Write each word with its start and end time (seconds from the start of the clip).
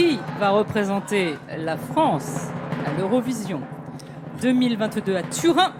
qui 0.00 0.18
va 0.38 0.50
représenter 0.50 1.36
la 1.58 1.76
France 1.76 2.48
à 2.86 2.98
l'Eurovision 2.98 3.60
2022 4.40 5.16
à 5.16 5.22
Turin? 5.24 5.72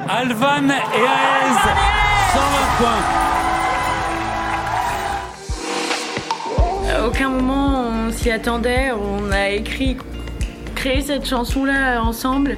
Alvan 0.00 0.68
et 0.68 0.72
Aez, 0.72 1.54
120 2.32 2.78
points. 2.78 3.04
À 6.92 7.06
aucun 7.06 7.28
moment 7.28 7.84
on 8.06 8.10
s'y 8.10 8.32
attendait, 8.32 8.90
on 8.90 9.30
a 9.30 9.50
écrit, 9.50 9.96
créé 10.74 11.00
cette 11.00 11.26
chanson-là 11.26 12.02
ensemble 12.02 12.56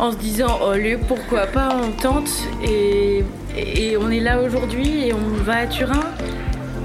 en 0.00 0.10
se 0.10 0.16
disant 0.16 0.58
allez 0.68 0.96
pourquoi 0.96 1.46
pas 1.46 1.68
on 1.80 1.92
tente. 1.92 2.30
Et, 2.64 3.24
et 3.56 3.96
on 3.96 4.10
est 4.10 4.20
là 4.20 4.42
aujourd'hui 4.42 5.06
et 5.06 5.14
on 5.14 5.42
va 5.44 5.58
à 5.58 5.66
Turin. 5.68 6.02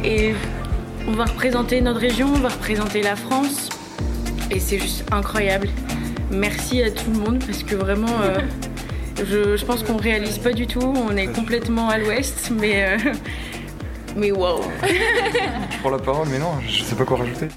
Et 0.03 0.35
on 1.09 1.13
va 1.13 1.25
représenter 1.25 1.81
notre 1.81 1.99
région, 1.99 2.27
on 2.27 2.39
va 2.39 2.49
représenter 2.49 3.01
la 3.01 3.15
France 3.15 3.69
et 4.51 4.59
c'est 4.59 4.77
juste 4.77 5.03
incroyable. 5.11 5.67
Merci 6.29 6.83
à 6.83 6.91
tout 6.91 7.09
le 7.11 7.17
monde 7.17 7.43
parce 7.43 7.63
que 7.63 7.73
vraiment 7.73 8.21
euh, 8.21 8.37
je, 9.17 9.57
je 9.57 9.65
pense 9.65 9.81
qu'on 9.81 9.97
réalise 9.97 10.37
pas 10.37 10.53
du 10.53 10.67
tout, 10.67 10.81
on 10.81 11.17
est 11.17 11.25
complètement 11.27 11.89
à 11.89 11.97
l'ouest 11.97 12.51
mais 12.51 12.83
euh, 12.83 13.13
mais 14.15 14.31
wow. 14.31 14.61
Je 14.83 15.77
prends 15.79 15.89
la 15.89 15.97
parole, 15.97 16.27
mais 16.29 16.37
non, 16.37 16.51
je 16.67 16.83
sais 16.83 16.95
pas 16.95 17.05
quoi 17.05 17.17
rajouter. 17.17 17.47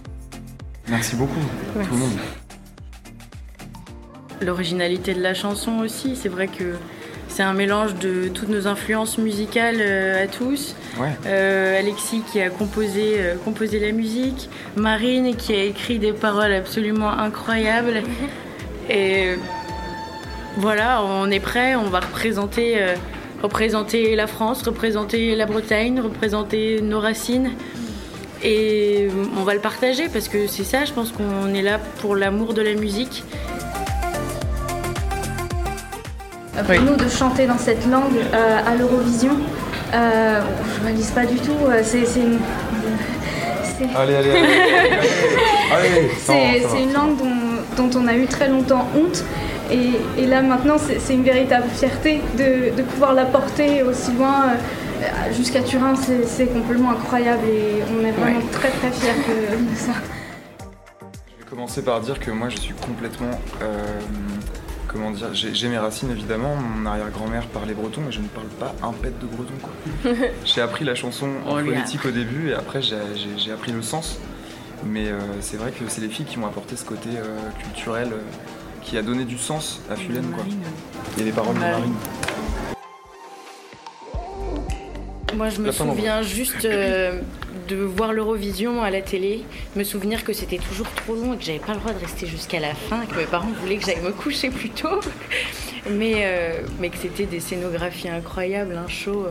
Merci 0.89 1.17
beaucoup, 1.17 1.41
tout 1.75 1.93
le 1.93 1.97
monde. 1.97 2.19
L'originalité 4.41 5.13
de 5.13 5.21
la 5.21 5.35
chanson 5.35 5.81
aussi, 5.81 6.17
c'est 6.17 6.29
vrai 6.29 6.49
que 6.49 6.75
c'est 7.33 7.43
un 7.43 7.55
mélange 7.55 7.95
de 7.95 8.29
toutes 8.29 8.51
nos 8.51 8.67
influences 8.67 9.17
musicales 9.17 9.79
euh, 9.81 10.25
à 10.25 10.27
tous. 10.27 10.77
Ouais. 11.01 11.09
Euh, 11.27 11.79
Alexis 11.79 12.23
qui 12.31 12.41
a 12.43 12.51
composé, 12.51 13.15
euh, 13.17 13.37
composé 13.43 13.81
la 13.81 13.93
musique, 13.93 14.51
Marine 14.77 15.35
qui 15.35 15.55
a 15.55 15.63
écrit 15.65 15.99
des 15.99 16.13
paroles 16.13 16.53
absolument 16.53 17.11
incroyables. 17.11 18.03
Et 18.91 19.37
voilà, 20.59 21.03
on 21.03 21.31
est 21.31 21.41
prêt, 21.41 21.75
on 21.75 21.89
va 21.89 22.01
représenter, 22.01 22.75
euh, 22.77 22.95
représenter 23.43 24.15
la 24.15 24.27
France, 24.27 24.63
représenter 24.63 25.35
la 25.35 25.47
Bretagne, 25.47 26.01
représenter 26.01 26.83
nos 26.83 27.01
racines. 27.01 27.53
Et 28.45 29.09
on 29.39 29.45
va 29.45 29.55
le 29.55 29.61
partager 29.61 30.09
parce 30.13 30.29
que 30.29 30.47
c'est 30.49 30.65
ça, 30.65 30.85
je 30.85 30.93
pense 30.93 31.13
qu'on 31.13 31.55
est 31.55 31.63
là 31.63 31.79
pour 32.01 32.15
l'amour 32.15 32.53
de 32.53 32.61
la 32.61 32.75
musique. 32.75 33.25
Euh, 36.57 36.63
Pour 36.65 36.81
nous 36.85 36.97
de 36.97 37.09
chanter 37.09 37.47
dans 37.47 37.59
cette 37.59 37.87
langue 37.91 38.17
euh, 38.35 38.59
à 38.67 38.75
l'Eurovision, 38.75 39.37
euh, 39.95 40.41
je 40.79 40.85
réalise 40.85 41.11
pas 41.11 41.25
du 41.25 41.37
tout. 41.39 41.57
euh, 41.67 41.81
C'est 41.83 42.01
une, 42.21 42.39
Allez, 43.97 44.15
allez, 44.15 44.31
allez. 44.31 46.11
c'est- 46.19 46.83
une 46.83 46.93
langue 46.93 47.17
dont, 47.17 47.89
dont 47.89 47.99
on 47.99 48.07
a 48.07 48.15
eu 48.15 48.27
très 48.27 48.49
longtemps 48.49 48.87
honte. 48.95 49.25
Et, 49.71 49.93
et 50.23 50.27
là 50.27 50.43
maintenant, 50.43 50.77
c'est 50.79 51.15
une 51.15 51.23
véritable 51.25 51.65
fierté 51.75 52.21
de, 52.37 52.77
de 52.77 52.83
pouvoir 52.83 53.15
la 53.15 53.25
porter 53.25 53.83
aussi 53.83 54.13
loin 54.13 54.53
jusqu'à 55.35 55.63
Turin. 55.63 55.95
C'est 56.27 56.47
complètement 56.53 56.91
incroyable 56.91 57.43
et 57.49 57.83
on 57.91 58.05
est 58.07 58.13
vraiment 58.13 58.41
très 58.53 58.69
très 58.69 58.91
fiers 58.91 59.15
de, 59.27 59.57
de 59.73 59.77
ça. 59.77 59.93
Je 61.01 61.45
vais 61.45 61.51
commencer 61.51 61.83
par 61.83 62.01
dire 62.01 62.21
que 62.21 62.31
moi 62.31 62.51
je 62.51 62.59
suis 62.59 62.75
complètement. 62.75 63.31
euh, 63.63 63.83
comment 64.93 65.11
dire 65.11 65.29
J'ai 65.33 65.55
j'ai 65.55 65.69
mes 65.69 65.79
racines 65.79 66.11
évidemment. 66.11 66.55
Mon 66.57 66.87
arrière-grand-mère 66.87 67.47
parlait 67.47 67.75
breton, 67.75 68.03
mais 68.07 68.13
je 68.13 68.21
ne 68.21 68.27
parle 68.29 68.47
pas 68.49 68.75
un 68.87 68.93
pet 68.93 69.13
de 69.21 69.27
breton 69.27 69.55
quoi. 69.63 70.13
j'ai 70.45 70.61
appris 70.61 70.85
la 70.85 70.95
chanson 70.95 71.29
en 71.47 71.57
a 71.57 71.65
phonétique 71.65 72.05
au 72.05 72.11
début 72.11 72.51
et 72.51 72.55
après 72.55 72.83
j'ai- 72.83 72.97
j'ai 73.17 73.39
j'ai 73.39 73.53
appris 73.53 73.73
le 73.73 73.83
sens. 73.83 74.19
Mais 74.85 75.09
euh, 75.09 75.19
c'est 75.41 75.57
vrai 75.57 75.71
que 75.71 75.85
c'est 75.89 76.01
les 76.01 76.09
filles 76.09 76.27
qui 76.27 76.39
m'ont 76.41 76.47
apporté 76.49 76.75
ce 76.77 76.85
côté 76.85 77.11
euh, 77.17 77.39
culturel 77.63 78.09
euh, 78.13 78.17
qui 78.83 78.99
a 78.99 79.03
donné 79.03 79.25
du 79.25 79.39
sens 79.39 79.81
à 79.91 79.95
Fulène 79.97 80.27
quoi. 80.33 80.45
Et 81.19 81.23
les 81.23 81.31
paroles 81.33 81.55
de 81.55 81.61
Marine. 81.61 81.79
Marine. 81.81 81.95
Moi, 85.35 85.49
je 85.49 85.61
me 85.63 85.71
souviens 85.73 86.23
juste 86.23 86.65
euh, 86.65 87.21
de 87.73 87.83
voir 87.83 88.13
l'Eurovision 88.13 88.83
à 88.83 88.91
la 88.91 89.01
télé, 89.01 89.45
me 89.77 89.85
souvenir 89.85 90.25
que 90.25 90.33
c'était 90.33 90.59
toujours 90.59 90.89
trop 90.95 91.15
long 91.15 91.35
et 91.35 91.39
que 91.39 91.45
j'avais 91.45 91.59
pas 91.59 91.73
le 91.73 91.79
droit 91.81 91.93
de 91.93 91.99
rester 91.99 92.27
jusqu'à 92.27 92.61
la 92.61 92.75
fin, 92.75 93.07
que 93.07 93.17
mes 93.17 93.25
parents 93.25 93.49
voulaient 93.63 93.77
que 93.77 93.85
j'aille 93.87 94.01
me 94.03 94.13
coucher 94.13 94.51
plus 94.51 94.71
tôt, 94.71 95.01
mais, 95.91 96.15
euh, 96.25 96.61
mais 96.81 96.91
que 96.91 96.99
c'était 96.99 97.25
des 97.27 97.41
scénographies 97.41 98.09
incroyables, 98.09 98.77
un 98.77 98.89
show, 98.89 99.25
euh, 99.27 99.31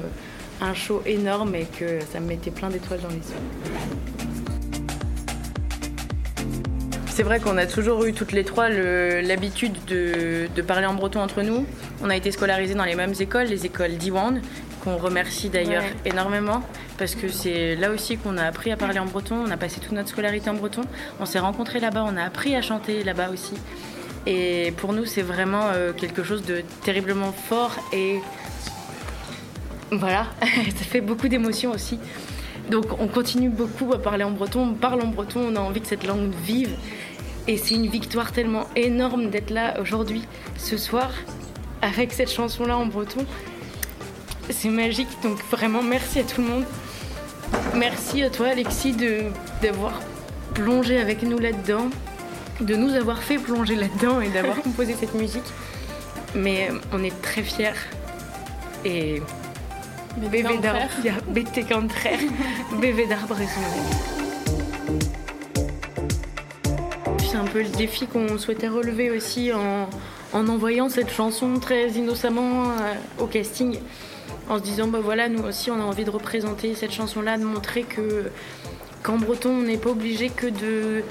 un 0.66 0.74
show 0.74 1.02
énorme 1.06 1.54
et 1.56 1.66
que 1.80 2.00
ça 2.12 2.20
me 2.20 2.28
mettait 2.28 2.52
plein 2.52 2.70
d'étoiles 2.70 3.02
dans 3.02 3.10
les 3.10 3.16
yeux. 3.16 4.82
C'est 7.08 7.24
vrai 7.24 7.40
qu'on 7.40 7.58
a 7.58 7.68
toujours 7.68 8.04
eu 8.06 8.14
toutes 8.14 8.32
les 8.32 8.44
trois 8.44 8.70
l'habitude 8.70 9.74
de, 9.86 10.48
de 10.56 10.62
parler 10.62 10.88
en 10.88 10.94
breton 10.96 11.20
entre 11.20 11.44
nous. 11.44 11.66
On 12.02 12.10
a 12.10 12.16
été 12.16 12.32
scolarisés 12.32 12.74
dans 12.74 12.86
les 12.86 12.96
mêmes 12.96 13.14
écoles, 13.20 13.48
les 13.48 13.66
écoles 13.66 13.98
d'Iwan, 13.98 14.42
qu'on 14.84 14.98
remercie 14.98 15.50
d'ailleurs 15.50 15.84
Ouais. 15.84 16.10
énormément, 16.12 16.64
parce 17.02 17.16
que 17.16 17.30
c'est 17.30 17.76
là 17.76 17.90
aussi 17.90 18.18
qu'on 18.18 18.38
a 18.38 18.44
appris 18.44 18.72
à 18.72 18.78
parler 18.78 19.00
en 19.00 19.08
breton. 19.08 19.36
On 19.44 19.50
a 19.50 19.58
passé 19.58 19.80
toute 19.80 19.94
notre 19.94 20.10
scolarité 20.10 20.52
en 20.52 20.54
breton. 20.54 20.84
On 21.20 21.26
s'est 21.26 21.40
rencontrés 21.40 21.80
là-bas, 21.80 22.06
on 22.08 22.16
a 22.16 22.22
appris 22.22 22.56
à 22.56 22.62
chanter 22.62 23.04
là-bas 23.04 23.32
aussi. 23.32 23.56
Et 24.28 24.72
pour 24.78 24.94
nous, 24.94 25.06
c'est 25.06 25.24
vraiment 25.24 25.64
euh, 25.74 25.94
quelque 25.94 26.24
chose 26.24 26.46
de 26.46 26.62
terriblement 26.84 27.32
fort 27.32 27.76
et 27.92 28.20
voilà, 29.90 30.28
ça 30.42 30.86
fait 30.86 31.02
beaucoup 31.02 31.28
d'émotions 31.28 31.72
aussi. 31.72 31.98
Donc 32.70 32.86
on 33.00 33.08
continue 33.08 33.50
beaucoup 33.50 33.92
à 33.94 34.00
parler 34.00 34.24
en 34.24 34.30
breton, 34.30 34.62
on 34.62 34.74
parle 34.76 35.02
en 35.02 35.08
breton, 35.08 35.40
on 35.52 35.56
a 35.56 35.60
envie 35.60 35.82
que 35.82 35.88
cette 35.88 36.06
langue 36.06 36.32
vive. 36.46 36.76
Et 37.48 37.58
c'est 37.58 37.74
une 37.74 37.88
victoire 37.88 38.32
tellement 38.32 38.68
énorme 38.76 39.32
d'être 39.32 39.50
là 39.50 39.80
aujourd'hui, 39.82 40.22
ce 40.56 40.78
soir, 40.78 41.10
avec 41.82 42.14
cette 42.14 42.30
chanson-là 42.32 42.78
en 42.78 42.86
breton. 42.86 43.26
C'est 44.52 44.70
magique, 44.70 45.10
donc 45.24 45.40
vraiment 45.50 45.82
merci 45.82 46.20
à 46.20 46.24
tout 46.24 46.42
le 46.42 46.48
monde. 46.48 46.66
Merci 47.76 48.24
à 48.24 48.30
toi 48.30 48.48
Alexis 48.48 48.94
de- 48.94 49.26
d'avoir 49.62 49.94
plongé 50.54 51.00
avec 51.00 51.24
nous 51.24 51.38
là-dedans, 51.40 51.90
de 52.60 52.76
nous 52.76 52.94
avoir 52.96 53.20
fait 53.20 53.38
plonger 53.38 53.76
là-dedans 53.76 54.22
et 54.22 54.30
d'avoir 54.30 54.62
composé 54.64 54.96
cette 55.00 55.14
musique. 55.16 55.44
Mais 56.36 56.70
euh, 56.70 56.76
on 56.94 57.04
est 57.04 57.22
très 57.22 57.42
fiers. 57.44 57.72
Et 58.86 59.22
bébé 60.18 60.44
d'arbre, 60.58 60.80
contraire, 61.70 62.20
bébé 62.82 63.06
d'arbre 63.08 63.38
et 63.40 63.46
son 63.48 63.62
C'est 67.20 67.38
un 67.38 67.46
peu 67.46 67.62
le 67.62 67.70
défi 67.70 68.08
qu'on 68.08 68.38
souhaitait 68.38 68.68
relever 68.68 69.10
aussi 69.10 69.54
en, 69.54 69.90
en 70.34 70.48
envoyant 70.50 70.90
cette 70.90 71.10
chanson 71.12 71.60
très 71.60 71.90
innocemment 71.92 72.72
euh, 72.72 72.94
au 73.20 73.26
casting, 73.26 73.78
en 74.50 74.58
se 74.58 74.64
disant 74.64 74.88
bah 74.88 75.00
voilà 75.02 75.30
nous 75.30 75.44
aussi 75.44 75.72
on 75.72 75.80
a 75.80 75.84
envie 75.84 76.04
de 76.04 76.10
représenter 76.10 76.76
cette 76.76 76.92
chanson-là, 76.92 77.38
de 77.38 77.46
montrer 77.46 77.84
que 77.84 78.30
qu'en 79.04 79.18
breton 79.18 79.50
on 79.50 79.62
n'est 79.64 79.78
pas 79.78 79.92
obligé 79.92 80.30
que 80.30 80.48
de 80.48 81.04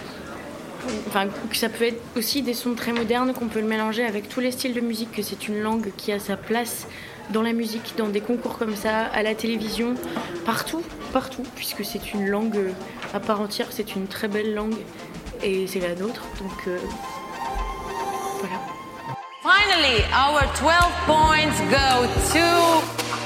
Enfin, 1.08 1.26
que 1.50 1.56
ça 1.56 1.68
peut 1.68 1.84
être 1.84 2.00
aussi 2.16 2.42
des 2.42 2.54
sons 2.54 2.74
très 2.74 2.92
modernes, 2.92 3.32
qu'on 3.32 3.48
peut 3.48 3.60
le 3.60 3.66
mélanger 3.66 4.04
avec 4.04 4.28
tous 4.28 4.40
les 4.40 4.50
styles 4.50 4.74
de 4.74 4.80
musique, 4.80 5.12
que 5.12 5.22
c'est 5.22 5.48
une 5.48 5.60
langue 5.60 5.90
qui 5.96 6.12
a 6.12 6.18
sa 6.18 6.36
place 6.36 6.86
dans 7.30 7.42
la 7.42 7.52
musique, 7.52 7.94
dans 7.96 8.08
des 8.08 8.20
concours 8.20 8.58
comme 8.58 8.74
ça, 8.74 9.04
à 9.06 9.22
la 9.22 9.34
télévision, 9.34 9.94
partout, 10.44 10.82
partout, 11.12 11.42
puisque 11.54 11.84
c'est 11.84 12.12
une 12.12 12.28
langue 12.28 12.56
euh, 12.56 12.72
à 13.14 13.20
part 13.20 13.40
entière, 13.40 13.68
c'est 13.70 13.94
une 13.94 14.06
très 14.06 14.28
belle 14.28 14.54
langue 14.54 14.76
et 15.42 15.66
c'est 15.66 15.80
la 15.80 15.94
nôtre, 15.94 16.22
donc 16.40 16.66
euh, 16.66 16.78
voilà. 18.40 18.56
Finally, 19.42 20.02
our 20.12 20.40
12 20.60 20.76
points 21.06 21.60
go 21.70 22.06
to 22.32 22.99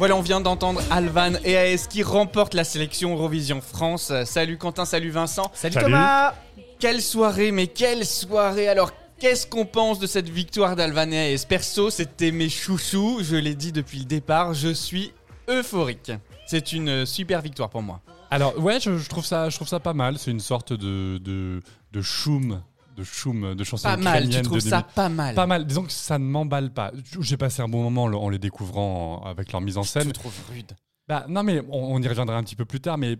Voilà, 0.00 0.16
on 0.16 0.22
vient 0.22 0.40
d'entendre 0.40 0.80
Alvan 0.90 1.34
et 1.44 1.58
AS 1.58 1.86
qui 1.86 2.02
remportent 2.02 2.54
la 2.54 2.64
sélection 2.64 3.12
Eurovision 3.12 3.60
France. 3.60 4.10
Salut 4.24 4.56
Quentin, 4.56 4.86
salut 4.86 5.10
Vincent. 5.10 5.50
Salut, 5.52 5.74
Salut. 5.74 5.84
Thomas 5.84 6.32
Quelle 6.78 7.02
soirée, 7.02 7.50
mais 7.50 7.66
quelle 7.66 8.06
soirée 8.06 8.66
Alors, 8.66 8.92
qu'est-ce 9.18 9.46
qu'on 9.46 9.66
pense 9.66 9.98
de 9.98 10.06
cette 10.06 10.30
victoire 10.30 10.74
d'Alvan 10.74 11.10
et 11.12 11.34
AS 11.34 11.44
Perso, 11.44 11.90
c'était 11.90 12.30
mes 12.30 12.48
chouchous, 12.48 13.18
je 13.22 13.36
l'ai 13.36 13.54
dit 13.54 13.72
depuis 13.72 13.98
le 13.98 14.06
départ, 14.06 14.54
je 14.54 14.72
suis 14.72 15.12
euphorique. 15.50 16.12
C'est 16.46 16.72
une 16.72 17.04
super 17.04 17.42
victoire 17.42 17.68
pour 17.68 17.82
moi. 17.82 18.00
Alors 18.30 18.58
ouais, 18.58 18.80
je, 18.80 18.96
je 18.96 19.06
trouve 19.10 19.26
ça, 19.26 19.50
je 19.50 19.56
trouve 19.56 19.68
ça 19.68 19.80
pas 19.80 19.92
mal. 19.92 20.16
C'est 20.16 20.30
une 20.30 20.40
sorte 20.40 20.72
de 20.72 21.18
de, 21.18 21.60
de 21.92 22.00
choum 22.00 22.62
de 23.00 23.04
choum, 23.04 23.54
de 23.54 23.64
chansons 23.64 23.88
Pas 23.88 23.96
mal, 23.96 24.28
tu 24.28 24.42
trouves 24.42 24.60
ça 24.60 24.80
2000. 24.82 24.94
pas 24.94 25.08
mal 25.08 25.34
Pas 25.34 25.46
mal. 25.46 25.66
Disons 25.66 25.82
que 25.84 25.92
ça 25.92 26.18
ne 26.18 26.24
m'emballe 26.24 26.72
pas. 26.72 26.92
J'ai 27.20 27.36
passé 27.36 27.62
un 27.62 27.68
bon 27.68 27.82
moment 27.82 28.04
en 28.04 28.28
les 28.28 28.38
découvrant 28.38 29.22
avec 29.24 29.52
leur 29.52 29.60
mise 29.60 29.76
en 29.78 29.82
Je 29.82 29.88
scène. 29.88 30.08
te 30.08 30.12
trouve 30.12 30.32
rude. 30.50 30.72
Bah, 31.08 31.26
non, 31.28 31.42
mais 31.42 31.60
on, 31.70 31.94
on 31.94 32.02
y 32.02 32.06
reviendra 32.08 32.36
un 32.36 32.42
petit 32.44 32.56
peu 32.56 32.64
plus 32.64 32.80
tard, 32.80 32.96
mais 32.98 33.16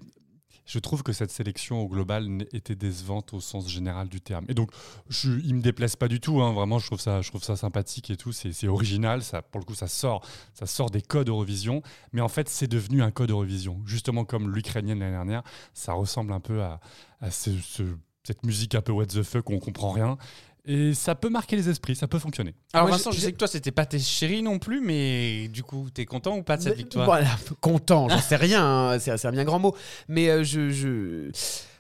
je 0.67 0.79
trouve 0.79 1.03
que 1.03 1.13
cette 1.13 1.33
sélection 1.33 1.81
au 1.81 1.89
global 1.89 2.47
était 2.53 2.77
décevante 2.77 3.35
au 3.35 3.41
sens 3.41 3.69
général 3.69 4.09
du 4.09 4.21
terme. 4.21 4.45
Et 4.49 4.55
donc, 4.55 4.71
je, 5.09 5.33
il 5.45 5.57
me 5.57 5.61
déplaise 5.63 5.97
pas 5.97 6.07
du 6.07 6.21
tout. 6.21 6.41
hein, 6.41 6.53
vraiment, 6.53 6.79
je 6.79 6.87
trouve 6.87 7.01
ça, 7.01 7.23
je 7.23 7.29
trouve 7.31 7.43
ça 7.43 7.57
sympathique 7.57 8.09
et 8.11 8.17
tout. 8.17 8.31
C'est 8.31 8.53
c'est 8.53 8.69
original. 8.69 9.23
Ça, 9.25 9.43
pour 9.43 9.59
le 9.61 9.65
coup, 9.65 9.75
ça 9.75 9.89
sort, 9.89 10.25
ça 10.55 10.67
sort 10.67 10.91
des 10.91 11.03
codes 11.03 11.29
Eurovision. 11.29 11.83
Mais 12.13 12.21
en 12.21 12.29
fait, 12.29 12.49
c'est 12.49 12.69
devenu 12.69 13.03
un 13.03 13.11
code 13.11 13.31
Eurovision. 13.31 13.81
Justement, 13.85 14.25
comme 14.25 14.55
l'ukrainienne 14.55 15.01
l'année 15.01 15.11
dernière, 15.17 15.43
ça 15.75 15.95
ressemble 15.95 16.33
un 16.33 16.41
peu 16.41 16.63
à, 16.63 16.79
à 17.21 17.33
ce- 17.33 17.51
ce- 17.59 17.97
cette 18.25 18.45
musique 18.45 18.75
un 18.75 18.81
peu 18.83 18.93
what 18.93 19.07
the 19.07 19.23
fuck 19.23 19.49
où 19.51 19.55
on 19.55 19.59
comprend 19.59 19.91
rien. 19.91 20.19
Et 20.67 20.93
ça 20.93 21.15
peut 21.15 21.31
marquer 21.31 21.57
les 21.57 21.71
esprits, 21.71 21.97
ça 21.97 22.07
peut 22.07 22.19
fonctionner. 22.19 22.55
Alors 22.75 22.87
Moi, 22.89 22.97
Vincent, 22.99 23.13
je 23.13 23.19
sais 23.21 23.33
que 23.33 23.39
toi 23.39 23.49
c'était 23.49 23.71
pas 23.71 23.87
tes 23.87 23.99
chéris 23.99 24.43
non 24.43 24.59
plus, 24.59 24.81
mais 24.83 25.49
du 25.49 25.63
coup, 25.63 25.89
t'es 25.93 26.05
content 26.05 26.37
ou 26.37 26.43
pas 26.43 26.59
de 26.59 26.63
cette 26.63 26.73
Mais- 26.73 26.83
victoire? 26.83 27.07
Voilà, 27.07 27.31
content, 27.63 28.09
j'en 28.11 28.21
sais 28.21 28.37
rien, 28.37 28.63
hein, 28.65 28.99
c'est 28.99 29.17
c'est 29.17 29.27
un 29.27 29.33
bien 29.33 29.45
grand 29.45 29.59
mot. 29.59 29.75
Mais 30.09 30.29
euh, 30.29 30.45
je, 30.45 30.69
je- 30.69 31.31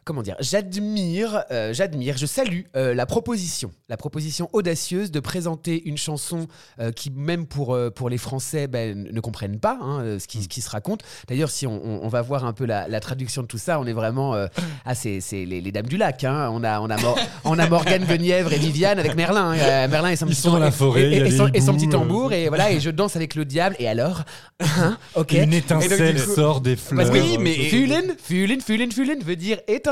Comment 0.04 0.22
dire 0.22 0.34
J'admire, 0.40 1.44
euh, 1.50 1.72
j'admire, 1.74 2.16
je 2.16 2.26
salue 2.26 2.60
euh, 2.74 2.94
la 2.94 3.06
proposition, 3.06 3.70
la 3.88 3.96
proposition 3.96 4.48
audacieuse 4.52 5.10
de 5.10 5.20
présenter 5.20 5.82
une 5.86 5.98
chanson 5.98 6.46
euh, 6.80 6.90
qui, 6.90 7.10
même 7.10 7.46
pour, 7.46 7.74
euh, 7.74 7.90
pour 7.90 8.08
les 8.08 8.16
Français, 8.18 8.66
ben, 8.66 9.08
ne 9.12 9.20
comprennent 9.20 9.58
pas 9.60 9.78
hein, 9.82 10.16
ce, 10.18 10.26
qui, 10.26 10.42
ce 10.42 10.48
qui 10.48 10.62
se 10.62 10.70
raconte. 10.70 11.02
D'ailleurs, 11.28 11.50
si 11.50 11.66
on, 11.66 11.80
on- 11.84 12.00
on 12.02 12.08
va 12.08 12.22
voir 12.22 12.44
un 12.46 12.52
peu 12.54 12.64
la, 12.64 12.88
la 12.88 12.98
traduction 13.00 13.42
de 13.42 13.46
tout 13.46 13.58
ça, 13.58 13.78
on 13.78 13.86
est 13.86 13.92
vraiment. 13.92 14.34
euh, 14.34 14.46
ah, 14.86 14.94
c'est 14.94 15.20
c'est 15.20 15.44
les, 15.44 15.60
les 15.60 15.70
Dames 15.72 15.86
du 15.86 15.98
Lac. 15.98 16.24
hein. 16.24 16.48
On 16.52 16.64
a, 16.64 16.80
on 16.80 16.88
a, 16.88 16.96
Mor- 16.96 17.18
on 17.44 17.58
a 17.58 17.68
Morgane 17.68 18.04
Guenièvre 18.06 18.52
et 18.54 18.58
Viviane 18.58 18.98
avec 18.98 19.14
Merlin. 19.16 19.50
hein. 19.50 19.58
Euh, 19.58 19.88
Merlin 19.88 20.08
et 20.10 20.16
son 20.16 20.26
Ils 20.26 20.30
petit 20.30 20.40
sont 20.40 20.52
dans 20.52 20.58
la 20.58 20.70
forêt, 20.70 21.12
et, 21.12 21.30
son, 21.30 21.48
et 21.52 21.60
son 21.60 21.72
hiboux, 21.74 21.78
petit 21.78 21.88
tambour. 21.90 22.32
Et 22.32 22.48
voilà, 22.48 22.72
et 22.72 22.80
je 22.80 22.88
danse 22.90 23.16
avec 23.16 23.34
le 23.34 23.44
diable. 23.44 23.76
Et 23.78 23.86
alors 23.86 24.22
Hein 24.60 24.96
Ok. 25.14 25.32
Une 25.32 25.52
Et 25.52 25.60
donc, 25.60 25.82
étincelle 25.82 26.22
coup- 26.24 26.34
sort 26.34 26.60
des 26.62 26.76
fleurs. 26.76 27.06
parce 27.06 27.10
que 27.10 27.22
Oui, 27.22 27.36
mais- 27.38 27.54
Fulin, 27.68 28.02
Fulin, 28.22 28.60
Fulin, 28.60 28.90
Fulin 28.90 29.18
veut 29.22 29.36
dire 29.36 29.58
étincelle. 29.68 29.89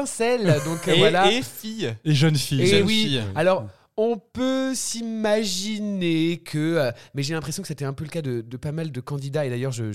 Donc 0.64 0.86
et, 0.88 0.98
voilà. 0.98 1.30
et 1.32 1.42
fille. 1.42 1.94
Et 2.04 2.14
jeune 2.14 2.36
fille. 2.36 2.62
Et 2.62 2.66
jeune 2.66 2.86
oui. 2.86 3.02
fille. 3.04 3.22
Alors. 3.34 3.66
On 4.00 4.16
peut 4.16 4.76
s'imaginer 4.76 6.36
que, 6.44 6.58
euh, 6.76 6.92
mais 7.14 7.24
j'ai 7.24 7.34
l'impression 7.34 7.62
que 7.62 7.66
c'était 7.66 7.84
un 7.84 7.92
peu 7.92 8.04
le 8.04 8.10
cas 8.10 8.22
de, 8.22 8.42
de 8.42 8.56
pas 8.56 8.70
mal 8.70 8.92
de 8.92 9.00
candidats, 9.00 9.44
et 9.44 9.50
d'ailleurs 9.50 9.72
je 9.72 9.86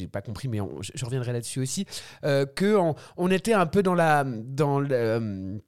n'ai 0.00 0.06
pas 0.06 0.22
compris, 0.22 0.46
mais 0.46 0.60
on- 0.60 0.80
je, 0.80 0.92
je 0.94 1.04
reviendrai 1.04 1.32
là-dessus 1.32 1.58
aussi, 1.58 1.84
euh, 2.24 2.46
que 2.46 2.76
on, 2.76 2.94
on 3.16 3.30
était 3.32 3.54
un 3.54 3.66
peu 3.66 3.82
dans 3.82 3.94
la, 3.94 4.24
dans 4.24 4.78
le, 4.78 4.88
euh, 4.92 5.58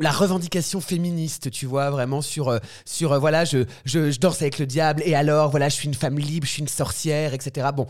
la 0.00 0.12
revendication 0.12 0.80
féministe, 0.80 1.50
tu 1.50 1.66
vois, 1.66 1.90
vraiment 1.90 2.22
sur, 2.22 2.48
euh, 2.50 2.58
sur 2.84 3.12
euh, 3.12 3.18
voilà, 3.18 3.44
je, 3.44 3.64
je, 3.84 4.12
je 4.12 4.20
danse 4.20 4.40
avec 4.42 4.60
le 4.60 4.66
diable, 4.66 5.02
et 5.04 5.16
alors, 5.16 5.50
voilà, 5.50 5.68
je 5.68 5.74
suis 5.74 5.88
une 5.88 5.94
femme 5.94 6.18
libre, 6.20 6.46
je 6.46 6.52
suis 6.52 6.62
une 6.62 6.68
sorcière, 6.68 7.34
etc. 7.34 7.66
Bon, 7.74 7.86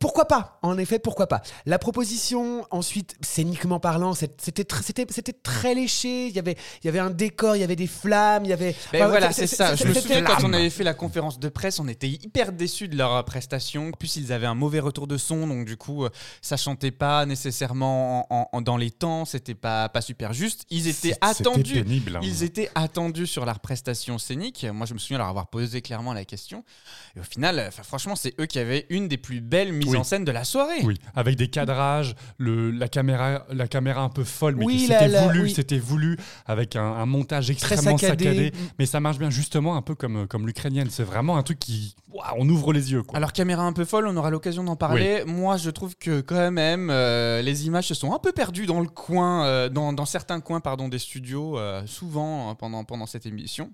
pourquoi 0.00 0.24
pas? 0.26 0.58
En 0.62 0.76
effet, 0.76 0.98
pourquoi 0.98 1.28
pas? 1.28 1.42
La 1.64 1.78
proposition, 1.78 2.66
ensuite, 2.72 3.14
scéniquement 3.20 3.78
parlant, 3.78 4.12
c'était 4.14 4.64
tr- 4.64 4.82
c'était 4.82 5.06
c'était 5.10 5.32
très 5.32 5.74
léché. 5.76 6.26
Il 6.26 6.34
y 6.34 6.40
avait 6.40 6.56
il 6.82 6.86
y 6.86 6.88
avait 6.88 6.98
un 6.98 7.10
décor, 7.10 7.54
il 7.54 7.60
y 7.60 7.64
avait 7.64 7.76
des 7.76 7.86
flammes, 7.86 8.44
il 8.44 8.50
y 8.50 8.52
avait. 8.52 8.74
Ben 8.92 9.02
Enfin, 9.02 9.08
voilà, 9.10 9.32
c'est- 9.32 9.46
ça. 9.46 9.76
Je 9.76 9.84
me 9.86 9.94
souviens 9.94 10.22
quand 10.24 10.42
on 10.42 10.52
avait 10.52 10.68
fait 10.70 10.82
la 10.82 10.94
conférence 10.94 11.38
de 11.38 11.48
presse, 11.48 11.78
on 11.78 11.86
était 11.86 12.08
hyper 12.08 12.50
déçus 12.50 12.88
de 12.88 12.96
leur 12.98 13.24
prestation. 13.24 13.92
Plus, 13.92 14.16
ils 14.16 14.32
avaient 14.32 14.46
un 14.46 14.56
mauvais 14.56 14.80
retour 14.80 15.06
de 15.06 15.16
son, 15.16 15.46
donc 15.46 15.64
du 15.64 15.76
coup, 15.76 16.04
euh, 16.04 16.10
ça 16.42 16.56
chantait 16.56 16.90
pas 16.90 17.24
nécessairement 17.24 18.26
en- 18.30 18.48
en- 18.52 18.60
dans 18.62 18.76
les 18.76 18.90
temps. 18.90 19.24
C'était 19.24 19.54
pas 19.54 19.88
pas 19.88 20.00
super 20.00 20.32
juste. 20.32 20.64
Ils 20.70 20.88
étaient 20.88 21.15
C'était 21.22 21.48
attendus. 21.48 21.74
pénible, 21.82 22.16
hein. 22.16 22.20
Ils 22.22 22.42
étaient 22.42 22.70
attendus 22.74 23.26
sur 23.26 23.44
leur 23.46 23.60
prestation 23.60 24.18
scénique. 24.18 24.66
Moi, 24.72 24.86
je 24.86 24.94
me 24.94 24.98
souviens 24.98 25.18
leur 25.18 25.28
avoir 25.28 25.46
posé 25.48 25.82
clairement 25.82 26.12
la 26.12 26.24
question. 26.24 26.64
Et 27.16 27.20
au 27.20 27.24
final, 27.24 27.58
euh, 27.58 27.70
franchement, 27.70 28.16
c'est 28.16 28.34
eux 28.40 28.46
qui 28.46 28.58
avaient 28.58 28.86
une 28.90 29.08
des 29.08 29.16
plus 29.16 29.40
belles 29.40 29.72
mises 29.72 29.88
Oui. 29.88 29.96
en 29.96 30.04
scène 30.04 30.24
de 30.24 30.32
la 30.32 30.44
soirée. 30.44 30.80
Oui, 30.84 30.96
avec 31.14 31.36
des 31.36 31.48
cadrages, 31.48 32.14
le, 32.38 32.70
la, 32.70 32.88
caméra, 32.88 33.44
la 33.50 33.68
caméra 33.68 34.02
un 34.02 34.08
peu 34.08 34.24
folle, 34.24 34.56
mais 34.56 34.64
Oui, 34.64 34.86
c'était 34.88 35.08
voulu, 35.08 35.42
oui. 35.42 35.52
c'était 35.54 35.78
voulu, 35.78 36.16
avec 36.46 36.76
un, 36.76 36.82
un 36.84 37.06
montage 37.06 37.50
extrêmement 37.50 37.96
saccadé. 37.98 38.24
saccadé. 38.24 38.52
Mais 38.78 38.86
ça 38.86 39.00
marche 39.00 39.18
bien, 39.18 39.30
justement, 39.30 39.76
un 39.76 39.82
peu 39.82 39.94
comme, 39.94 40.26
comme 40.26 40.46
l'ukrainienne. 40.46 40.88
C'est 40.90 41.04
vraiment 41.04 41.36
un 41.36 41.42
truc 41.42 41.58
qui. 41.58 41.94
Waouh, 42.12 42.24
on 42.38 42.48
ouvre 42.48 42.72
les 42.72 42.92
yeux. 42.92 43.02
Quoi. 43.02 43.16
Alors 43.18 43.32
caméra 43.32 43.62
un 43.64 43.72
peu 43.74 43.84
folle, 43.84 44.06
on 44.06 44.16
aura 44.16 44.30
l'occasion 44.30 44.64
d'en 44.64 44.76
parler. 44.76 45.22
Moi, 45.26 45.58
je 45.58 45.68
trouve 45.68 45.96
que 45.96 46.22
quand 46.22 46.50
même, 46.50 46.88
euh, 46.90 47.42
les 47.42 47.66
images 47.66 47.88
se 47.88 47.94
sont 47.94 48.14
un 48.14 48.18
peu 48.18 48.32
perdues 48.32 48.64
dans 48.64 48.80
le 48.80 48.88
coin, 48.88 49.44
euh, 49.44 49.68
dans, 49.68 49.92
dans 49.92 50.06
certains 50.06 50.40
coins, 50.40 50.60
pardon, 50.60 50.88
des 50.88 50.98
studios, 51.06 51.58
euh, 51.58 51.86
souvent 51.86 52.50
euh, 52.50 52.54
pendant 52.54 52.84
pendant 52.84 53.06
cette 53.06 53.26
émission. 53.26 53.70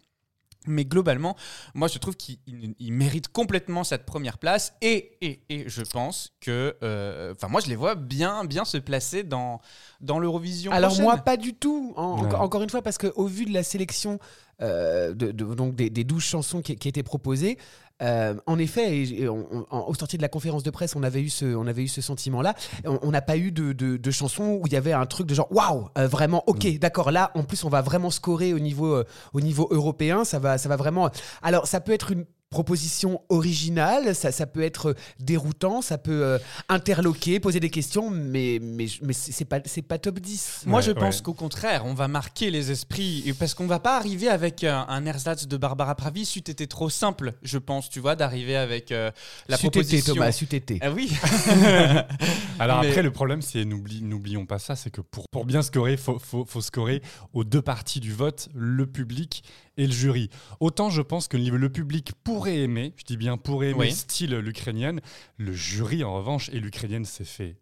Mais 0.69 0.85
globalement, 0.85 1.35
moi 1.75 1.89
je 1.89 1.99
trouve 1.99 2.15
qu'il 2.15 2.39
il- 2.47 2.93
mérite 2.93 3.27
complètement 3.27 3.83
cette 3.83 4.07
première 4.07 4.39
place 4.39 4.75
et, 4.81 5.17
et, 5.21 5.41
et 5.49 5.69
je 5.69 5.83
pense 5.83 6.35
que, 6.41 6.77
euh, 6.85 7.33
enfin 7.35 7.49
moi 7.49 7.61
je 7.61 7.67
les 7.69 7.75
vois 7.75 7.97
bien, 7.97 8.45
bien 8.45 8.65
se 8.65 8.79
placer 8.79 9.25
dans, 9.25 9.61
dans 10.01 10.21
l'Eurovision. 10.21 10.71
Alors 10.71 10.91
prochaine. 10.91 11.05
moi, 11.05 11.17
pas 11.17 11.37
du 11.37 11.55
tout. 11.55 11.93
En- 11.97 12.21
Ouais. 12.21 12.27
encore, 12.27 12.41
encore 12.43 12.63
une 12.63 12.71
fois, 12.71 12.81
parce 12.83 12.97
qu'au 12.97 13.27
vu 13.27 13.45
de 13.45 13.53
la 13.53 13.65
sélection 13.65 14.21
euh, 14.61 15.13
de, 15.15 15.33
de- 15.33 15.55
donc 15.57 15.75
des, 15.75 15.91
des 15.91 16.05
12 16.05 16.23
chansons 16.23 16.63
qui, 16.63 16.77
qui 16.77 16.87
étaient 16.87 17.03
proposées, 17.03 17.59
euh, 18.03 18.35
en 18.47 18.59
effet, 18.59 18.97
et- 18.99 19.23
et 19.23 19.29
on- 19.29 19.47
on- 19.53 19.67
en- 19.71 19.89
au 19.89 19.95
sorti 19.95 20.17
de 20.17 20.23
la 20.23 20.29
conférence 20.29 20.63
de 20.63 20.71
presse, 20.71 20.97
on 20.97 21.03
avait 21.03 21.23
eu 21.23 21.29
ce, 21.31 21.45
on 21.55 21.67
avait 21.67 21.85
eu 21.85 21.89
ce 21.89 22.01
sentiment-là. 22.01 22.55
On 22.85 23.11
n'a 23.11 23.23
pas 23.23 23.37
eu 23.37 23.53
de, 23.53 23.73
de- 23.73 23.97
de 23.97 24.11
chansons 24.11 24.59
où 24.61 24.67
il 24.67 24.73
y 24.73 24.77
avait 24.77 24.93
un 24.93 25.07
truc 25.07 25.27
de 25.27 25.35
genre 25.35 25.49
waouh, 25.51 25.89
euh, 25.99 26.09
vraiment, 26.09 26.43
ok, 26.49 26.65
Mm. 26.65 26.79
d'accord. 26.79 27.11
Là, 27.11 27.31
en 27.35 27.45
plus, 27.45 27.65
on 27.65 27.69
va 27.69 27.81
vraiment 27.83 28.11
scorer 28.11 28.53
au 28.55 28.59
niveau, 28.59 28.95
euh, 28.95 29.05
au 29.33 29.41
niveau 29.41 29.69
européen. 29.71 30.25
Ça 30.25 30.39
va, 30.39 30.59
ça 30.59 30.69
va 30.69 30.77
vraiment. 30.77 31.11
Alors, 31.43 31.67
ça 31.67 31.81
peut 31.81 31.93
être 31.93 32.11
une 32.13 32.25
proposition 32.53 33.21
originale, 33.29 34.15
ça, 34.15 34.31
ça 34.31 34.47
peut 34.47 34.63
être 34.63 34.95
déroutant, 35.19 35.83
ça 35.83 35.99
peut 35.99 36.23
euh, 36.25 36.39
interloquer, 36.69 37.41
poser 37.41 37.59
des 37.59 37.71
questions, 37.71 38.11
mais, 38.11 38.61
mais, 38.63 38.87
mais 39.03 39.13
c'est 39.13 39.45
pas, 39.45 39.59
c'est 39.65 39.83
pas 39.83 39.99
top 39.99 40.21
10. 40.21 40.63
Moi, 40.67 40.79
Ouais, 40.79 40.87
je 40.87 40.93
pense 40.93 41.17
ouais. 41.17 41.23
qu'au 41.23 41.35
contraire, 41.35 41.83
on 41.87 41.95
va 41.95 42.07
marquer 42.07 42.51
les 42.51 42.71
esprits 42.71 43.35
parce 43.39 43.55
qu'on 43.55 43.67
va 43.67 43.81
pas 43.81 43.97
arriver 43.97 44.29
avec 44.29 44.63
un, 44.63 44.87
un 44.89 45.05
ersatz 45.07 45.49
de 45.49 45.57
Barbara 45.57 45.95
Pravi. 45.97 46.25
C'eût 46.25 46.39
été 46.41 46.67
trop 46.69 46.91
simple, 46.91 47.33
je 47.43 47.59
pense, 47.59 47.89
tu 47.91 47.99
vois, 47.99 48.15
d'arriver 48.15 48.55
avec 48.57 48.93
euh, 48.93 49.11
la 49.49 49.57
C'eût 49.57 49.67
été, 49.67 49.81
proposition. 49.81 50.15
Thomas, 50.15 50.31
c'eût 50.33 50.55
été. 50.55 50.79
Ah 50.83 50.91
oui. 50.93 51.11
Alors 52.59 52.83
Mais- 52.83 52.89
après, 52.89 53.03
le 53.03 53.11
problème, 53.11 53.43
c'est, 53.43 53.65
n'oublions 53.65 54.47
pas 54.47 54.59
ça, 54.59 54.77
c'est 54.77 54.91
que 54.91 55.01
pour, 55.01 55.29
pour 55.29 55.45
bien 55.45 55.63
scorer, 55.63 55.93
il 55.93 55.99
faut, 55.99 56.19
faut, 56.19 56.45
faut 56.45 56.61
scorer 56.61 57.03
aux 57.33 57.45
deux 57.45 57.63
parties 57.63 58.01
du 58.01 58.13
vote, 58.13 58.49
le 58.55 58.87
public 58.87 59.43
et 59.77 59.87
le 59.87 59.93
jury. 59.93 60.29
Autant 60.61 60.91
je 60.91 61.03
pense 61.03 61.29
que 61.29 61.37
le 61.37 61.57
le 61.57 61.69
public 61.71 62.13
pourrait 62.25 62.59
aimer, 62.59 62.93
je 62.97 63.05
dis 63.05 63.17
bien 63.17 63.37
pourrait 63.37 63.71
aimer, 63.71 63.79
Oui. 63.81 63.93
style 63.93 64.35
l'ukrainienne, 64.37 65.01
le 65.37 65.53
jury 65.53 66.05
en 66.05 66.15
revanche, 66.15 66.49
et 66.53 66.61
l'ukrainienne 66.61 67.05
s'est 67.05 67.25
fait 67.25 67.57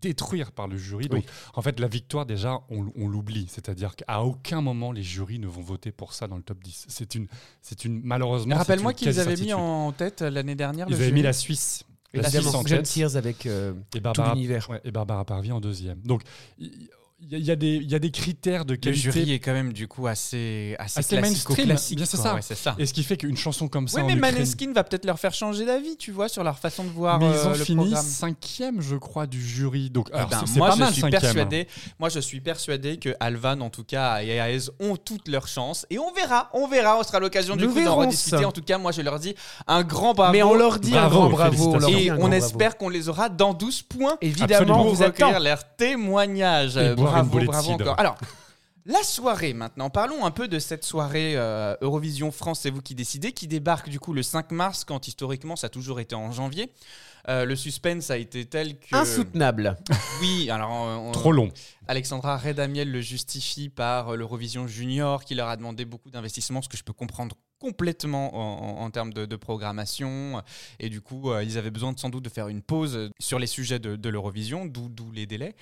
détruire 0.00 0.50
par 0.50 0.66
le 0.66 0.76
jury. 0.76 1.06
Donc, 1.08 1.24
en 1.54 1.62
fait, 1.62 1.78
la 1.78 1.86
victoire, 1.86 2.26
déjà, 2.26 2.60
on, 2.70 2.90
on 2.96 3.06
l'oublie. 3.06 3.46
C'est-à-dire 3.48 3.94
qu'à 3.94 4.22
aucun 4.24 4.60
moment, 4.60 4.90
les 4.90 5.04
jurys 5.04 5.38
ne 5.38 5.46
vont 5.46 5.60
voter 5.60 5.92
pour 5.92 6.12
ça 6.12 6.26
dans 6.26 6.36
le 6.36 6.42
top 6.42 6.58
10. 6.64 6.86
C'est 6.88 7.14
une, 7.14 7.28
c'est 7.60 7.84
une, 7.84 8.00
malheureusement. 8.02 8.56
Rappelle-moi 8.56 8.94
qu'ils 8.94 9.20
avaient 9.20 9.36
mis 9.36 9.52
en 9.52 9.92
tête 9.92 10.22
l'année 10.22 10.56
dernière. 10.56 10.86
Ils 10.88 10.90
le 10.90 10.96
avaient 10.96 11.04
jury. 11.04 11.14
mis 11.14 11.22
la 11.22 11.32
Suisse. 11.32 11.84
La 12.14 12.28
Suisse 12.28 12.52
en 12.52 12.64
tête. 12.64 12.84
Sears 12.88 13.14
avec 13.16 13.46
euh, 13.46 13.74
et 13.94 13.98
tout 13.98 14.00
Barbara, 14.02 14.34
l'univers. 14.34 14.68
ouais, 14.70 14.80
et 14.82 14.90
Barbara 14.90 15.24
Parvi 15.24 15.52
en 15.52 15.60
deuxième. 15.60 16.00
Donc, 16.00 16.22
y, 16.58 16.68
il 17.30 17.38
y 17.44 17.50
a 17.50 17.56
des- 17.56 17.76
il 17.76 17.90
y 17.90 17.94
a 17.94 17.98
des 17.98 18.10
critères 18.10 18.64
de 18.64 18.72
Le 18.72 18.76
qualité. 18.78 19.00
jury 19.12 19.32
est 19.32 19.38
quand 19.38 19.52
même 19.52 19.72
du 19.72 19.86
coup 19.88 20.06
assez 20.06 20.74
assez, 20.78 20.98
Assez 21.00 21.20
mainstream. 21.20 21.66
classique. 21.66 21.96
Bien, 21.96 22.06
c'est 22.06 22.16
ça. 22.16 22.34
Ouais, 22.34 22.42
c'est 22.42 22.56
ça. 22.56 22.74
Et 22.78 22.86
ce 22.86 22.92
qui 22.92 23.02
fait 23.04 23.16
qu'une 23.16 23.36
chanson 23.36 23.68
comme 23.68 23.86
ça. 23.88 24.00
Oui, 24.00 24.06
mais 24.08 24.14
Ukraine- 24.18 24.34
Maneskin 24.34 24.72
va 24.72 24.82
peut-être 24.84 25.04
leur 25.04 25.18
faire 25.18 25.32
changer 25.32 25.64
d'avis, 25.64 25.96
tu 25.96 26.10
vois, 26.10 26.28
sur 26.28 26.42
leur 26.44 26.58
façon 26.58 26.84
de 26.84 26.88
voir 26.90 27.18
Mais 27.20 27.26
ils 27.30 27.34
euh, 27.36 27.46
ont 27.46 27.50
le 27.50 27.64
fini 27.64 27.76
programme. 27.84 28.04
cinquième, 28.04 28.80
je 28.80 28.96
crois, 28.96 29.26
du 29.26 29.40
jury. 29.40 29.88
Donc, 29.90 30.08
Eh 30.12 30.16
alors, 30.16 30.28
ben, 30.30 30.40
c'est- 30.40 30.52
c'est 30.54 30.58
moi, 30.58 30.68
pas 30.70 30.74
je 30.74 30.80
mal 30.80 30.92
suis 30.92 31.00
cinquième. 31.02 31.20
persuadé. 31.22 31.68
Moi, 31.98 32.08
je 32.08 32.20
suis 32.20 32.40
persuadé 32.40 32.96
que 32.98 33.14
Alvan, 33.20 33.60
en 33.60 33.70
tout 33.70 33.84
cas, 33.84 34.22
et 34.22 34.36
Aez 34.38 34.70
ont 34.80 34.96
toutes 34.96 35.28
leurs 35.28 35.48
chances. 35.48 35.86
Et 35.90 35.98
on 35.98 36.12
verra, 36.12 36.50
on 36.54 36.66
verra. 36.68 36.98
On 36.98 37.02
sera 37.02 37.20
l'occasion 37.20 37.56
du 37.56 37.64
Nous 37.66 37.72
coup 37.72 37.84
d'en 37.84 37.96
rediscuter. 37.96 38.44
En 38.44 38.52
tout 38.52 38.62
cas, 38.62 38.78
moi, 38.78 38.92
je 38.92 39.00
leur 39.02 39.18
dis 39.20 39.34
un 39.68 39.82
grand 39.84 40.12
bravo. 40.14 40.32
Mais 40.32 40.42
on 40.42 40.54
leur 40.54 40.78
dit 40.78 40.90
Bravo, 40.90 41.16
un 41.22 41.28
grand 41.28 41.30
bravo. 41.30 41.74
On 41.74 41.78
leur 41.78 41.88
et 41.90 42.10
on 42.10 42.32
espère 42.32 42.76
qu'on 42.76 42.88
les 42.88 43.08
aura 43.08 43.28
dans 43.28 43.54
12 43.54 43.82
points. 43.82 44.16
Évidemment, 44.20 44.84
vous 44.84 45.02
attend. 45.02 45.26
recueillir 45.26 45.40
leurs 45.40 45.76
témoignages. 45.76 46.76
Boire 47.12 47.24
bravo, 47.24 47.46
bravo 47.46 47.70
cidre. 47.72 47.84
encore. 47.84 48.00
Alors, 48.00 48.16
la 48.84 49.02
soirée 49.04 49.52
maintenant. 49.54 49.90
Parlons 49.90 50.24
un 50.24 50.30
peu 50.32 50.48
de 50.48 50.58
cette 50.58 50.84
soirée 50.84 51.34
euh, 51.36 51.76
Eurovision 51.82 52.32
France, 52.32 52.60
c'est 52.62 52.70
vous 52.70 52.82
qui 52.82 52.94
décidez, 52.96 53.32
qui 53.32 53.46
débarque 53.46 53.88
du 53.88 54.00
coup 54.00 54.12
le 54.12 54.22
5 54.24 54.50
mars, 54.50 54.84
quand 54.84 55.06
historiquement 55.06 55.54
ça 55.56 55.68
a 55.68 55.70
toujours 55.70 56.00
été 56.00 56.14
en 56.14 56.32
janvier. 56.32 56.72
Euh, 57.28 57.44
le 57.44 57.54
suspense 57.54 58.10
a 58.10 58.16
été 58.16 58.44
tel 58.46 58.80
que. 58.80 58.96
Insoutenable. 58.96 59.76
Oui, 60.20 60.50
alors. 60.50 60.72
euh, 60.88 60.96
on- 60.96 61.12
Trop 61.12 61.30
long. 61.30 61.52
Alexandra 61.86 62.36
Redamiel 62.36 62.90
le 62.90 63.00
justifie 63.00 63.68
par 63.68 64.08
euh, 64.08 64.16
l'Eurovision 64.16 64.66
Junior 64.66 65.24
qui 65.24 65.36
leur 65.36 65.48
a 65.48 65.56
demandé 65.56 65.84
beaucoup 65.84 66.10
d'investissement, 66.10 66.60
ce 66.62 66.68
que 66.68 66.76
je 66.76 66.82
peux 66.82 66.92
comprendre 66.92 67.36
complètement 67.62 68.82
en, 68.82 68.90
termes 68.90 69.12
de, 69.12 69.36
programmation. 69.36 70.42
Et 70.80 70.88
du 70.88 71.00
coup, 71.00 71.30
euh, 71.30 71.44
ils 71.44 71.56
avaient 71.58 71.70
besoin 71.70 71.94
sans 71.96 72.10
doute 72.10 72.24
de 72.24 72.28
faire 72.28 72.48
une 72.48 72.60
pause 72.60 73.10
sur 73.20 73.38
les 73.38 73.46
sujets 73.46 73.78
de, 73.78 74.08
l'Eurovision, 74.08 74.66
d'où 74.66 75.12
les 75.12 75.26
délais. 75.26 75.54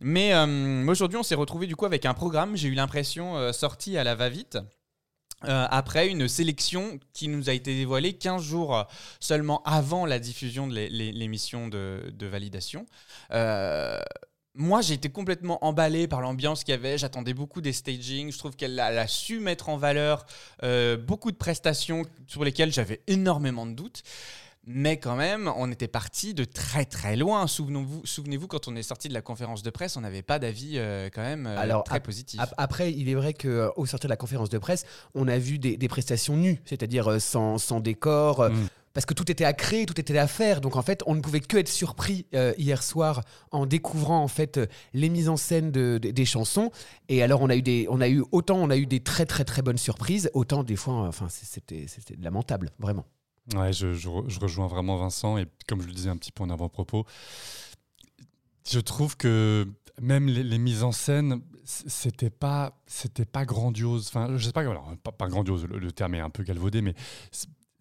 Mais 0.00 0.32
euh, 0.32 0.86
aujourd'hui, 0.86 1.18
on 1.18 1.22
s'est 1.22 1.34
retrouvé 1.34 1.66
du 1.66 1.76
coup 1.76 1.84
avec 1.84 2.06
un 2.06 2.14
programme, 2.14 2.56
j'ai 2.56 2.68
eu 2.68 2.74
l'impression, 2.74 3.36
euh, 3.36 3.52
sorti 3.52 3.98
à 3.98 4.04
la 4.04 4.14
va-vite. 4.14 4.58
après 5.42 6.08
une 6.08 6.28
sélection 6.28 6.98
qui 7.12 7.28
nous 7.28 7.50
a 7.50 7.52
été 7.52 7.74
dévoilée 7.74 8.12
15 8.14 8.42
jours 8.42 8.86
seulement 9.20 9.60
avant 9.64 10.06
la 10.06 10.18
diffusion 10.20 10.68
de 10.68 10.74
l'é- 10.74 10.88
l'é- 10.88 11.12
l'émission 11.12 11.68
de, 11.68 12.26
validation. 12.26 12.86
Moi, 14.54 14.82
j'ai 14.82 14.94
été 14.94 15.08
complètement 15.08 15.64
emballé 15.64 16.06
par 16.06 16.20
l'ambiance 16.20 16.62
qu'il 16.64 16.72
y 16.72 16.74
avait. 16.74 16.98
J'attendais 16.98 17.32
beaucoup 17.34 17.60
des 17.62 17.72
stagings. 17.72 18.30
Je 18.32 18.38
trouve 18.38 18.54
qu'elle 18.54 18.78
a, 18.78 19.06
su 19.06 19.40
mettre 19.40 19.68
en 19.70 19.76
valeur 19.78 20.26
euh, 20.62 20.96
beaucoup 20.98 21.30
de 21.32 21.36
prestations 21.36 22.04
sur 22.26 22.44
lesquelles 22.44 22.72
j'avais 22.72 23.00
énormément 23.06 23.64
de 23.66 23.72
doutes. 23.72 24.02
Mais 24.64 24.96
quand 24.98 25.16
même, 25.16 25.50
on 25.56 25.72
était 25.72 25.88
parti 25.88 26.34
de 26.34 26.44
très 26.44 26.84
très 26.84 27.16
loin. 27.16 27.48
Souvenez-vous, 27.48 28.46
quand 28.46 28.68
on 28.68 28.76
est 28.76 28.82
sorti 28.84 29.08
de 29.08 29.14
la 29.14 29.20
conférence 29.22 29.64
de 29.64 29.70
presse, 29.70 29.96
on 29.96 30.02
n'avait 30.02 30.22
pas 30.22 30.38
d'avis 30.38 30.74
euh, 30.76 31.08
quand 31.12 31.22
même 31.22 31.48
euh, 31.48 31.58
Alors, 31.58 31.82
très 31.82 31.96
ap- 31.96 32.04
positif. 32.04 32.38
ap- 32.40 32.54
Après, 32.58 32.92
il 32.92 33.08
est 33.08 33.14
vrai 33.16 33.34
qu'au 33.34 33.86
sortir 33.86 34.06
de 34.08 34.12
la 34.12 34.16
conférence 34.16 34.50
de 34.50 34.58
presse, 34.58 34.84
on 35.16 35.26
a 35.26 35.36
vu 35.38 35.58
des, 35.58 35.76
des 35.76 35.88
prestations 35.88 36.36
nues, 36.36 36.60
c'est-à-dire 36.64 37.10
euh, 37.10 37.18
sans, 37.18 37.58
sans 37.58 37.80
décor. 37.80 38.40
euh, 38.40 38.50
Mm. 38.50 38.68
Parce 38.94 39.06
que 39.06 39.14
tout 39.14 39.30
était 39.30 39.44
à 39.44 39.52
créer, 39.52 39.86
tout 39.86 39.98
était 40.00 40.16
à 40.18 40.26
faire. 40.26 40.60
Donc 40.60 40.76
en 40.76 40.82
fait, 40.82 41.02
on 41.06 41.14
ne 41.14 41.20
pouvait 41.20 41.40
que 41.40 41.56
être 41.56 41.68
surpris 41.68 42.26
euh, 42.34 42.52
hier 42.58 42.82
soir 42.82 43.22
en 43.50 43.66
découvrant 43.66 44.22
en 44.22 44.28
fait 44.28 44.58
euh, 44.58 44.66
les 44.92 45.08
mises 45.08 45.28
en 45.28 45.36
scène 45.36 45.70
de- 45.70 45.98
de- 46.00 46.10
des 46.10 46.24
chansons. 46.24 46.70
Et 47.08 47.22
alors 47.22 47.40
on 47.42 47.48
a 47.50 47.56
eu 47.56 47.62
des, 47.62 47.86
on 47.90 48.00
a 48.00 48.08
eu 48.08 48.22
autant 48.32 48.58
on 48.58 48.70
a 48.70 48.76
eu 48.76 48.86
des 48.86 49.00
très 49.00 49.26
très 49.26 49.44
très 49.44 49.62
bonnes 49.62 49.78
surprises, 49.78 50.30
autant 50.34 50.62
des 50.64 50.76
fois, 50.76 50.94
enfin 51.08 51.28
c'était 51.28 51.86
lamentable, 52.20 52.70
vraiment. 52.78 53.06
Ouais, 53.54 53.72
je, 53.72 53.92
je 53.94 54.08
re- 54.08 54.28
je 54.28 54.38
rejoins 54.38 54.68
vraiment 54.68 54.96
Vincent 54.98 55.36
et 55.36 55.46
comme 55.66 55.82
je 55.82 55.86
le 55.88 55.92
disais 55.92 56.10
un 56.10 56.16
petit 56.16 56.30
peu 56.30 56.44
en 56.44 56.50
avant-propos, 56.50 57.04
je 58.70 58.78
trouve 58.78 59.16
que 59.16 59.66
même 60.00 60.26
les, 60.26 60.58
mises 60.58 60.82
en 60.82 60.92
scène, 60.92 61.42
c'était 61.64 62.30
pas, 62.30 62.80
c'était 62.86 63.24
pas 63.24 63.44
grandiose. 63.44 64.06
Enfin, 64.08 64.36
je 64.36 64.46
sais 64.46 64.52
pas, 64.52 64.60
alors, 64.60 64.92
pas, 65.18 65.28
grandiose, 65.28 65.64
le, 65.64 65.92
terme 65.92 66.14
est 66.14 66.20
un 66.20 66.30
peu 66.30 66.42
galvaudé, 66.44 66.82
mais 66.82 66.94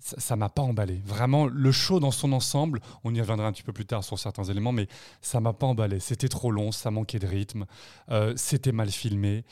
ça 0.01 0.36
m'a 0.36 0.50
pas 0.50 0.62
emballé. 0.63 1.01
Vraiment, 1.05 1.46
le 1.48 1.72
show 1.72 2.00
dans 2.00 2.12
son 2.12 2.34
ensemble, 2.34 2.81
on 3.03 3.13
y 3.13 3.22
reviendra 3.22 3.48
un 3.48 3.51
petit 3.51 3.63
peu 3.63 3.74
plus 3.74 3.86
tard 3.86 4.03
sur 4.03 4.17
certains 4.20 4.43
éléments, 4.43 4.72
mais 4.72 4.88
ça 5.22 5.39
m'a 5.39 5.53
pas 5.53 5.67
emballé. 5.67 6.00
C'était 6.00 6.27
trop 6.29 6.51
long, 6.51 6.72
ça 6.72 6.91
manquait 6.91 7.20
de 7.20 7.27
rythme, 7.27 7.65
euh, 8.10 8.34
c'était 8.36 8.72
mal 8.72 8.89
filmé. 8.89 9.46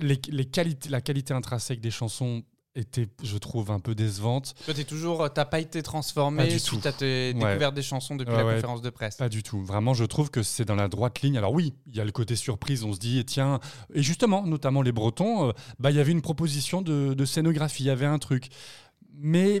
Les, 0.00 0.20
les 0.28 0.44
qualités, 0.44 0.88
la 0.88 1.00
qualité 1.00 1.34
intrinsèque 1.34 1.80
des 1.80 1.90
chansons 1.90 2.42
était, 2.74 3.08
je 3.22 3.38
trouve, 3.38 3.70
un 3.70 3.80
peu 3.80 3.94
décevante. 3.94 4.54
Toi, 4.66 4.74
t'es 4.74 4.84
toujours, 4.84 5.32
t'as 5.32 5.46
pas 5.46 5.60
été 5.60 5.82
transformé 5.82 6.44
Pas 6.44 6.50
du 6.50 6.58
suite 6.58 6.82
tout. 6.82 6.88
à 6.88 6.92
tes 6.92 7.34
Ouais. 7.34 7.72
des 7.72 7.82
chansons 7.82 8.16
depuis 8.16 8.32
Ouais, 8.32 8.38
la 8.38 8.46
ouais. 8.46 8.54
conférence 8.56 8.82
de 8.82 8.90
presse. 8.90 9.16
Pas 9.16 9.30
du 9.30 9.42
tout. 9.42 9.62
Vraiment, 9.64 9.94
je 9.94 10.04
trouve 10.04 10.30
que 10.30 10.42
c'est 10.42 10.66
dans 10.66 10.74
la 10.74 10.88
droite 10.88 11.22
ligne. 11.22 11.38
Alors 11.38 11.52
oui, 11.52 11.72
il 11.86 11.96
y 11.96 12.00
a 12.00 12.04
le 12.04 12.12
côté 12.12 12.36
surprise. 12.36 12.84
On 12.84 12.92
se 12.92 12.98
dit, 12.98 13.18
eh, 13.18 13.24
tiens, 13.24 13.60
et 13.94 14.02
justement, 14.02 14.44
notamment 14.46 14.82
les 14.82 14.92
Bretons, 14.92 15.48
euh, 15.48 15.52
bah, 15.78 15.90
il 15.90 15.96
y 15.96 16.00
avait 16.00 16.12
une 16.12 16.20
proposition 16.20 16.82
de, 16.82 17.14
de 17.14 17.24
scénographie, 17.24 17.84
il 17.84 17.86
y 17.86 17.90
avait 17.90 18.04
un 18.04 18.18
truc. 18.18 18.48
Mais 19.14 19.60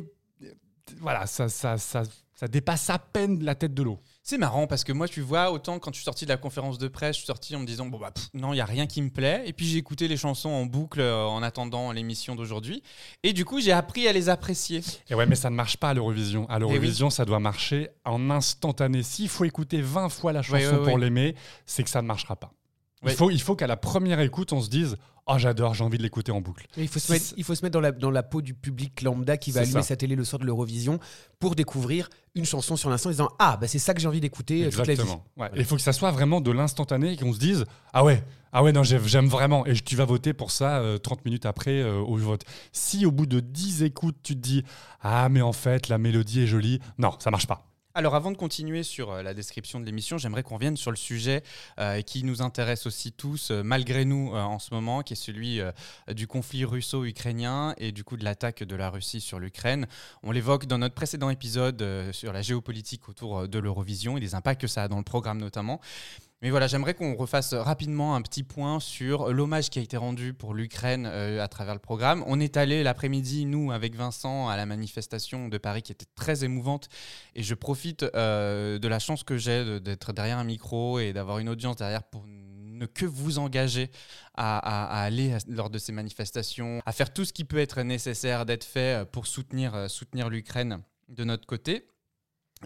voilà, 1.00 1.26
ça, 1.26 1.48
ça, 1.48 1.78
ça, 1.78 2.02
ça 2.34 2.48
dépasse 2.48 2.90
à 2.90 2.98
peine 2.98 3.42
la 3.42 3.54
tête 3.54 3.74
de 3.74 3.82
l'eau. 3.82 3.98
C'est 4.22 4.38
marrant 4.38 4.66
parce 4.66 4.82
que 4.82 4.92
moi, 4.92 5.06
tu 5.06 5.20
vois, 5.20 5.52
autant 5.52 5.78
quand 5.78 5.92
je 5.92 5.96
suis 5.96 6.04
sorti 6.04 6.24
de 6.24 6.30
la 6.30 6.36
conférence 6.36 6.78
de 6.78 6.88
presse, 6.88 7.14
je 7.16 7.20
suis 7.20 7.26
sorti 7.26 7.54
en 7.56 7.60
me 7.60 7.64
disant, 7.66 7.86
bon, 7.86 7.98
bah, 7.98 8.10
pff, 8.10 8.28
non, 8.34 8.52
il 8.52 8.56
y 8.56 8.60
a 8.60 8.64
rien 8.64 8.86
qui 8.86 9.00
me 9.00 9.08
plaît. 9.08 9.44
Et 9.46 9.52
puis 9.52 9.66
j'ai 9.66 9.78
écouté 9.78 10.08
les 10.08 10.16
chansons 10.16 10.50
en 10.50 10.66
boucle 10.66 11.00
euh, 11.00 11.24
en 11.26 11.42
attendant 11.42 11.92
l'émission 11.92 12.34
d'aujourd'hui. 12.34 12.82
Et 13.22 13.32
du 13.32 13.44
coup, 13.44 13.60
j'ai 13.60 13.72
appris 13.72 14.08
à 14.08 14.12
les 14.12 14.28
apprécier. 14.28 14.82
Et 15.08 15.14
ouais, 15.14 15.26
mais 15.26 15.36
ça 15.36 15.48
ne 15.48 15.54
marche 15.54 15.76
pas 15.76 15.90
à 15.90 15.94
l'Eurovision. 15.94 16.48
À 16.48 16.58
l'Eurovision, 16.58 17.08
ça 17.08 17.24
doit 17.24 17.38
marcher 17.40 17.88
en 18.04 18.30
instantané. 18.30 19.02
S'il 19.02 19.28
faut 19.28 19.44
écouter 19.44 19.80
20 19.80 20.08
fois 20.08 20.32
la 20.32 20.42
chanson 20.42 20.56
Ouais, 20.56 20.66
ouais, 20.66 20.84
pour 20.84 20.98
l'aimer, 20.98 21.36
c'est 21.64 21.84
que 21.84 21.90
ça 21.90 22.02
ne 22.02 22.06
marchera 22.06 22.36
pas. 22.36 22.52
Il 23.04 23.12
faut, 23.12 23.30
il 23.30 23.40
faut 23.40 23.54
qu'à 23.54 23.68
la 23.68 23.76
première 23.76 24.20
écoute, 24.20 24.52
on 24.52 24.60
se 24.60 24.68
dise 24.68 24.96
Oh, 25.28 25.38
j'adore, 25.38 25.74
j'ai 25.74 25.82
envie 25.82 25.98
de 25.98 26.04
l'écouter 26.04 26.30
en 26.30 26.40
boucle. 26.40 26.66
Il 26.76 26.86
faut 26.86 27.00
se 27.00 27.10
mettre, 27.10 27.24
il 27.36 27.42
faut 27.42 27.54
se 27.56 27.64
mettre 27.64 27.72
dans, 27.72 27.80
la, 27.80 27.90
dans 27.90 28.12
la 28.12 28.22
peau 28.22 28.42
du 28.42 28.54
public 28.54 29.02
lambda 29.02 29.36
qui 29.36 29.50
va 29.50 29.60
allumer 29.62 29.72
ça. 29.80 29.82
sa 29.82 29.96
télé 29.96 30.14
le 30.14 30.24
soir 30.24 30.38
de 30.38 30.44
l'Eurovision 30.46 31.00
pour 31.40 31.56
découvrir 31.56 32.08
une 32.36 32.44
chanson 32.44 32.76
sur 32.76 32.90
l'instant 32.90 33.08
en 33.08 33.12
disant 33.12 33.28
Ah, 33.40 33.56
bah 33.60 33.66
c'est 33.66 33.80
ça 33.80 33.92
que 33.92 34.00
j'ai 34.00 34.06
envie 34.06 34.20
d'écouter 34.20 34.62
euh, 34.66 34.70
toute 34.70 34.78
la 34.78 34.84
vie. 34.84 34.90
Exactement. 34.92 35.24
Ouais. 35.36 35.50
Et 35.54 35.58
Il 35.58 35.64
faut 35.64 35.74
que 35.74 35.82
ça 35.82 35.92
soit 35.92 36.12
vraiment 36.12 36.40
de 36.40 36.52
l'instantané 36.52 37.12
et 37.12 37.16
qu'on 37.16 37.32
se 37.32 37.40
dise 37.40 37.64
Ah 37.92 38.04
ouais, 38.04 38.22
ah 38.52 38.62
ouais, 38.62 38.70
non, 38.70 38.84
j'ai- 38.84 39.00
j'aime 39.04 39.26
vraiment. 39.26 39.66
Et 39.66 39.74
tu 39.74 39.96
vas 39.96 40.04
voter 40.04 40.32
pour 40.32 40.52
ça 40.52 40.78
euh, 40.78 40.96
30 40.98 41.24
minutes 41.24 41.44
après 41.44 41.80
euh, 41.82 41.96
au 41.98 42.16
vote. 42.16 42.42
Si 42.70 43.04
au 43.04 43.10
bout 43.10 43.26
de 43.26 43.40
10 43.40 43.82
écoutes, 43.82 44.18
tu 44.22 44.34
te 44.36 44.40
dis 44.40 44.62
Ah, 45.00 45.28
mais 45.28 45.42
en 45.42 45.52
fait, 45.52 45.88
la 45.88 45.98
mélodie 45.98 46.42
est 46.42 46.46
jolie, 46.46 46.78
non, 46.98 47.10
ça 47.18 47.32
marche 47.32 47.48
pas. 47.48 47.66
Alors 47.98 48.14
avant 48.14 48.30
de 48.30 48.36
continuer 48.36 48.82
sur 48.82 49.10
euh, 49.10 49.22
la 49.22 49.32
description 49.32 49.80
de 49.80 49.86
l'émission, 49.86 50.18
j'aimerais 50.18 50.42
qu'on 50.42 50.56
revienne 50.56 50.76
sur 50.76 50.90
le 50.90 50.98
sujet 50.98 51.42
euh, 51.78 52.02
qui 52.02 52.24
nous 52.24 52.42
intéresse 52.42 52.84
aussi 52.84 53.10
tous, 53.10 53.50
euh, 53.50 53.62
malgré 53.62 54.04
nous 54.04 54.34
en 54.34 54.58
ce 54.58 54.74
moment, 54.74 55.00
qui 55.00 55.14
est 55.14 55.16
celui 55.16 55.60
du 56.08 56.26
conflit 56.26 56.66
russo-ukrainien 56.66 57.74
et 57.78 57.92
du 57.92 58.04
coup 58.04 58.18
de 58.18 58.24
l'attaque 58.24 58.62
de 58.62 58.76
la 58.76 58.90
Russie 58.90 59.22
sur 59.22 59.38
l'Ukraine. 59.38 59.86
On 60.22 60.30
l'évoque 60.30 60.66
dans 60.66 60.76
notre 60.76 60.94
précédent 60.94 61.30
épisode 61.30 61.82
sur 62.12 62.34
la 62.34 62.42
géopolitique 62.42 63.08
autour 63.08 63.48
de 63.48 63.58
l'Eurovision 63.58 64.18
et 64.18 64.20
les 64.20 64.34
impacts 64.34 64.60
que 64.60 64.66
ça 64.66 64.82
a 64.82 64.88
dans 64.88 64.98
le 64.98 65.04
programme 65.04 65.38
notamment. 65.38 65.80
Mais 66.42 66.50
voilà, 66.50 66.66
j'aimerais 66.66 66.92
qu'on 66.92 67.14
refasse 67.14 67.54
rapidement 67.54 68.14
un 68.14 68.20
petit 68.20 68.42
point 68.42 68.78
sur 68.78 69.32
l'hommage 69.32 69.70
qui 69.70 69.78
a 69.78 69.82
été 69.82 69.96
rendu 69.96 70.34
pour 70.34 70.52
l'Ukraine 70.52 71.06
euh, 71.06 71.42
à 71.42 71.48
travers 71.48 71.72
le 71.72 71.80
programme. 71.80 72.22
On 72.26 72.40
est 72.40 72.58
allé 72.58 72.82
l'après-midi, 72.82 73.46
nous, 73.46 73.72
avec 73.72 73.94
Vincent, 73.94 74.46
à 74.48 74.56
la 74.58 74.66
manifestation 74.66 75.48
de 75.48 75.56
Paris 75.56 75.80
qui 75.80 75.92
était 75.92 76.06
très 76.14 76.44
émouvante. 76.44 76.88
Et 77.34 77.42
je 77.42 77.54
profite 77.54 78.02
euh, 78.14 78.78
de 78.78 78.86
la 78.86 78.98
chance 78.98 79.24
que 79.24 79.38
j'ai 79.38 79.80
d'être 79.80 80.12
derrière 80.12 80.36
un 80.36 80.44
micro 80.44 80.98
et 80.98 81.14
d'avoir 81.14 81.38
une 81.38 81.48
audience 81.48 81.76
derrière 81.76 82.02
pour 82.02 82.26
ne 82.26 82.84
que 82.84 83.06
vous 83.06 83.38
engager 83.38 83.90
à, 84.34 85.02
aller 85.02 85.38
lors 85.48 85.70
de 85.70 85.78
ces 85.78 85.92
manifestations, 85.92 86.82
à 86.84 86.92
faire 86.92 87.14
tout 87.14 87.24
ce 87.24 87.32
qui 87.32 87.44
peut 87.44 87.58
être 87.58 87.80
nécessaire 87.80 88.44
d'être 88.44 88.64
fait 88.64 89.00
euh, 89.00 89.04
pour 89.06 89.26
soutenir 89.26 89.88
l'Ukraine 90.28 90.82
de 91.08 91.24
notre 91.24 91.46
côté. 91.46 91.86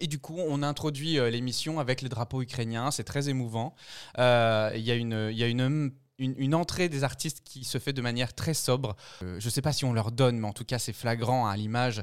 Et 0.00 0.06
du 0.06 0.18
coup, 0.18 0.36
on 0.38 0.62
introduit 0.62 1.18
euh, 1.18 1.30
l'émission 1.30 1.80
avec 1.80 2.00
les 2.02 2.08
drapeaux 2.08 2.42
ukrainiens. 2.42 2.90
C'est 2.90 3.04
très 3.04 3.28
émouvant. 3.28 3.74
Euh, 4.18 4.70
Il 4.74 4.82
y 4.82 4.90
a, 4.90 4.94
une, 4.94 5.28
il 5.32 5.36
y 5.36 5.42
a 5.42 5.48
une, 5.48 5.92
une, 6.18 6.34
une 6.38 6.54
entrée 6.54 6.88
des 6.88 7.02
artistes 7.02 7.40
qui 7.44 7.64
se 7.64 7.78
fait 7.78 7.92
de 7.92 8.00
manière 8.00 8.32
très 8.32 8.54
sobre. 8.54 8.94
Euh, 9.22 9.36
je 9.40 9.46
ne 9.46 9.50
sais 9.50 9.62
pas 9.62 9.72
si 9.72 9.84
on 9.84 9.92
leur 9.92 10.12
donne, 10.12 10.38
mais 10.38 10.46
en 10.46 10.52
tout 10.52 10.64
cas, 10.64 10.78
c'est 10.78 10.92
flagrant 10.92 11.48
à 11.48 11.56
l'image. 11.56 12.02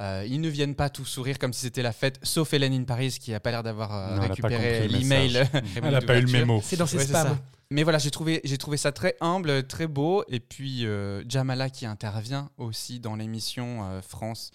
Euh, 0.00 0.26
ils 0.28 0.40
ne 0.40 0.48
viennent 0.48 0.74
pas 0.74 0.90
tous 0.90 1.04
sourire 1.04 1.38
comme 1.38 1.52
si 1.52 1.60
c'était 1.60 1.82
la 1.82 1.92
fête, 1.92 2.18
sauf 2.24 2.52
Hélène 2.52 2.72
in 2.74 2.84
Paris 2.84 3.16
qui 3.20 3.30
n'a 3.30 3.40
pas 3.40 3.50
l'air 3.52 3.62
d'avoir 3.62 3.94
euh, 3.94 4.16
Non, 4.16 4.22
récupéré 4.22 4.88
l'email. 4.88 5.44
Elle 5.76 5.94
a 5.94 6.00
pas 6.00 6.18
eu 6.18 6.22
le 6.22 6.32
mémo. 6.32 6.60
C'est 6.64 6.76
dans 6.76 6.86
ses 6.86 6.96
Ouais, 6.98 7.04
spams. 7.04 7.38
Mais 7.70 7.82
voilà, 7.82 7.98
j'ai 7.98 8.10
trouvé, 8.10 8.40
j'ai 8.44 8.56
trouvé 8.56 8.78
ça 8.78 8.92
très 8.92 9.14
humble, 9.20 9.66
très 9.66 9.86
beau. 9.86 10.24
Et 10.28 10.40
puis 10.40 10.86
euh, 10.86 11.22
Jamala 11.28 11.68
qui 11.68 11.84
intervient 11.84 12.48
aussi 12.56 12.98
dans 12.98 13.14
l'émission 13.14 13.84
euh, 13.84 14.00
France. 14.00 14.52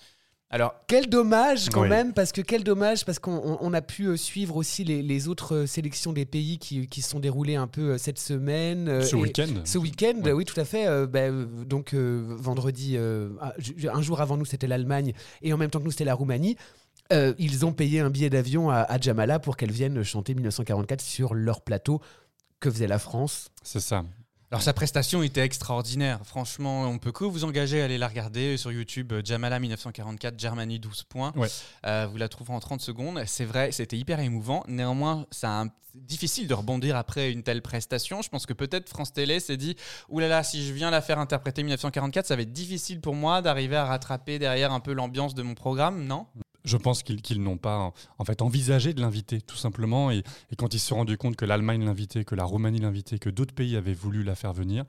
Alors, 0.53 0.75
Quel 0.85 1.09
dommage 1.09 1.69
quand 1.69 1.81
Oui. 1.81 1.89
même, 1.89 2.13
parce 2.13 2.31
que 2.31 2.39
quel 2.41 2.63
dommage, 2.63 3.05
parce 3.05 3.17
qu'on 3.17 3.31
on- 3.43 3.57
on 3.59 3.73
a 3.73 3.81
pu 3.81 4.05
euh, 4.05 4.15
suivre 4.17 4.55
aussi 4.55 4.83
les, 4.83 5.01
les 5.01 5.27
autres 5.27 5.55
euh, 5.55 5.65
sélections 5.65 6.13
des 6.13 6.25
pays 6.25 6.59
qui, 6.59 6.87
qui 6.87 7.01
se 7.01 7.09
sont 7.09 7.19
déroulées 7.19 7.55
un 7.55 7.65
peu 7.65 7.93
euh, 7.93 7.97
cette 7.97 8.19
semaine. 8.19 9.01
Ce 9.01 9.15
week-end. 9.15 9.47
Ce 9.65 9.79
week-end, 9.79 10.21
Ouais. 10.23 10.31
oui, 10.31 10.45
tout 10.45 10.59
à 10.59 10.63
fait. 10.63 10.85
euh, 10.85 11.07
bah, 11.07 11.31
donc, 11.65 11.95
euh, 11.95 12.23
vendredi, 12.37 12.93
euh, 12.97 13.29
un 13.91 14.01
jour 14.03 14.21
avant 14.21 14.37
nous, 14.37 14.45
c'était 14.45 14.67
l'Allemagne, 14.67 15.13
et 15.41 15.51
en 15.53 15.57
même 15.57 15.71
temps 15.71 15.79
que 15.79 15.85
nous, 15.85 15.91
c'était 15.91 16.05
la 16.05 16.13
Roumanie. 16.13 16.55
Ils 17.11 17.65
ont 17.65 17.73
payé 17.73 17.99
un 17.99 18.09
billet 18.11 18.29
d'avion 18.29 18.69
à, 18.69 18.77
à 18.77 18.99
Jamala 18.99 19.39
pour 19.39 19.57
qu'elle 19.57 19.71
vienne 19.71 20.01
chanter 20.03 20.33
1944 20.35 21.01
sur 21.01 21.33
leur 21.33 21.61
plateau. 21.61 21.99
Que 22.59 22.71
faisait 22.71 22.87
la 22.87 22.97
France? 22.99 23.49
C'est 23.63 23.79
ça. 23.81 24.03
Alors 24.53 24.61
sa 24.61 24.71
prestation 24.73 25.23
était 25.23 25.41
extraordinaire. 25.41 26.19
Franchement, 26.25 26.83
on 26.83 26.99
peut 26.99 27.11
que 27.11 27.23
vous 27.23 27.43
engager 27.43 27.81
à 27.81 27.85
aller 27.85 27.97
la 27.97 28.07
regarder 28.07 28.55
sur 28.55 28.71
YouTube. 28.71 29.11
euh, 29.11 29.21
Jamala 29.25 29.59
1944, 29.59 30.39
Germany 30.39 30.77
12 30.77 31.05
points. 31.05 31.33
Ouais. 31.35 31.47
Euh, 31.87 32.05
vous 32.11 32.17
la 32.17 32.29
trouverez 32.29 32.53
en 32.53 32.59
30 32.59 32.79
secondes. 32.79 33.19
C'est 33.25 33.45
vrai, 33.45 33.71
c'était 33.71 33.97
hyper 33.97 34.19
émouvant. 34.19 34.63
Néanmoins, 34.67 35.25
c'est 35.31 35.47
un- 35.47 35.69
difficile 35.95 36.47
de 36.47 36.53
rebondir 36.53 36.95
après 36.95 37.31
une 37.31 37.41
telle 37.41 37.63
prestation. 37.63 38.21
Je 38.21 38.29
pense 38.29 38.45
que 38.45 38.53
peut-être 38.53 38.89
France 38.89 39.11
Télé 39.11 39.39
s'est 39.39 39.57
dit 39.57 39.75
oulala, 40.07 40.29
là 40.29 40.35
là, 40.37 40.43
si 40.43 40.63
je 40.67 40.71
viens 40.71 40.91
la 40.91 41.01
faire 41.01 41.17
interpréter 41.17 41.63
1944, 41.63 42.27
ça 42.27 42.35
va 42.35 42.43
être 42.43 42.53
difficile 42.53 43.01
pour 43.01 43.15
moi 43.15 43.41
d'arriver 43.41 43.75
à 43.75 43.85
rattraper 43.85 44.37
derrière 44.37 44.71
un 44.71 44.79
peu 44.81 44.93
l'ambiance 44.93 45.33
de 45.33 45.41
mon 45.41 45.55
programme, 45.55 46.05
non? 46.05 46.27
Je 46.65 46.77
pense 46.77 47.03
qu'ils 47.03 47.41
n'ont 47.41 47.57
pas 47.57 47.91
en 48.17 48.23
fait 48.25 48.41
envisagé 48.41 48.93
de 48.93 49.01
l'inviter 49.01 49.41
tout 49.41 49.57
simplement 49.57 50.11
et, 50.11 50.23
et 50.49 50.55
quand 50.55 50.73
ils 50.73 50.79
se 50.79 50.87
sont 50.87 50.95
rendus 50.95 51.17
compte 51.17 51.35
que 51.35 51.43
l'Allemagne 51.43 51.83
l'invitait, 51.83 52.23
que 52.23 52.35
la 52.35 52.45
Roumanie 52.45 52.79
l'invitait, 52.79 53.19
que 53.19 53.29
d'autres 53.29 53.53
pays 53.53 53.75
avaient 53.75 53.93
voulu 53.93 54.23
la 54.23 54.33
faire 54.35 54.53
venir, 54.53 54.85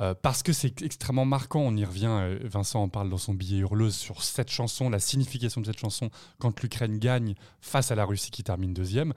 euh, 0.00 0.14
parce 0.14 0.42
que 0.42 0.54
c'est 0.54 0.80
extrêmement 0.80 1.26
marquant, 1.26 1.60
on 1.60 1.76
y 1.76 1.84
revient, 1.84 2.06
euh, 2.08 2.38
Vincent 2.44 2.82
en 2.82 2.88
parle 2.88 3.10
dans 3.10 3.18
son 3.18 3.34
billet 3.34 3.58
hurleuse 3.58 3.94
sur 3.94 4.22
cette 4.22 4.50
chanson, 4.50 4.88
la 4.88 4.98
signification 4.98 5.60
de 5.60 5.66
cette 5.66 5.78
chanson 5.78 6.08
quand 6.38 6.58
l'Ukraine 6.62 6.98
gagne 6.98 7.34
face 7.60 7.90
à 7.90 7.94
la 7.94 8.06
Russie 8.06 8.30
qui 8.30 8.42
termine 8.42 8.72
deuxième. 8.72 9.12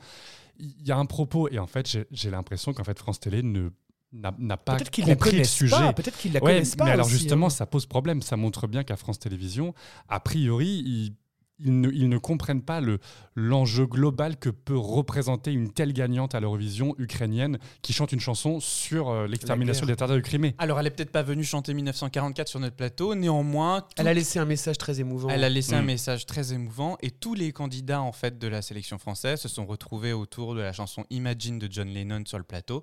Il 0.59 0.75
y 0.85 0.91
a 0.91 0.97
un 0.97 1.05
propos 1.05 1.47
et 1.49 1.57
en 1.59 1.67
fait 1.67 1.87
j'ai- 2.11 2.29
l'impression 2.29 2.73
qu'en 2.73 2.83
fait 2.83 2.99
France 2.99 3.19
Télé 3.21 3.43
ne 3.43 3.69
n'a 4.11 4.57
pas 4.57 4.77
compris 5.05 5.37
le 5.37 5.43
sujet. 5.43 5.75
peut-être 5.95 6.17
qu'ils 6.19 6.33
la 6.33 6.43
Ouais, 6.43 6.53
connaissent 6.53 6.75
pas 6.75 6.85
Mais 6.85 6.91
alors 6.91 7.07
aussi, 7.07 7.15
justement, 7.17 7.47
hein. 7.47 7.49
ça 7.49 7.65
pose 7.65 7.87
problème. 7.87 8.21
Ça 8.21 8.37
montre 8.37 8.67
bien 8.67 8.83
qu'à 8.83 8.95
France 8.95 9.17
Télévisions, 9.17 9.73
a 10.07 10.19
priori, 10.19 10.67
ils 10.85 11.15
ils 11.59 11.79
ne, 11.79 11.89
ils 11.91 12.09
ne 12.09 12.17
comprennent 12.17 12.61
pas 12.63 12.81
le- 12.81 12.99
l'enjeu 13.35 13.85
global 13.85 14.37
que 14.37 14.49
peut 14.49 14.77
représenter 14.77 15.51
une 15.53 15.71
telle 15.71 15.93
gagnante 15.93 16.35
à 16.35 16.39
l'Eurovision 16.39 16.95
ukrainienne 16.97 17.57
qui 17.81 17.93
chante 17.93 18.11
une 18.11 18.19
chanson 18.19 18.59
sur 18.59 19.09
euh, 19.09 19.27
l'extermination 19.27 19.85
des 19.85 19.95
Tatars 19.95 20.15
de 20.15 20.21
Crimée. 20.21 20.55
Alors, 20.57 20.79
elle 20.79 20.87
est 20.87 20.91
peut-être 20.91 21.11
pas 21.11 21.23
venue 21.23 21.43
chanter 21.43 21.73
1944 21.73 22.47
sur 22.47 22.59
notre 22.59 22.75
plateau, 22.75 23.15
néanmoins. 23.15 23.85
Elle 23.97 24.07
a 24.07 24.13
laissé 24.13 24.39
un 24.39 24.45
message 24.45 24.77
très 24.77 24.99
émouvant. 24.99 25.29
Elle 25.29 25.43
a 25.43 25.49
laissé 25.49 25.73
un 25.75 25.81
Mm. 25.81 25.85
message 25.85 26.25
très 26.25 26.53
émouvant 26.53 26.97
et 27.01 27.11
tous 27.11 27.33
les 27.33 27.51
candidats 27.51 28.01
en 28.01 28.11
fait 28.11 28.37
de 28.39 28.47
la 28.47 28.61
sélection 28.61 28.97
française 28.97 29.39
se 29.39 29.47
sont 29.47 29.65
retrouvés 29.65 30.13
autour 30.13 30.55
de 30.55 30.61
la 30.61 30.73
chanson 30.73 31.05
Imagine 31.09 31.59
de 31.59 31.67
John 31.71 31.87
Lennon 31.87 32.23
sur 32.25 32.37
le 32.37 32.43
plateau, 32.43 32.81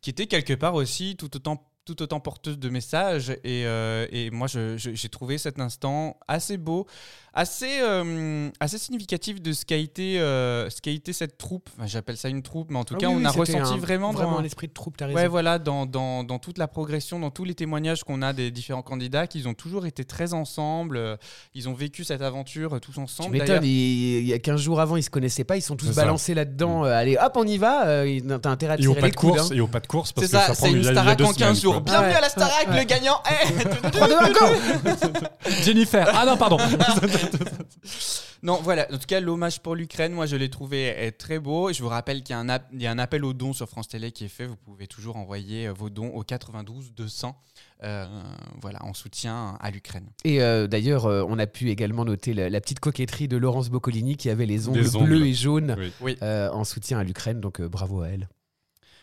qui 0.00 0.10
était 0.10 0.26
quelque 0.26 0.54
part 0.54 0.74
aussi 0.74 1.16
tout 1.16 1.34
autant 1.36 1.62
tout 1.84 2.02
autant 2.02 2.18
porteuse 2.18 2.58
de 2.58 2.68
messages 2.68 3.30
et, 3.44 3.64
euh, 3.64 4.08
et 4.10 4.30
moi 4.32 4.48
j'ai 4.48 5.08
trouvé 5.08 5.38
cet 5.38 5.60
instant 5.60 6.18
assez 6.26 6.56
beau, 6.56 6.84
assez 7.36 7.78
euh, 7.82 8.48
assez 8.60 8.78
significatif 8.78 9.40
de 9.42 9.52
ce 9.52 9.64
qu'a 9.64 9.76
été 9.76 10.18
euh, 10.18 10.68
ce 10.70 10.80
qu'a 10.80 10.90
été 10.90 11.12
cette 11.12 11.36
troupe. 11.38 11.68
Enfin, 11.76 11.86
J'appelle 11.86 12.16
ça 12.16 12.28
une 12.28 12.42
troupe, 12.42 12.70
mais 12.70 12.78
en 12.78 12.84
tout 12.84 12.94
Ah 12.96 13.00
cas 13.00 13.06
oui, 13.08 13.14
on 13.14 13.18
oui, 13.18 13.26
a 13.26 13.30
ressenti 13.30 13.74
un- 13.74 13.76
vraiment 13.76 14.10
vraiment 14.10 14.32
dans- 14.32 14.38
un 14.38 14.44
esprit 14.44 14.68
de 14.68 14.72
troupe, 14.72 14.96
raison. 14.98 15.14
Ouais, 15.14 15.28
voilà, 15.28 15.58
dans, 15.58 15.84
dans, 15.86 16.24
dans 16.24 16.38
toute 16.38 16.56
la 16.58 16.66
progression, 16.66 17.20
dans 17.20 17.30
tous 17.30 17.44
les 17.44 17.54
témoignages 17.54 18.02
qu'on 18.04 18.22
a 18.22 18.32
des 18.32 18.50
différents 18.50 18.82
candidats, 18.82 19.26
qu'ils 19.26 19.46
ont 19.48 19.54
toujours 19.54 19.86
été 19.86 20.04
très 20.04 20.32
ensemble. 20.32 20.96
euh, 20.96 21.16
Ils 21.54 21.68
ont 21.68 21.74
vécu 21.74 22.02
cette 22.04 22.22
aventure 22.22 22.74
euh, 22.76 22.78
tous 22.80 22.92
Tu 22.94 23.00
ensemble. 23.00 23.32
m'étonnes, 23.32 23.46
D'ailleurs- 23.48 23.64
il, 23.64 24.26
y 24.26 24.32
a 24.32 24.38
15 24.38 24.60
jours 24.60 24.80
avant, 24.80 24.96
ils 24.96 25.02
se 25.02 25.10
connaissaient 25.10 25.44
pas, 25.44 25.56
ils 25.56 25.62
sont 25.62 25.76
tous 25.76 25.86
C'est 25.88 25.92
ça. 25.92 26.02
balancés 26.02 26.32
là-dedans. 26.34 26.84
euh, 26.86 26.92
allez, 26.92 27.18
hop, 27.18 27.32
on 27.36 27.46
y 27.46 27.58
va. 27.58 27.86
euh, 27.86 28.18
T'as 28.40 28.50
intérêt 28.50 28.74
à 28.74 28.76
Et 28.80 28.86
au 28.86 28.92
tirer 28.92 29.00
pas 29.02 29.06
les 29.08 29.10
de 29.12 29.16
coudes. 29.16 29.30
course, 29.36 29.50
hein. 29.50 29.54
et 29.54 29.60
au 29.60 29.66
pas 29.66 29.80
de 29.80 29.86
course 29.86 30.12
parce 30.12 30.26
C'est 30.26 30.32
que 30.32 30.38
ça, 30.40 30.46
ça 30.48 30.54
c'est 30.54 30.68
prend 30.68 30.74
une 30.76 30.82
Starac 30.84 31.20
en 31.20 31.24
15 31.26 31.36
semaines, 31.36 31.54
jours. 31.56 31.80
Bienvenue 31.82 32.14
à 32.14 32.20
la 32.22 32.28
Starac, 32.30 32.66
le 32.70 32.84
gagnant. 32.84 33.20
3, 33.92 34.08
2, 34.08 34.14
1, 34.16 34.30
go 34.30 35.18
Jennifer 35.62 36.08
Ah 36.14 36.24
non, 36.24 36.36
pardon 36.38 36.56
Non, 38.42 38.60
voilà. 38.62 38.86
En 38.92 38.98
tout 38.98 39.06
cas, 39.06 39.18
l'hommage 39.20 39.60
pour 39.60 39.74
l'Ukraine, 39.74 40.12
moi, 40.12 40.26
je 40.26 40.36
l'ai 40.36 40.50
trouvé 40.50 40.94
euh, 40.96 41.10
très 41.16 41.38
beau. 41.38 41.72
Je 41.72 41.82
vous 41.82 41.88
rappelle 41.88 42.22
qu'il 42.22 42.34
y, 42.34 42.36
a 42.36 42.38
un 42.38 42.48
app- 42.50 42.68
il 42.72 42.82
y 42.82 42.86
a 42.86 42.90
un 42.90 42.98
appel 42.98 43.24
aux 43.24 43.32
dons 43.32 43.52
sur 43.54 43.66
France 43.68 43.88
Télé 43.88 44.12
qui 44.12 44.24
est 44.26 44.28
fait. 44.28 44.46
Vous 44.46 44.56
pouvez 44.56 44.86
toujours 44.86 45.16
envoyer 45.16 45.68
euh, 45.68 45.72
vos 45.72 45.88
dons 45.90 46.08
au 46.10 46.22
92 46.22 46.92
200, 46.94 47.34
euh, 47.84 48.06
voilà, 48.60 48.84
en 48.84 48.92
soutien 48.92 49.56
à 49.60 49.70
l'Ukraine. 49.70 50.06
Et 50.24 50.42
euh, 50.42 50.66
d'ailleurs, 50.66 51.06
euh, 51.06 51.24
on 51.26 51.38
a 51.38 51.46
pu 51.46 51.70
également 51.70 52.04
noter 52.04 52.34
la, 52.34 52.50
la 52.50 52.60
petite 52.60 52.78
coquetterie 52.80 53.26
de 53.26 53.36
Laurence 53.38 53.70
Boccolini 53.70 54.16
qui 54.16 54.28
avait 54.30 54.46
les 54.46 54.68
ongles, 54.68 54.80
bleus 55.04 55.26
et 55.26 55.32
jaunes 55.34 55.74
Oui. 56.02 56.16
Euh, 56.22 56.50
en 56.50 56.64
soutien 56.64 56.98
à 56.98 57.04
l'Ukraine. 57.04 57.40
Donc 57.40 57.60
euh, 57.60 57.68
bravo 57.68 58.02
à 58.02 58.08
elle. 58.08 58.28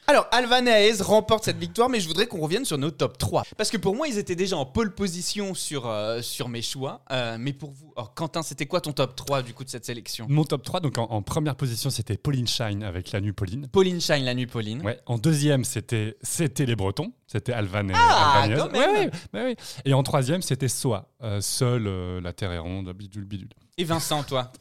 Alors, 0.07 0.27
Alvan 0.31 0.65
et 0.67 0.69
Aez 0.69 1.01
remportent 1.01 1.45
cette 1.45 1.57
victoire, 1.57 1.87
mais 1.87 1.99
je 2.01 2.07
voudrais 2.07 2.27
qu'on 2.27 2.41
revienne 2.41 2.65
sur 2.65 2.77
nos 2.77 2.91
top 2.91 3.17
3. 3.17 3.43
Parce 3.57 3.69
que 3.69 3.77
pour 3.77 3.95
moi, 3.95 4.07
ils 4.07 4.17
étaient 4.17 4.35
déjà 4.35 4.57
en 4.57 4.65
pole 4.65 4.93
position 4.93 5.53
sur, 5.53 5.87
euh, 5.87 6.21
sur 6.21 6.49
mes 6.49 6.61
choix. 6.61 7.01
Euh, 7.11 7.37
mais 7.39 7.53
pour 7.53 7.71
vous, 7.71 7.93
alors, 7.95 8.13
Quentin, 8.13 8.41
c'était 8.43 8.65
quoi 8.65 8.81
ton 8.81 8.91
top 8.91 9.15
3 9.15 9.43
du 9.43 9.53
coup 9.53 9.63
de 9.63 9.69
cette 9.69 9.85
sélection? 9.85 10.25
Mon 10.29 10.43
top 10.43 10.63
3, 10.63 10.81
donc 10.81 10.97
en, 10.97 11.03
en 11.03 11.21
première 11.21 11.55
position, 11.55 11.89
c'était 11.89 12.17
Pauline 12.17 12.47
Shine 12.47 12.83
avec 12.83 13.11
La 13.13 13.21
Nuit 13.21 13.31
Pauline. 13.31 13.67
Pauline 13.71 14.01
Shine, 14.01 14.25
la 14.25 14.33
nuit 14.33 14.47
Pauline. 14.47 14.81
Ouais. 14.83 14.99
En 15.05 15.17
deuxième, 15.17 15.63
c'était 15.63 16.17
c'était 16.21 16.65
les 16.65 16.75
Bretons. 16.75 17.13
C'était 17.27 17.53
Alvan 17.53 17.87
et 17.89 17.93
Ah, 17.95 18.41
Alvaniez. 18.43 18.61
quand 18.61 18.71
même. 18.73 19.11
Ouais, 19.33 19.43
ouais. 19.43 19.55
Et 19.85 19.93
en 19.93 20.03
troisième, 20.03 20.41
c'était 20.41 20.67
Soa. 20.67 21.09
Euh, 21.23 21.41
seule 21.41 21.87
euh, 21.87 22.21
la 22.21 22.31
terre 22.33 22.51
est 22.51 22.59
ronde, 22.59 22.91
bidule, 22.93 23.25
bidule. 23.25 23.49
Et 23.77 23.83
Vincent, 23.85 24.21
toi? 24.23 24.51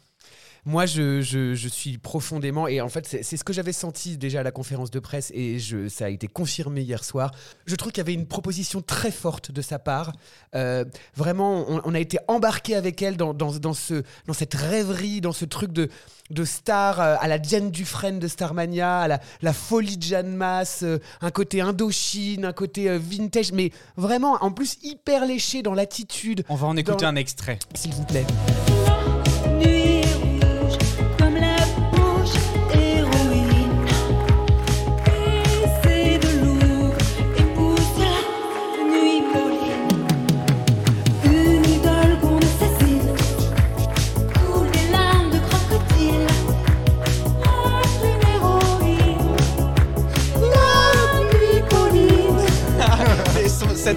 Moi, 0.65 0.87
je, 0.87 1.21
je- 1.23 1.55
je 1.55 1.69
suis 1.69 1.99
profondément, 1.99 2.69
et 2.69 2.81
en 2.81 2.89
fait, 2.89 3.05
c'est 3.23 3.37
ce 3.37 3.43
que 3.43 3.53
j'avais 3.53 3.73
senti 3.73 4.17
déjà 4.17 4.41
à 4.41 4.43
la 4.45 4.53
conférence 4.53 4.93
de 4.93 5.01
presse, 5.01 5.33
et 5.35 5.59
je, 5.59 5.89
ça 5.89 6.05
a 6.05 6.09
été 6.09 6.29
confirmé 6.29 6.83
hier 6.83 7.03
soir. 7.03 7.33
Je 7.67 7.75
trouve 7.75 7.91
qu'il 7.91 8.01
y 8.01 8.07
avait 8.07 8.15
une 8.15 8.27
proposition 8.29 8.81
très 8.81 9.11
forte 9.11 9.51
de 9.51 9.61
sa 9.61 9.81
part. 9.81 10.13
Euh, 10.55 10.85
vraiment, 11.17 11.65
on, 11.69 11.81
on 11.85 11.95
a 11.95 11.99
été 11.99 12.19
embarqué 12.29 12.77
avec 12.77 13.03
elle 13.03 13.17
dans, 13.17 13.35
dans, 13.35 13.51
dans 13.57 13.75
ce, 13.75 14.05
dans 14.29 14.35
cette 14.35 14.55
rêverie, 14.55 15.21
dans 15.21 15.33
ce 15.33 15.45
truc 15.45 15.73
de, 15.73 15.89
de 16.31 16.45
star 16.45 17.01
euh, 17.01 17.17
à 17.19 17.27
la 17.27 17.39
Diane 17.41 17.73
Dufresne 17.73 18.21
de 18.21 18.29
Starmania, 18.29 19.01
à 19.01 19.09
la, 19.09 19.21
la 19.43 19.53
folie 19.53 19.97
de 19.97 20.05
Jeanne 20.05 20.37
Masse, 20.37 20.85
euh, 20.85 20.99
un 21.23 21.33
côté 21.33 21.61
Indochine, 21.61 22.45
un 22.45 22.53
côté 22.53 22.97
vintage, 22.99 23.51
mais 23.51 23.73
vraiment, 23.97 24.35
en 24.41 24.53
plus, 24.53 24.79
hyper 24.85 25.27
léché 25.27 25.63
dans 25.63 25.75
l'attitude. 25.75 26.45
On 26.49 26.55
va 26.55 26.69
en 26.69 26.77
écouter 26.77 27.03
Dans- 27.03 27.09
un 27.09 27.17
extrait. 27.17 27.59
S'il 27.75 27.95
vous 27.95 28.05
plaît. 28.05 28.25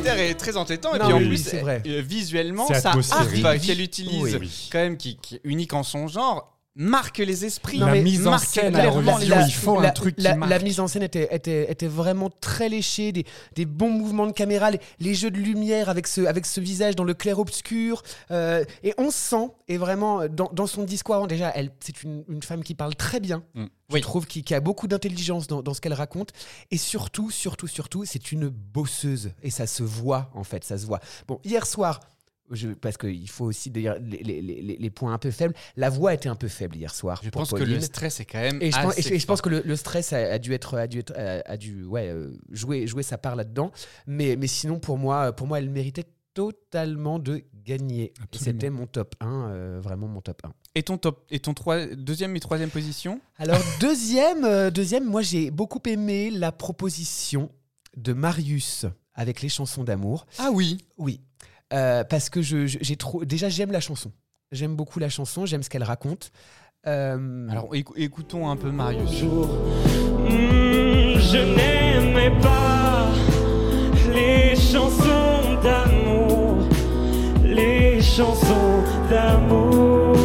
Air 0.04 0.20
est 0.20 0.34
très 0.36 0.58
entêtant. 0.58 0.96
Et 0.96 1.00
puis 1.00 1.14
en 1.14 1.18
plus, 1.18 1.50
oui, 1.54 1.60
vrai. 1.60 1.82
euh, 1.88 2.02
visuellement, 2.02 2.68
sa 2.68 2.90
atmosphérique. 2.90 3.46
harpe 3.46 3.60
qu'elle 3.62 3.82
utilise. 3.82 4.36
Oui. 4.38 4.70
quand 4.72 4.80
même, 4.80 4.98
qui, 4.98 5.18
qui 5.18 5.36
est 5.36 5.42
unique 5.44 5.74
en 5.74 5.84
son 5.84 6.08
genre, 6.08 6.55
marque 6.76 7.20
les 7.20 7.46
esprits. 7.46 7.78
La 7.78 7.88
mais 7.88 8.02
mise 8.02 8.28
en 8.28 8.38
scène 8.38 8.76
il 8.76 9.54
faut 9.54 9.80
la, 9.80 9.90
un 9.90 9.92
truc 9.92 10.16
qui 10.18 10.24
la- 10.24 10.36
marque. 10.36 10.50
la 10.50 10.60
mise 10.60 10.80
en 10.80 10.88
scène 10.88 11.04
était, 11.04 11.28
était, 11.34 11.72
était 11.72 11.88
vraiment 11.88 12.30
très 12.42 12.68
léchée, 12.70 13.12
des, 13.12 13.26
des 13.56 13.66
bons 13.66 13.90
mouvements 13.90 14.28
de 14.28 14.34
caméra, 14.34 14.72
les, 14.72 14.80
les 15.00 15.14
jeux 15.14 15.32
de 15.32 15.38
lumière 15.38 15.90
avec 15.90 16.08
ce, 16.08 16.22
avec 16.22 16.46
ce 16.46 16.60
visage 16.60 16.96
dans 16.96 17.04
le 17.06 17.14
clair-obscur. 17.14 18.04
euh, 18.32 18.64
et 18.84 18.94
on 18.98 19.10
sent, 19.12 19.52
et 19.68 19.78
vraiment, 19.78 20.28
dans, 20.28 20.50
dans 20.54 20.68
son 20.68 20.84
discours, 20.84 21.28
déjà, 21.28 21.50
elle, 21.56 21.72
c'est 21.80 22.04
une, 22.04 22.24
une 22.30 22.44
femme 22.44 22.64
qui 22.64 22.76
parle 22.76 22.96
très 22.96 23.20
bien. 23.20 23.44
Mm. 23.54 23.66
Je 23.90 23.94
Oui. 23.94 24.02
trouve 24.02 24.26
qui, 24.26 24.44
qui 24.44 24.56
a 24.56 24.60
beaucoup 24.60 24.88
d'intelligence 24.88 25.46
dans, 25.48 25.62
dans 25.62 25.74
ce 25.76 25.80
qu'elle 25.80 25.94
raconte. 25.94 26.32
Et 26.72 26.78
surtout, 26.78 27.30
surtout, 27.30 27.68
surtout, 27.68 28.04
c'est 28.04 28.32
une 28.32 28.50
bosseuse. 28.50 29.32
Et 29.44 29.52
ça 29.52 29.68
se 29.68 29.84
voit, 29.84 30.32
en 30.34 30.44
fait, 30.44 30.64
ça 30.64 30.78
se 30.78 30.86
voit. 30.88 31.00
Bon, 31.28 31.40
hier 31.44 31.66
soir, 31.68 32.00
je, 32.52 32.70
parce 32.70 32.98
qu'il 32.98 33.28
faut 33.30 33.46
aussi 33.46 33.72
dire 33.72 33.96
les, 34.02 34.18
les- 34.24 34.42
les- 34.42 34.78
les 34.78 34.90
points 34.90 35.14
un 35.14 35.18
peu 35.18 35.32
faibles, 35.32 35.54
la 35.76 35.90
voix 35.90 36.14
était 36.14 36.30
un 36.30 36.36
peu 36.36 36.48
faible 36.48 36.76
hier 36.76 36.94
soir. 36.94 37.22
Je 37.24 37.30
pour 37.30 37.42
pense 37.42 37.52
que 37.52 37.64
le 37.64 37.80
stress 37.82 38.20
est 38.20 38.26
quand 38.26 38.40
même. 38.42 38.62
Et 38.62 38.72
je 38.72 38.78
pense, 38.80 38.92
assez 38.92 39.00
et 39.00 39.04
je- 39.04 39.14
et 39.16 39.20
je 39.20 39.26
pense 39.26 39.40
fort. 39.40 39.44
que 39.44 39.50
le, 39.50 39.62
le 39.66 39.76
stress 39.76 40.14
a, 40.14 40.18
a 40.34 40.38
dû 40.40 40.54
être, 40.54 40.78
a 40.78 40.88
dû 40.88 41.00
être, 41.00 41.14
a, 41.18 41.42
a 41.50 41.58
dû, 41.58 41.84
ouais, 41.86 42.10
euh, 42.10 42.32
jouer, 42.52 42.86
jouer 42.88 43.04
sa 43.04 43.18
part 43.18 43.36
là-dedans. 43.36 43.72
Mais, 44.08 44.36
mais 44.36 44.48
sinon, 44.48 44.80
pour 44.80 44.98
moi, 44.98 45.34
pour 45.34 45.48
moi, 45.48 45.58
elle 45.60 45.70
méritait 45.70 46.06
totalement 46.36 47.18
de 47.18 47.42
gagner. 47.64 48.14
C'était 48.34 48.70
mon 48.70 48.86
top 48.88 49.16
1, 49.22 49.50
euh, 49.50 49.80
vraiment 49.82 50.08
mon 50.08 50.22
top 50.22 50.42
1. 50.46 50.52
Et 50.76 50.84
ton 50.84 50.98
top, 50.98 51.26
et 51.32 51.40
ton 51.40 51.54
trois- 51.54 51.86
deuxième 51.88 52.36
et 52.36 52.40
troisième 52.40 52.70
position? 52.70 53.20
Alors, 53.38 53.58
deuxième, 53.80 54.44
euh, 54.44 54.70
deuxième, 54.70 55.06
moi, 55.06 55.22
j'ai 55.22 55.50
beaucoup 55.50 55.80
aimé 55.86 56.30
la 56.32 56.52
proposition 56.52 57.50
de 57.98 58.14
Marius 58.14 58.86
avec 59.14 59.42
les 59.42 59.48
chansons 59.50 59.86
d'amour. 59.86 60.28
Ah 60.38 60.50
oui. 60.54 60.78
Oui, 60.98 61.22
Euh, 61.74 62.04
parce 62.04 62.30
que 62.30 62.42
je, 62.42 62.68
je- 62.68 62.78
j'ai 62.82 62.96
trop. 62.96 63.26
Déjà, 63.26 63.50
j'aime 63.50 63.72
la 63.72 63.80
chanson. 63.80 64.12
J'aime 64.52 64.76
beaucoup 64.76 65.00
la 65.00 65.10
chanson, 65.10 65.46
j'aime 65.46 65.64
ce 65.64 65.70
qu'elle 65.70 65.84
raconte. 65.84 66.32
Euh, 66.88 67.48
Alors 67.50 67.74
écou- 67.74 67.96
écoutons 67.98 68.48
un 68.50 68.56
peu 68.56 68.70
Marius. 68.72 69.24
Hmm, 69.24 71.18
je 71.20 71.56
n'aimais 71.56 72.32
pas 72.42 73.08
les 74.14 74.56
chansons 74.56 75.60
d'amour, 75.64 76.58
les 77.44 78.00
chansons 78.02 78.84
d'amour. 79.10 80.16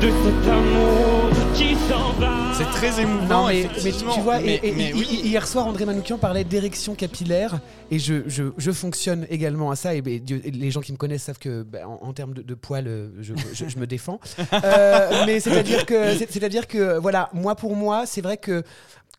De 0.00 0.08
cet 0.08 0.48
amour 0.50 1.30
qui 1.54 1.74
s'en 1.88 2.12
va. 2.12 2.30
C'est 2.54 2.64
très 2.70 3.00
émouvant. 3.02 3.42
Non, 3.42 3.46
mais, 3.48 3.66
mais 3.84 3.90
tu, 3.92 4.20
vois, 4.20 4.38
Mais- 4.40 4.54
et- 4.56 4.68
et- 4.68 4.72
mais 4.72 4.90
hi- 4.90 4.92
oui. 4.94 5.06
hi- 5.10 5.26
hier 5.28 5.46
soir, 5.46 5.66
André 5.66 5.84
Manoukian 5.86 6.18
parlait 6.18 6.44
d'érection 6.44 6.94
capillaire, 6.94 7.60
et 7.90 7.98
je, 7.98 8.22
je, 8.26 8.44
je 8.56 8.70
fonctionne 8.70 9.26
également 9.30 9.70
à 9.70 9.76
ça, 9.76 9.94
et, 9.94 10.00
les 10.02 10.70
gens 10.70 10.80
qui 10.80 10.92
me 10.92 10.96
connaissent 10.96 11.24
savent 11.24 11.38
que, 11.38 11.62
ben, 11.62 11.86
en, 11.86 11.98
en 12.08 12.12
termes 12.12 12.34
de, 12.34 12.42
de 12.42 12.54
poils, 12.54 12.86
euh, 12.86 13.08
je, 13.20 13.34
je- 13.54 13.68
je 13.68 13.78
me 13.78 13.86
défends. 13.86 14.20
Euh, 14.52 15.24
mais 15.26 15.40
c'est-à-dire 15.40 15.86
que, 15.86 16.14
c'est- 16.16 16.30
c'est-à-dire 16.30 16.66
que, 16.66 16.98
voilà, 16.98 17.30
moi 17.32 17.54
pour 17.54 17.74
moi, 17.76 18.04
c'est 18.06 18.20
vrai 18.20 18.36
que 18.36 18.60
qu- 18.60 18.66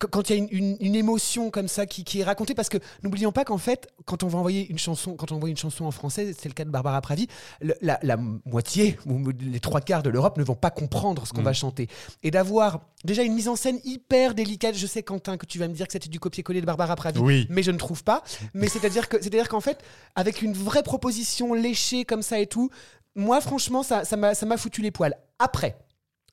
quand 0.06 0.30
il 0.30 0.36
y 0.36 0.40
a 0.40 0.42
une, 0.42 0.48
une- 0.50 0.76
une 0.80 0.94
émotion 0.94 1.50
comme 1.50 1.68
ça 1.68 1.86
qui, 1.86 2.04
qui 2.04 2.20
est 2.20 2.24
racontée, 2.24 2.54
parce 2.54 2.68
que 2.68 2.78
n'oublions 3.02 3.32
pas 3.32 3.44
qu'en 3.44 3.58
fait, 3.58 3.88
quand 4.04 4.22
on 4.22 4.28
va 4.28 4.38
envoyer 4.38 4.68
une 4.70 4.78
chanson, 4.78 5.14
quand 5.16 5.32
on 5.32 5.36
envoie 5.36 5.48
une 5.50 5.56
chanson 5.56 5.84
en 5.84 5.90
français, 5.90 6.34
c'est 6.38 6.48
le 6.48 6.54
cas 6.54 6.64
de 6.64 6.70
Barbara 6.70 7.00
Pravi, 7.00 7.26
le- 7.60 7.74
la, 7.80 7.98
la 8.02 8.16
moitié 8.16 8.98
ou 9.06 9.18
les 9.40 9.60
trois 9.60 9.80
quarts 9.80 10.02
de 10.02 10.10
l'Europe 10.10 10.36
ne 10.38 10.44
vont 10.44 10.54
pas 10.54 10.70
comprendre 10.70 11.26
ce 11.26 11.32
qu'on 11.32 11.40
Mm. 11.42 11.44
va 11.44 11.52
chanter. 11.52 11.88
Et 12.22 12.30
d'avoir 12.30 12.80
déjà 13.04 13.22
une 13.22 13.34
mise 13.34 13.48
en 13.48 13.56
scène 13.56 13.80
hyper 13.84 14.34
délicate, 14.34 14.74
je 14.76 14.86
sais 14.86 15.02
Quentin 15.02 15.36
que 15.36 15.46
tu 15.46 15.58
vas 15.58 15.68
me 15.68 15.74
dire 15.74 15.86
que 15.86 15.92
c'était 15.92 16.08
du 16.08 16.20
copier-coller 16.20 16.60
de 16.60 16.66
Barbara 16.66 16.94
Pravi, 16.96 17.20
Oui. 17.20 17.46
mais 17.50 17.62
je 17.62 17.70
ne 17.70 17.78
trouve 17.78 18.04
pas. 18.04 18.22
Mais 18.54 18.68
c'est-à-dire 18.68 19.08
que 19.08 19.18
c'est-à-dire 19.20 19.48
qu'en 19.48 19.60
fait, 19.60 19.78
avec 20.14 20.42
une 20.42 20.52
vraie 20.52 20.82
proposition 20.82 21.54
léchée 21.54 22.04
comme 22.04 22.22
ça 22.22 22.38
et 22.38 22.46
tout, 22.46 22.70
moi 23.14 23.40
franchement, 23.40 23.82
ça 23.82 24.04
ça 24.04 24.16
m'a 24.16 24.56
foutu 24.56 24.82
les 24.82 24.90
poils. 24.90 25.14
Après. 25.38 25.76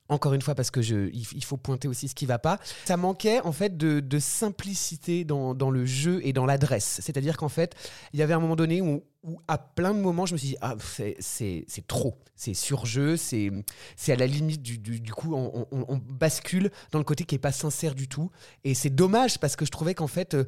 Encore 0.10 0.34
une 0.34 0.42
fois 0.42 0.56
parce 0.56 0.72
que 0.72 0.82
il, 0.82 1.44
faut 1.44 1.58
pointer 1.58 1.88
aussi 1.88 2.08
ce 2.08 2.16
qui 2.16 2.26
va 2.26 2.40
pas. 2.40 2.60
Ça 2.86 2.98
manquait 2.98 3.40
en 3.42 3.52
fait 3.52 3.78
de, 3.78 4.20
simplicité 4.20 5.24
dans, 5.24 5.54
le 5.72 5.86
jeu 5.86 6.20
et 6.24 6.34
dans 6.34 6.46
l'adresse. 6.46 7.00
C'est-à-dire 7.02 7.38
qu'en 7.38 7.50
fait, 7.50 7.76
il 8.14 8.20
y 8.20 8.24
avait 8.24 8.34
un 8.34 8.40
moment 8.40 8.56
donné 8.56 8.82
où, 8.82 9.04
à 9.48 9.58
plein 9.58 9.94
de 9.94 10.00
moments, 10.00 10.26
je 10.26 10.34
me 10.34 10.38
suis 10.38 10.50
dit 10.50 10.58
ah 10.62 10.76
c'est- 11.20 11.88
trop, 11.88 12.18
c'est 12.36 12.54
surjeu, 12.54 13.18
c'est 13.18 13.52
c'est 13.96 14.12
à 14.12 14.16
la 14.16 14.28
limite 14.28 14.62
du, 14.62 15.14
coup 15.14 15.36
on, 15.36 16.02
bascule 16.10 16.72
dans 16.92 17.00
le 17.00 17.06
côté 17.06 17.24
qui 17.24 17.36
est 17.36 17.40
pas 17.40 17.52
sincère 17.52 17.96
du 17.96 18.08
tout. 18.08 18.32
Et 18.64 18.74
c'est 18.74 18.90
dommage 18.90 19.40
parce 19.40 19.56
que 19.56 19.66
je 19.66 19.72
trouvais 19.72 19.94
qu'en 19.94 20.08
fait 20.08 20.34
euh, 20.34 20.46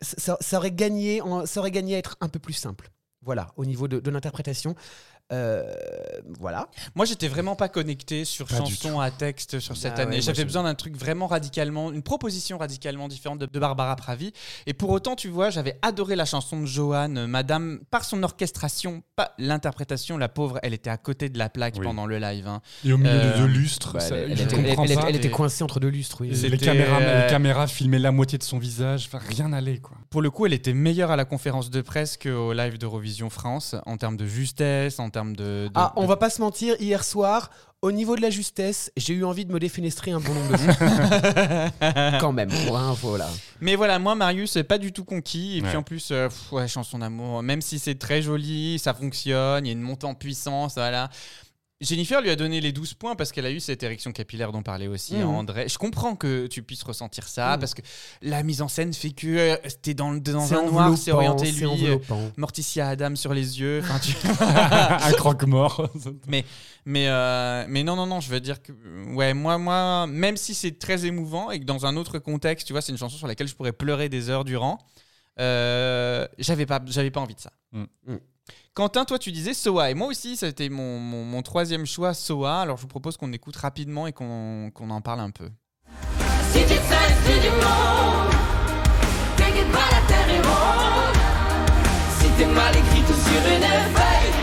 ça, 0.00 0.36
aurait 0.54 0.72
gagné, 0.72 1.20
ça 1.44 1.60
aurait 1.60 1.70
gagné 1.70 1.94
à 1.94 1.98
être 1.98 2.16
un 2.20 2.28
peu 2.28 2.38
plus 2.38 2.52
simple. 2.52 2.90
Voilà, 3.22 3.46
au 3.56 3.64
niveau 3.64 3.88
de 3.88 4.10
l'interprétation. 4.10 4.74
Euh, 5.32 5.64
voilà. 6.38 6.68
Moi, 6.94 7.06
j'étais 7.06 7.28
vraiment 7.28 7.56
pas 7.56 7.68
connecté 7.68 8.24
sur 8.24 8.46
Pas 8.46 8.58
chanson 8.58 9.00
à 9.00 9.10
texte 9.10 9.58
sur 9.58 9.76
cette 9.76 9.94
Ah 9.96 10.02
année. 10.02 10.20
J'avais 10.20 10.44
besoin 10.44 10.62
d'un 10.64 10.74
truc 10.74 10.96
vraiment 10.96 11.26
radicalement, 11.26 11.90
une 11.92 12.02
proposition 12.02 12.58
radicalement 12.58 13.08
différente 13.08 13.38
de, 13.38 13.46
de 13.46 13.58
Barbara 13.58 13.96
Pravi. 13.96 14.32
Et 14.66 14.74
pour 14.74 14.90
autant, 14.90 15.16
tu 15.16 15.28
vois, 15.28 15.50
j'avais 15.50 15.78
adoré 15.82 16.14
la 16.14 16.24
chanson 16.26 16.60
de 16.60 16.66
Johan, 16.66 17.16
euh, 17.16 17.26
Madame, 17.26 17.80
par 17.90 18.04
son 18.04 18.22
orchestration, 18.22 19.02
pas 19.16 19.32
l'interprétation. 19.38 20.18
La 20.18 20.28
pauvre, 20.28 20.58
elle 20.62 20.74
était 20.74 20.90
à 20.90 20.98
côté 20.98 21.28
de 21.30 21.38
la 21.38 21.48
plaque 21.48 21.76
Oui. 21.78 21.84
pendant 21.86 22.06
le 22.06 22.18
live. 22.18 22.46
hein. 22.46 22.60
Et 22.84 22.92
au 22.92 22.98
milieu 22.98 23.10
de 23.12 23.18
Euh, 23.18 23.36
deux 23.38 23.46
lustres, 23.46 23.94
Bah, 23.94 24.00
ça- 24.00 24.16
elle, 24.16 24.32
elle 24.32 24.36
je 24.38 24.42
était, 24.42 24.56
comprends 24.56 24.84
elle- 24.84 24.90
elle- 24.92 24.98
pas. 24.98 25.08
elle 25.08 25.16
était 25.16 25.28
Et- 25.28 25.30
coincée 25.30 25.64
entre 25.64 25.80
deux 25.80 25.88
lustres, 25.88 26.20
oui. 26.20 26.28
Les, 26.30 26.58
caméras, 26.58 26.98
euh, 27.00 27.24
les 27.24 27.30
caméras 27.30 27.66
filmaient 27.66 27.98
la 27.98 28.12
moitié 28.12 28.36
de 28.38 28.42
son 28.44 28.58
visage, 28.58 29.06
enfin, 29.06 29.24
rien 29.26 29.48
n'allait 29.48 29.78
quoi. 29.78 29.96
Pour 30.10 30.20
le 30.22 30.30
coup, 30.30 30.44
elle 30.46 30.52
était 30.52 30.74
meilleure 30.74 31.10
à 31.10 31.16
la 31.16 31.24
conférence 31.24 31.70
de 31.70 31.80
presse 31.80 32.16
qu'au 32.18 32.52
live 32.52 32.76
d'Eurovision 32.78 33.30
France, 33.30 33.74
en 33.86 33.96
termes 33.96 34.16
de 34.16 34.26
justesse, 34.26 35.00
en 35.00 35.10
termes 35.14 35.34
de. 35.36 35.66
de- 35.68 35.70
Ah, 35.74 35.92
on 35.96 36.02
de- 36.02 36.06
va 36.08 36.16
pas 36.16 36.28
se 36.30 36.40
mentir, 36.42 36.76
hier 36.80 37.02
soir, 37.04 37.50
au 37.82 37.92
niveau 37.92 38.16
de 38.16 38.22
la 38.22 38.30
justesse, 38.30 38.90
j'ai 38.96 39.14
eu 39.14 39.24
envie 39.24 39.44
de 39.44 39.52
me 39.52 39.58
défenestrer 39.58 40.10
un 40.10 40.20
bon 40.20 40.32
nombre 40.34 40.52
de 40.52 40.56
fois. 40.56 42.18
Quand 42.20 42.32
même, 42.32 42.50
ouais, 42.50 42.94
voilà. 43.02 43.28
Mais 43.60 43.76
voilà, 43.76 43.98
moi, 43.98 44.14
Marius, 44.14 44.52
c'est 44.52 44.64
pas 44.64 44.78
du 44.78 44.92
tout 44.92 45.04
conquis. 45.04 45.58
Et 45.58 45.62
puis 45.62 45.76
en 45.76 45.82
plus, 45.82 46.08
euh, 46.10 46.28
pff, 46.28 46.52
ouais, 46.52 46.66
chanson 46.68 46.98
d'amour, 46.98 47.42
même 47.42 47.60
si 47.60 47.78
c'est 47.78 47.94
très 47.98 48.22
joli, 48.22 48.78
ça 48.78 48.94
fonctionne, 48.94 49.64
il 49.66 49.68
y 49.68 49.72
a 49.72 49.74
une 49.74 49.80
montée 49.82 50.06
en 50.06 50.14
puissance, 50.14 50.74
voilà. 50.74 51.10
Jennifer 51.80 52.20
lui 52.22 52.30
a 52.30 52.36
donné 52.36 52.60
les 52.60 52.72
12 52.72 52.94
points 52.94 53.16
parce 53.16 53.32
qu'elle 53.32 53.44
a 53.46 53.50
eu 53.50 53.58
cette 53.60 53.82
érection 53.82 54.12
capillaire 54.12 54.52
dont 54.52 54.62
parlait 54.62 54.86
aussi 54.86 55.16
Mhm. 55.16 55.26
André. 55.28 55.68
Je 55.68 55.76
comprends 55.76 56.14
que 56.14 56.46
tu 56.46 56.62
puisses 56.62 56.84
ressentir 56.84 57.26
ça 57.28 57.54
Mhm. 57.54 57.60
parce 57.60 57.74
que 57.74 57.82
la 58.22 58.42
mise 58.44 58.62
en 58.62 58.68
scène 58.68 58.94
fait 58.94 59.10
que 59.10 59.26
euh, 59.26 59.56
t'es 59.82 59.92
dans, 59.92 60.14
dans 60.14 60.46
C'est 60.46 60.54
un 60.54 60.62
noir, 60.62 60.96
c'est 60.96 61.10
orienté 61.10 61.50
lui. 61.50 61.86
euh. 61.86 61.98
Morticia 62.36 62.88
Adam 62.88 63.16
sur 63.16 63.34
les 63.34 63.60
yeux. 63.60 63.82
Tu- 64.02 64.14
un 64.40 65.12
croque-mort. 65.12 65.90
mais, 66.28 66.44
mais, 66.86 67.08
euh, 67.08 67.66
mais 67.68 67.82
non, 67.82 67.96
non, 67.96 68.06
non, 68.06 68.20
je 68.20 68.30
veux 68.30 68.40
dire 68.40 68.62
que, 68.62 68.72
ouais, 69.12 69.34
moi, 69.34 69.58
moi, 69.58 70.06
même 70.06 70.36
si 70.36 70.54
c'est 70.54 70.78
très 70.78 71.04
émouvant 71.06 71.50
et 71.50 71.58
que 71.60 71.64
dans 71.64 71.86
un 71.86 71.96
autre 71.96 72.18
contexte, 72.20 72.66
tu 72.68 72.72
vois, 72.72 72.82
c'est 72.82 72.92
une 72.92 72.98
chanson 72.98 73.16
sur 73.18 73.26
laquelle 73.26 73.48
je 73.48 73.54
pourrais 73.56 73.72
pleurer 73.72 74.08
des 74.08 74.30
heures 74.30 74.44
durant, 74.44 74.78
euh, 75.40 76.26
j'avais 76.38 76.66
pas, 76.66 76.80
j'avais 76.86 77.10
pas 77.10 77.20
envie 77.20 77.34
de 77.34 77.40
ça. 77.40 77.52
Mm. 77.72 77.84
Quentin, 78.74 79.04
toi, 79.04 79.18
tu 79.18 79.30
disais 79.30 79.54
Soa, 79.54 79.90
et 79.90 79.94
moi 79.94 80.08
aussi, 80.08 80.36
c'était 80.36 80.68
mon, 80.68 80.98
mon, 80.98 81.24
mon 81.24 81.42
troisième 81.42 81.86
choix, 81.86 82.12
Soa. 82.12 82.60
Alors, 82.62 82.76
je 82.76 82.82
vous 82.82 82.88
propose 82.88 83.16
qu'on 83.16 83.32
écoute 83.32 83.56
rapidement 83.56 84.06
et 84.06 84.12
qu'on 84.12 84.70
qu'on 84.74 84.90
en 84.90 85.00
parle 85.00 85.20
un 85.20 85.30
peu. 85.30 85.48
Si 86.52 86.58
tu 86.60 86.66
te 86.66 86.74
sens 86.74 87.40
du 87.40 87.50
monde, 87.50 88.34
t'inquiète 89.36 89.70
pas, 89.70 89.78
la 89.78 90.06
terre 90.08 90.28
est. 90.28 90.42
Si 92.20 92.28
t'es 92.36 92.46
mal 92.46 92.74
écrit 92.76 93.02
tout 93.06 93.14
sur 93.14 93.42
une 93.54 93.62
feuille, 93.94 94.34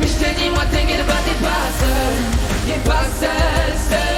mais 0.00 0.06
je 0.06 0.14
te 0.14 0.40
dis, 0.40 0.50
moi, 0.50 0.64
t'inquiète 0.70 1.06
pas, 1.06 1.20
t'es 1.24 1.44
pas 1.44 1.66
seul. 1.80 2.14
T'es 2.66 2.88
pas 2.88 3.04
seul, 3.20 3.78
seul. 3.90 4.13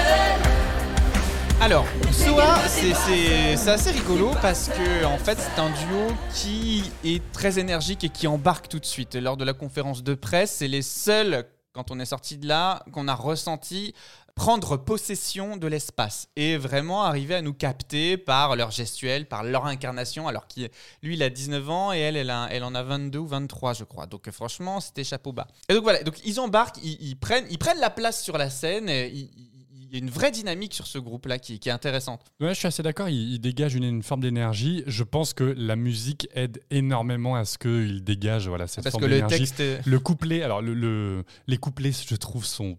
Alors, 1.66 1.84
Soa, 2.12 2.60
c'est- 2.68 3.68
assez 3.68 3.90
rigolo 3.90 4.30
parce 4.40 4.68
que 4.68 5.04
en 5.04 5.18
fait, 5.18 5.36
c'est 5.36 5.60
un 5.60 5.70
duo 5.70 6.14
qui 6.32 6.84
est 7.02 7.20
très 7.32 7.58
énergique 7.58 8.04
et 8.04 8.08
qui 8.08 8.28
embarque 8.28 8.68
tout 8.68 8.78
de 8.78 8.84
suite. 8.86 9.16
Lors 9.16 9.36
de 9.36 9.42
la 9.44 9.52
conférence 9.52 10.04
de 10.04 10.14
presse, 10.14 10.52
c'est 10.52 10.68
les 10.68 10.82
seuls, 10.82 11.44
quand 11.72 11.90
on 11.90 11.98
est 11.98 12.04
sorti 12.06 12.38
de 12.38 12.46
là, 12.46 12.84
qu'on 12.92 13.08
a 13.08 13.16
ressenti 13.16 13.94
prendre 14.36 14.76
possession 14.76 15.56
de 15.56 15.66
l'espace 15.66 16.28
et 16.36 16.56
vraiment 16.56 17.02
arriver 17.02 17.34
à 17.34 17.42
nous 17.42 17.52
capter 17.54 18.16
par 18.16 18.54
leur 18.54 18.70
gestuelle, 18.70 19.26
par 19.26 19.42
leur 19.42 19.66
incarnation, 19.66 20.28
alors 20.28 20.46
qu'il 20.46 20.68
lui 21.02 21.14
il 21.14 21.22
a 21.24 21.30
19 21.30 21.68
ans 21.68 21.92
et 21.92 21.98
elle 21.98 22.16
elle, 22.16 22.30
en 22.62 22.74
a 22.76 22.82
22 22.84 23.18
ou 23.18 23.26
23 23.26 23.72
je 23.72 23.82
crois. 23.82 24.06
Donc 24.06 24.30
franchement 24.30 24.78
c'était 24.78 25.02
chapeau 25.02 25.32
bas. 25.32 25.48
Et 25.68 25.74
donc 25.74 25.82
voilà, 25.82 26.04
donc 26.04 26.14
ils 26.24 26.38
embarquent, 26.38 26.78
ils, 26.84 27.16
prennent, 27.16 27.46
ils 27.50 27.58
prennent 27.58 27.80
la 27.80 27.90
place 27.90 28.22
sur 28.22 28.38
la 28.38 28.50
scène, 28.50 28.88
et 28.88 29.08
ils- 29.08 29.30
ils- 29.36 29.50
il 29.54 29.55
y 29.98 30.00
a 30.00 30.04
une 30.04 30.10
vraie 30.10 30.30
dynamique 30.30 30.74
sur 30.74 30.86
ce 30.86 30.98
groupe-là 30.98 31.38
qui, 31.38 31.58
qui 31.58 31.68
est 31.68 31.72
intéressante. 31.72 32.20
Ouais, 32.40 32.50
je 32.54 32.58
suis 32.58 32.66
assez 32.68 32.82
d'accord. 32.82 33.08
Il, 33.08 33.34
il 33.34 33.38
dégage 33.40 33.74
une, 33.74 33.84
une 33.84 34.02
forme 34.02 34.20
d'énergie. 34.20 34.82
Je 34.86 35.02
pense 35.04 35.32
que 35.34 35.44
la 35.44 35.76
musique 35.76 36.28
aide 36.34 36.60
énormément 36.70 37.34
à 37.36 37.44
ce 37.44 37.58
qu'il 37.58 38.02
dégage 38.04 38.48
voilà, 38.48 38.66
cette 38.66 38.84
Parce 38.84 38.92
forme 38.92 39.02
que 39.04 39.08
le 39.08 39.14
d'énergie. 39.16 39.38
texte 39.38 39.60
est- 39.60 39.86
Le 39.86 39.98
couplet, 39.98 40.42
alors 40.42 40.62
le, 40.62 40.74
le- 40.74 41.24
les 41.46 41.56
couplets, 41.56 41.92
je 41.92 42.16
trouve, 42.16 42.44
sont, 42.44 42.78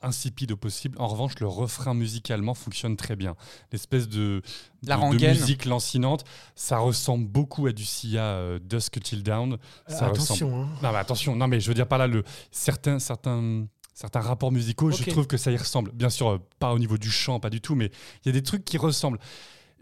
insipides 0.00 0.52
au 0.52 0.56
possible. 0.56 0.96
En 0.98 1.06
revanche, 1.06 1.38
le 1.40 1.46
refrain 1.46 1.92
musicalement 1.92 2.54
fonctionne 2.54 2.96
très 2.96 3.14
bien. 3.16 3.34
L'espèce 3.72 4.08
de, 4.08 4.40
La 4.84 4.94
de- 4.94 5.00
de 5.00 5.04
rengaine. 5.06 5.36
musique 5.38 5.64
lancinante, 5.66 6.24
ça 6.54 6.78
ressemble 6.78 7.26
beaucoup 7.28 7.66
à 7.66 7.72
du 7.72 7.84
Sia 7.84 8.22
euh, 8.22 8.58
Dusk 8.58 9.00
Till 9.02 9.22
Down. 9.22 9.58
Ça 9.88 10.06
Euh, 10.06 10.10
attention, 10.10 10.46
ressemble- 10.46 10.54
hein. 10.64 10.78
Non, 10.82 10.92
mais 10.92 10.98
attention. 10.98 11.36
Non, 11.36 11.46
mais 11.48 11.60
je 11.60 11.68
veux 11.68 11.74
dire 11.74 11.86
par 11.88 11.98
là, 11.98 12.06
le, 12.06 12.22
certains, 12.50 12.98
certains, 12.98 13.66
certains 13.96 14.20
rapports 14.20 14.52
musicaux, 14.52 14.90
je 14.90 15.10
trouve 15.10 15.26
que 15.26 15.38
ça 15.38 15.50
y 15.50 15.56
ressemble. 15.56 15.90
Bien 15.92 16.10
sûr, 16.10 16.28
euh, 16.28 16.38
pas 16.58 16.72
au 16.74 16.78
niveau 16.78 16.98
du 16.98 17.10
chant, 17.10 17.40
pas 17.40 17.48
du 17.48 17.62
tout, 17.62 17.74
mais 17.74 17.86
il 18.22 18.26
y 18.26 18.28
a 18.28 18.32
des 18.32 18.42
trucs 18.42 18.64
qui 18.64 18.76
ressemblent. 18.76 19.18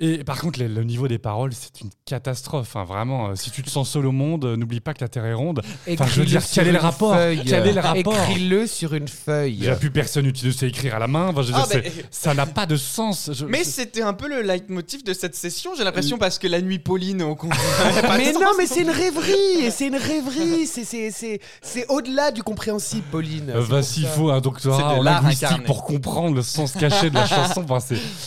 Et 0.00 0.24
par 0.24 0.40
contre, 0.40 0.58
le, 0.58 0.66
le 0.66 0.82
niveau 0.82 1.06
des 1.06 1.18
paroles, 1.18 1.52
c'est 1.54 1.80
une 1.80 1.90
catastrophe. 2.04 2.74
hein, 2.74 2.82
vraiment, 2.82 3.28
euh, 3.28 3.34
si 3.36 3.52
tu 3.52 3.62
te 3.62 3.70
sens 3.70 3.88
seul 3.90 4.06
au 4.06 4.12
monde, 4.12 4.44
euh, 4.44 4.56
n'oublie 4.56 4.80
pas 4.80 4.92
que 4.92 5.00
la 5.02 5.08
Terre 5.08 5.24
est 5.24 5.34
ronde. 5.34 5.62
Enfin, 5.88 6.06
je 6.06 6.18
veux 6.20 6.26
dire, 6.26 6.42
quel 6.52 6.66
est 6.66 6.72
le 6.72 6.78
rapport? 6.78 7.14
Quel 7.46 7.68
est 7.68 7.72
le 7.72 7.80
rapport? 7.80 8.12
Écris-le 8.28 8.66
sur 8.66 8.94
une 8.94 9.06
feuille. 9.06 9.58
Déjà, 9.58 9.76
plus 9.76 9.92
personne 9.92 10.24
n'utilise 10.24 10.56
ça 10.56 10.66
écrire 10.66 10.96
à 10.96 10.98
la 10.98 11.06
main. 11.06 11.28
Enfin, 11.28 11.42
je 11.42 11.52
veux 11.52 11.58
Ah, 11.62 11.66
dire, 11.80 11.92
ça 12.10 12.34
n'a 12.34 12.44
pas 12.46 12.66
de 12.66 12.76
sens. 12.76 13.30
Je- 13.32 13.44
Mais 13.46 13.62
c'était 13.62 14.02
un 14.02 14.14
peu 14.14 14.28
le 14.28 14.42
leitmotiv 14.42 15.04
de 15.04 15.12
cette 15.14 15.36
session, 15.36 15.70
j'ai 15.78 15.84
l'impression, 15.84 16.18
parce 16.18 16.40
que 16.40 16.48
la 16.48 16.60
nuit 16.60 16.80
Pauline 16.80 17.22
au 17.22 17.36
concert. 17.36 17.56
mais 18.18 18.32
non, 18.32 18.40
mais 18.58 18.66
c'est 18.66 18.82
une 18.82 18.90
rêverie, 18.90 19.70
c'est 19.70 19.86
une 19.86 19.96
rêverie, 19.96 20.66
c'est- 20.66 20.84
c'est 20.84 21.12
c'est- 21.12 21.38
c'est 21.62 21.86
au-delà 21.88 22.32
du 22.32 22.42
compréhensible, 22.42 23.04
Pauline. 23.12 23.50
Euh, 23.50 23.64
pour 23.64 23.84
s'il 23.84 24.06
faut 24.08 24.30
un 24.30 24.40
doctorat 24.40 24.94
en 24.96 25.02
linguistique 25.02 25.44
incarné. 25.44 25.64
pour 25.66 25.84
comprendre 25.84 26.34
le 26.34 26.42
sens 26.42 26.72
caché 26.72 27.10
de 27.10 27.14
la 27.14 27.26
chanson. 27.26 27.64
Enfin, 27.68 27.78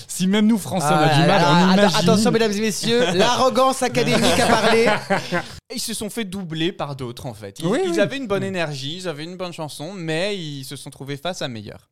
si 0.08 0.28
même 0.28 0.48
nous 0.48 0.58
Français 0.58 0.88
on 0.90 0.96
Ah, 0.96 1.08
a 1.08 1.22
du 1.22 1.28
mal, 1.28 1.42
atten-. 1.58 1.96
Attention, 1.96 2.32
mesdames 2.32 2.52
et 2.52 2.62
messieurs, 2.62 3.02
l'arrogance 3.16 3.84
académique 3.84 4.40
a 4.40 4.48
parlé. 4.48 4.88
Ils 5.76 5.80
se 5.82 5.94
sont 5.94 6.10
fait 6.10 6.24
doubler 6.26 6.72
par 6.72 6.96
d'autres 6.96 7.26
en 7.26 7.34
fait. 7.34 7.60
Ils, 7.60 7.68
Oui, 7.68 7.80
ils 7.84 7.92
oui. 7.92 8.00
avaient 8.00 8.18
une 8.18 8.28
bonne 8.28 8.44
énergie, 8.44 8.98
ils 8.98 9.08
avaient 9.08 9.26
une 9.26 9.36
bonne 9.36 9.52
chanson, 9.54 9.92
mais 9.94 10.38
ils 10.38 10.64
se 10.64 10.76
sont 10.76 10.90
trouvés 10.90 11.18
face 11.18 11.42
à 11.42 11.48
meilleur. 11.48 11.90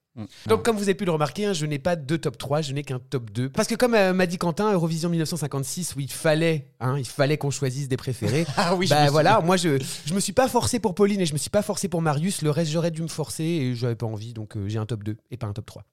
Donc, 0.47 0.63
comme 0.63 0.77
vous 0.77 0.83
avez 0.83 0.95
pu 0.95 1.03
le 1.03 1.11
remarquer, 1.11 1.45
hein, 1.47 1.51
je 1.51 1.65
n'ai 1.65 1.77
pas 1.77 1.97
deux 1.97 2.17
top 2.17 2.37
3, 2.37 2.61
je 2.61 2.71
n'ai 2.71 2.83
qu'un 2.83 2.99
top 2.99 3.31
2. 3.31 3.49
Parce 3.49 3.67
que, 3.67 3.75
comme 3.75 3.93
euh, 3.95 4.13
m'a 4.13 4.25
dit 4.27 4.37
Quentin, 4.37 4.71
Eurovision 4.71 5.09
1956, 5.09 5.93
où 5.97 5.99
il 5.99 6.09
fallait, 6.09 6.69
hein, 6.79 6.95
il 6.97 7.05
fallait 7.05 7.37
qu'on 7.37 7.51
choisisse 7.51 7.89
des 7.89 7.97
préférés. 7.97 8.45
Ah 8.55 8.75
oui, 8.75 8.87
je 8.87 8.93
me 8.93 8.95
bah 8.95 9.01
souviens. 9.07 9.11
voilà, 9.11 9.41
moi 9.41 9.57
je, 9.57 9.77
je 10.05 10.13
me 10.13 10.21
suis 10.21 10.31
pas 10.31 10.47
forcé 10.47 10.79
pour 10.79 10.95
Pauline 10.95 11.19
et 11.19 11.25
je 11.25 11.33
me 11.33 11.37
suis 11.37 11.49
pas 11.49 11.61
forcé 11.61 11.89
pour 11.89 12.01
Marius. 12.01 12.43
Le 12.43 12.49
reste, 12.49 12.71
j'aurais 12.71 12.91
dû 12.91 13.01
me 13.01 13.09
forcer 13.09 13.43
et 13.43 13.75
j'avais 13.75 13.95
pas 13.95 14.05
envie, 14.05 14.31
donc 14.31 14.55
euh, 14.55 14.69
j'ai 14.69 14.79
un 14.79 14.85
top 14.85 15.03
2 15.03 15.17
et 15.31 15.35
pas 15.35 15.47
un 15.47 15.53
top 15.53 15.65
3. 15.65 15.83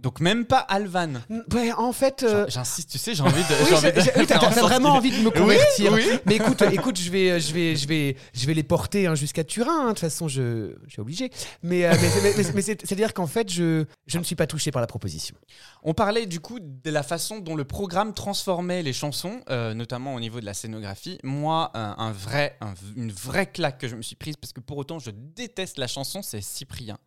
Donc 0.00 0.20
même 0.20 0.44
pas 0.44 0.58
Alvan. 0.58 1.14
Ouais, 1.52 1.72
en 1.72 1.92
fait. 1.92 2.22
euh, 2.22 2.46
J'insiste, 2.48 2.88
tu 2.90 2.98
sais, 2.98 3.14
j'ai 3.14 3.22
envie 3.22 3.42
de. 3.42 3.48
Oui, 3.62 3.66
j'ai 3.68 3.74
envie 3.74 3.92
de 3.92 4.00
j'ai- 4.00 4.12
oui, 4.16 4.26
t'as 4.28 4.38
vraiment 4.48 4.90
envie 4.90 5.10
de 5.10 5.16
me 5.22 5.26
Oui, 5.28 5.32
convertir. 5.34 5.92
oui. 5.92 6.04
Mais 6.24 6.36
écoute, 6.36 6.62
écoute, 6.72 6.96
je 6.98 7.10
vais, 7.10 7.40
je 7.40 7.52
vais, 7.52 7.74
je 7.74 7.88
vais, 7.88 8.16
je 8.32 8.46
vais 8.46 8.54
les 8.54 8.62
porter 8.62 9.08
hein, 9.08 9.16
jusqu'à 9.16 9.42
Turin. 9.42 9.72
hein. 9.80 9.84
De 9.86 9.88
toute 9.90 9.98
façon, 9.98 10.28
je, 10.28 10.76
je 10.86 10.92
suis 10.92 11.00
obligé. 11.00 11.30
Mais, 11.64 11.84
euh, 11.84 11.92
mais, 12.00 12.10
mais- 12.22 12.34
mais- 12.44 12.52
mais 12.54 12.62
c'est, 12.62 12.92
à 12.92 12.94
dire 12.94 13.12
qu'en 13.12 13.26
fait, 13.26 13.50
je, 13.50 13.86
je 14.06 14.18
ne 14.18 14.22
suis 14.22 14.36
pas 14.36 14.46
touché 14.46 14.70
par 14.70 14.80
la 14.80 14.86
proposition. 14.86 15.34
On 15.82 15.94
parlait 15.94 16.26
du 16.26 16.38
coup 16.38 16.60
de 16.60 16.90
la 16.90 17.02
façon 17.02 17.38
dont 17.40 17.56
le 17.56 17.64
programme 17.64 18.14
transformait 18.14 18.84
les 18.84 18.92
chansons, 18.92 19.40
euh, 19.50 19.74
notamment 19.74 20.14
au 20.14 20.20
niveau 20.20 20.38
de 20.38 20.46
la 20.46 20.54
scénographie. 20.54 21.18
Moi, 21.24 21.72
un, 21.74 21.96
un 21.98 22.12
vrai, 22.12 22.56
un- 22.60 22.74
une 22.96 23.10
vraie 23.10 23.46
claque 23.46 23.78
que 23.78 23.88
je 23.88 23.96
me 23.96 24.02
suis 24.02 24.14
prise, 24.16 24.36
parce 24.36 24.52
que 24.52 24.60
pour 24.60 24.76
autant 24.76 25.00
je 25.00 25.10
déteste 25.10 25.76
la 25.78 25.88
chanson, 25.88 26.22
c'est 26.22 26.40
Cyprien. 26.40 26.98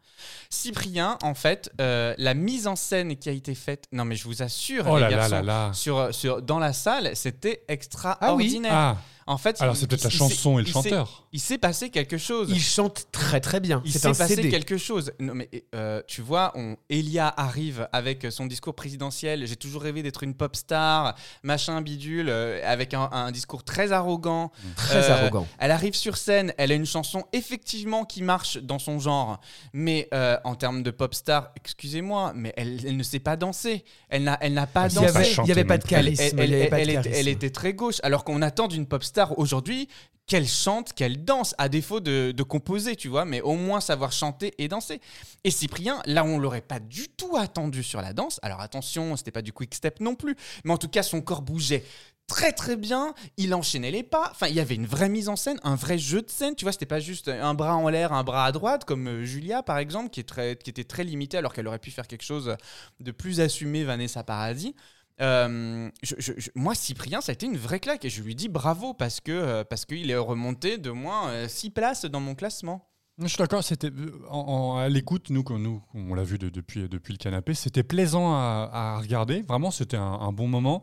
Cyprien, 0.50 1.18
en 1.24 1.34
fait, 1.34 1.72
euh, 1.80 2.14
la 2.18 2.34
mise 2.34 2.68
en 2.68 2.76
scène 2.82 3.16
qui 3.16 3.30
a 3.30 3.32
été 3.32 3.56
faite, 3.56 3.86
non 3.92 4.06
mais 4.06 4.16
je 4.16 4.26
vous 4.26 4.42
assure, 4.42 4.86
Oh 4.88 4.96
les 4.96 5.04
là 5.04 5.10
garçons, 5.10 5.36
là 5.36 5.42
là. 5.42 5.74
Sur, 5.74 6.14
sur, 6.14 6.42
dans 6.42 6.60
la 6.60 6.74
salle, 6.74 7.16
c'était 7.16 7.64
extraordinaire. 7.68 8.72
Ah. 8.74 8.98
En 9.32 9.38
fait, 9.38 9.62
Alors, 9.62 9.78
c'est 9.78 9.88
peut-être 9.88 10.04
la 10.04 10.10
chanson 10.10 10.60
et 10.60 10.64
le 10.64 10.68
chanteur. 10.68 11.24
Il 11.32 11.40
s'est 11.40 11.58
passé 11.58 11.90
quelque 11.90 12.18
chose. 12.18 12.50
Il 12.52 12.60
chante 12.60 13.08
très 13.14 13.40
très 13.40 13.62
bien. 13.62 13.82
Il 13.86 13.94
s'est 13.94 14.10
passé 14.10 14.36
CD. 14.36 14.50
quelque 14.50 14.78
chose. 14.78 15.14
Non, 15.20 15.34
mais 15.34 15.50
euh, 15.74 16.02
tu 16.06 16.22
vois, 16.22 16.52
on, 16.56 16.76
Elia 16.90 17.34
arrive 17.38 17.88
avec 17.94 18.28
son 18.30 18.46
discours 18.46 18.76
présidentiel. 18.76 19.48
J'ai 19.48 19.56
toujours 19.56 19.84
rêvé 19.84 20.04
d'être 20.04 20.24
une 20.24 20.34
pop 20.34 20.54
star, 20.54 21.16
machin 21.44 21.82
bidule, 21.82 22.28
euh, 22.28 22.60
avec 22.66 22.94
un, 22.94 23.08
un 23.14 23.32
discours 23.32 23.64
très 23.64 23.94
arrogant. 23.94 24.52
Mmh. 24.64 24.68
Très 24.76 25.10
arrogant. 25.10 25.48
Elle 25.60 25.72
arrive 25.72 25.96
sur 25.96 26.18
scène. 26.18 26.54
Elle 26.58 26.74
a 26.74 26.76
une 26.76 26.86
chanson 26.86 27.24
effectivement 27.32 28.04
qui 28.04 28.24
marche 28.24 28.58
dans 28.58 28.80
son 28.80 29.00
genre, 29.00 29.40
mais 29.72 30.10
euh, 30.14 30.38
en 30.44 30.56
termes 30.56 30.84
de 30.84 30.92
pop 30.92 31.14
star, 31.16 31.52
excusez-moi, 31.56 32.34
mais 32.36 32.54
elle, 32.58 32.86
elle 32.86 32.98
ne 32.98 33.04
sait 33.04 33.20
pas 33.20 33.38
danser. 33.38 33.86
Elle 34.10 34.26
n'a, 34.26 34.38
elle 34.42 34.54
n'a 34.54 34.68
pas 34.68 34.90
dansé. 34.90 35.36
il 35.44 35.48
y 35.48 35.52
avait 35.52 35.64
pas 35.64 35.78
de 35.78 35.86
charisme, 35.86 36.38
Elle, 36.38 36.54
elle 36.54 37.28
était 37.30 37.50
très 37.50 37.74
gauche, 37.74 38.02
alors 38.04 38.26
qu'on 38.26 38.42
attend 38.42 38.68
d'une 38.68 38.86
pop 38.86 39.04
star 39.06 39.21
aujourd'hui 39.38 39.88
qu'elle 40.28 40.48
chante, 40.48 40.94
qu'elle 40.94 41.26
danse, 41.26 41.56
à 41.58 41.68
défaut 41.68 42.00
de, 42.00 42.44
composer, 42.44 42.96
tu 42.96 43.10
vois, 43.10 43.26
mais 43.26 43.42
au 43.42 43.56
moins 43.56 43.82
savoir 43.82 44.14
chanter 44.14 44.54
et 44.60 44.68
danser. 44.68 45.02
Et 45.44 45.52
Cyprien, 45.52 46.02
là, 46.06 46.24
on 46.24 46.40
l'aurait 46.40 46.62
pas 46.62 46.80
du 46.80 47.10
tout 47.10 47.36
attendu 47.36 47.84
sur 47.84 48.02
la 48.02 48.14
danse. 48.14 48.40
Alors 48.42 48.62
attention, 48.62 49.18
c'était 49.18 49.32
pas 49.32 49.42
du 49.42 49.52
quick 49.52 49.76
step 49.76 50.00
non 50.00 50.16
plus, 50.16 50.38
mais 50.64 50.72
en 50.72 50.78
tout 50.78 50.88
cas, 50.88 51.04
son 51.04 51.22
corps 51.22 51.42
bougeait 51.42 51.84
très 52.28 52.54
très 52.54 52.78
bien, 52.78 53.14
il 53.36 53.54
enchaînait 53.54 53.92
les 53.92 54.04
pas, 54.04 54.30
enfin 54.32 54.48
il 54.48 54.56
y 54.56 54.62
avait 54.62 54.76
une 54.76 54.86
vraie 54.86 55.10
mise 55.10 55.28
en 55.28 55.36
scène, 55.36 55.60
un 55.64 55.76
vrai 55.76 55.98
jeu 55.98 56.22
de 56.22 56.30
scène, 56.30 56.56
tu 56.56 56.64
vois, 56.64 56.72
c'était 56.72 56.86
pas 56.86 57.02
juste 57.02 57.28
un 57.28 57.54
bras 57.54 57.76
en 57.76 57.90
l'air, 57.90 58.14
un 58.14 58.24
bras 58.24 58.46
à 58.46 58.54
droite 58.54 58.86
comme 58.86 59.08
euh, 59.08 59.26
Julia 59.26 59.64
par 59.64 59.78
exemple 59.80 60.10
qui, 60.12 60.24
qui 60.24 60.70
était 60.70 60.86
très 60.86 61.04
limitée 61.04 61.38
alors 61.38 61.52
qu'elle 61.52 61.68
aurait 61.68 61.80
pu 61.80 61.92
faire 61.92 62.08
quelque 62.08 62.24
chose 62.24 62.56
de 63.02 63.12
plus 63.12 63.42
assumé 63.42 63.84
Vanessa 63.84 64.24
Paradis. 64.24 64.76
Euh, 65.22 65.90
je- 66.04 66.16
je- 66.18 66.34
je- 66.38 66.50
moi, 66.56 66.74
Cyprien, 66.76 67.22
ça 67.22 67.32
a 67.32 67.34
été 67.34 67.46
une 67.46 67.58
vraie 67.58 67.80
claque 67.80 68.06
et 68.06 68.10
je 68.10 68.24
lui 68.24 68.36
dis 68.36 68.50
bravo 68.50 68.94
parce 68.94 69.20
que 69.22 69.32
euh, 69.32 69.64
parce 69.64 69.86
qu'il 69.86 70.10
est 70.10 70.18
remonté 70.18 70.78
de 70.78 70.90
moins 70.92 71.48
6 71.48 71.70
places 71.70 72.06
dans 72.06 72.20
mon 72.20 72.36
classement. 72.36 72.88
Je 73.20 73.28
suis 73.28 73.38
d'accord, 73.38 73.64
c'était 73.64 73.90
euh, 73.92 74.12
en, 74.30 74.40
en- 74.40 74.78
à 74.78 74.90
l'écoute, 74.90 75.30
nous, 75.30 75.44
quand 75.44 75.60
nous, 75.60 75.84
on 75.94 76.16
l'a 76.16 76.24
vu 76.24 76.40
de- 76.40 76.50
depuis, 76.50 76.90
depuis 76.90 77.14
le 77.14 77.18
canapé, 77.18 77.54
c'était 77.54 77.84
plaisant 77.84 78.34
à, 78.34 78.70
à 78.74 78.98
regarder. 79.00 79.44
Vraiment, 79.44 79.70
c'était 79.70 79.98
un, 79.98 80.02
un 80.02 80.32
bon 80.32 80.48
moment. 80.48 80.82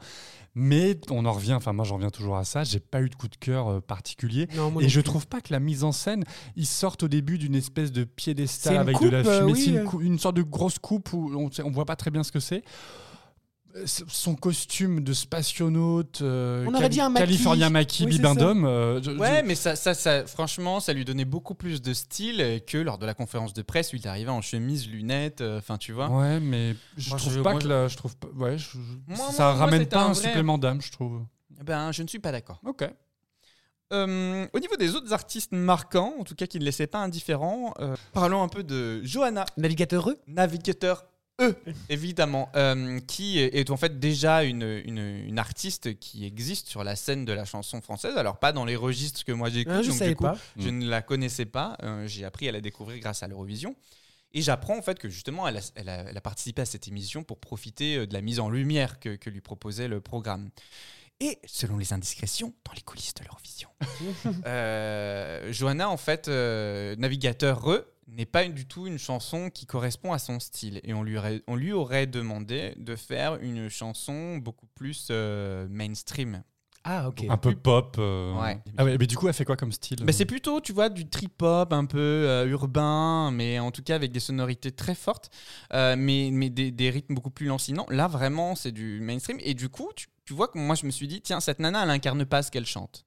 Mais 0.55 0.99
on 1.11 1.25
en 1.25 1.33
revient, 1.33 1.55
enfin 1.55 1.73
moi 1.73 1.85
j'en 1.85 1.97
reviens 1.97 2.11
toujours 2.11 2.37
à 2.37 2.45
ça, 2.45 2.65
j'ai 2.65 2.81
pas 2.81 3.01
eu 3.01 3.09
de 3.09 3.15
coup 3.15 3.29
de 3.29 3.37
cœur 3.37 3.69
euh, 3.69 3.81
particulier. 3.81 4.49
Non, 4.57 4.81
et 4.81 4.89
je 4.89 5.01
plus. 5.01 5.05
trouve 5.05 5.27
pas 5.27 5.41
que 5.41 5.53
la 5.53 5.61
mise 5.61 5.85
en 5.85 5.93
scène, 5.93 6.25
ils 6.57 6.67
sortent 6.67 7.05
au 7.05 7.09
début 7.09 7.39
d'une 7.39 7.55
espèce 7.55 7.93
de 7.93 8.03
piédestal 8.05 8.77
avec 8.77 8.97
coupe, 8.97 9.07
de 9.07 9.11
la 9.11 9.19
euh, 9.19 9.39
fumée. 9.41 9.53
oui, 9.53 9.61
C'est 9.65 9.71
une, 9.71 9.77
euh. 9.79 10.01
une 10.01 10.19
sorte 10.19 10.37
de 10.37 10.43
grosse 10.43 10.79
coupe 10.79 11.13
où 11.13 11.33
on, 11.37 11.49
on 11.65 11.71
voit 11.71 11.85
pas 11.87 11.97
très 11.97 12.11
bien 12.11 12.23
ce 12.25 12.33
que 12.33 12.41
c'est. 12.41 12.63
Son 13.85 14.35
costume 14.35 15.05
de 15.05 15.13
spationaute, 15.13 16.23
euh, 16.23 16.65
On 16.67 16.75
aurait 16.75 16.89
dit 16.89 17.01
un 17.01 17.11
maquis. 17.11 17.27
California 17.27 17.71
Maquis, 17.71 18.05
Oui, 18.07 18.13
Bibendum. 18.13 18.65
euh, 18.65 19.01
je- 19.03 19.11
Ouais, 19.13 19.41
je- 19.43 19.47
mais 19.47 19.55
ça, 19.55 19.77
ça, 19.77 19.95
ça, 19.95 20.27
franchement, 20.27 20.81
ça 20.81 20.93
lui 20.93 21.05
donnait 21.05 21.25
beaucoup 21.27 21.55
plus 21.55 21.81
de 21.83 21.93
style 21.93 22.63
que 22.67 22.79
lors 22.79 22.99
de 22.99 23.07
la 23.07 23.15
conférence 23.15 23.53
de 23.53 23.63
presse 23.63 23.93
où 23.93 23.97
il 23.97 24.05
est 24.05 24.09
arrivé 24.09 24.31
en 24.31 24.41
chemise, 24.41 24.89
lunettes, 24.89 25.43
euh, 25.43 25.59
enfin 25.59 25.77
tu 25.79 25.93
vois. 25.93 26.09
Ouais, 26.09 26.41
mais 26.41 26.75
je 26.97 27.11
Moi, 27.11 27.19
trouve 27.19 27.33
je- 27.35 27.41
pas 27.41 27.53
moi, 27.53 27.61
que 27.61 27.69
la, 27.69 27.89
je 27.89 27.97
trouve 27.97 28.17
pas, 28.17 28.29
ouais, 28.37 28.59
je- 28.59 28.71
je- 28.73 29.15
Moi, 29.17 29.31
ça 29.33 29.53
ramène 29.53 29.87
pas 29.87 30.01
un 30.03 30.07
un, 30.09 30.13
vrai- 30.13 30.23
supplément 30.23 30.59
d'âme, 30.59 30.81
je 30.83 30.91
trouve. 30.91 31.23
Ben, 31.63 31.93
je 31.93 32.03
ne 32.03 32.09
suis 32.09 32.19
pas 32.21 32.33
d'accord. 32.33 32.61
Ok. 32.67 32.89
Euh, 33.93 34.47
au 34.53 34.59
niveau 34.61 34.77
des 34.77 34.95
autres 34.95 35.13
artistes 35.15 35.53
marquants, 35.53 36.15
en 36.21 36.25
tout 36.25 36.35
cas 36.35 36.47
qui 36.47 36.59
ne 36.59 36.65
laissaient 36.65 36.87
pas 36.87 36.99
indifférents, 36.99 37.73
euh, 37.81 37.97
parlons 38.13 38.43
un 38.43 38.49
peu 38.49 38.63
de 38.63 39.03
Johanna. 39.03 39.47
Navigateur 39.57 40.11
E 40.11 40.19
Navigateur 40.27 41.05
E, 41.41 41.55
évidemment, 41.89 42.51
euh, 42.57 42.99
qui 43.07 43.39
est, 43.39 43.71
en 43.71 43.77
fait 43.77 44.01
déjà 44.01 44.43
une, 44.43 44.63
une, 44.85 44.99
une 44.99 45.39
artiste 45.39 45.99
qui 46.01 46.25
existe 46.25 46.67
sur 46.69 46.83
la 46.83 46.97
scène 46.97 47.25
de 47.25 47.33
la 47.33 47.45
chanson 47.45 47.81
française. 47.81 48.17
Alors, 48.17 48.39
pas 48.39 48.53
dans 48.53 48.65
les 48.65 48.75
registres 48.77 49.25
que 49.25 49.31
moi 49.33 49.49
j'écoute, 49.49 49.73
Ah, 49.77 49.83
je 49.83 49.89
donc 49.91 49.99
savais 49.99 50.11
du 50.11 50.17
coup, 50.17 50.25
pas. 50.25 50.37
je 50.57 50.69
ne 50.69 50.89
la 50.89 51.01
connaissais 51.01 51.47
pas. 51.47 51.77
Euh, 51.85 52.07
J'ai 52.09 52.25
appris 52.25 52.49
à 52.49 52.53
la 52.53 52.61
découvrir 52.61 52.99
grâce 52.99 53.23
à 53.23 53.29
l'Eurovision. 53.29 53.77
Et 54.35 54.43
j'apprends 54.43 54.77
en 54.77 54.83
fait 54.83 54.99
que 54.99 55.09
justement, 55.09 55.47
elle 55.49 55.57
a, 55.59 55.61
elle 55.77 55.89
a- 55.89 56.05
elle 56.11 56.17
a 56.17 56.21
participé 56.21 56.61
à 56.63 56.67
cette 56.67 56.87
émission 56.89 57.23
pour 57.25 57.39
profiter 57.39 57.97
euh, 57.99 58.07
de 58.07 58.13
la 58.15 58.21
mise 58.21 58.41
en 58.41 58.51
lumière 58.51 58.99
que, 58.99 59.15
que 59.17 59.31
lui 59.31 59.41
proposait 59.41 59.89
le 59.89 60.01
programme. 60.01 60.51
Et 61.21 61.39
selon 61.47 61.79
les 61.79 61.93
indiscrétions, 61.93 62.53
dans 62.67 62.73
les 62.75 62.83
coulisses 62.83 63.15
de 63.15 63.25
l'Eurovision, 63.25 63.69
euh, 64.47 65.53
Johanna, 65.53 65.89
en 65.89 65.97
fait, 65.97 66.29
euh, 66.29 66.95
Navigateur 66.97 67.63
Re, 67.63 67.81
n'est 68.09 68.27
pas 68.27 68.47
du 68.49 68.67
tout 68.67 68.87
une 68.87 68.99
chanson 68.99 69.51
qui 69.51 69.67
correspond 69.67 70.13
à 70.13 70.19
son 70.19 70.41
style. 70.41 70.81
Et 70.85 70.95
on 70.95 71.03
lui 71.03 71.17
aurait, 71.19 71.43
on 71.47 71.57
lui 71.57 71.73
aurait 71.73 72.07
demandé 72.07 72.75
de 72.77 72.97
faire 72.97 73.37
une 73.41 73.69
chanson 73.69 74.39
beaucoup 74.39 74.67
plus 74.75 75.09
euh, 75.11 75.67
mainstream. 75.71 76.43
Ah, 76.85 77.09
ok. 77.09 77.25
Un 77.29 77.37
peu 77.37 77.55
pop. 77.55 77.97
euh, 77.99 78.33
Ouais. 78.41 78.59
Ah 78.79 78.85
ouais, 78.85 78.97
mais 78.99 79.07
du 79.07 79.17
coup, 79.17 79.29
elle 79.29 79.35
fait 79.35 79.45
quoi 79.45 79.57
comme 79.57 79.73
style 79.73 79.99
Mais 80.05 80.13
c'est 80.13 80.25
plutôt, 80.25 80.61
tu 80.61 80.73
vois, 80.73 80.89
du 80.89 81.07
trip-hop 81.09 81.73
un 81.73 81.85
peu 81.85 81.99
euh, 81.99 82.47
urbain, 82.47 83.31
mais 83.31 83.59
en 83.59 83.71
tout 83.73 83.83
cas 83.83 83.95
avec 83.97 84.11
des 84.13 84.21
sonorités 84.21 84.73
très 84.73 84.95
fortes, 84.95 85.29
euh, 85.75 85.97
mais, 85.99 86.31
mais 86.33 86.49
des, 86.49 86.71
des 86.71 86.89
rythmes 86.89 87.15
beaucoup 87.15 87.31
plus 87.31 87.47
lancinants. 87.47 87.85
Là, 87.91 88.07
vraiment, 88.07 88.55
c'est 88.55 88.73
du 88.73 89.01
mainstream. 89.01 89.39
Et 89.43 89.53
du 89.53 89.69
coup, 89.69 89.91
tu, 89.97 90.07
tu 90.25 90.33
vois 90.33 90.49
que 90.49 90.57
moi, 90.57 90.77
je 90.77 90.87
me 90.87 90.91
suis 90.91 91.09
dit, 91.09 91.21
tiens, 91.21 91.41
cette 91.41 91.59
nana, 91.59 91.83
elle 91.83 91.91
incarne 91.91 92.25
pas 92.25 92.43
ce 92.43 92.51
qu'elle 92.51 92.65
chante. 92.67 93.05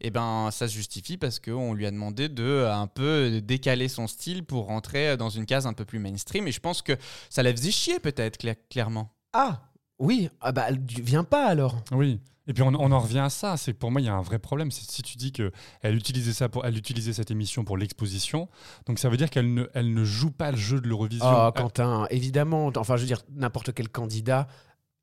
Et 0.00 0.10
ben, 0.10 0.50
ça 0.50 0.68
se 0.68 0.74
justifie 0.74 1.16
parce 1.16 1.38
qu'on 1.40 1.72
lui 1.74 1.86
a 1.86 1.90
demandé 1.90 2.28
de 2.28 2.42
euh, 2.42 2.74
un 2.74 2.86
peu 2.86 3.40
décaler 3.42 3.88
son 3.88 4.06
style 4.06 4.44
pour 4.44 4.66
rentrer 4.66 5.16
dans 5.16 5.30
une 5.30 5.46
case 5.46 5.66
un 5.66 5.72
peu 5.72 5.84
plus 5.84 5.98
mainstream. 5.98 6.46
Et 6.48 6.52
je 6.52 6.60
pense 6.60 6.82
que 6.82 6.92
ça 7.30 7.42
la 7.42 7.50
faisait 7.52 7.70
chier, 7.70 7.98
peut-être, 8.00 8.38
cla- 8.40 8.56
clairement. 8.70 9.12
Ah, 9.32 9.62
oui. 9.98 10.28
Ah 10.40 10.52
bah, 10.52 10.66
elle 10.68 10.80
vient 10.80 11.24
pas 11.24 11.46
alors. 11.46 11.76
Oui. 11.92 12.20
Et 12.46 12.52
puis 12.52 12.62
on, 12.62 12.68
on 12.74 12.92
en 12.92 13.00
revient 13.00 13.20
à 13.20 13.30
ça. 13.30 13.56
C'est 13.56 13.72
pour 13.72 13.90
moi 13.90 14.02
il 14.02 14.04
y 14.04 14.08
a 14.10 14.14
un 14.14 14.20
vrai 14.20 14.38
problème. 14.38 14.70
C'est 14.70 14.84
si 14.90 15.00
tu 15.02 15.16
dis 15.16 15.32
que 15.32 15.50
elle 15.80 15.96
utilisait 15.96 16.34
ça 16.34 16.50
pour, 16.50 16.66
elle 16.66 16.76
utilisait 16.76 17.14
cette 17.14 17.30
émission 17.30 17.64
pour 17.64 17.78
l'exposition, 17.78 18.50
donc 18.84 18.98
ça 18.98 19.08
veut 19.08 19.16
dire 19.16 19.30
qu'elle 19.30 19.54
ne, 19.54 19.64
elle 19.72 19.94
ne 19.94 20.04
joue 20.04 20.30
pas 20.30 20.50
le 20.50 20.58
jeu 20.58 20.78
de 20.78 20.86
l'Eurovision. 20.86 21.24
Ah, 21.26 21.52
Elle- 21.54 21.62
Quentin, 21.62 22.06
évidemment. 22.10 22.70
Enfin, 22.76 22.96
je 22.96 23.00
veux 23.02 23.06
dire, 23.06 23.22
n'importe 23.34 23.72
quel 23.72 23.88
candidat. 23.88 24.46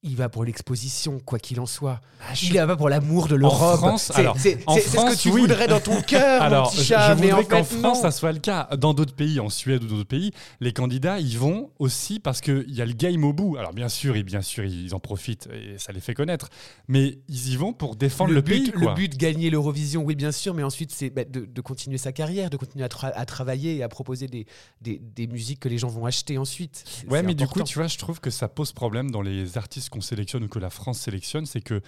Il 0.04 0.16
va 0.16 0.30
pour 0.30 0.44
l'exposition, 0.46 1.20
quoi 1.20 1.38
qu'il 1.38 1.60
en 1.60 1.68
soit. 1.68 2.02
il 2.42 2.54
va 2.56 2.66
pas 2.66 2.76
pour 2.76 2.90
l'amour 2.90 3.28
de 3.28 3.36
l'Europe. 3.36 3.78
France, 3.78 4.06
C'est- 4.12 4.20
alors, 4.20 4.36
c'est 4.40 4.58
en 4.66 4.74
c'est- 4.74 4.82
c'est 4.82 4.88
ce 4.88 4.92
que 4.96 4.98
France, 5.02 5.18
tu 5.22 5.30
oui. 5.30 5.42
voudrais 5.42 5.68
dans 5.68 5.80
ton 5.80 6.02
cœur, 6.02 6.40
mon 6.40 6.46
Alors, 6.48 6.72
petit 6.72 6.78
je- 6.80 6.84
chat. 6.86 7.16
je 7.16 7.22
mais 7.22 7.32
en 7.32 7.42
voudrais 7.42 7.60
qu'en 7.60 7.64
France, 7.64 7.82
non. 7.98 8.02
ça 8.02 8.10
soit 8.10 8.32
le 8.32 8.40
cas. 8.40 8.68
Dans 8.80 8.96
d'autres 8.96 9.14
pays, 9.14 9.40
en 9.40 9.50
Suède 9.50 9.84
ou 9.84 9.88
dans 9.88 9.96
d'autres 9.98 10.08
pays, 10.10 10.32
les 10.60 10.74
candidats, 10.74 11.20
ils 11.20 11.38
vont 11.38 11.70
aussi 11.78 12.20
parce 12.20 12.42
qu'il 12.42 12.66
y 12.70 12.82
a 12.82 12.86
le 12.86 12.94
game 12.94 13.24
au 13.24 13.32
bout. 13.32 13.58
Alors, 13.58 13.74
bien 13.74 13.90
sûr, 13.90 14.16
et 14.16 14.24
bien 14.24 14.42
sûr, 14.42 14.64
ils 14.66 14.96
en 14.96 15.00
profitent 15.00 15.48
et 15.54 15.78
ça 15.78 15.92
les 15.92 16.00
fait 16.00 16.16
connaître. 16.16 16.50
Mais 16.88 17.20
ils 17.30 17.50
y 17.50 17.56
vont 17.56 17.72
pour 17.72 17.96
défendre 17.96 18.34
le, 18.34 18.42
but, 18.42 18.72
pays. 18.72 18.72
quoi. 18.72 18.82
le 18.82 18.96
but 18.96 19.12
de 19.12 19.18
gagner 19.18 19.52
l'Eurovision, 19.52 20.04
oui, 20.04 20.16
bien 20.16 20.32
sûr, 20.32 20.56
mais 20.56 20.64
ensuite, 20.64 20.92
c'est 20.92 21.12
bah, 21.12 21.26
de, 21.26 21.46
de 21.46 21.62
continuer 21.62 22.00
sa 22.00 22.12
carrière, 22.12 22.50
de 22.50 22.58
continuer 22.58 22.86
à, 22.86 22.88
tra- 22.90 23.14
à 23.14 23.26
travailler 23.28 23.76
et 23.78 23.84
à 23.84 23.88
proposer 23.90 24.26
des, 24.26 24.48
des, 24.82 25.00
des 25.16 25.28
musiques 25.28 25.60
que 25.60 25.70
les 25.70 25.78
gens 25.78 25.90
vont 25.90 26.08
acheter 26.08 26.40
ensuite. 26.40 26.86
Ouais, 27.08 27.22
mais 27.22 27.36
du 27.36 27.46
coup, 27.46 27.62
tu 27.62 27.78
vois, 27.78 27.88
je 27.88 28.00
trouve 28.00 28.20
que 28.20 28.32
ça 28.32 28.48
pose 28.48 28.72
problème 28.72 29.12
dans 29.12 29.22
les 29.22 29.60
artistes 29.60 29.90
qu'on 29.92 30.02
sélectionne 30.02 30.44
ou 30.46 30.48
que 30.48 30.58
la 30.58 30.72
France 30.72 31.00
sélectionne. 31.00 31.46
C'est 31.46 31.62
que 31.62 31.82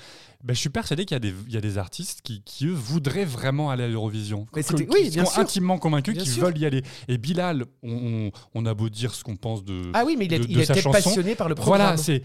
ben, 0.44 0.54
je 0.54 0.60
suis 0.60 0.70
persuadé 0.70 1.06
qu'il 1.06 1.16
y, 1.16 1.18
a 1.18 1.20
des- 1.20 1.34
il 1.48 1.54
y 1.54 1.58
a 1.58 1.62
des 1.62 1.78
artistes 1.80 2.22
qui, 2.22 2.44
qui, 2.44 2.68
eux, 2.68 2.74
voudraient 2.74 3.26
vraiment 3.26 3.72
aller 3.72 3.86
à 3.86 3.88
l'Eurovision. 3.88 4.46
Qui 4.54 4.60
oui, 4.90 5.06
sont 5.06 5.12
bien 5.12 5.26
sûr. 5.26 5.40
intimement 5.40 5.78
convaincus 5.80 6.16
qu'ils 6.22 6.32
veulent 6.40 6.58
y 6.60 6.66
aller. 6.68 6.84
Et 7.08 7.18
Bilal, 7.18 7.66
on, 7.82 8.32
a 8.66 8.74
beau 8.76 8.90
dire 8.90 9.16
ce 9.16 9.24
qu'on 9.24 9.36
pense 9.38 9.64
de. 9.64 9.90
Ah 9.94 10.04
oui, 10.06 10.16
mais 10.18 10.26
il, 10.26 10.34
est- 10.34 10.40
de- 10.40 10.46
il 10.48 10.58
de 10.58 10.64
sa 10.64 10.74
était 10.74 10.82
chanson. 10.84 11.02
passionné 11.02 11.34
par 11.36 11.50
le 11.50 11.56
programme. 11.56 11.80
Voilà, 11.82 11.98
c'est. 11.98 12.22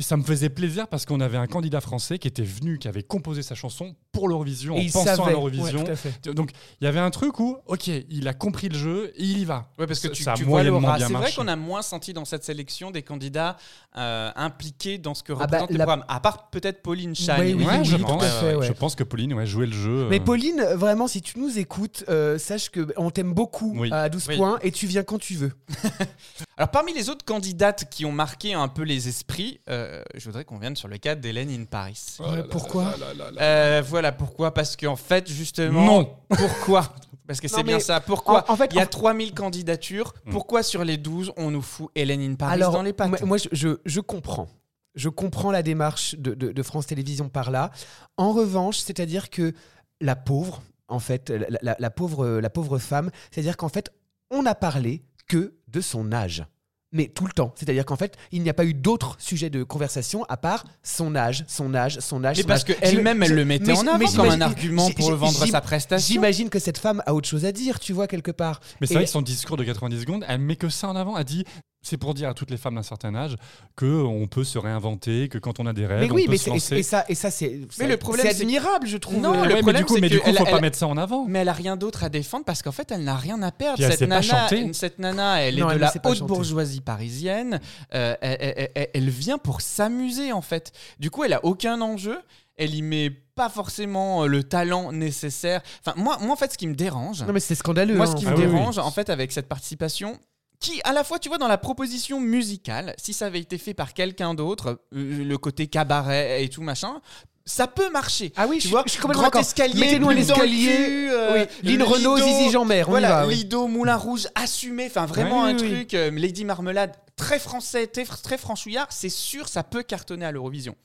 Ça 0.00 0.16
me 0.16 0.22
faisait 0.22 0.48
plaisir 0.48 0.88
parce 0.88 1.04
qu'on 1.04 1.20
avait 1.20 1.36
un 1.36 1.46
candidat 1.46 1.82
français 1.82 2.18
qui 2.18 2.26
était 2.26 2.42
venu, 2.42 2.78
qui 2.78 2.88
avait 2.88 3.02
composé 3.02 3.42
sa 3.42 3.54
chanson 3.54 3.94
pour 4.10 4.26
l'Eurovision, 4.28 4.74
en 4.74 4.78
il 4.78 4.90
pensant 4.90 5.24
à 5.24 5.30
l'Eurovision. 5.30 5.84
Ouais. 5.84 6.32
Donc 6.34 6.50
il 6.80 6.84
y 6.84 6.86
avait 6.86 6.98
un 7.00 7.10
truc 7.10 7.38
où, 7.40 7.58
ok, 7.66 7.88
il 8.08 8.26
a 8.26 8.32
compris 8.32 8.68
le 8.70 8.78
jeu 8.78 9.12
et 9.16 9.22
il 9.22 9.38
y 9.38 9.44
va. 9.44 9.68
Ouais, 9.78 9.86
parce 9.86 10.00
que 10.00 10.08
tu, 10.08 10.22
ça 10.22 10.32
a 10.32 10.34
tu 10.34 10.44
vois, 10.44 10.62
c'est 10.62 11.12
vrai 11.12 11.32
qu'on 11.32 11.48
a 11.48 11.56
moins 11.56 11.82
senti 11.82 12.12
dans 12.14 12.24
cette 12.24 12.42
sélection 12.44 12.90
des 12.90 13.02
candidats 13.02 13.56
euh, 13.98 14.30
impliqués 14.34 14.96
dans 14.96 15.12
ce 15.14 15.22
que 15.22 15.32
Ah 15.34 15.36
bah, 15.36 15.42
représente 15.44 15.70
le 15.70 15.76
la- 15.78 15.84
programme. 15.84 16.04
À 16.08 16.20
part 16.20 16.48
peut-être 16.50 16.80
Pauline 16.82 17.14
Chan. 17.14 17.36
Oui, 17.40 17.52
oui, 17.54 17.64
Ouais, 17.64 17.78
oui, 17.80 17.84
je, 17.84 17.96
pense, 17.96 18.22
à 18.22 18.28
fait, 18.40 18.54
ouais. 18.54 18.66
je 18.66 18.72
pense 18.72 18.94
que 18.94 19.04
Pauline 19.04 19.34
ouais, 19.34 19.46
jouait 19.46 19.66
le 19.66 19.72
jeu. 19.72 20.06
Mais 20.08 20.20
euh, 20.20 20.24
Pauline, 20.24 20.62
vraiment, 20.74 21.06
si 21.06 21.20
tu 21.20 21.38
nous 21.38 21.58
écoutes, 21.58 22.04
euh, 22.08 22.38
sache 22.38 22.70
que 22.70 22.92
on 22.96 23.10
t'aime 23.10 23.34
beaucoup 23.34 23.74
Oui. 23.78 23.90
à 23.92 24.08
12 24.08 24.26
Oui. 24.28 24.36
points 24.38 24.58
et 24.62 24.72
tu 24.72 24.86
viens 24.86 25.02
quand 25.02 25.18
tu 25.18 25.34
veux. 25.34 25.52
Alors, 26.56 26.70
parmi 26.70 26.94
les 26.94 27.08
autres 27.10 27.24
candidates 27.24 27.88
qui 27.90 28.04
ont 28.04 28.12
marqué 28.12 28.54
un 28.54 28.68
peu 28.68 28.82
les 28.82 29.08
esprits, 29.08 29.60
euh, 29.82 30.02
je 30.14 30.24
voudrais 30.24 30.44
qu'on 30.44 30.58
vienne 30.58 30.76
sur 30.76 30.88
le 30.88 30.98
cas 30.98 31.14
d'Hélène 31.14 31.50
in 31.50 31.64
Paris. 31.64 31.98
Oh 32.20 32.24
Ouais, 32.24 32.42
pourquoi 32.50 32.94
Euh, 33.40 33.82
voilà 33.86 34.12
pourquoi? 34.12 34.54
Parce 34.54 34.76
qu'en 34.76 34.96
fait, 34.96 35.28
justement. 35.30 35.84
Non. 35.84 36.16
Pourquoi? 36.30 36.94
Parce 37.26 37.40
que 37.40 37.48
c'est 37.48 37.62
bien 37.62 37.78
ça. 37.80 38.00
Pourquoi? 38.00 38.44
en- 38.48 38.52
en 38.52 38.56
fait, 38.56 38.70
Il 38.72 38.76
y 38.76 38.80
a 38.80 38.84
en- 38.84 38.86
3000 38.86 39.32
candidatures. 39.34 40.12
Pourquoi 40.30 40.62
sur 40.62 40.84
les 40.84 40.96
12, 40.96 41.32
on 41.36 41.50
nous 41.50 41.62
fout 41.62 41.90
Hélène 41.94 42.20
in 42.20 42.34
Paris 42.34 42.54
Alors, 42.54 42.72
dans 42.72 42.82
les 42.82 42.92
pattes? 42.92 43.22
moi, 43.22 43.36
je, 43.38 43.48
je- 43.52 43.78
je 43.84 44.00
comprends. 44.00 44.48
Je 44.94 45.08
comprends 45.08 45.50
la 45.50 45.62
démarche 45.62 46.14
de, 46.18 46.34
de- 46.34 46.52
de 46.52 46.62
France 46.62 46.86
Télévisions 46.86 47.28
par 47.28 47.50
là. 47.50 47.70
En 48.16 48.32
revanche, 48.32 48.78
c'est-à-dire 48.78 49.30
que 49.30 49.54
la 50.00 50.16
pauvre, 50.16 50.62
en 50.88 50.98
fait, 50.98 51.30
la, 51.30 51.46
la- 51.62 51.76
la 51.78 51.90
pauvre, 51.90 52.26
la 52.40 52.50
pauvre 52.50 52.78
femme, 52.78 53.10
c'est-à-dire 53.30 53.56
qu'en 53.56 53.68
fait, 53.70 53.90
on 54.30 54.42
n'a 54.42 54.54
parlé 54.54 55.02
que 55.28 55.54
de 55.68 55.80
son 55.80 56.12
âge. 56.12 56.44
Mais 56.92 57.08
tout 57.08 57.26
le 57.26 57.32
temps. 57.32 57.52
C'est-à-dire 57.56 57.84
qu'en 57.86 57.96
fait, 57.96 58.16
il 58.30 58.42
n'y 58.42 58.50
a 58.50 58.54
pas 58.54 58.64
eu 58.64 58.74
d'autres 58.74 59.16
sujets 59.18 59.50
de 59.50 59.62
conversation 59.62 60.24
à 60.28 60.36
part 60.36 60.64
son 60.82 61.14
âge, 61.16 61.44
son 61.48 61.74
âge, 61.74 61.98
son 62.00 62.24
âge. 62.24 62.36
Mais 62.36 62.42
son 62.42 62.48
parce 62.48 62.64
qu'elle-même, 62.64 63.22
elle 63.22 63.34
le 63.34 63.44
mettait 63.44 63.72
en 63.72 63.86
avant 63.86 63.98
mais 63.98 64.04
comme 64.06 64.20
un 64.20 64.22
j'imagine- 64.24 64.42
argument 64.42 64.90
pour 64.90 65.14
vendre 65.16 65.46
sa 65.46 65.60
prestation. 65.60 66.12
J'imagine 66.12 66.50
que 66.50 66.58
cette 66.58 66.78
femme 66.78 67.02
a 67.06 67.14
autre 67.14 67.28
chose 67.28 67.44
à 67.44 67.52
dire, 67.52 67.80
tu 67.80 67.92
vois, 67.92 68.06
quelque 68.06 68.30
part. 68.30 68.60
Mais 68.80 68.86
c'est 68.86 68.94
vrai 68.94 69.04
que 69.04 69.10
son 69.10 69.22
discours 69.22 69.56
de 69.56 69.64
90 69.64 70.00
secondes, 70.00 70.24
elle 70.28 70.40
met 70.40 70.56
que 70.56 70.68
ça 70.68 70.88
en 70.88 70.96
avant. 70.96 71.16
Elle 71.18 71.24
dit 71.24 71.44
c'est 71.82 71.96
pour 71.96 72.14
dire 72.14 72.28
à 72.28 72.34
toutes 72.34 72.50
les 72.50 72.56
femmes 72.56 72.76
d'un 72.76 72.82
certain 72.82 73.14
âge 73.14 73.36
qu'on 73.76 74.26
peut 74.30 74.44
se 74.44 74.58
réinventer, 74.58 75.28
que 75.28 75.38
quand 75.38 75.58
on 75.60 75.66
a 75.66 75.72
des 75.72 75.86
rêves, 75.86 76.00
Mais 76.00 76.10
oui, 76.10 76.22
on 76.22 76.26
peut 76.26 76.30
mais 76.32 76.36
se 76.38 76.50
lancer. 76.50 76.76
et, 76.76 76.82
ça, 76.82 77.04
et 77.08 77.14
ça 77.14 77.30
c'est 77.30 77.60
Mais 77.78 77.88
le 77.88 77.96
problème, 77.96 78.26
c'est 78.30 78.40
admirable, 78.42 78.86
je 78.86 78.96
trouve. 78.96 79.20
Non, 79.20 79.30
Euh, 79.30 79.34
le 79.34 79.40
Ouais, 79.40 79.46
mais 79.48 79.60
problème, 79.62 79.76
du 79.82 79.84
coup, 79.86 79.94
c'est 79.96 80.00
mais 80.00 80.08
du 80.08 80.18
que 80.18 80.24
faut 80.24 80.30
elle- 80.30 80.36
pas 80.44 80.50
elle- 80.52 80.60
mettre 80.60 80.78
ça 80.78 80.86
en 80.86 80.96
avant. 80.96 81.26
Mais 81.26 81.40
elle 81.40 81.48
a 81.48 81.52
rien 81.52 81.76
d'autre 81.76 82.04
à 82.04 82.08
défendre 82.08 82.44
parce 82.44 82.62
qu'en 82.62 82.72
fait, 82.72 82.90
elle 82.92 83.04
n'a 83.04 83.16
rien 83.16 83.42
à 83.42 83.50
perdre. 83.50 83.78
Puis 83.82 83.90
Cette 83.90 84.02
nana, 84.08 84.22
chanter. 84.22 84.72
cette 84.72 84.98
nana, 84.98 85.42
elle 85.42 85.56
Non, 85.58 85.68
est 85.68 85.72
elle 85.72 85.76
de 85.78 85.80
la 85.82 85.92
haute 86.04 86.16
chanter. 86.18 86.24
bourgeoisie 86.32 86.80
parisienne. 86.80 87.60
Euh, 87.94 88.14
elle, 88.20 88.36
elle- 88.40 88.68
elle- 88.74 88.88
elle 88.94 89.10
vient 89.10 89.38
pour 89.38 89.60
s'amuser 89.60 90.32
en 90.32 90.42
fait. 90.42 90.72
Du 91.00 91.10
coup, 91.10 91.24
elle 91.24 91.32
a 91.32 91.44
aucun 91.44 91.80
enjeu. 91.80 92.18
Elle 92.56 92.74
y 92.74 92.82
met 92.82 93.10
pas 93.34 93.48
forcément 93.48 94.24
euh, 94.24 94.26
le 94.26 94.44
talent 94.44 94.92
nécessaire. 94.92 95.62
Enfin, 95.84 95.94
moi, 96.00 96.18
moi 96.20 96.32
en 96.34 96.36
fait, 96.36 96.52
ce 96.52 96.58
qui 96.58 96.66
me 96.68 96.74
dérange, 96.74 97.22
Non, 97.24 97.32
mais 97.32 97.40
c'est 97.40 97.54
scandaleux. 97.54 97.96
moi, 97.96 98.06
hein, 98.06 98.10
ce 98.10 98.16
qui 98.16 98.26
enfin. 98.26 98.36
me 98.36 98.42
Ah 98.42 98.46
oui, 98.46 98.52
oui. 98.52 98.58
dérange, 98.58 98.78
en 98.78 98.90
fait, 98.90 99.08
avec 99.10 99.32
cette 99.32 99.48
participation, 99.48 100.18
qui, 100.62 100.80
à 100.84 100.92
la 100.92 101.04
fois, 101.04 101.18
tu 101.18 101.28
vois, 101.28 101.38
dans 101.38 101.48
la 101.48 101.58
proposition 101.58 102.20
musicale, 102.20 102.94
si 102.96 103.12
ça 103.12 103.26
avait 103.26 103.40
été 103.40 103.58
fait 103.58 103.74
par 103.74 103.92
quelqu'un 103.92 104.32
d'autre, 104.34 104.80
euh, 104.94 105.24
le 105.24 105.36
côté 105.38 105.66
cabaret 105.66 106.42
et 106.44 106.48
tout 106.48 106.62
machin, 106.62 107.00
ça 107.44 107.66
peut 107.66 107.90
marcher. 107.90 108.32
Ah 108.36 108.46
oui, 108.48 108.58
tu 108.58 108.68
je, 108.68 108.72
vois, 108.72 108.84
je 108.86 108.92
suis 108.92 109.00
complètement 109.00 109.28
grand 109.28 109.40
escalier, 109.40 109.80
Mettez-nous 109.80 110.10
un 110.10 110.16
escalier. 110.16 111.08
euh, 111.10 111.44
oui. 111.64 111.70
Lynn 111.72 111.82
Renault, 111.82 112.16
Zizi 112.16 112.50
Jean-Mer, 112.52 112.88
on 112.88 112.92
voilà, 112.92 113.08
y 113.08 113.10
va. 113.10 113.26
oui. 113.26 113.34
Lido, 113.34 113.66
Moulin 113.66 113.96
Rouge, 113.96 114.28
assumé, 114.36 114.86
enfin 114.86 115.06
vraiment 115.06 115.44
Oui, 115.44 115.50
un 115.50 115.56
truc, 115.56 115.94
euh, 115.94 116.10
Lady 116.12 116.44
Marmelade, 116.44 116.92
très 117.22 117.38
français, 117.38 117.86
très, 117.86 118.04
très 118.04 118.38
franchouillard, 118.38 118.88
c'est 118.90 119.08
sûr, 119.08 119.48
ça 119.48 119.62
peut 119.62 119.82
cartonner 119.82 120.24
à 120.26 120.32
l'Eurovision. 120.32 120.76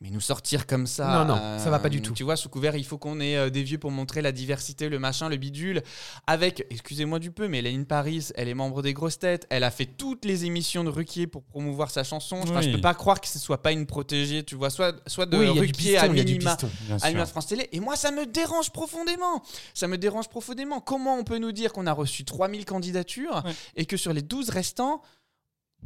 Mais 0.00 0.10
nous 0.10 0.20
sortir 0.20 0.68
comme 0.68 0.86
ça. 0.86 1.24
Non, 1.24 1.34
non, 1.34 1.58
ça 1.58 1.68
va 1.68 1.80
pas 1.80 1.88
du 1.88 2.00
tout. 2.00 2.12
Tu 2.12 2.22
vois, 2.22 2.36
sous 2.36 2.48
couvert, 2.48 2.76
il 2.76 2.84
faut 2.84 2.96
qu'on 2.96 3.18
ait 3.18 3.36
euh, 3.36 3.50
des 3.50 3.64
vieux 3.64 3.78
pour 3.78 3.90
montrer 3.90 4.22
la 4.22 4.30
diversité, 4.30 4.88
le 4.88 5.00
machin, 5.00 5.28
le 5.28 5.36
bidule. 5.36 5.82
Avec, 6.28 6.64
excusez-moi 6.70 7.18
du 7.18 7.32
peu, 7.32 7.48
mais 7.48 7.58
Hélène 7.58 7.84
Paris, 7.84 8.28
elle 8.36 8.46
est 8.48 8.54
membre 8.54 8.82
des 8.82 8.92
grosses 8.94 9.18
têtes. 9.18 9.48
Elle 9.50 9.64
a 9.64 9.72
fait 9.72 9.86
toutes 9.86 10.24
les 10.24 10.44
émissions 10.44 10.84
de 10.84 10.90
Ruquier 10.90 11.26
pour 11.26 11.42
promouvoir 11.42 11.90
sa 11.90 12.04
chanson. 12.04 12.36
Enfin, 12.40 12.60
je 12.60 12.68
Oui. 12.68 12.74
peux 12.76 12.80
pas 12.80 12.94
croire 12.94 13.20
que 13.20 13.26
ce 13.26 13.40
soit 13.40 13.60
pas 13.60 13.72
une 13.72 13.86
protégée, 13.86 14.44
tu 14.44 14.54
vois, 14.54 14.70
soit, 14.70 14.94
soit 15.08 15.26
de 15.26 15.36
Oui, 15.36 15.48
Ruquier 15.48 15.98
à 15.98 16.02
piston, 16.08 16.14
minima. 16.14 16.56
piston. 16.56 16.68
À 17.02 17.26
France 17.26 17.48
Télé. 17.48 17.68
Et 17.72 17.80
moi, 17.80 17.96
ça 17.96 18.12
me 18.12 18.26
dérange 18.26 18.70
profondément. 18.70 19.42
Ça 19.74 19.88
me 19.88 19.98
dérange 19.98 20.28
profondément. 20.28 20.80
Comment 20.80 21.16
on 21.16 21.24
peut 21.24 21.38
nous 21.38 21.50
dire 21.52 21.72
qu'on 21.72 21.88
a 21.88 21.92
reçu 21.92 22.24
3000 22.24 22.64
candidatures 22.64 23.42
Ouais. 23.44 23.52
et 23.74 23.86
que 23.86 23.96
sur 23.96 24.12
les 24.12 24.22
12 24.22 24.50
restants, 24.50 25.02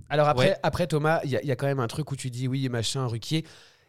Alors 0.08 0.28
après, 0.28 0.50
Ouais. 0.50 0.56
après 0.62 0.86
Thomas, 0.86 1.20
il 1.24 1.30
y, 1.30 1.36
a- 1.36 1.42
il 1.42 1.48
y 1.48 1.52
a 1.52 1.56
quand 1.56 1.66
même 1.66 1.80
un 1.80 1.86
truc 1.88 2.10
où 2.12 2.16
tu 2.16 2.30
dis 2.30 2.48
oui, 2.48 2.68
machin, 2.68 3.06
Ruquier. 3.06 3.44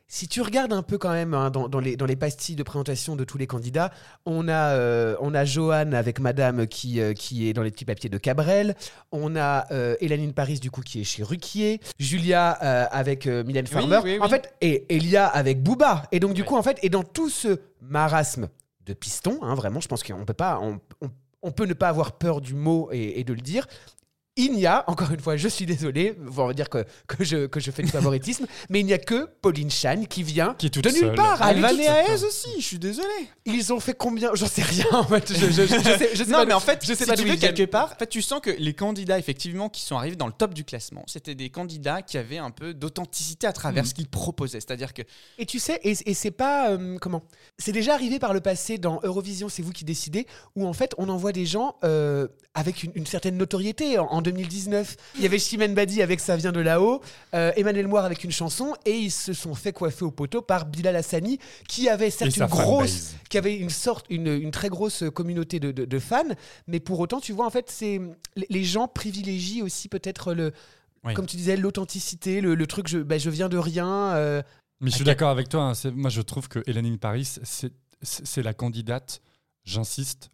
Si 0.08 0.28
tu 0.28 0.42
regardes 0.42 0.74
un 0.74 0.84
peu 0.84 0.98
quand 0.98 1.12
même 1.12 1.34
hein, 1.34 1.50
dans, 1.50 1.68
dans 1.70 1.80
les, 1.80 1.96
dans 1.96 2.06
les 2.06 2.16
pastilles 2.18 2.56
de 2.58 2.62
présentation 2.64 3.16
de 3.16 3.24
tous 3.24 3.38
les 3.38 3.48
candidats, 3.48 3.90
on 4.26 4.48
a, 4.48 4.74
euh, 4.76 5.16
on 5.22 5.34
a 5.34 5.44
Johan 5.46 5.94
avec 5.94 6.20
Madame 6.20 6.68
qui, 6.68 7.00
euh, 7.02 7.14
qui 7.14 7.48
est 7.50 7.54
dans 7.54 7.64
les 7.64 7.72
petits 7.72 7.86
papiers 7.86 8.10
de 8.10 8.18
Cabrel. 8.18 8.76
On 9.12 9.36
a 9.36 9.66
euh, 9.72 9.96
Elanine 10.02 10.34
Paris 10.34 10.60
du 10.60 10.70
coup 10.70 10.82
qui 10.82 11.02
est 11.02 11.04
chez 11.06 11.24
Ruquier. 11.24 11.80
Julia 12.00 12.60
euh, 12.62 12.86
avec 12.92 13.26
Mylène 13.26 13.66
Farmer. 13.66 14.00
oui, 14.04 14.20
En 14.20 14.26
oui. 14.26 14.30
fait, 14.30 14.54
et 14.62 14.94
Elia 14.96 15.26
avec 15.26 15.64
Booba. 15.64 16.04
Et 16.12 16.20
donc 16.20 16.34
du 16.34 16.42
Ouais. 16.42 16.48
coup, 16.48 16.58
en 16.58 16.64
fait, 16.64 16.78
et 16.84 16.90
dans 16.90 17.04
tout 17.04 17.30
ce 17.30 17.60
marasme 17.82 18.50
de 18.86 18.94
piston, 18.94 19.40
hein, 19.42 19.56
vraiment, 19.56 19.80
je 19.80 19.88
pense 19.88 20.04
qu'on 20.04 20.26
peut 20.26 20.34
pas, 20.34 20.60
on, 20.62 20.80
on- 21.02 21.10
on 21.42 21.52
peut 21.52 21.66
ne 21.66 21.74
pas 21.74 21.88
avoir 21.90 22.14
peur 22.18 22.40
du 22.42 22.54
mot 22.54 22.90
et, 22.92 23.20
et 23.20 23.24
de 23.24 23.34
le 23.34 23.42
dire. 23.42 23.68
Il 24.36 24.54
n'y 24.54 24.66
a, 24.66 24.84
encore 24.88 25.12
une 25.12 25.20
fois, 25.20 25.38
je 25.38 25.48
suis 25.48 25.68
désolé, 25.68 26.16
on 26.28 26.48
va 26.48 26.54
dire 26.54 26.68
que, 26.68 26.84
que, 27.08 27.24
je, 27.24 27.46
que 27.46 27.60
je 27.60 27.70
fais 27.70 27.84
du 27.84 27.90
favoritisme, 27.92 28.48
mais 28.72 28.80
il 28.80 28.86
n'y 28.88 28.94
a 28.94 28.98
que 28.98 29.30
Pauline 29.44 29.70
Chan 29.70 30.06
qui 30.10 30.24
vient 30.24 30.56
Qui 30.58 30.66
est 30.66 30.70
toute 30.72 30.84
de 30.86 30.90
nulle 30.90 31.00
seule. 31.02 31.16
part. 31.16 31.48
Elle 31.48 31.64
est. 31.64 31.84
Aez 31.86 32.24
aussi, 32.26 32.50
je 32.58 32.66
suis 32.66 32.80
désolé. 32.80 33.08
Ils 33.46 33.72
ont 33.72 33.80
fait 33.80 33.94
combien? 33.94 34.32
J'en 34.34 34.48
sais 34.48 34.64
rien 34.64 34.88
en 34.92 35.04
fait. 35.04 35.32
Je, 35.32 35.52
je- 35.52 35.68
sais, 35.68 36.16
sais 36.16 36.26
non, 36.26 36.40
pas 36.40 36.46
mais 36.46 36.54
en 36.54 36.60
fait, 36.60 36.80
je 36.82 36.88
sais 36.96 37.04
si 37.04 37.10
pas 37.12 37.16
tu 37.16 37.26
veux, 37.26 37.36
quelque 37.36 37.66
part, 37.66 37.92
en 37.94 37.96
fait, 38.00 38.08
tu 38.08 38.24
sens 38.24 38.40
que 38.42 38.50
les 38.50 38.74
candidats, 38.74 39.20
effectivement, 39.20 39.70
qui 39.70 39.82
sont 39.82 39.98
arrivés 39.98 40.16
dans 40.16 40.26
le 40.28 40.34
top 40.34 40.56
du 40.56 40.64
classement, 40.64 41.04
c'était 41.06 41.36
des 41.36 41.52
candidats 41.52 42.02
qui 42.02 42.18
avaient 42.18 42.40
un 42.40 42.50
peu 42.50 42.74
d'authenticité 42.74 43.46
à 43.46 43.54
travers 43.54 43.84
Mhm. 43.84 43.90
ce 43.90 43.94
qu'ils 43.94 44.08
proposaient. 44.10 44.60
C'est-à-dire 44.62 44.94
que 44.96 45.04
Et 45.38 45.46
tu 45.46 45.60
sais, 45.60 45.80
et, 45.84 45.94
et 46.08 46.14
c'est 46.16 46.32
pas. 46.32 46.72
euh, 46.72 46.98
comment? 47.00 47.22
C'est 47.60 47.72
déjà 47.72 47.94
arrivé 47.94 48.18
par 48.18 48.34
le 48.34 48.42
passé 48.42 48.80
dans 48.80 49.00
Eurovision, 49.04 49.48
c'est 49.48 49.62
vous 49.62 49.74
qui 49.74 49.86
décidez, 49.86 50.26
où 50.56 50.66
en 50.66 50.74
fait 50.74 50.96
on 50.98 51.08
envoie 51.10 51.34
des 51.34 51.46
gens 51.46 51.76
euh, 51.84 52.28
avec 52.56 52.82
une, 52.82 52.92
une 52.96 53.06
certaine 53.06 53.38
notoriété. 53.38 54.00
En, 54.00 54.06
en 54.08 54.23
2019, 54.24 54.96
il 55.18 55.22
y 55.22 55.26
avait 55.28 55.38
Chimène 55.38 55.76
Badi 55.76 56.02
avec 56.02 56.20
Ça 56.20 56.36
vient 56.36 56.52
de 56.52 56.60
là-haut, 56.60 57.02
euh, 57.36 57.52
Emmanuel 57.56 57.88
Moire 57.88 58.06
avec 58.06 58.24
une 58.24 58.32
chanson, 58.32 58.74
et 58.86 58.98
ils 58.98 59.12
se 59.12 59.34
sont 59.34 59.54
fait 59.54 59.72
coiffer 59.74 60.06
au 60.06 60.10
poteau 60.12 60.42
par 60.42 60.66
Bilal 60.66 60.96
Hassani, 60.96 61.38
qui 61.68 61.88
avait 61.90 62.10
certes 62.10 62.36
une 62.36 62.46
grosse. 62.48 62.66
fanbase. 62.66 63.16
qui 63.30 63.38
avait 63.38 63.56
une 63.56 63.70
sorte, 63.70 64.08
une, 64.10 64.28
une 64.28 64.50
très 64.52 64.70
grosse 64.70 65.04
communauté 65.14 65.60
de, 65.60 65.72
de- 65.72 65.86
de 65.86 66.00
fans, 66.00 66.24
mais 66.68 66.80
pour 66.80 67.00
autant, 67.00 67.20
tu 67.20 67.34
vois, 67.34 67.46
en 67.46 67.50
fait, 67.52 67.70
c'est 67.70 68.02
les- 68.50 68.64
gens 68.64 68.88
privilégient 68.88 69.62
aussi 69.62 69.90
peut-être 69.90 70.34
le. 70.34 70.52
Oui. 71.04 71.14
Comme 71.14 71.26
tu 71.26 71.36
disais, 71.36 71.58
l'authenticité, 71.58 72.40
le, 72.40 72.56
le 72.56 72.66
truc, 72.66 72.88
je, 72.88 72.98
bah, 73.00 73.18
je 73.18 73.30
viens 73.30 73.50
de 73.50 73.58
rien. 73.58 74.14
euh, 74.16 74.42
Mais 74.80 74.90
je 74.90 74.96
suis 74.96 75.02
Ok. 75.04 75.08
d'accord 75.08 75.30
avec 75.30 75.50
toi. 75.50 75.64
hein, 75.64 75.92
moi, 75.94 76.10
je 76.10 76.22
trouve 76.22 76.48
que 76.48 76.60
Hélène 76.66 76.98
Paris, 76.98 77.30
c'est 78.02 78.42
la 78.42 78.54
candidate, 78.54 79.22
j'insiste, 79.66 80.30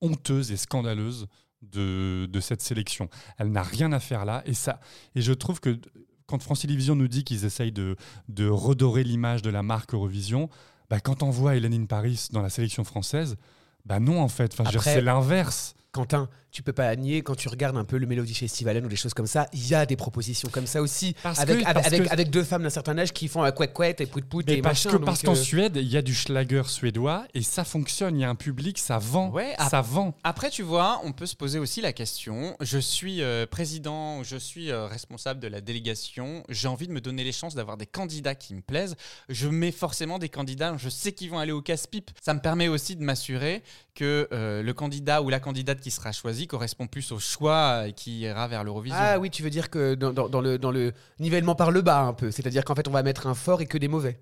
honteuse 0.00 0.52
et 0.52 0.56
scandaleuse 0.56 1.26
de, 1.62 2.26
de 2.26 2.40
cette 2.40 2.60
sélection. 2.62 3.08
Elle 3.38 3.50
n'a 3.50 3.62
rien 3.62 3.92
à 3.92 4.00
faire 4.00 4.24
là. 4.24 4.42
Et, 4.46 4.54
ça, 4.54 4.80
et 5.14 5.22
je 5.22 5.32
trouve 5.32 5.60
que 5.60 5.78
quand 6.26 6.42
France 6.42 6.60
Télévisions 6.60 6.96
nous 6.96 7.08
dit 7.08 7.24
qu'ils 7.24 7.44
essayent 7.44 7.72
de, 7.72 7.96
de 8.28 8.48
redorer 8.48 9.04
l'image 9.04 9.42
de 9.42 9.50
la 9.50 9.62
marque 9.62 9.94
Eurovision, 9.94 10.48
bah, 10.90 11.00
quand 11.00 11.22
on 11.22 11.30
voit 11.30 11.56
Hélène 11.56 11.86
Paris 11.86 12.28
dans 12.32 12.42
la 12.42 12.50
sélection 12.50 12.84
française, 12.84 13.36
bah 13.84 14.00
non, 14.00 14.20
en 14.20 14.28
fait. 14.28 14.52
Enfin, 14.58 14.68
c'est 14.80 15.00
l'inverse. 15.00 15.74
Quentin, 15.92 16.28
tu 16.56 16.62
peux 16.62 16.72
pas 16.72 16.96
nier 16.96 17.20
quand 17.20 17.34
tu 17.34 17.50
regardes 17.50 17.76
un 17.76 17.84
peu 17.84 17.98
le 17.98 18.06
Melody 18.06 18.32
Festival 18.32 18.82
ou 18.82 18.88
des 18.88 18.96
choses 18.96 19.12
comme 19.12 19.26
ça, 19.26 19.46
il 19.52 19.68
y 19.68 19.74
a 19.74 19.84
des 19.84 19.94
propositions 19.96 20.48
comme 20.50 20.66
ça 20.66 20.80
aussi 20.80 21.14
Parce 21.22 21.38
avec, 21.38 21.58
que- 21.58 21.64
avec, 21.64 21.74
parce 21.74 21.86
avec, 21.88 22.04
que- 22.04 22.08
avec 22.10 22.30
deux 22.30 22.44
femmes 22.44 22.62
d'un 22.62 22.70
certain 22.70 22.96
âge 22.96 23.12
qui 23.12 23.28
font 23.28 23.42
un 23.42 23.52
couette 23.52 23.74
couette 23.74 24.00
et 24.00 24.06
pout 24.06 24.24
pout 24.24 24.48
et 24.48 24.62
parce 24.62 24.86
machin. 24.86 24.96
que 24.98 25.04
parce 25.04 25.20
qu'en 25.20 25.32
euh, 25.32 25.34
Suède, 25.34 25.76
il 25.76 25.86
y 25.86 25.98
a 25.98 26.02
du 26.02 26.14
schlager 26.14 26.62
suédois 26.66 27.26
et 27.34 27.42
ça 27.42 27.62
fonctionne. 27.62 28.16
Il 28.16 28.22
y 28.22 28.24
a 28.24 28.30
un 28.30 28.34
public, 28.34 28.78
ça 28.78 28.96
vend. 28.96 29.28
Ouais, 29.32 29.54
ça 29.68 29.82
vend. 29.82 30.14
Après, 30.24 30.48
tu 30.48 30.62
vois, 30.62 30.98
on 31.04 31.12
peut 31.12 31.26
se 31.26 31.36
poser 31.36 31.58
aussi 31.58 31.82
la 31.82 31.92
question. 31.92 32.56
Je 32.62 32.78
suis 32.78 33.20
euh, 33.20 33.44
président, 33.44 34.22
je 34.22 34.38
suis 34.38 34.70
euh, 34.70 34.86
responsable 34.86 35.40
de 35.40 35.48
la 35.48 35.60
délégation. 35.60 36.42
J'ai 36.48 36.68
envie 36.68 36.88
de 36.88 36.92
me 36.94 37.02
donner 37.02 37.22
les 37.22 37.32
chances 37.32 37.54
d'avoir 37.54 37.76
des 37.76 37.84
candidats 37.86 38.34
qui 38.34 38.54
me 38.54 38.62
plaisent. 38.62 38.96
Je 39.28 39.48
mets 39.48 39.72
forcément 39.72 40.18
des 40.18 40.30
candidats, 40.30 40.74
je 40.78 40.88
sais 40.88 41.12
qu'ils 41.12 41.28
vont 41.28 41.38
aller 41.38 41.52
au 41.52 41.60
casse-pipe. 41.60 42.10
Ça 42.22 42.32
me 42.32 42.40
permet 42.40 42.68
aussi 42.68 42.96
de 42.96 43.02
m'assurer 43.02 43.62
que 43.94 44.26
le 44.30 44.72
candidat 44.72 45.20
ou 45.22 45.28
la 45.28 45.40
candidate 45.40 45.80
qui 45.80 45.90
sera 45.90 46.12
correspond 46.46 46.86
plus 46.86 47.12
au 47.12 47.18
choix 47.18 47.84
euh, 47.86 47.90
qui 47.90 48.20
ira 48.20 48.48
vers 48.48 48.64
l'Eurovision. 48.64 48.98
Ah 49.00 49.18
oui, 49.18 49.30
tu 49.30 49.42
veux 49.42 49.50
dire 49.50 49.70
que 49.70 49.94
dans, 49.94 50.12
dans- 50.12 50.28
dans 50.28 50.40
le, 50.40 50.58
dans 50.58 50.70
le 50.70 50.92
nivellement 51.20 51.54
par 51.54 51.70
le 51.70 51.82
bas 51.82 52.00
un 52.00 52.12
peu, 52.14 52.30
c'est-à-dire 52.30 52.64
qu'en 52.64 52.74
fait 52.74 52.88
on 52.88 52.92
va 52.92 53.02
mettre 53.02 53.26
un 53.26 53.34
fort 53.34 53.60
et 53.60 53.66
que 53.66 53.78
des 53.78 53.88
mauvais. 53.88 54.18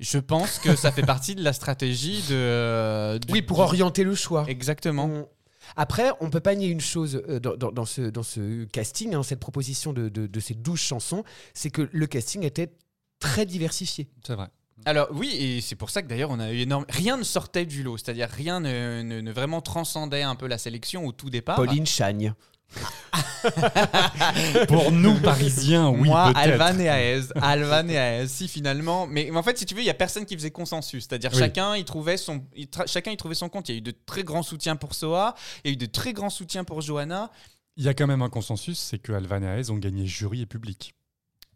Je 0.00 0.18
pense 0.18 0.58
que 0.58 0.74
ça 0.76 0.90
fait 0.92 1.02
partie 1.06 1.34
de 1.34 1.42
la 1.42 1.52
stratégie 1.52 2.22
de. 2.28 2.34
euh, 2.34 3.18
Oui, 3.30 3.42
pour 3.42 3.58
du- 3.58 3.62
orienter 3.64 4.04
le 4.04 4.14
choix. 4.14 4.44
Exactement. 4.48 5.04
On- 5.06 5.28
Après, 5.76 6.10
on 6.20 6.28
peut 6.30 6.40
pas 6.40 6.54
nier 6.54 6.68
une 6.68 6.80
chose 6.80 7.22
euh, 7.28 7.38
dans, 7.40 7.56
dans- 7.56 7.72
dans 7.72 7.84
ce, 7.84 8.02
dans 8.02 8.22
ce 8.22 8.64
casting, 8.64 9.14
hein, 9.14 9.22
cette 9.22 9.40
proposition 9.40 9.92
de, 9.92 10.08
de- 10.08 10.26
de 10.26 10.40
ces 10.40 10.54
douze 10.54 10.80
chansons, 10.80 11.24
c'est 11.54 11.70
que 11.70 11.88
le 11.92 12.06
casting 12.06 12.42
était 12.44 12.72
très 13.20 13.46
diversifié. 13.46 14.08
C'est 14.26 14.34
vrai. 14.34 14.48
Alors 14.84 15.08
oui, 15.12 15.28
et 15.38 15.60
c'est 15.60 15.76
pour 15.76 15.90
ça 15.90 16.02
que 16.02 16.08
d'ailleurs 16.08 16.30
on 16.30 16.40
a 16.40 16.50
eu 16.52 16.58
énorme. 16.60 16.84
Rien 16.88 17.16
ne 17.16 17.22
sortait 17.22 17.66
du 17.66 17.82
lot, 17.82 17.96
c'est-à-dire 17.98 18.28
rien 18.28 18.60
ne, 18.60 19.02
ne- 19.02 19.20
ne 19.20 19.32
vraiment 19.32 19.60
transcendait 19.60 20.22
un 20.22 20.34
peu 20.34 20.46
la 20.46 20.58
sélection 20.58 21.06
au 21.06 21.12
tout 21.12 21.30
départ. 21.30 21.56
Pauline 21.56 21.86
Chagne. 21.86 22.34
Pour 24.68 24.92
nous, 24.92 25.18
Parisiens, 25.20 25.88
oui, 25.90 26.08
Moi, 26.08 26.32
peut-être. 26.32 26.38
Alvan 26.62 26.78
et 26.80 26.84
Aez. 26.86 27.20
Alvan 27.36 27.88
et 27.88 27.94
Aez, 27.94 28.28
si 28.28 28.48
finalement. 28.48 29.06
Mais, 29.06 29.28
mais 29.30 29.36
en 29.38 29.42
fait, 29.42 29.58
si 29.58 29.66
tu 29.66 29.74
veux, 29.74 29.80
il 29.82 29.86
y 29.86 29.90
a 29.90 29.94
personne 29.94 30.24
qui 30.24 30.34
faisait 30.36 30.50
consensus. 30.50 31.04
C'est-à-dire 31.08 31.30
Oui. 31.32 31.38
chacun, 31.38 31.76
il 31.76 31.84
trouvait 31.84 32.16
son, 32.16 32.44
il 32.56 32.66
tra- 32.66 32.90
chacun, 32.90 33.10
il 33.10 33.16
trouvait 33.16 33.34
son 33.34 33.48
compte. 33.48 33.68
Il 33.68 33.72
y 33.72 33.74
a 33.74 33.78
eu 33.78 33.82
de 33.82 33.94
très 34.06 34.24
grands 34.24 34.42
soutiens 34.42 34.76
pour 34.76 34.94
Soa, 34.94 35.34
il 35.64 35.68
y 35.68 35.70
a 35.70 35.74
eu 35.74 35.76
de 35.76 35.86
très 35.86 36.12
grands 36.12 36.30
soutiens 36.30 36.64
pour 36.64 36.80
Johanna. 36.80 37.30
Il 37.76 37.84
y 37.84 37.88
a 37.88 37.94
quand 37.94 38.06
même 38.06 38.22
un 38.22 38.30
consensus, 38.30 38.78
c'est 38.78 38.98
que 38.98 39.12
Alvan 39.12 39.42
et 39.42 39.46
Aez 39.60 39.70
ont 39.70 39.78
gagné 39.78 40.06
jury 40.06 40.42
et 40.42 40.46
public. 40.46 40.94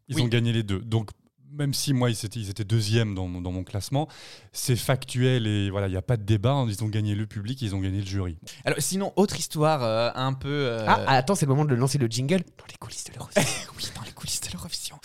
Ils 0.09 0.17
Oui. 0.17 0.23
ont 0.23 0.29
gagné 0.29 0.53
les 0.53 0.63
deux. 0.63 0.81
Donc, 0.81 1.11
même 1.53 1.73
si 1.75 1.93
moi, 1.93 2.11
ils 2.11 2.25
étaient, 2.27 2.41
ils 2.41 2.51
étaient 2.51 2.65
deuxièmes 2.65 3.15
dans, 3.15 3.27
mon- 3.29 3.41
dans 3.41 3.53
mon 3.53 3.65
classement, 3.65 4.09
c'est 4.53 4.77
factuel 4.77 5.47
et 5.47 5.71
voilà, 5.71 5.87
il 5.87 5.91
n'y 5.91 5.97
a 5.97 6.03
pas 6.03 6.17
de 6.17 6.23
débat. 6.25 6.65
Ils 6.69 6.83
ont 6.85 6.89
gagné 6.89 7.15
le 7.15 7.27
public, 7.27 7.61
ils 7.63 7.75
ont 7.75 7.81
gagné 7.81 8.01
le 8.01 8.07
jury. 8.07 8.39
Alors 8.65 8.79
sinon, 8.81 9.13
autre 9.17 9.39
histoire 9.39 9.83
euh, 9.83 10.11
un 10.15 10.33
peu. 10.33 10.49
euh, 10.49 10.85
Ah, 10.87 11.17
attends, 11.17 11.35
c'est 11.35 11.47
le 11.47 11.51
moment 11.51 11.65
de 11.65 11.75
lancer 11.75 11.99
le 11.99 12.07
jingle 12.09 12.43
dans 12.59 12.65
les 12.69 12.77
coulisses 12.79 13.05
de 13.05 13.13
l'Eurovision. 13.15 13.43
oui, 13.77 13.85
dans 13.95 14.03
les 14.03 14.13
coulisses 14.13 14.41
de 14.41 14.51
l'Eurovision. 14.53 14.97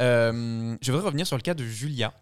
Euh, 0.00 0.76
je 0.80 0.92
voudrais 0.92 1.06
revenir 1.06 1.26
sur 1.26 1.36
le 1.36 1.42
cas 1.42 1.54
de 1.54 1.64
Julia. 1.64 2.12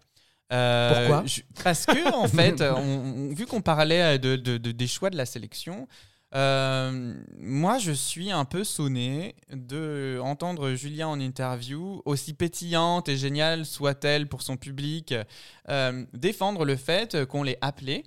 Euh, 0.53 1.07
Pourquoi 1.07 1.25
je- 1.25 1.41
Parce 1.63 1.85
que, 1.85 2.13
en 2.13 2.27
fait, 2.27 2.61
on- 2.61 3.29
vu 3.33 3.45
qu'on 3.45 3.61
parlait 3.61 4.17
de, 4.17 4.35
de- 4.37 4.57
de- 4.57 4.71
des 4.71 4.87
choix 4.87 5.09
de 5.09 5.17
la 5.17 5.25
sélection, 5.25 5.87
Euh, 6.35 7.13
moi, 7.37 7.77
je 7.77 7.91
suis 7.91 8.31
un 8.31 8.45
peu 8.45 8.63
sonné 8.63 9.35
de 9.51 10.19
entendre 10.21 10.73
Julien 10.73 11.07
en 11.07 11.19
interview, 11.19 12.01
aussi 12.05 12.33
pétillante 12.33 13.07
et 13.09 13.17
géniale 13.17 13.65
soit-elle 13.65 14.27
pour 14.27 14.41
son 14.41 14.57
public, 14.57 15.13
euh, 15.69 16.05
défendre 16.13 16.65
le 16.65 16.75
fait 16.75 17.25
qu'on 17.25 17.43
l'ait 17.43 17.57
appelée 17.61 18.03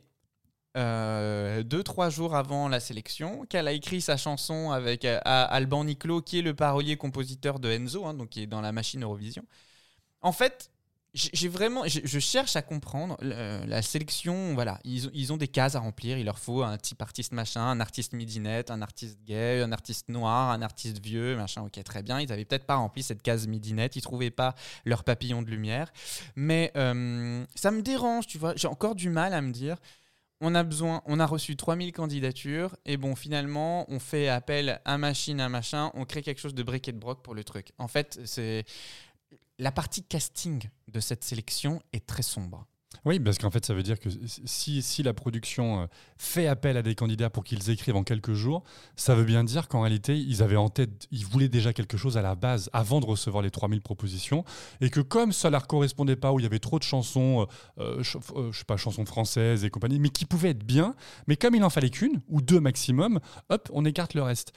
euh, 0.77 1.65
deux, 1.65 1.83
trois 1.83 2.11
jours 2.11 2.37
avant 2.37 2.69
la 2.69 2.79
sélection, 2.79 3.45
qu'elle 3.47 3.67
a 3.67 3.73
écrit 3.73 4.01
sa 4.01 4.17
chanson 4.17 4.71
avec 4.71 5.05
euh, 5.05 5.19
Alban 5.25 5.85
Niclot, 5.85 6.23
qui 6.23 6.39
est 6.39 6.43
le 6.43 6.55
parolier-compositeur 6.55 7.59
de 7.59 7.71
Enzo, 7.71 8.07
hein, 8.07 8.15
donc 8.15 8.31
qui 8.31 8.43
est 8.43 8.47
dans 8.47 8.61
la 8.61 8.71
machine 8.71 9.03
Eurovision. 9.03 9.45
En 10.23 10.33
fait, 10.33 10.70
j'ai 11.13 11.49
vraiment, 11.49 11.83
je 11.87 12.19
cherche 12.19 12.55
à 12.57 12.63
comprendre 12.63 13.17
la 13.21 13.83
sélection. 13.83 14.55
Voilà, 14.55 14.79
ils, 14.85 15.11
ils, 15.13 15.33
ont 15.33 15.37
des 15.37 15.49
cases 15.49 15.75
à 15.75 15.81
remplir. 15.81 16.19
Il 16.19 16.25
leur 16.25 16.39
faut 16.39 16.63
un 16.63 16.77
type 16.79 17.03
artiste 17.03 17.33
machin, 17.33 17.63
un 17.63 17.81
artiste 17.81 18.13
midinette, 18.13 18.71
un 18.71 18.81
artiste 18.81 19.19
gay, 19.25 19.63
un 19.63 19.73
artiste 19.73 20.09
noir, 20.09 20.51
un 20.51 20.63
artiste 20.63 21.03
vieux, 21.03 21.37
machin. 21.37 21.63
Ok, 21.63 21.83
très 21.83 22.03
bien. 22.03 22.21
Ils 22.21 22.33
avaient 22.33 22.45
peut-être 22.45 22.67
pas 22.67 22.77
rempli 22.77 23.03
cette 23.03 23.23
case 23.23 23.47
midinette. 23.49 23.97
Ils 23.97 24.03
trouvaient 24.03 24.31
pas 24.31 24.55
leur 24.85 25.03
papillon 25.03 25.43
de 25.43 25.51
lumière. 25.51 25.93
Mais 26.37 26.71
euh, 26.77 27.45
ça 27.55 27.71
me 27.71 27.83
dérange, 27.83 28.27
tu 28.27 28.39
vois. 28.39 28.55
J'ai 28.57 28.69
encore 28.69 28.95
du 28.95 29.11
mal 29.11 29.35
à 29.35 29.41
me 29.41 29.53
dire 29.53 29.77
on 30.41 30.55
a 30.55 30.63
besoin, 30.63 31.03
on 31.05 31.21
a 31.21 31.27
reçu 31.27 31.55
3000 31.55 31.93
candidatures, 31.93 32.75
et 32.87 32.97
bon, 32.97 33.15
finalement, 33.15 33.85
on 33.91 33.99
fait 33.99 34.29
appel 34.29 34.81
à 34.85 34.97
machine, 34.97 35.41
à 35.41 35.49
machin, 35.49 35.91
on 35.95 36.05
crée 36.05 36.23
quelque 36.23 36.41
chose 36.41 36.55
de 36.55 36.63
briquet 36.63 36.93
de 36.93 36.99
broc 36.99 37.23
pour 37.23 37.35
le 37.35 37.45
truc. 37.45 37.73
En 37.79 37.89
fait, 37.89 38.19
c'est. 38.25 38.65
La 39.61 39.73
partie 39.73 40.03
casting 40.03 40.71
de 40.89 41.01
cette 41.01 41.23
sélection 41.23 41.83
est 41.93 42.07
très 42.07 42.23
sombre. 42.23 42.67
Oui, 43.05 43.21
parce 43.21 43.37
qu'en 43.37 43.51
fait, 43.51 43.67
ça 43.67 43.75
veut 43.75 43.83
dire 43.83 44.01
que 44.01 44.09
si, 44.25 44.81
si 44.81 45.03
la 45.03 45.13
production 45.13 45.83
euh, 45.83 45.87
fait 46.17 46.47
appel 46.47 46.79
à 46.79 46.83
des 46.83 46.95
candidats 46.95 47.29
pour 47.29 47.45
qu'ils 47.45 47.69
écrivent 47.69 47.97
en 47.97 48.03
quelques 48.03 48.33
jours, 48.33 48.65
ça 48.97 49.15
veut 49.15 49.25
bien 49.25 49.45
dire 49.45 49.69
qu'en 49.69 49.83
réalité, 49.83 50.19
ils 50.19 50.43
avaient 50.43 50.57
en 50.57 50.71
tête, 50.71 51.07
ils 51.11 51.27
voulaient 51.27 51.51
déjà 51.51 51.75
quelque 51.75 51.99
chose 51.99 52.17
à 52.17 52.23
la 52.23 52.37
base 52.37 52.71
avant 52.73 53.01
de 53.01 53.07
recevoir 53.07 53.43
les 53.43 53.51
3000 53.51 53.83
propositions, 53.83 54.45
et 54.81 54.89
que 54.89 55.01
comme 55.01 55.31
ça 55.31 55.49
ne 55.49 55.53
leur 55.53 55.67
correspondait 55.67 56.17
pas, 56.17 56.33
où 56.33 56.41
il 56.41 56.45
y 56.45 56.47
avait 56.47 56.59
trop 56.59 56.79
de 56.79 56.85
chansons, 56.85 57.47
euh, 57.79 58.01
euh, 58.01 58.51
je 58.53 58.59
sais 58.59 58.65
pas, 58.65 58.79
chansons 58.79 59.05
françaises 59.05 59.63
et 59.63 59.69
compagnie, 59.69 59.99
mais 59.99 60.09
qui 60.09 60.25
pouvaient 60.25 60.51
être 60.51 60.65
bien, 60.65 60.95
mais 61.27 61.37
comme 61.37 61.55
il 61.55 61.61
n'en 61.61 61.71
fallait 61.71 61.91
qu'une, 61.91 62.23
ou 62.29 62.41
deux 62.41 62.61
maximum, 62.61 63.21
hop, 63.51 63.69
on 63.75 63.85
écarte 63.85 64.15
le 64.15 64.23
reste. 64.23 64.55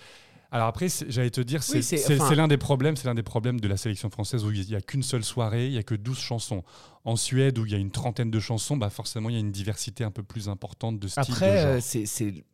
Alors 0.53 0.67
après, 0.67 0.87
j'allais 1.07 1.31
te 1.31 1.41
dire, 1.41 1.63
c'est 1.63 2.35
l'un 2.35 2.47
des 2.47 2.57
problèmes, 2.57 2.95
c'est 2.95 3.07
l'un 3.07 3.15
des 3.15 3.23
problèmes 3.23 3.59
de 3.59 3.67
la 3.67 3.75
sélection 3.75 4.11
française 4.11 4.45
où 4.45 4.51
il 4.51 4.67
n'y 4.67 4.75
a 4.75 4.81
qu'une 4.81 5.01
seule 5.01 5.23
soirée, 5.23 5.65
il 5.65 5.71
n'y 5.71 5.79
a 5.79 5.83
que 5.83 5.95
12 5.95 6.19
chansons. 6.19 6.63
En 7.05 7.15
Suède, 7.15 7.57
où 7.57 7.65
il 7.65 7.71
y 7.71 7.75
a 7.75 7.79
une 7.79 7.89
trentaine 7.89 8.29
de 8.29 8.39
chansons, 8.39 8.77
bah 8.77 8.91
forcément, 8.91 9.29
il 9.29 9.33
y 9.33 9.37
a 9.37 9.41
une 9.41 9.51
diversité 9.51 10.03
un 10.03 10.11
peu 10.11 10.21
plus 10.21 10.49
importante 10.49 10.99
de 10.99 11.07
styles. 11.07 11.23
Après, 11.27 11.65
euh, 11.65 11.79
c'est 11.81 12.45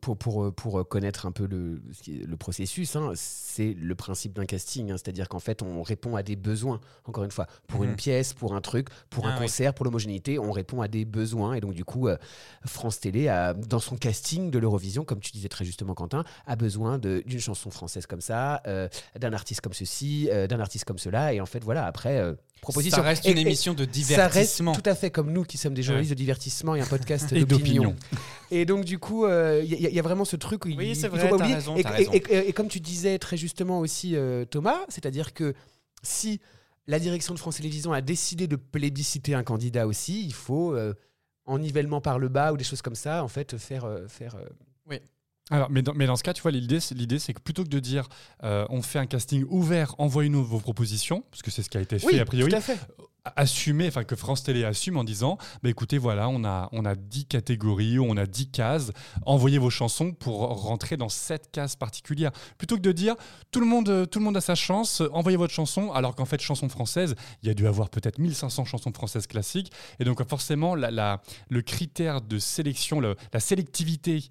pour, 0.00 0.16
pour, 0.16 0.54
pour 0.54 0.88
connaître 0.88 1.26
un 1.26 1.32
peu 1.32 1.46
le, 1.46 1.80
le 2.08 2.36
processus, 2.36 2.96
hein, 2.96 3.12
c'est 3.14 3.74
le 3.74 3.94
principe 3.94 4.34
d'un 4.34 4.46
casting. 4.46 4.90
Hein. 4.90 4.96
C'est-à-dire 4.96 5.28
qu'en 5.28 5.38
fait, 5.38 5.62
on 5.62 5.82
répond 5.82 6.16
à 6.16 6.22
des 6.22 6.36
besoins, 6.36 6.80
encore 7.04 7.24
une 7.24 7.30
fois. 7.30 7.46
Pour 7.66 7.84
une 7.84 7.90
mhm. 7.90 7.96
pièce, 7.96 8.34
pour 8.34 8.54
un 8.54 8.60
truc, 8.60 8.88
pour 9.10 9.26
un 9.26 9.34
ah 9.34 9.38
concert, 9.38 9.74
pour 9.74 9.84
l'homogénéité, 9.84 10.38
on 10.38 10.52
répond 10.52 10.80
à 10.80 10.88
des 10.88 11.04
besoins. 11.04 11.54
Et 11.54 11.60
donc, 11.60 11.74
du 11.74 11.84
coup, 11.84 12.08
euh, 12.08 12.16
France 12.64 13.00
Télé, 13.00 13.28
a, 13.28 13.54
dans 13.54 13.78
son 13.78 13.96
casting 13.96 14.50
de 14.50 14.58
l'Eurovision, 14.58 15.04
comme 15.04 15.20
tu 15.20 15.32
disais 15.32 15.48
très 15.48 15.64
justement, 15.64 15.94
Quentin, 15.94 16.24
a 16.46 16.56
besoin 16.56 16.98
d'une 16.98 17.40
chanson 17.40 17.70
française 17.70 18.06
comme 18.06 18.20
ça, 18.20 18.62
euh, 18.66 18.88
d'un 19.18 19.32
artiste 19.32 19.60
comme 19.60 19.72
ceci, 19.72 20.28
euh, 20.30 20.46
d'un 20.46 20.60
artiste 20.60 20.84
comme 20.84 20.98
cela. 20.98 21.32
Et 21.32 21.40
en 21.40 21.46
fait, 21.46 21.62
voilà, 21.64 21.86
après 21.86 22.36
ça 22.90 23.02
reste 23.02 23.26
une 23.26 23.38
émission 23.38 23.74
de 23.74 23.84
divertissement. 23.84 24.72
Ça 24.72 24.78
reste 24.78 24.82
tout 24.82 24.90
à 24.90 24.94
fait 24.94 25.10
comme 25.10 25.32
nous 25.32 25.44
qui 25.44 25.58
sommes 25.58 25.74
des 25.74 25.82
journalistes 25.82 26.10
de 26.10 26.16
divertissement 26.16 26.74
et 26.74 26.80
un 26.80 26.86
podcast 26.86 27.32
d'opinion. 27.46 27.94
Et 28.50 28.64
donc 28.64 28.84
du 28.84 28.98
coup, 28.98 29.26
il 29.26 29.75
euh, 29.84 29.90
y, 29.90 29.98
a 29.98 30.02
vraiment 30.02 30.24
ce 30.24 30.36
truc 30.36 30.64
où 30.64 30.68
oui, 30.68 30.94
c'est 30.94 31.08
vrai, 31.08 31.20
faut 31.20 31.28
pas 31.28 31.36
oublier. 31.36 31.54
Raison, 31.54 31.76
et, 31.76 31.82
et, 32.12 32.48
et, 32.48 32.52
comme 32.52 32.68
tu 32.68 32.80
disais 32.80 33.18
très 33.18 33.36
justement 33.36 33.80
aussi 33.80 34.16
euh, 34.16 34.44
Thomas, 34.44 34.80
c'est-à-dire 34.88 35.34
que 35.34 35.54
si 36.02 36.40
la 36.86 36.98
direction 36.98 37.34
de 37.34 37.38
France 37.38 37.56
Télévisions 37.56 37.92
a 37.92 38.00
décidé 38.00 38.46
de 38.46 38.56
plébisciter 38.56 39.34
un 39.34 39.42
candidat 39.42 39.86
aussi, 39.86 40.24
il 40.24 40.34
faut 40.34 40.74
euh, 40.74 40.94
en 41.44 41.58
nivellement 41.58 42.00
par 42.00 42.18
le 42.18 42.28
bas 42.28 42.52
ou 42.52 42.56
des 42.56 42.64
choses 42.64 42.82
comme 42.82 42.94
ça, 42.94 43.22
en 43.24 43.28
fait, 43.28 43.56
faire 43.56 43.88
faire. 44.08 44.36
oui. 44.86 45.00
Alors, 45.50 45.70
mais 45.70 45.82
dans, 45.82 45.94
mais 45.94 46.06
dans 46.06 46.16
ce 46.16 46.24
cas, 46.24 46.32
tu 46.32 46.42
vois, 46.42 46.50
l'idée, 46.50 46.80
c'est 46.80 47.34
que 47.34 47.40
plutôt 47.40 47.62
que 47.62 47.68
de 47.68 47.78
dire 47.78 48.08
euh, 48.42 48.66
on 48.68 48.82
fait 48.82 48.98
un 48.98 49.06
casting 49.06 49.44
ouvert, 49.48 49.94
envoyez-nous 49.98 50.44
vos 50.44 50.58
propositions, 50.58 51.22
parce 51.30 51.42
que 51.42 51.52
c'est 51.52 51.62
ce 51.62 51.70
qui 51.70 51.78
a 51.78 51.80
été 51.80 51.98
fait 51.98 52.18
a 52.18 52.24
priori, 52.24 52.50
tout 52.50 52.56
à 52.56 52.60
fait. 52.60 52.78
assumer, 53.36 53.86
enfin 53.86 54.02
que 54.02 54.16
France 54.16 54.42
Télé 54.42 54.64
assume 54.64 54.96
en 54.96 55.04
disant 55.04 55.38
bah, 55.62 55.68
écoutez, 55.68 55.98
voilà, 55.98 56.28
on 56.28 56.44
a, 56.44 56.68
on 56.72 56.84
a 56.84 56.96
10 56.96 57.26
catégories, 57.26 58.00
on 58.00 58.16
a 58.16 58.26
10 58.26 58.48
cases, 58.50 58.90
envoyez 59.24 59.58
vos 59.58 59.70
chansons 59.70 60.10
pour 60.10 60.40
rentrer 60.40 60.96
dans 60.96 61.08
cette 61.08 61.52
case 61.52 61.76
particulière. 61.76 62.32
Plutôt 62.58 62.74
que 62.74 62.82
de 62.82 62.90
dire 62.90 63.14
tout 63.52 63.60
le 63.60 63.66
monde, 63.66 64.08
tout 64.10 64.18
le 64.18 64.24
monde 64.24 64.36
a 64.36 64.40
sa 64.40 64.56
chance, 64.56 65.00
envoyez 65.12 65.36
votre 65.38 65.54
chanson, 65.54 65.92
alors 65.92 66.16
qu'en 66.16 66.24
fait, 66.24 66.40
chanson 66.40 66.68
française, 66.68 67.14
il 67.44 67.46
y 67.46 67.50
a 67.52 67.54
dû 67.54 67.68
avoir 67.68 67.88
peut-être 67.90 68.18
1500 68.18 68.64
chansons 68.64 68.92
françaises 68.92 69.28
classiques, 69.28 69.70
et 70.00 70.04
donc 70.04 70.28
forcément, 70.28 70.74
la, 70.74 71.22
le 71.50 71.62
critère 71.62 72.20
de 72.20 72.40
sélection, 72.40 73.00
la 73.00 73.14
sélectivité 73.38 74.24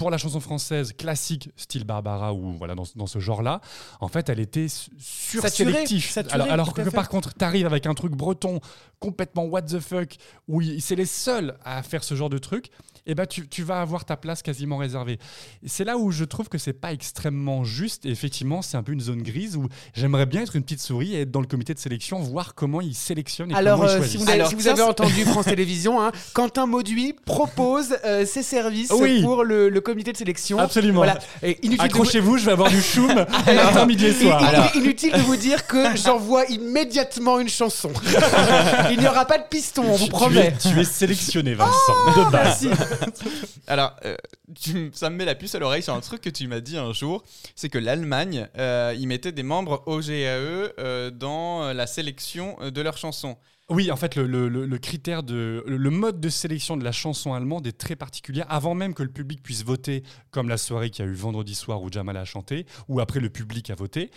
pour 0.00 0.10
la 0.10 0.16
chanson 0.16 0.40
française 0.40 0.94
classique, 0.96 1.50
style 1.56 1.84
Barbara 1.84 2.32
ou 2.32 2.54
voilà 2.54 2.74
dans, 2.74 2.84
dans 2.96 3.06
ce 3.06 3.18
genre-là, 3.18 3.60
en 4.00 4.08
fait, 4.08 4.30
elle 4.30 4.40
était 4.40 4.66
sursélective. 4.98 6.10
Alors, 6.30 6.50
alors 6.50 6.72
que 6.72 6.88
par 6.88 7.10
contre, 7.10 7.34
tu 7.34 7.44
arrives 7.44 7.66
avec 7.66 7.84
un 7.84 7.92
truc 7.92 8.12
breton 8.12 8.60
complètement 8.98 9.44
what 9.44 9.60
the 9.60 9.78
fuck, 9.78 10.16
où 10.48 10.62
c'est 10.78 10.94
les 10.94 11.04
seuls 11.04 11.54
à 11.66 11.82
faire 11.82 12.02
ce 12.02 12.14
genre 12.14 12.30
de 12.30 12.38
truc, 12.38 12.70
eh 13.06 13.14
ben 13.14 13.26
tu, 13.26 13.48
tu, 13.48 13.62
vas 13.62 13.80
avoir 13.80 14.04
ta 14.04 14.16
place 14.16 14.42
quasiment 14.42 14.76
réservée. 14.76 15.18
C'est 15.66 15.84
là 15.84 15.96
où 15.98 16.10
je 16.10 16.24
trouve 16.24 16.48
que 16.48 16.58
c'est 16.58 16.72
pas 16.72 16.92
extrêmement 16.92 17.64
juste. 17.64 18.06
Et 18.06 18.10
effectivement, 18.10 18.62
c'est 18.62 18.76
un 18.76 18.82
peu 18.82 18.92
une 18.92 19.00
zone 19.00 19.22
grise 19.22 19.56
où 19.56 19.68
j'aimerais 19.94 20.26
bien 20.26 20.42
être 20.42 20.56
une 20.56 20.62
petite 20.62 20.80
souris 20.80 21.14
et 21.14 21.22
être 21.22 21.30
dans 21.30 21.40
le 21.40 21.46
comité 21.46 21.74
de 21.74 21.78
sélection, 21.78 22.18
voir 22.20 22.54
comment 22.54 22.80
ils 22.80 22.94
sélectionnent 22.94 23.50
et 23.50 23.54
Alors, 23.54 23.78
comment 23.78 23.90
ils 23.90 23.94
euh, 23.94 23.96
choisissent. 23.98 24.12
si 24.20 24.24
vous 24.24 24.30
avez, 24.30 24.44
si 24.46 24.54
vous 24.54 24.68
avez 24.68 24.82
entendu 24.82 25.24
France 25.24 25.44
Télévisions, 25.46 26.02
hein, 26.02 26.12
Quentin 26.34 26.66
Mauduit 26.66 27.14
propose 27.24 27.96
euh, 28.04 28.24
ses 28.26 28.42
services 28.42 28.90
Oui. 28.94 29.22
pour 29.22 29.44
le, 29.44 29.68
le 29.68 29.80
comité 29.80 30.12
de 30.12 30.16
sélection. 30.16 30.58
Absolument. 30.58 30.98
Voilà. 30.98 31.18
Et 31.42 31.58
inutile 31.64 31.70
de 31.70 31.76
vous- 31.76 31.82
Accrochez-vous, 31.82 32.38
je 32.38 32.44
vais 32.46 32.52
avoir 32.52 32.70
du 32.70 32.80
choum 32.80 33.12
midi 33.86 34.12
soir. 34.12 34.38
il- 34.42 34.46
Alors. 34.46 34.76
Inutile 34.76 35.12
de 35.12 35.18
vous 35.20 35.36
dire 35.36 35.66
que 35.66 35.96
j'envoie 35.96 36.44
immédiatement 36.46 37.40
une 37.40 37.48
chanson. 37.48 37.90
il 38.90 38.98
n'y 38.98 39.06
aura 39.06 39.24
pas 39.24 39.38
de 39.38 39.44
piston, 39.48 39.84
on 39.86 39.96
vous 39.96 40.08
promet. 40.08 40.52
Tu 40.60 40.68
es, 40.68 40.72
tu 40.72 40.80
es 40.80 40.84
sélectionné, 40.84 41.54
Vincent, 41.54 41.72
Oh, 41.88 42.10
de 42.26 42.30
base. 42.30 42.62
merci. 42.64 42.68
Alors, 43.66 43.96
euh, 44.04 44.16
ça 44.92 45.10
me 45.10 45.16
met 45.16 45.24
la 45.24 45.34
puce 45.34 45.54
à 45.54 45.58
l'oreille 45.58 45.82
sur 45.82 45.94
un 45.94 46.00
truc 46.00 46.20
que 46.20 46.30
tu 46.30 46.46
m'as 46.48 46.60
dit 46.60 46.76
un 46.76 46.92
jour, 46.92 47.22
c'est 47.54 47.68
que 47.68 47.78
l'Allemagne, 47.78 48.48
euh, 48.58 48.94
ils 48.98 49.06
mettaient 49.06 49.32
des 49.32 49.42
membres 49.42 49.82
OGAE 49.86 50.10
euh, 50.10 51.10
dans 51.10 51.72
la 51.72 51.86
sélection 51.86 52.56
euh, 52.60 52.70
de 52.70 52.80
leurs 52.80 52.96
chansons. 52.96 53.36
Oui, 53.68 53.92
en 53.92 53.96
fait, 53.96 54.16
le, 54.16 54.78
critère 54.78 55.22
de. 55.22 55.62
Le, 55.64 55.90
mode 55.90 56.20
de 56.20 56.28
sélection 56.28 56.76
de 56.76 56.82
la 56.82 56.90
chanson 56.90 57.34
allemande 57.34 57.68
est 57.68 57.78
très 57.78 57.94
particulier. 57.94 58.42
Avant 58.48 58.74
même 58.74 58.94
que 58.94 59.04
le 59.04 59.10
public 59.10 59.44
puisse 59.44 59.64
voter, 59.64 60.02
comme 60.32 60.48
la 60.48 60.58
soirée 60.58 60.90
qu'il 60.90 61.04
y 61.04 61.08
a 61.08 61.10
eu 61.10 61.14
vendredi 61.14 61.54
soir 61.54 61.80
où 61.80 61.90
Jamal 61.90 62.16
a 62.16 62.24
chanté, 62.24 62.66
ou 62.88 62.98
après 62.98 63.20
le 63.20 63.30
public 63.30 63.70
a 63.70 63.76
voté, 63.76 64.10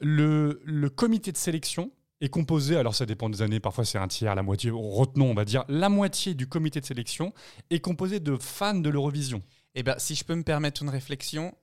le 0.00 0.88
comité 0.88 1.30
de 1.30 1.36
sélection 1.36 1.90
est 2.20 2.28
composé, 2.28 2.76
alors 2.76 2.94
ça 2.94 3.06
dépend 3.06 3.28
des 3.28 3.42
années, 3.42 3.60
parfois 3.60 3.84
c'est 3.84 3.98
un 3.98 4.08
tiers, 4.08 4.34
la 4.34 4.42
moitié, 4.42 4.70
retenons, 4.72 5.30
on 5.30 5.34
va 5.34 5.44
dire, 5.44 5.64
la 5.68 5.88
moitié 5.88 6.34
du 6.34 6.46
comité 6.46 6.80
de 6.80 6.86
sélection 6.86 7.32
est 7.70 7.80
composé 7.80 8.20
de 8.20 8.36
fans 8.40 8.74
de 8.74 8.88
l'Eurovision. 8.88 9.42
Eh 9.74 9.82
bien, 9.82 9.94
si 9.98 10.14
je 10.14 10.24
peux 10.24 10.34
me 10.34 10.42
permettre 10.42 10.82
une 10.82 10.88
réflexion, 10.88 11.54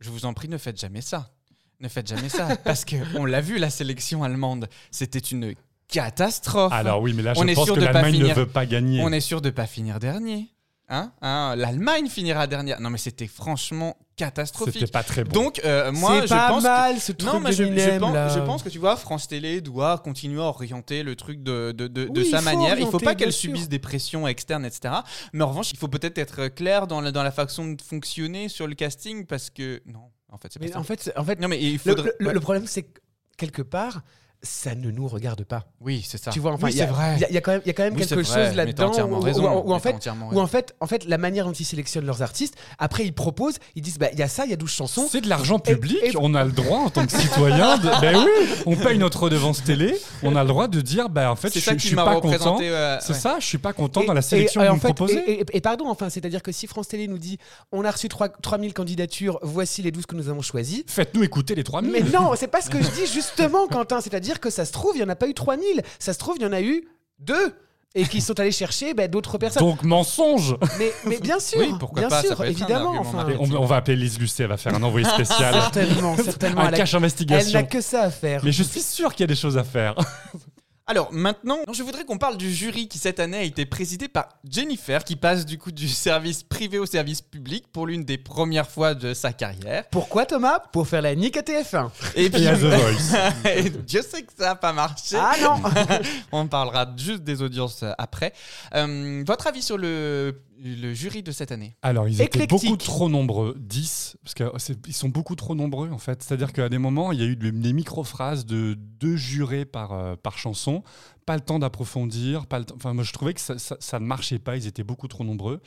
je 0.00 0.10
vous 0.10 0.26
en 0.26 0.34
prie, 0.34 0.48
ne 0.48 0.58
faites 0.58 0.78
jamais 0.78 1.00
ça. 1.00 1.32
Ne 1.80 1.88
faites 1.88 2.06
jamais 2.06 2.28
ça. 2.28 2.56
parce 2.64 2.84
qu'on 2.84 3.24
l'a 3.24 3.40
vu, 3.40 3.58
la 3.58 3.70
sélection 3.70 4.22
allemande, 4.22 4.68
c'était 4.90 5.18
une 5.18 5.54
catastrophe. 5.88 6.72
Alors 6.72 7.00
oui, 7.00 7.14
mais 7.14 7.22
là, 7.22 7.34
je 7.34 7.40
On 7.40 7.46
est 7.46 7.54
pense 7.54 7.64
sûr 7.64 7.74
que 7.74 7.80
l'Allemagne 7.80 8.18
ne 8.18 8.34
veut 8.34 8.46
pas 8.46 8.66
gagner. 8.66 9.00
On 9.02 9.10
est 9.10 9.20
sûr 9.20 9.40
de 9.40 9.50
pas 9.50 9.66
finir 9.66 9.98
dernier. 9.98 10.51
Hein 10.94 11.12
Hein 11.22 11.54
L'Allemagne 11.56 12.08
finira 12.08 12.46
dernière. 12.46 12.80
Non, 12.80 12.90
mais 12.90 12.98
c'était 12.98 13.26
franchement 13.26 13.96
catastrophique. 14.16 14.74
C'était 14.74 14.90
pas 14.92 15.02
très 15.02 15.24
bon. 15.24 15.32
Donc, 15.32 15.60
euh, 15.64 15.90
moi, 15.90 16.16
C'est 16.20 16.26
je 16.26 16.28
pas 16.34 16.48
pense 16.48 16.62
mal, 16.62 16.94
que... 16.96 17.00
ce 17.00 17.12
non, 17.24 17.40
mais 17.40 17.50
de 17.50 17.54
je, 17.56 17.64
je 17.64 17.68
Minem, 17.70 18.00
pense, 18.00 18.14
là. 18.14 18.28
je 18.28 18.38
pense 18.40 18.62
que 18.62 18.68
tu 18.68 18.78
vois, 18.78 18.96
France 18.96 19.26
Télé 19.26 19.60
doit 19.62 19.98
continuer 19.98 20.40
à 20.40 20.44
orienter 20.44 21.02
le 21.02 21.16
truc 21.16 21.42
de, 21.42 21.72
de, 21.72 21.86
de, 21.88 22.04
de 22.04 22.20
Oui, 22.20 22.30
sa 22.30 22.38
il 22.40 22.44
manière. 22.44 22.74
il 22.78 22.82
faut 22.82 22.88
orienter, 22.88 23.04
pas 23.06 23.14
qu'elle 23.14 23.32
subisse 23.32 23.68
des 23.70 23.78
pressions 23.78 24.28
externes, 24.28 24.64
etc. 24.66 24.94
Mais 25.32 25.42
en 25.42 25.48
revanche, 25.48 25.72
il 25.72 25.78
faut 25.78 25.88
peut-être 25.88 26.18
être 26.18 26.48
clair 26.48 26.86
dans 26.86 27.00
la, 27.00 27.10
dans 27.10 27.22
la 27.22 27.32
façon 27.32 27.72
de 27.72 27.80
fonctionner 27.80 28.48
sur 28.50 28.66
le 28.66 28.74
casting 28.74 29.24
parce 29.26 29.48
que 29.50 29.82
non, 29.86 30.10
en 30.30 30.36
fait, 30.36 30.52
c'est 30.52 30.58
pas 30.58 30.66
Mais 30.66 30.72
ça. 30.72 30.78
en 30.78 30.84
fait, 30.84 31.10
en 31.16 31.24
fait, 31.24 31.40
non, 31.40 31.48
mais 31.48 31.58
il 31.60 31.72
le, 31.72 31.78
faudrait. 31.78 32.12
le- 32.20 32.26
ouais. 32.26 32.34
le 32.34 32.40
problème, 32.40 32.66
c'est 32.66 32.82
que 32.82 33.00
quelque 33.38 33.62
part, 33.62 34.02
ça 34.44 34.74
ne 34.74 34.90
nous 34.90 35.06
regarde 35.06 35.44
pas. 35.44 35.64
Oui, 35.80 36.04
c'est 36.06 36.18
ça. 36.18 36.30
Tu 36.32 36.40
vois, 36.40 36.52
enfin, 36.52 36.66
Oui, 36.66 36.72
il 36.72 36.78
y 36.78 36.82
a- 36.82 36.86
c'est 36.86 36.92
vrai. 36.92 37.14
il 37.16 37.20
y, 37.20 37.24
a- 37.24 37.28
il 37.28 37.34
y 37.34 37.38
a 37.38 37.40
quand 37.40 37.52
même, 37.52 37.62
y 37.64 37.70
a 37.70 37.72
quand 37.72 37.84
même 37.84 37.94
Oui, 37.94 38.00
quelque 38.06 38.24
chose 38.24 38.54
là-dedans 38.56 38.88
entièrement 38.88 39.18
où, 39.18 39.20
raison, 39.20 39.42
où- 39.62 39.70
où 39.70 39.72
en 39.72 39.78
fait, 39.78 39.94
où 40.32 40.40
en 40.40 40.46
fait, 40.48 40.74
en 40.80 40.86
fait, 40.88 41.04
la 41.04 41.16
manière 41.18 41.44
dont 41.46 41.52
ils 41.52 41.64
sélectionnent 41.64 42.06
leurs 42.06 42.22
artistes, 42.22 42.54
après 42.78 43.04
ils 43.04 43.12
proposent, 43.12 43.58
ils 43.76 43.82
disent, 43.82 43.98
bah, 43.98 44.08
il 44.12 44.18
y 44.18 44.22
a 44.22 44.28
ça, 44.28 44.44
il 44.44 44.50
y 44.50 44.52
a 44.52 44.56
12 44.56 44.70
chansons. 44.72 45.06
C'est 45.10 45.20
de 45.20 45.28
l'argent 45.28 45.58
public, 45.60 46.16
on 46.18 46.34
a 46.34 46.44
le 46.44 46.50
droit 46.52 46.78
en 46.78 46.90
tant 46.90 47.06
que 47.06 47.12
citoyen. 47.12 47.78
De... 47.78 47.88
Ben 48.02 48.16
oui, 48.16 48.48
on 48.66 48.74
paye 48.76 48.98
notre 48.98 49.22
redevance 49.24 49.62
télé, 49.62 49.96
on 50.24 50.34
a 50.34 50.42
le 50.42 50.48
droit 50.48 50.66
de 50.66 50.80
dire, 50.80 51.08
bah 51.08 51.30
en 51.30 51.36
fait, 51.36 51.52
je, 51.54 51.60
je 51.60 51.78
suis 51.86 51.94
pas 51.94 52.20
content. 52.20 52.58
c'est 52.58 52.70
ouais. 52.72 52.98
ça, 53.18 53.36
je 53.38 53.46
suis 53.46 53.58
pas 53.58 53.72
content 53.72 54.00
Et- 54.02 54.06
dans 54.06 54.14
la 54.14 54.22
sélection 54.22 54.60
et, 54.60 54.64
que 54.64 54.68
en 54.70 54.72
vous 54.72 54.76
me 54.76 54.80
fait, 54.80 54.88
proposez. 54.88 55.18
et, 55.18 55.40
et- 55.42 55.46
et 55.56 55.60
pardon, 55.60 55.88
enfin, 55.88 56.10
c'est-à-dire 56.10 56.42
que 56.42 56.50
si 56.50 56.66
France 56.66 56.88
Télé 56.88 57.06
nous 57.06 57.18
dit 57.18 57.38
on 57.70 57.84
a 57.84 57.90
reçu 57.92 58.08
3, 58.08 58.28
3000 58.28 58.74
candidatures, 58.74 59.38
voici 59.42 59.82
les 59.82 59.92
12 59.92 60.06
que 60.06 60.16
nous 60.16 60.28
avons 60.28 60.42
choisis. 60.42 60.82
Faites-nous 60.88 61.22
écouter 61.22 61.54
les 61.54 61.62
3000. 61.64 61.92
Mais 61.92 62.00
non, 62.10 62.32
c'est 62.36 62.48
pas 62.48 62.60
ce 62.60 62.70
que 62.70 62.82
je 62.82 62.88
dis 62.90 63.06
justement, 63.12 63.66
Quentin. 63.68 64.00
C'est-à-dire 64.00 64.31
que 64.40 64.50
ça 64.50 64.64
se 64.64 64.72
trouve, 64.72 64.92
il 64.94 64.98
n'y 64.98 65.04
en 65.04 65.08
a 65.08 65.16
pas 65.16 65.28
eu 65.28 65.34
3000. 65.34 65.82
Ça 65.98 66.12
se 66.12 66.18
trouve, 66.18 66.36
il 66.38 66.42
y 66.42 66.46
en 66.46 66.52
a 66.52 66.60
eu 66.60 66.86
deux. 67.18 67.54
Et 67.94 68.06
qui 68.06 68.22
sont 68.22 68.40
allés 68.40 68.52
chercher 68.52 68.94
ben, 68.94 69.06
d'autres 69.06 69.36
personnes. 69.36 69.62
Donc 69.62 69.82
mensonge 69.82 70.56
mais, 70.78 70.90
mais 71.04 71.18
bien 71.20 71.38
sûr, 71.38 71.58
Oui, 71.58 71.74
pourquoi 71.78 72.00
bien 72.00 72.08
pas, 72.08 72.22
sûr, 72.22 72.42
évidemment. 72.42 72.94
enfin. 72.98 73.26
On, 73.38 73.52
on 73.52 73.66
va 73.66 73.76
appeler 73.76 73.96
Lise 73.98 74.18
Lucet, 74.18 74.44
elle 74.44 74.48
va 74.48 74.56
faire 74.56 74.74
un 74.74 74.82
envoyé 74.82 75.06
spécial. 75.06 75.52
certainement, 75.52 76.16
certainement. 76.16 76.62
un 76.62 76.68
elle 76.68 76.74
a- 76.74 76.76
cache 76.78 76.94
Elle 76.94 77.52
n'a 77.52 77.62
que 77.64 77.82
ça 77.82 78.04
à 78.04 78.10
faire. 78.10 78.40
Mais 78.44 78.50
je 78.52 78.62
suis 78.62 78.80
sûr 78.80 79.12
qu'il 79.12 79.20
y 79.20 79.24
a 79.24 79.26
des 79.26 79.34
choses 79.36 79.58
à 79.58 79.64
faire. 79.64 79.94
Alors 80.92 81.10
maintenant, 81.10 81.56
je 81.72 81.82
voudrais 81.82 82.04
qu'on 82.04 82.18
parle 82.18 82.36
du 82.36 82.52
jury 82.52 82.86
qui 82.86 82.98
cette 82.98 83.18
année 83.18 83.38
a 83.38 83.42
été 83.44 83.64
présidé 83.64 84.08
par 84.08 84.28
Jennifer, 84.46 85.04
qui 85.04 85.16
passe 85.16 85.46
du 85.46 85.56
coup 85.56 85.72
du 85.72 85.88
service 85.88 86.42
privé 86.42 86.78
au 86.78 86.84
service 86.84 87.22
public 87.22 87.64
pour 87.72 87.86
l'une 87.86 88.04
des 88.04 88.18
premières 88.18 88.68
fois 88.68 88.92
de 88.92 89.14
sa 89.14 89.32
carrière. 89.32 89.84
Pourquoi 89.90 90.26
Thomas? 90.26 90.58
Pour 90.70 90.86
faire 90.86 91.00
la 91.00 91.14
nique 91.14 91.38
à 91.38 91.40
TF1. 91.40 91.88
Et 92.14 92.26
Et 92.26 92.46
à 92.46 92.56
The 92.56 92.60
Voice. 92.60 93.16
Et 93.56 93.70
Dieu 93.70 94.02
sait 94.02 94.20
que 94.20 94.34
ça 94.36 94.48
n'a 94.48 94.54
pas 94.54 94.74
marché. 94.74 95.16
Ah 95.18 95.32
non 95.40 95.62
On 96.30 96.46
parlera 96.46 96.86
juste 96.94 97.22
des 97.22 97.40
audiences 97.40 97.82
euh, 97.84 97.92
après. 97.96 98.34
Euh, 98.74 99.24
votre 99.26 99.46
avis 99.46 99.62
sur 99.62 99.78
le, 99.78 100.42
le 100.62 100.94
jury 100.94 101.22
de 101.22 101.32
cette 101.32 101.50
année 101.52 101.76
Alors, 101.82 102.08
ils 102.08 102.14
étaient 102.14 102.24
Éclectique. 102.44 102.50
beaucoup 102.50 102.76
trop 102.76 103.08
nombreux, 103.08 103.56
10, 103.58 104.16
parce 104.22 104.34
qu'ils 104.34 104.94
sont 104.94 105.08
beaucoup 105.08 105.34
trop 105.34 105.54
nombreux 105.54 105.90
en 105.90 105.98
fait. 105.98 106.22
C'est-à-dire 106.22 106.52
qu'à 106.52 106.68
des 106.68 106.78
moments, 106.78 107.12
il 107.12 107.20
y 107.20 107.22
a 107.22 107.26
eu 107.26 107.36
des 107.36 107.50
des 107.50 107.72
micro-phrases 107.72 108.46
de 108.46 108.74
deux 108.74 109.16
jurés 109.16 109.64
par, 109.64 109.92
euh, 109.92 110.14
par 110.16 110.38
chanson, 110.38 110.82
pas 111.24 111.34
le 111.34 111.40
temps 111.40 111.58
d'approfondir, 111.58 112.46
pas 112.46 112.58
le 112.58 112.64
temps- 112.64 112.74
Enfin, 112.76 112.94
moi, 112.94 113.04
je 113.04 113.12
trouvais 113.12 113.34
que 113.34 113.40
ça, 113.40 113.58
ça- 113.58 113.76
ça 113.80 114.00
ne 114.00 114.04
marchait 114.06 114.38
pas, 114.38 114.56
ils 114.56 114.66
étaient 114.66 114.82
beaucoup 114.84 115.08
trop 115.08 115.24
nombreux. 115.24 115.60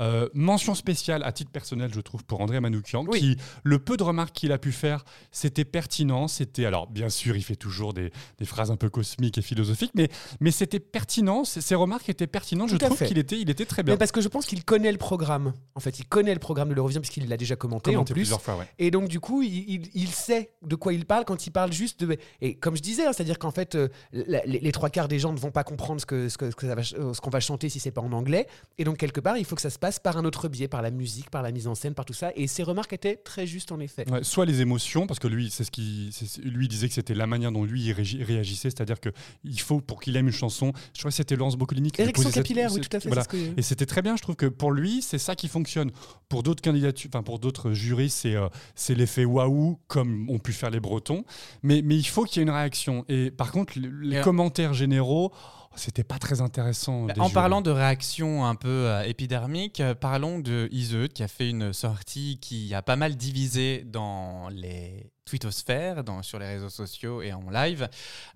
Euh, 0.00 0.28
mention 0.34 0.74
spéciale, 0.74 1.22
à 1.24 1.32
titre 1.32 1.50
personnel, 1.50 1.90
je 1.92 2.00
trouve, 2.00 2.24
pour 2.24 2.40
André 2.40 2.60
Manoukian, 2.60 3.04
Oui. 3.08 3.20
qui, 3.20 3.36
le 3.64 3.78
peu 3.78 3.96
de 3.96 4.02
remarques 4.04 4.32
qu'il 4.34 4.52
a 4.52 4.58
pu 4.58 4.70
faire, 4.72 5.04
c'était 5.32 5.64
pertinent, 5.64 6.28
c'était... 6.28 6.64
Alors, 6.66 6.86
bien 6.86 7.08
sûr, 7.08 7.36
il 7.36 7.42
fait 7.42 7.56
toujours 7.56 7.94
des, 7.94 8.12
des 8.38 8.44
phrases 8.44 8.70
un 8.70 8.76
peu 8.76 8.90
cosmiques 8.90 9.38
et 9.38 9.42
philosophiques, 9.42 9.92
mais, 9.94 10.08
mais 10.40 10.50
c'était 10.50 10.78
pertinent, 10.80 11.44
ces 11.44 11.74
remarques 11.74 12.08
étaient 12.08 12.26
pertinentes, 12.28 12.68
je 12.70 12.76
Tout 12.76 12.86
trouve 12.86 13.02
qu'il 13.04 13.18
était, 13.18 13.40
il 13.40 13.50
était 13.50 13.64
très 13.66 13.82
bien. 13.82 13.94
Mais 13.94 13.98
parce 13.98 14.12
que 14.12 14.20
je 14.20 14.28
pense 14.28 14.46
qu'il 14.46 14.64
connaît 14.64 14.92
le 14.92 14.98
programme. 14.98 15.52
En 15.74 15.80
fait, 15.80 15.98
il 15.98 16.06
connaît 16.06 16.34
le 16.34 16.40
programme 16.40 16.68
de 16.68 16.74
l'Eurovision 16.74 17.00
puisqu'il 17.00 17.28
l'a 17.28 17.36
déjà 17.36 17.56
commenté, 17.56 17.90
Commenté 17.92 18.12
en 18.12 18.14
plus. 18.14 18.22
plusieurs 18.22 18.40
fois, 18.42 18.56
ouais. 18.56 18.68
Et 18.78 18.90
donc, 18.90 19.08
du 19.08 19.20
coup, 19.20 19.42
il, 19.42 19.68
il- 19.68 19.90
il 19.94 20.08
sait 20.08 20.50
de 20.62 20.76
quoi 20.76 20.92
il 20.92 21.06
parle 21.06 21.24
quand 21.24 21.46
il 21.46 21.50
parle 21.50 21.72
juste 21.72 22.04
de. 22.04 22.16
Et 22.40 22.54
comme 22.54 22.76
je 22.76 22.82
disais, 22.82 23.06
hein, 23.06 23.12
c'est-à-dire 23.12 23.38
qu'en 23.38 23.50
fait, 23.50 23.74
euh, 23.74 23.88
les, 24.12 24.42
les 24.60 24.72
trois 24.72 24.90
quarts 24.98 25.08
des 25.08 25.18
gens 25.18 25.32
ne 25.32 25.38
vont 25.38 25.50
pas 25.50 25.64
comprendre 25.64 26.00
ce 26.00 26.06
que 26.06 26.28
ce 26.28 26.36
que- 26.36 26.50
ce 26.50 26.56
que 26.56 26.66
ça 26.66 26.74
va 26.74 26.82
euh, 26.98 27.14
ce 27.14 27.20
qu'on 27.20 27.30
va 27.30 27.40
chanter 27.40 27.68
si 27.68 27.78
c'est 27.78 27.90
pas 27.92 28.00
en 28.00 28.12
anglais. 28.12 28.46
Et 28.78 28.84
donc, 28.84 28.96
quelque 28.96 29.20
part, 29.20 29.36
il 29.36 29.44
faut 29.44 29.54
que 29.54 29.62
ça 29.62 29.70
se 29.70 29.78
passe 29.78 29.98
par 30.00 30.16
un 30.16 30.24
autre 30.24 30.48
biais, 30.48 30.68
par 30.68 30.82
la 30.82 30.90
musique, 30.90 31.30
par 31.30 31.42
la 31.42 31.52
mise 31.52 31.66
en 31.68 31.74
scène, 31.74 31.94
par 31.94 32.04
tout 32.04 32.12
ça. 32.14 32.32
Et 32.34 32.46
ses 32.46 32.62
remarques 32.64 32.92
étaient 32.92 33.16
très 33.16 33.46
justes, 33.46 33.70
en 33.72 33.78
effet. 33.80 34.10
Ouais, 34.10 34.24
soit 34.24 34.44
les 34.44 34.60
émotions, 34.60 35.06
parce 35.06 35.20
que 35.20 35.28
lui, 35.28 35.50
c'est 35.50 35.64
ce 35.64 35.70
qui, 35.70 36.10
c'est- 36.12 36.42
lui 36.42 36.66
disait 36.68 36.88
que 36.88 36.94
c'était 36.94 37.14
la 37.14 37.26
manière 37.26 37.52
dont 37.52 37.64
lui 37.64 37.82
il 37.82 37.92
régi- 37.92 38.22
réagissait, 38.24 38.70
c'est-à-dire 38.70 39.00
que 39.00 39.10
il 39.44 39.60
faut 39.60 39.80
pour 39.80 40.00
qu'il 40.00 40.16
aime 40.16 40.26
une 40.26 40.32
chanson. 40.32 40.72
Je 40.94 40.98
crois 41.00 41.10
que 41.10 41.16
c'était 41.16 41.36
Laurence 41.36 41.56
Boccolini 41.56 41.90
qui 41.92 42.02
Érection 42.02 42.24
posait 42.24 42.34
cette- 42.34 42.42
capillaire, 42.42 42.72
oui, 42.72 42.80
tout 42.80 42.96
à 42.96 43.00
fait, 43.00 43.08
voilà. 43.08 43.22
c'est 43.30 43.36
ce 43.38 43.50
que- 43.52 43.58
Et 43.60 43.62
c'était 43.62 43.86
très 43.86 44.02
bien. 44.02 44.16
Je 44.16 44.22
trouve 44.22 44.36
que 44.36 44.46
pour 44.46 44.72
lui, 44.72 45.00
c'est 45.02 45.18
ça 45.18 45.34
qui 45.36 45.46
fonctionne. 45.48 45.90
Pour 46.28 46.42
d'autres 46.42 46.62
candidatures, 46.62 47.10
enfin 47.12 47.22
pour 47.22 47.38
d'autres 47.38 47.72
jurys, 47.72 48.10
c'est 48.10 48.34
euh, 48.34 48.48
c'est 48.74 48.94
l'effet 48.94 49.24
waouh, 49.24 49.78
comme 49.86 50.28
ont 50.28 50.38
pu 50.40 50.52
faire 50.52 50.70
les 50.70 50.80
Bretons. 50.80 51.24
Mais 51.62 51.82
mais 51.84 51.96
il 51.96 52.04
faut 52.06 52.24
qu'il 52.24 52.40
y 52.40 52.40
ait 52.40 52.48
une 52.48 52.54
réaction. 52.54 53.04
Et 53.08 53.30
par 53.30 53.52
contre, 53.52 53.78
le- 53.78 53.88
les 54.00 54.18
Et- 54.18 54.22
commentaires 54.22 54.74
généraux, 54.74 54.87
oh, 54.98 55.30
c'était 55.76 56.04
pas 56.04 56.18
très 56.18 56.40
intéressant. 56.40 57.06
des 57.06 57.20
En 57.20 57.30
parlant 57.30 57.60
de 57.60 57.70
réactions 57.70 58.44
un 58.44 58.54
peu 58.54 58.68
euh, 58.68 59.02
épidermiques, 59.02 59.80
euh, 59.80 59.94
parlons 59.94 60.38
de 60.38 60.68
Iseut 60.72 61.08
qui 61.08 61.22
a 61.22 61.28
fait 61.28 61.50
une 61.50 61.72
sortie 61.72 62.38
qui 62.40 62.74
a 62.74 62.82
pas 62.82 62.96
mal 62.96 63.16
divisé 63.16 63.84
dans 63.84 64.48
les 64.50 65.12
twittosphères, 65.24 66.04
dans, 66.04 66.22
sur 66.22 66.38
les 66.38 66.46
réseaux 66.46 66.70
sociaux 66.70 67.22
et 67.22 67.32
en 67.32 67.50
live. 67.50 67.88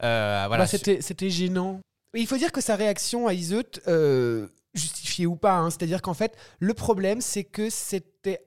Euh, 0.03 0.45
voilà, 0.47 0.65
Bah, 0.65 0.67
c'était 0.67 1.01
c'était 1.01 1.31
gênant. 1.31 1.81
Il 2.15 2.27
faut 2.27 2.37
dire 2.37 2.53
que 2.53 2.61
sa 2.61 2.77
réaction 2.77 3.27
à 3.27 3.33
Iseut, 3.35 3.63
euh, 3.89 4.49
justifiée 4.75 5.27
ou 5.27 5.37
pas, 5.37 5.57
hein, 5.57 5.71
c'est-à-dire 5.71 6.03
qu'en 6.03 6.15
fait, 6.15 6.37
le 6.59 6.75
problème, 6.75 7.21
c'est 7.21 7.45
que 7.45 7.71
c'était 7.71 8.45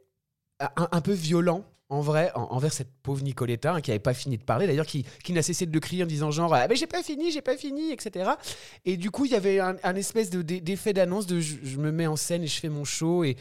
un, 0.60 0.88
un 0.92 1.02
peu 1.02 1.14
violent. 1.14 1.64
En 1.90 2.02
vrai, 2.02 2.32
en- 2.34 2.48
envers 2.52 2.74
cette 2.74 2.92
pauvre 3.04 3.22
Nicoletta 3.24 3.74
hein, 3.76 3.82
qui 3.82 3.92
n'avait 3.92 4.00
pas 4.00 4.16
fini 4.16 4.38
de 4.40 4.44
parler, 4.44 4.66
d'ailleurs 4.66 4.88
qui, 4.88 5.06
qui 5.24 5.34
n'a 5.34 5.44
cessé 5.44 5.68
de 5.68 5.72
le 5.72 5.80
crier 5.80 6.04
en 6.04 6.08
disant 6.08 6.32
genre 6.32 6.52
ah, 6.56 6.68
mais 6.68 6.76
j'ai 6.76 6.88
pas 6.88 7.04
fini, 7.04 7.32
j'ai 7.32 7.42
pas 7.44 7.58
fini, 7.58 7.92
etc. 7.92 8.32
Et 8.86 8.98
du 8.98 9.12
coup 9.12 9.26
il 9.26 9.32
y 9.32 9.36
avait 9.36 9.60
un, 9.60 9.96
espèce 9.96 10.32
de- 10.32 10.42
d'e- 10.42 10.62
d'effet 10.62 10.94
d'annonce 10.94 11.28
de 11.28 11.40
je, 11.40 11.58
je 11.64 11.78
me 11.78 11.92
mets 11.92 12.08
en 12.08 12.16
scène 12.16 12.44
et 12.44 12.48
je 12.48 12.60
fais 12.60 12.70
mon 12.70 12.86
show 12.86 13.24
et 13.24 13.36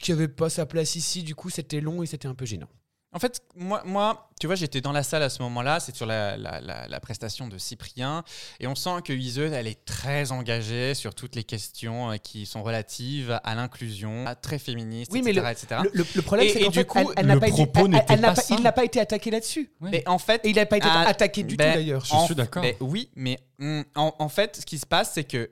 qui 0.00 0.10
avait 0.10 0.28
pas 0.28 0.48
sa 0.48 0.64
place 0.64 0.96
ici. 0.96 1.22
Du 1.22 1.34
coup 1.34 1.50
c'était 1.50 1.82
long 1.82 2.02
et 2.02 2.06
c'était 2.06 2.28
un 2.28 2.34
peu 2.34 2.46
gênant. 2.46 2.68
En 3.14 3.18
fait, 3.18 3.42
moi, 3.54 3.82
moi 3.84 4.30
tu 4.40 4.46
vois, 4.46 4.56
j'étais 4.56 4.80
dans 4.80 4.90
la 4.92 5.02
salle 5.02 5.22
à 5.22 5.28
ce 5.28 5.40
moment-là, 5.42 5.78
c'est 5.80 5.94
sur 5.94 6.06
la, 6.06 6.36
la- 6.36 6.60
la- 6.60 6.88
la 6.88 7.00
prestation 7.00 7.46
de 7.46 7.58
Cyprien, 7.58 8.24
et 8.58 8.66
on 8.66 8.74
sent 8.74 9.02
que 9.04 9.12
Iseut, 9.12 9.52
elle 9.52 9.66
est 9.68 9.84
très 9.84 10.32
engagée 10.32 10.94
sur 10.94 11.14
toutes 11.14 11.36
les 11.36 11.44
questions 11.44 12.10
euh, 12.12 12.16
qui 12.16 12.46
sont 12.46 12.62
relatives 12.62 13.38
à 13.44 13.54
l'inclusion, 13.54 14.26
à 14.26 14.34
très 14.34 14.58
féministe, 14.58 15.10
Oui, 15.12 15.18
etc. 15.20 15.32
mais 15.34 15.42
le, 15.42 15.50
etc. 15.52 15.80
le- 15.84 15.90
le- 15.94 16.06
le 16.16 16.22
problème 16.22 16.46
Et- 16.48 16.52
c'est 16.54 16.60
qu'en 16.64 16.70
fait, 16.72 16.84
coup, 16.86 16.98
elle, 16.98 17.06
elle 17.18 17.26
n'a 17.26 17.34
le 17.34 17.40
pas 17.40 17.48
été, 17.48 17.62
elle- 17.62 17.68
elle 18.08 18.20
pas 18.20 18.34
pas- 18.34 18.42
il 18.50 18.62
n'a 18.62 18.72
pas 18.72 18.84
été 18.84 18.98
attaqué 19.00 19.30
là-dessus. 19.30 19.70
Mais 19.80 20.02
en 20.08 20.18
fait, 20.18 20.40
Et 20.44 20.50
il 20.50 20.56
n'a 20.56 20.66
pas 20.66 20.78
été 20.78 20.88
Ah, 20.90 21.06
attaqué 21.06 21.42
du 21.44 21.56
ben, 21.56 21.70
tout 21.72 21.78
d'ailleurs. 21.78 22.04
Je 22.04 22.14
en- 22.14 22.26
suis 22.26 22.34
d'accord. 22.34 22.62
ben 22.62 22.74
oui, 22.80 23.10
mais 23.14 23.38
hum, 23.60 23.84
en, 23.94 24.14
en 24.18 24.28
fait, 24.28 24.56
ce 24.56 24.66
qui 24.66 24.78
se 24.78 24.86
passe, 24.86 25.12
c'est 25.12 25.24
que 25.24 25.50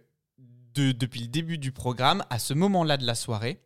de- 0.74 0.92
depuis 0.92 1.20
le 1.20 1.26
début 1.28 1.58
du 1.58 1.72
programme, 1.72 2.24
à 2.30 2.38
ce 2.38 2.54
moment-là 2.54 2.96
de 2.96 3.04
la 3.04 3.14
soirée, 3.14 3.60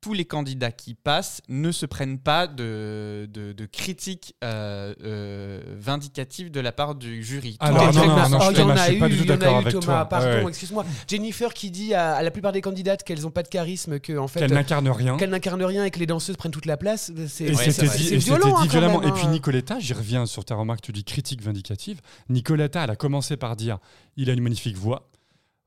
tous 0.00 0.14
les 0.14 0.24
candidats 0.24 0.72
qui 0.72 0.94
passent 0.94 1.42
ne 1.48 1.70
se 1.72 1.84
prennent 1.84 2.18
pas 2.18 2.46
de, 2.46 3.28
de, 3.32 3.52
de 3.52 3.66
critiques 3.66 4.34
euh, 4.42 4.94
euh, 5.04 5.60
vindicatives 5.78 6.50
de 6.50 6.60
la 6.60 6.72
part 6.72 6.94
du 6.94 7.22
jury. 7.22 7.58
Tout 7.60 7.66
Alors, 7.66 7.82
est 7.82 7.86
non, 7.86 7.92
très 7.92 8.06
non, 8.06 8.28
non, 8.30 8.38
Oh, 8.40 8.44
je 8.46 8.50
il 8.52 8.58
y 8.58 8.62
en 8.62 8.68
Thomas, 8.68 8.74
a 8.80 8.86
je 8.86 8.90
suis 8.92 8.98
pas 9.00 9.06
eu, 9.06 9.10
du 9.10 9.16
tout 9.18 9.22
il 9.24 9.28
y 9.28 9.30
en 9.30 9.34
a 9.34 9.36
d'accord 9.36 9.54
eu, 9.56 9.60
avec 9.60 9.72
Thomas, 9.72 9.84
toi. 9.84 10.04
pardon, 10.06 10.26
Ouais. 10.44 10.48
excuse-moi. 10.48 10.84
Jennifer 11.06 11.52
qui 11.52 11.70
dit 11.70 11.92
à, 11.94 12.14
à 12.14 12.22
la 12.22 12.30
plupart 12.30 12.52
des 12.52 12.62
candidates 12.62 13.02
qu'elles 13.04 13.20
n'ont 13.22 13.30
pas 13.30 13.42
de 13.42 13.48
charisme, 13.48 13.98
que 14.00 14.16
en 14.16 14.26
fait, 14.28 14.40
Qu'elle 14.40 14.52
n'incarne 14.54 14.88
rien. 14.88 15.16
qu'elles 15.18 15.30
n'incarnent 15.30 15.64
rien 15.64 15.84
et 15.84 15.90
que 15.90 15.98
les 15.98 16.06
danseuses 16.06 16.36
prennent 16.36 16.50
toute 16.52 16.66
la 16.66 16.78
place, 16.78 17.12
c'est 17.28 17.44
Et 17.44 17.50
Ouais, 17.50 17.56
c'est 17.56 17.72
c'était 17.72 17.86
vrai. 17.86 17.96
dit, 17.98 18.04
c'est 18.04 18.14
et 18.14 18.20
c'était 18.20 18.36
violent, 18.38 18.56
hein, 18.56 18.62
dit 18.62 18.68
violemment. 18.68 19.00
même, 19.00 19.08
et 19.10 19.12
puis 19.12 19.26
hein. 19.26 19.30
Nicoletta, 19.30 19.78
j'y 19.80 19.92
reviens 19.92 20.24
sur 20.26 20.44
ta 20.46 20.54
remarque, 20.54 20.80
tu 20.80 20.92
dis 20.92 21.04
critique 21.04 21.42
vindicative. 21.42 22.00
Nicoletta, 22.30 22.84
elle 22.84 22.90
a 22.90 22.96
commencé 22.96 23.36
par 23.36 23.54
dire 23.56 23.78
il 24.16 24.30
a 24.30 24.32
une 24.32 24.42
magnifique 24.42 24.76
voix, 24.76 25.09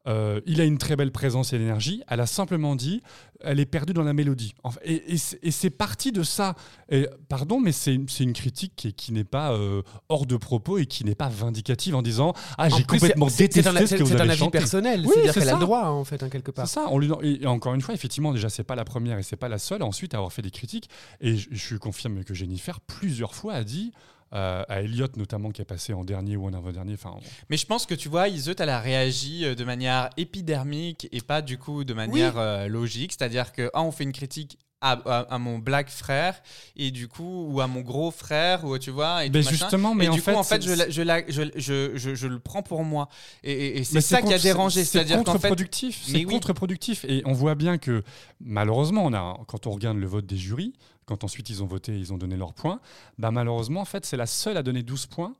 euh, 0.08 0.42
il 0.46 0.60
a 0.60 0.66
une 0.66 0.78
très 0.78 0.96
belle 0.96 1.12
présence 1.12 1.54
et 1.54 1.58
l'énergie. 1.58 2.04
Elle 2.10 2.20
a 2.20 2.26
simplement 2.28 2.76
dit 2.76 3.02
elle 3.46 3.60
est 3.60 3.66
perdue 3.66 3.94
dans 3.94 4.04
la 4.04 4.14
mélodie. 4.14 4.54
Et 4.84 5.14
et 5.14 5.18
c'est 5.18 5.40
et 5.44 5.52
c'est 5.52 5.70
parti 5.70 6.12
de 6.12 6.24
ça. 6.24 6.56
Et, 6.90 7.08
pardon, 7.30 7.60
mais 7.60 7.72
c'est 7.72 7.94
une, 7.94 8.34
critique 8.34 8.74
qui, 8.76 8.88
est- 8.90 8.92
qui 8.94 9.12
n'est 9.14 9.24
pas 9.24 9.54
euh, 9.54 9.82
hors 10.10 10.26
de 10.26 10.36
propos 10.38 10.78
et 10.78 10.86
qui 10.86 11.04
n'est 11.06 11.16
pas 11.16 11.30
vindicative 11.30 11.96
en 11.96 12.02
disant 12.02 12.34
ah 12.58 12.70
j'ai 12.70 12.84
complètement 12.84 13.28
détesté 13.28 13.68
un, 13.68 13.86
ce 13.86 13.96
que 13.96 14.04
vous 14.04 14.10
c'est 14.10 14.16
un 14.16 14.20
avez 14.22 14.32
avis 14.32 14.40
chanté. 14.40 14.58
personnel, 14.58 15.02
Oui, 15.06 15.12
c'est-à-dire 15.14 15.34
qu'elle 15.34 15.50
a 15.50 15.54
le 15.54 15.60
droit, 15.60 15.84
hein, 15.86 15.90
en 15.92 16.04
fait, 16.06 16.22
hein, 16.24 16.30
quelque 16.30 16.52
part. 16.52 16.68
C'est 16.68 16.76
ça. 16.76 16.88
On 16.90 17.00
lui, 17.00 17.10
et 17.42 17.46
encore 17.48 17.74
une 17.74 17.82
fois, 17.82 17.94
effectivement, 17.94 18.32
déjà, 18.34 18.50
c'est 18.50 18.64
pas 18.64 18.76
la 18.76 18.86
première 18.86 19.18
et 19.20 19.24
c'est 19.24 19.36
pas 19.38 19.50
la 19.50 19.58
seule. 19.60 19.84
Ensuite, 19.84 20.14
à 20.14 20.18
avoir 20.18 20.32
fait 20.34 20.42
des 20.42 20.52
critiques. 20.52 20.90
Et 21.22 21.36
je, 21.38 21.48
je 21.52 21.76
confirme 21.78 22.24
que 22.24 22.34
Jennifer, 22.34 22.80
plusieurs 22.82 23.36
fois, 23.36 23.54
a 23.54 23.64
dit 23.64 23.92
euh, 24.34 24.64
à 24.68 24.82
Elliot, 24.82 25.08
notamment, 25.16 25.52
qui 25.52 25.62
est 25.62 25.66
passé 25.66 25.94
en 25.94 26.04
dernier 26.04 26.38
ou 26.38 26.46
en 26.48 26.54
avant-dernier. 26.54 26.94
Enfin, 26.96 27.16
Mais 27.50 27.58
je 27.58 27.66
pense 27.66 27.86
que 27.86 27.94
tu 27.94 28.10
vois, 28.10 28.30
Iseut, 28.30 28.56
elle 28.60 28.70
a 28.70 28.80
réagi 28.80 29.46
euh, 29.46 29.56
de 29.56 29.64
manière 29.64 30.10
épidermique 30.18 31.08
et 31.12 31.22
pas 31.22 31.42
du 31.42 31.58
coup 31.58 31.84
de 31.84 31.94
manière 31.94 32.38
euh, 32.38 32.68
logique. 32.68 33.12
C'est-à-dire 33.18 33.52
que, 33.52 33.70
ah, 33.74 33.84
on 33.84 33.92
fait 33.92 34.04
une 34.04 34.12
critique 34.12 34.58
à, 34.86 35.00
à- 35.06 35.34
à 35.36 35.38
mon 35.38 35.60
black 35.60 35.90
frère 35.90 36.42
et 36.76 36.92
du 36.92 37.08
coup, 37.08 37.48
ou 37.50 37.62
à 37.62 37.68
mon 37.68 37.80
gros 37.80 38.12
frère, 38.12 38.66
ou 38.66 38.78
tu 38.78 38.92
vois. 38.92 39.24
Et 39.24 39.30
Mais 39.30 39.42
justement, 39.42 39.96
mais 39.96 40.06
et 40.06 40.10
en 40.10 40.14
du 40.14 40.20
fait, 40.20 40.34
coup, 40.34 40.38
en 40.40 40.44
fait, 40.44 40.62
je, 40.62 40.72
la- 40.74 40.90
je, 40.90 41.02
la- 41.02 41.24
je, 41.30 41.44
je, 41.56 41.96
je- 41.96 42.16
je 42.16 42.28
le 42.28 42.40
prends 42.40 42.64
pour 42.64 42.84
moi. 42.84 43.08
Et, 43.46 43.54
et- 43.54 43.78
et 43.78 43.84
c'est 43.86 44.02
ça 44.02 44.22
qui 44.22 44.34
a 44.34 44.40
dérangé. 44.40 44.84
C'est 44.84 44.92
C'est-à-dire 44.92 45.18
contre-productif. 45.24 46.02
C'est 46.06 46.18
oui. 46.18 46.26
contre-productif. 46.26 47.06
Et 47.08 47.22
on 47.26 47.32
voit 47.32 47.56
bien 47.56 47.78
que, 47.78 48.04
malheureusement, 48.42 49.06
on 49.06 49.14
a, 49.14 49.38
quand 49.48 49.68
on 49.68 49.72
regarde 49.72 49.98
le 49.98 50.08
vote 50.08 50.26
des 50.26 50.38
jurys, 50.38 50.74
quand 51.06 51.24
ensuite 51.24 51.50
ils 51.50 51.62
ont 51.64 51.66
voté, 51.68 51.98
ils 51.98 52.14
ont 52.14 52.18
donné 52.18 52.36
leurs 52.38 52.54
points, 52.54 52.80
bah, 53.18 53.32
malheureusement, 53.32 53.82
en 53.82 53.86
fait, 53.86 54.06
c'est 54.06 54.18
la 54.18 54.26
seule 54.26 54.58
à 54.58 54.64
donner 54.64 54.84
12 54.84 55.06
points 55.08 55.34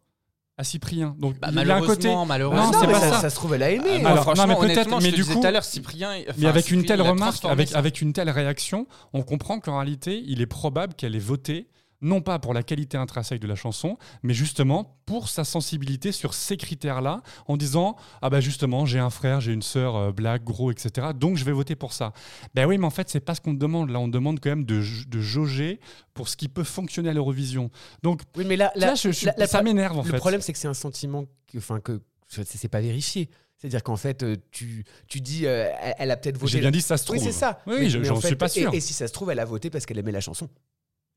à 0.58 0.64
Cyprien. 0.64 1.16
Donc, 1.18 1.40
Bah, 1.40 1.48
il 1.52 1.56
y 1.68 1.72
a 1.72 1.76
un 1.76 1.82
côté. 1.82 2.14
malheureusement. 2.28 2.72
Non, 2.72 2.80
Non, 2.80 2.86
pas 2.88 3.00
ça, 3.00 3.10
ça. 3.10 3.22
ça 3.22 3.30
se 3.32 3.36
trouve, 3.36 3.56
elle 3.56 3.64
a 3.64 3.72
aimé. 3.72 3.86
Ah, 3.90 3.96
hein. 3.98 4.06
Alors, 4.06 4.24
franchement, 4.24 4.46
non, 4.48 4.62
mais 4.62 4.68
peut-être, 4.68 5.02
mais 5.02 5.12
du 5.12 5.26
coup- 5.26 5.34
tout 5.34 5.48
à 5.48 5.50
l'heure, 5.52 5.64
Cyprien. 5.64 6.12
enfin, 6.30 6.34
Mais 6.38 6.46
avec 6.48 6.70
une 6.70 6.86
telle 6.86 7.02
remarque, 7.02 7.44
avec, 7.46 7.70
ça. 7.70 7.80
avec 7.80 8.02
une 8.02 8.14
telle 8.14 8.30
réaction, 8.30 8.86
on 9.14 9.24
comprend 9.24 9.60
qu'en 9.60 9.78
réalité, 9.78 10.24
il 10.28 10.42
est 10.42 10.46
probable 10.46 10.94
qu'elle 10.94 11.16
ait 11.16 11.20
voté 11.20 11.70
non 12.04 12.22
pas 12.22 12.38
pour 12.38 12.54
la 12.54 12.62
qualité 12.62 12.98
intrinsèque 12.98 13.40
de 13.42 13.48
la 13.48 13.56
chanson, 13.56 13.98
mais 14.22 14.34
justement 14.36 15.00
pour 15.06 15.30
sa 15.30 15.44
sensibilité 15.44 16.12
sur 16.12 16.34
ces 16.36 16.58
critères-là, 16.58 17.24
en 17.48 17.58
disant 17.58 17.96
ah 18.22 18.30
bah 18.30 18.40
justement 18.42 18.86
j'ai 18.86 19.00
un 19.00 19.10
frère, 19.10 19.42
j'ai 19.42 19.54
une 19.54 19.62
sœur 19.64 19.96
euh, 19.96 20.12
black, 20.12 20.44
gros, 20.44 20.70
etc. 20.72 21.08
Donc 21.16 21.38
je 21.38 21.46
vais 21.46 21.52
voter 21.52 21.76
pour 21.76 21.94
ça. 21.94 22.14
Ben 22.54 22.66
oui, 22.68 22.78
mais 22.78 22.86
en 22.86 22.90
fait 22.92 23.10
c'est 23.10 23.20
pas 23.20 23.34
ce 23.34 23.42
qu'on 23.42 23.54
demande. 23.54 23.90
Là, 23.90 24.00
on 24.00 24.08
demande 24.08 24.40
quand 24.40 24.50
même 24.52 24.66
de, 24.66 24.84
de 25.08 25.20
jauger 25.20 25.80
pour 26.14 26.28
ce 26.30 26.38
qui 26.38 26.48
peut 26.50 26.64
fonctionner 26.64 27.10
à 27.10 27.14
l'Eurovision. 27.14 27.72
Donc 28.04 28.22
Oui, 28.38 28.46
mais 28.48 28.58
là, 28.58 28.72
là, 28.76 28.88
là, 28.88 28.96
je- 28.96 29.12
je- 29.12 29.26
la- 29.26 29.34
la- 29.38 29.48
ça 29.48 29.64
m'énerve 29.64 29.98
en 29.98 30.04
le 30.04 30.10
fait. 30.12 30.18
problème, 30.18 30.42
c'est 30.42 30.54
que 30.54 30.60
c'est 30.60 30.68
un 30.68 30.74
sentiment 30.74 31.26
que, 31.52 31.58
enfin, 31.58 31.80
que 31.80 32.02
c'est 32.28 32.68
pas 32.68 32.82
vérifié. 32.82 33.30
C'est-à-dire 33.58 33.84
qu'en 33.84 33.96
fait, 33.96 34.24
euh, 34.24 34.36
tu, 34.52 34.84
tu 35.08 35.22
dis, 35.22 35.46
euh, 35.46 35.70
elle, 35.98 36.12
a 36.12 36.18
peut-être 36.18 36.38
voté. 36.38 36.52
J'ai 36.54 36.60
bien 36.60 36.72
dit 36.72 36.82
ça 36.82 36.98
se 36.98 37.10
Oui, 37.12 37.18
trouve. 37.18 37.32
c'est 37.32 37.38
ça. 37.40 37.60
Oui, 37.66 37.90
je- 37.90 38.04
j'en 38.04 38.18
en 38.18 38.20
suis 38.22 38.36
pas 38.36 38.48
et- 38.48 38.50
sûr. 38.50 38.74
Et, 38.74 38.82
si 38.82 38.92
ça 38.94 39.08
se 39.08 39.14
trouve, 39.14 39.30
elle 39.32 39.40
a 39.40 39.46
voté 39.46 39.70
parce 39.70 39.86
qu'elle 39.86 39.98
aimait 40.00 40.12
la 40.12 40.20
chanson. 40.20 40.50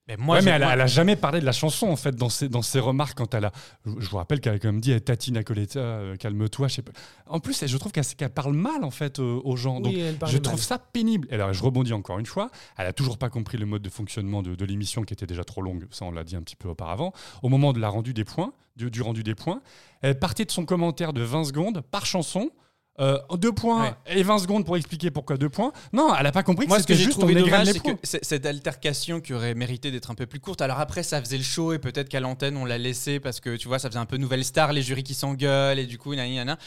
Mais 0.09 0.17
moi, 0.17 0.37
ouais, 0.37 0.43
mais 0.45 0.53
elle, 0.53 0.63
a- 0.63 0.67
moi- 0.67 0.75
elle 0.75 0.81
a 0.83 0.87
jamais 0.87 1.17
parlé 1.17 1.41
de 1.41 1.45
la 1.45 1.51
chanson 1.53 1.89
en 1.89 1.97
fait 1.97 2.15
dans 2.15 2.29
ses, 2.29 2.49
dans 2.49 2.63
ses 2.63 2.79
remarques 2.79 3.17
quand 3.19 3.35
elle 3.35 3.47
a. 3.47 3.53
Je 3.85 4.09
vous 4.09 4.17
rappelle 4.19 4.41
qu'elle 4.41 4.55
a 4.55 4.59
quand 4.61 4.69
même 4.69 4.81
dit 4.81 4.93
eh, 4.93 5.01
Tati 5.01 5.33
Nacoletta, 5.33 5.81
euh, 5.81 6.17
calme-toi. 6.17 6.69
Je 6.69 6.75
sais 6.75 6.83
pas. 6.83 6.93
En 7.27 7.41
plus, 7.41 7.67
je 7.67 7.77
trouve 7.77 7.91
qu'elle 7.91 8.31
parle 8.31 8.53
mal 8.55 8.85
en 8.85 8.91
fait 8.93 9.19
euh, 9.19 9.41
aux 9.45 9.57
gens. 9.57 9.77
Oui, 9.79 9.83
Donc, 9.83 9.95
elle 9.97 10.17
parle 10.17 10.31
je 10.31 10.37
mal. 10.37 10.43
trouve 10.43 10.63
ça 10.63 10.79
pénible. 10.79 11.27
Et 11.31 11.35
alors, 11.35 11.53
je 11.53 11.63
rebondis 11.63 11.93
encore 11.93 12.19
une 12.21 12.27
fois. 12.27 12.51
Elle 12.77 12.87
a 12.87 12.93
toujours 12.93 13.19
pas 13.19 13.31
compris 13.31 13.59
le 13.59 13.67
mode 13.67 13.83
de 13.83 13.91
fonctionnement 13.91 14.43
de, 14.43 14.55
de 14.55 14.65
l'émission 14.65 15.03
qui 15.03 15.13
était 15.13 15.27
déjà 15.27 15.43
trop 15.45 15.61
longue. 15.63 15.87
Ça, 15.91 16.05
on 16.05 16.13
l'a 16.13 16.23
dit 16.23 16.37
un 16.37 16.43
petit 16.43 16.57
peu 16.57 16.69
auparavant. 16.69 17.13
Au 17.43 17.49
moment 17.49 17.73
de 17.73 17.81
la 17.81 17.89
rendu 17.89 18.15
des 18.15 18.25
points, 18.25 18.53
du, 18.77 18.91
du 18.93 19.03
rendu 19.03 19.25
des 19.25 19.35
points, 19.35 19.61
elle 20.03 20.19
partait 20.19 20.45
de 20.45 20.53
son 20.53 20.65
commentaire 20.67 21.13
de 21.15 21.23
20 21.23 21.45
secondes 21.45 21.81
par 21.81 22.07
chanson. 22.07 22.51
Euh, 23.01 23.19
deux 23.37 23.53
points 23.53 23.97
et 24.07 24.23
20 24.23 24.39
secondes 24.39 24.65
pour 24.65 24.77
expliquer 24.77 25.11
pourquoi 25.11 25.37
deux 25.37 25.49
points. 25.49 25.73
Non, 25.93 26.15
elle 26.19 26.27
a 26.27 26.33
pas 26.33 26.43
compris 26.43 26.67
Moi, 26.67 26.77
que 26.77 26.83
ce 26.83 26.87
que 26.87 26.95
j'ai 26.95 27.09
trouvé 27.11 27.35
dommage, 27.35 27.67
c'est 27.67 27.81
que 27.81 27.97
cette 28.03 28.47
altercation 28.47 29.21
qui 29.21 29.35
aurait 29.35 29.55
mérité 29.55 29.91
d'être 29.91 30.11
un 30.11 30.15
peu 30.15 30.27
plus 30.27 30.41
courte. 30.41 30.63
Alors 30.63 30.81
après, 30.81 31.03
ça 31.03 31.21
faisait 31.21 31.39
le 31.39 31.45
show 31.45 31.73
et 31.73 31.79
peut-être 31.79 32.09
qu'à 32.09 32.21
l'antenne, 32.21 32.57
on 32.57 32.65
l'a 32.65 32.79
laissé 32.79 33.21
parce 33.21 33.41
que 33.41 33.57
tu 33.57 33.69
vois, 33.69 33.79
ça 33.79 33.89
faisait 33.89 33.99
un 33.99 34.07
peu 34.07 34.17
nouvelle 34.17 34.45
star, 34.45 34.73
les 34.73 34.83
jurys 34.83 35.05
qui 35.05 35.15
s'engueulent 35.15 35.79
et 35.79 35.87
du 35.87 35.99
coup, 35.99 36.15
nani, 36.15 36.37
nana. 36.37 36.59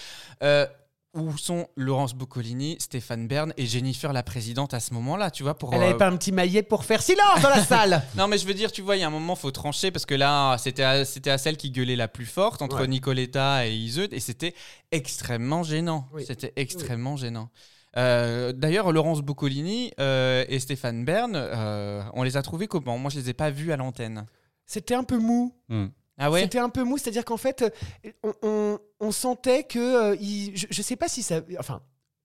Euh, 0.44 0.66
où 1.14 1.38
sont 1.38 1.68
Laurence 1.76 2.14
Boccolini, 2.14 2.78
Stéphane 2.80 3.28
Bern 3.28 3.54
et 3.58 3.66
Jennifer 3.66 4.14
la 4.14 4.24
présidente 4.24 4.74
à 4.74 4.80
ce 4.80 4.94
moment-là, 4.94 5.32
tu 5.32 5.44
vois, 5.44 5.56
pour. 5.56 5.74
Elle 5.74 5.82
euh, 5.82 5.90
avait 5.90 5.98
pas 5.98 6.08
un 6.08 6.18
petit 6.18 6.32
maillet 6.32 6.64
pour 6.64 6.86
faire 6.86 7.02
silence 7.02 7.42
dans 7.42 7.50
la 7.50 7.64
salle 7.64 8.04
non, 8.18 8.28
mais 8.28 8.38
je 8.38 8.46
veux 8.46 8.54
dire, 8.54 8.72
tu 8.72 8.82
vois, 8.82 8.96
il 8.96 9.00
y 9.00 9.04
a 9.04 9.08
un 9.08 9.12
moment, 9.12 9.36
faut 9.36 9.52
trancher 9.52 9.92
parce 9.92 10.06
que 10.06 10.16
là, 10.16 10.58
c'était 10.58 10.84
à, 10.84 11.06
c'était 11.06 11.32
à 11.32 11.38
celle 11.38 11.58
qui 11.58 11.72
gueulait 11.72 11.96
la 11.96 12.08
plus 12.08 12.26
forte 12.26 12.62
entre 12.62 12.82
Ouais. 12.82 12.88
Nicoletta 12.88 13.68
et 13.68 13.74
Iseut 13.76 14.14
et 14.14 14.20
c'était 14.20 14.54
extrêmement 14.92 15.64
gênant. 15.64 16.08
C'était 16.26 16.54
extrêmement 16.56 17.18
gênant. 17.18 17.50
Euh, 17.98 18.54
D'ailleurs, 18.54 18.92
Laurence 18.92 19.22
Boccolini 19.22 19.92
euh, 20.00 20.46
et 20.48 20.60
Stéphane 20.60 21.06
Bern, 21.06 21.34
euh, 21.36 22.04
on 22.14 22.24
les 22.24 22.38
a 22.38 22.42
trouvés 22.42 22.68
comment? 22.68 22.98
Moi, 22.98 23.10
je 23.10 23.20
les 23.20 23.30
ai 23.30 23.34
pas 23.34 23.50
vus 23.50 23.72
à 23.72 23.78
l'antenne. 23.78 24.26
C'était 24.66 24.94
un 24.94 25.04
peu 25.04 25.18
mou. 25.18 25.56
Hmm. 25.70 25.88
Ah 26.20 26.30
ouais 26.30 26.42
C'était 26.42 26.60
un 26.60 26.70
peu 26.70 26.84
mou, 26.84 26.98
c'est-à-dire 26.98 27.26
qu'en 27.26 27.38
fait, 27.38 27.64
euh, 27.64 28.10
on, 28.24 28.34
on- 28.44 28.80
on 29.00 29.12
sentait 29.12 29.64
que. 29.64 29.80
euh, 30.12 30.16
il- 30.20 30.56
je, 30.56 30.68
je 30.70 30.82
sais 30.82 30.96
pas 30.96 31.08
si 31.08 31.24
ça. 31.24 31.42
Enfin. 31.60 31.82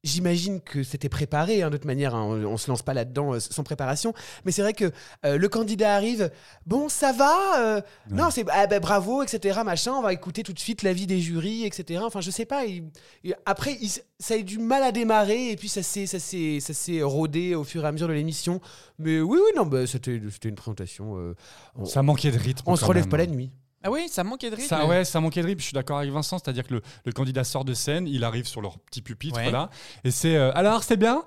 J'imagine 0.07 0.61
que 0.61 0.82
c'était 0.82 1.09
préparé, 1.09 1.62
hein, 1.62 1.70
de 1.70 1.78
toute 1.78 1.86
manière, 1.86 2.14
hein, 2.14 2.24
on, 2.24 2.45
on 2.45 2.57
se 2.59 2.70
lance 2.70 2.82
pas 2.82 2.92
là-dedans 2.92 3.32
euh, 3.32 3.40
sans 3.40 3.62
préparation. 3.64 4.12
Mais 4.45 4.53
c'est 4.53 4.61
vrai 4.61 4.74
que 4.74 4.92
euh, 5.24 5.38
le 5.38 5.49
candidat 5.49 5.95
arrive, 5.95 6.30
bon, 6.66 6.90
ça 6.90 7.12
va, 7.12 7.59
euh, 7.76 7.80
non, 8.11 8.28
c'est 8.30 8.45
ah, 8.51 8.66
ben, 8.66 8.80
bravo, 8.80 9.22
etc. 9.22 9.61
Machin, 9.64 9.92
on 9.95 10.03
va 10.03 10.12
écouter 10.12 10.42
tout 10.42 10.53
de 10.53 10.59
suite 10.59 10.82
l'avis 10.82 11.07
des 11.07 11.20
jurys, 11.22 11.64
etc. 11.64 12.03
Enfin, 12.05 12.20
je 12.20 12.30
sais 12.30 12.45
pas. 12.45 12.66
il- 12.66 12.84
il- 13.22 13.34
après, 13.47 13.78
il 13.80 13.88
ça 14.18 14.34
a 14.34 14.36
eu 14.36 14.45
du 14.45 14.59
mal 14.59 14.82
à 14.82 14.92
démarrer 14.92 15.53
et 15.53 15.57
puis 15.57 15.70
ça 15.70 15.82
s'est, 15.82 16.05
ça 16.05 16.18
s'est, 16.18 16.59
ça 16.61 16.74
s'est 16.74 17.01
rodé 17.01 17.55
au 17.55 17.64
fur 17.64 17.82
et 17.82 17.88
à 17.88 17.92
mesure 17.92 18.09
de 18.09 18.12
l'émission. 18.12 18.61
Mais 18.99 19.22
oui, 19.22 19.38
oui, 19.42 19.53
non, 19.57 19.64
bah, 19.64 19.86
c'était, 19.86 20.20
c'était 20.30 20.51
une 20.51 20.55
présentation. 20.55 21.34
on- 21.76 21.84
Ça 21.86 22.03
manquait 22.03 22.30
de 22.30 22.36
rythme. 22.38 22.62
On 22.66 22.76
se 22.76 22.82
quand 22.82 22.88
relève 22.88 23.05
même. 23.05 23.11
pas 23.11 23.16
la 23.16 23.26
nuit. 23.26 23.51
Ah 23.85 23.91
oui, 23.91 24.09
ça 24.09 24.24
manquait 24.24 24.51
de 24.51 24.57
rythme. 24.57 24.68
Ça, 24.68 24.87
ouais, 24.87 25.05
ça 25.05 25.20
manquait 25.20 25.43
de 25.43 25.47
rythme. 25.47 25.61
Je 25.61 25.66
suis 25.66 25.74
d'accord 25.74 25.99
avec 25.99 26.11
Vincent, 26.11 26.39
c'est-à-dire 26.39 26.66
que 26.66 26.74
le, 26.74 26.82
le 27.05 27.12
candidat 27.12 27.45
sort 27.45 27.64
de 27.64 27.74
scène, 27.74 28.09
il 28.09 28.24
arrive 28.24 28.47
sur 28.47 28.61
leur 28.62 28.78
petit 28.78 29.03
pupitre 29.03 29.37
Ouais. 29.37 29.51
là, 29.51 29.68
et 30.05 30.11
c'est 30.11 30.37
euh, 30.37 30.51
alors 30.55 30.82
c'est 30.82 30.97
bien, 30.97 31.22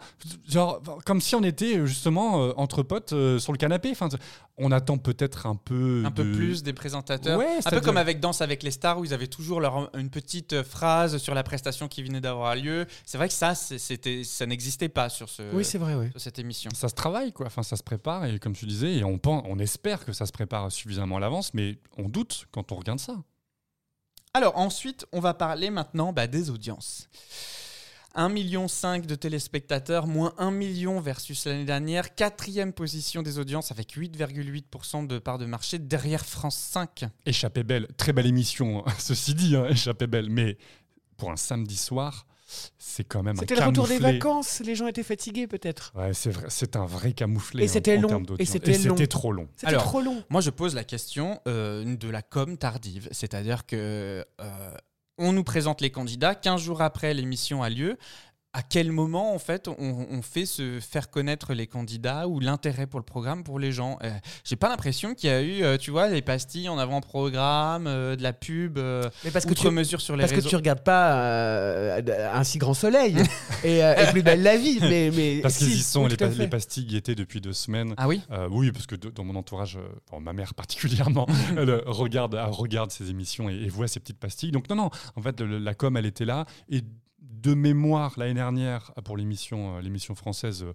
genre 0.50 0.82
comme 1.06 1.22
si 1.22 1.36
on 1.36 1.44
était 1.44 1.78
euh, 1.78 1.86
justement 1.86 2.42
euh, 2.44 2.54
entre 2.58 2.84
potes 2.84 3.14
euh, 3.14 3.38
sur 3.40 3.52
le 3.52 3.58
canapé. 3.58 3.90
Enfin, 3.92 4.10
on 4.60 4.72
attend 4.72 4.98
peut-être 4.98 5.46
un 5.46 5.56
peu, 5.56 6.02
Un 6.04 6.10
peu 6.10 6.32
plus 6.32 6.64
des 6.64 6.74
présentateurs. 6.74 7.38
Ouais, 7.38 7.60
un 7.64 7.70
peu 7.70 7.80
comme 7.80 7.98
avec 7.98 8.20
Danse 8.20 8.42
avec 8.42 8.64
les 8.64 8.72
stars 8.72 8.98
où 8.98 9.06
ils 9.06 9.14
avaient 9.14 9.28
toujours 9.28 9.62
leur, 9.62 9.92
une 9.96 10.10
petite 10.10 10.64
phrase 10.64 11.18
sur 11.20 11.36
la 11.36 11.44
prestation 11.44 11.88
qui 11.88 12.02
venait 12.02 12.22
d'avoir 12.22 12.56
lieu. 12.56 12.88
C'est 13.06 13.20
vrai 13.20 13.28
que 13.28 13.36
ça, 13.36 13.54
c'était, 13.54 14.24
ça 14.24 14.48
n'existait 14.48 14.90
pas 14.90 15.10
sur, 15.10 15.30
ce, 15.30 15.44
Oui, 15.54 15.64
c'est 15.64 15.78
vrai, 15.78 15.94
oui. 15.94 16.10
sur 16.10 16.20
cette 16.22 16.40
émission. 16.40 16.72
Ça 16.74 16.90
se 16.90 16.96
travaille, 16.96 17.34
quoi. 17.34 17.46
Enfin, 17.46 17.62
ça 17.62 17.76
se 17.76 17.84
prépare, 17.84 18.26
et 18.26 18.40
comme 18.40 18.54
tu 18.54 18.66
disais, 18.66 18.96
et 18.96 19.04
on, 19.04 19.20
pense, 19.20 19.44
on 19.48 19.60
espère 19.60 20.04
que 20.06 20.12
ça 20.12 20.26
se 20.26 20.32
prépare 20.32 20.72
suffisamment 20.72 21.18
à 21.18 21.20
l'avance, 21.20 21.54
mais 21.54 21.78
on 22.00 22.10
doute 22.10 22.47
quand 22.52 22.72
on 22.72 22.76
regarde 22.76 23.00
ça. 23.00 23.24
Alors 24.34 24.58
ensuite, 24.58 25.06
on 25.12 25.20
va 25.20 25.34
parler 25.34 25.70
maintenant 25.70 26.14
bah, 26.14 26.28
des 26.28 26.50
audiences. 26.50 27.10
1,5 28.16 28.32
million 28.32 28.66
de 28.66 29.16
téléspectateurs, 29.16 30.08
moins 30.08 30.34
1 30.40 30.50
million 30.50 31.00
versus 31.00 31.46
l'année 31.46 31.66
dernière. 31.66 32.16
Quatrième 32.16 32.74
position 32.74 33.22
des 33.22 33.38
audiences 33.38 33.72
avec 33.72 33.96
8,8% 33.96 35.06
de 35.06 35.20
part 35.20 35.38
de 35.38 35.46
marché 35.46 35.78
derrière 35.78 36.26
France 36.26 36.58
5. 36.58 37.06
Échappée 37.28 37.64
belle, 37.64 37.88
très 37.96 38.14
belle 38.14 38.26
émission, 38.26 38.84
ceci 38.98 39.36
dit, 39.36 39.56
hein, 39.56 39.68
Échappée 39.70 40.08
belle, 40.08 40.32
mais 40.32 40.58
pour 41.18 41.32
un 41.32 41.36
samedi 41.36 41.78
soir, 41.78 42.26
c'est 42.78 43.04
quand 43.04 43.24
même 43.24 43.36
C'était 43.38 43.56
le 43.56 43.64
retour 43.66 43.88
des 43.88 44.00
vacances, 44.00 44.62
les 44.64 44.76
gens 44.76 44.88
étaient 44.88 45.04
fatigués 45.04 45.48
peut-être. 45.48 45.92
Ouais, 45.96 46.14
c'est 46.14 46.30
vrai, 46.32 46.46
c'est 46.50 46.76
un 46.76 46.86
vrai 46.86 47.14
camouflet. 47.14 47.64
Et 47.64 47.70
en- 47.70 47.72
c'était 47.74 47.98
long, 47.98 48.08
termes 48.08 48.26
et 48.40 48.46
c'était 48.46 48.78
long. 48.78 48.96
trop 49.08 49.32
long. 49.32 49.48
C'était 49.56 49.76
trop 49.78 50.02
long. 50.02 50.24
Moi, 50.30 50.42
je 50.42 50.50
pose 50.50 50.74
la 50.76 50.84
question 50.84 51.40
euh, 51.48 51.96
de 51.98 52.10
la 52.10 52.22
com 52.22 52.58
tardive. 52.58 53.10
C'est-à-dire 53.12 53.66
que 53.66 54.26
euh, 54.42 54.72
on 55.18 55.34
nous 55.34 55.44
présente 55.44 55.82
les 55.82 55.90
candidats, 55.90 56.36
15 56.36 56.62
jours 56.62 56.82
après 56.82 57.14
l'émission 57.14 57.64
a 57.64 57.70
lieu. 57.70 57.98
À 58.58 58.64
quel 58.64 58.92
moment, 58.92 59.36
en 59.36 59.38
fait, 59.40 59.68
on, 59.68 60.08
on 60.10 60.22
fait 60.24 60.48
se 60.48 60.80
faire 60.80 61.12
connaître 61.12 61.54
les 61.54 61.68
candidats 61.68 62.28
ou 62.28 62.40
l'intérêt 62.40 62.88
pour 62.88 63.00
le 63.00 63.06
programme 63.06 63.44
pour 63.44 63.60
les 63.60 63.72
gens? 63.72 64.00
Euh, 64.04 64.10
J'ai 64.44 64.56
pas 64.56 64.68
l'impression 64.68 65.14
qu'il 65.14 65.30
y 65.30 65.34
a 65.34 65.44
eu, 65.44 65.62
euh, 65.62 65.78
tu 65.78 65.92
vois, 65.92 66.10
des 66.10 66.24
pastilles 66.24 66.68
en 66.68 66.80
avant-programme, 66.80 67.86
euh, 67.86 68.16
de 68.16 68.24
la 68.24 68.34
pub, 68.34 68.80
euh, 68.80 69.08
Mais 69.24 69.30
parce 69.30 69.46
que 69.46 69.54
tu, 69.54 69.62
outre-mesure 69.62 70.02
sur 70.02 70.16
les 70.16 70.22
parce 70.22 70.32
réseaux. 70.32 70.46
que 70.46 70.50
tu 70.50 70.56
regardes 70.56 70.82
pas 70.84 71.22
euh, 71.22 72.30
un 72.34 72.44
si 72.44 72.58
grand 72.58 72.74
soleil 72.74 73.16
et, 73.64 73.84
euh, 73.84 73.94
et 73.96 74.12
plus 74.12 74.24
belle 74.24 74.42
la 74.42 74.58
vie. 74.58 74.80
Mais, 74.82 75.12
mais 75.16 75.40
Parce 75.42 75.58
qu'ils 75.58 75.68
si, 75.68 75.78
y 75.78 75.84
sont, 75.84 76.06
oui, 76.06 76.10
les, 76.10 76.18
pa- 76.18 76.28
les 76.30 76.48
pastilles 76.48 76.88
y 76.92 76.96
étaient 76.98 77.14
depuis 77.14 77.42
deux 77.42 77.54
semaines. 77.54 77.94
Ah 77.98 78.08
oui? 78.08 78.22
Euh, 78.32 78.48
Oui, 78.50 78.72
parce 78.72 78.88
que 78.88 78.96
de- 78.96 79.10
dans 79.12 79.24
mon 79.24 79.36
entourage, 79.36 79.78
euh, 79.78 79.88
bon, 80.12 80.20
ma 80.20 80.34
mère 80.34 80.56
particulièrement, 80.56 81.28
elle 81.56 81.84
regarde, 81.86 82.34
elle 82.34 82.50
regarde 82.52 82.90
ces 82.90 83.12
émissions 83.12 83.50
et, 83.52 83.54
et 83.54 83.70
voit 83.70 83.88
ces 83.88 84.00
petites 84.00 84.20
pastilles. 84.20 84.52
Donc 84.52 84.68
non, 84.68 84.76
non, 84.76 84.90
en 85.16 85.22
fait, 85.22 85.40
le- 85.42 85.60
la 85.60 85.76
com, 85.76 85.96
elle 85.96 86.08
était 86.08 86.26
là. 86.26 86.46
Et 86.70 86.82
de 87.48 87.54
mémoire, 87.54 88.14
l'année 88.18 88.34
dernière, 88.34 88.92
pour 89.06 89.16
l'émission 89.16 89.78
euh, 89.78 89.82
l'émission 89.82 90.16
française, 90.16 90.64
euh, 90.64 90.74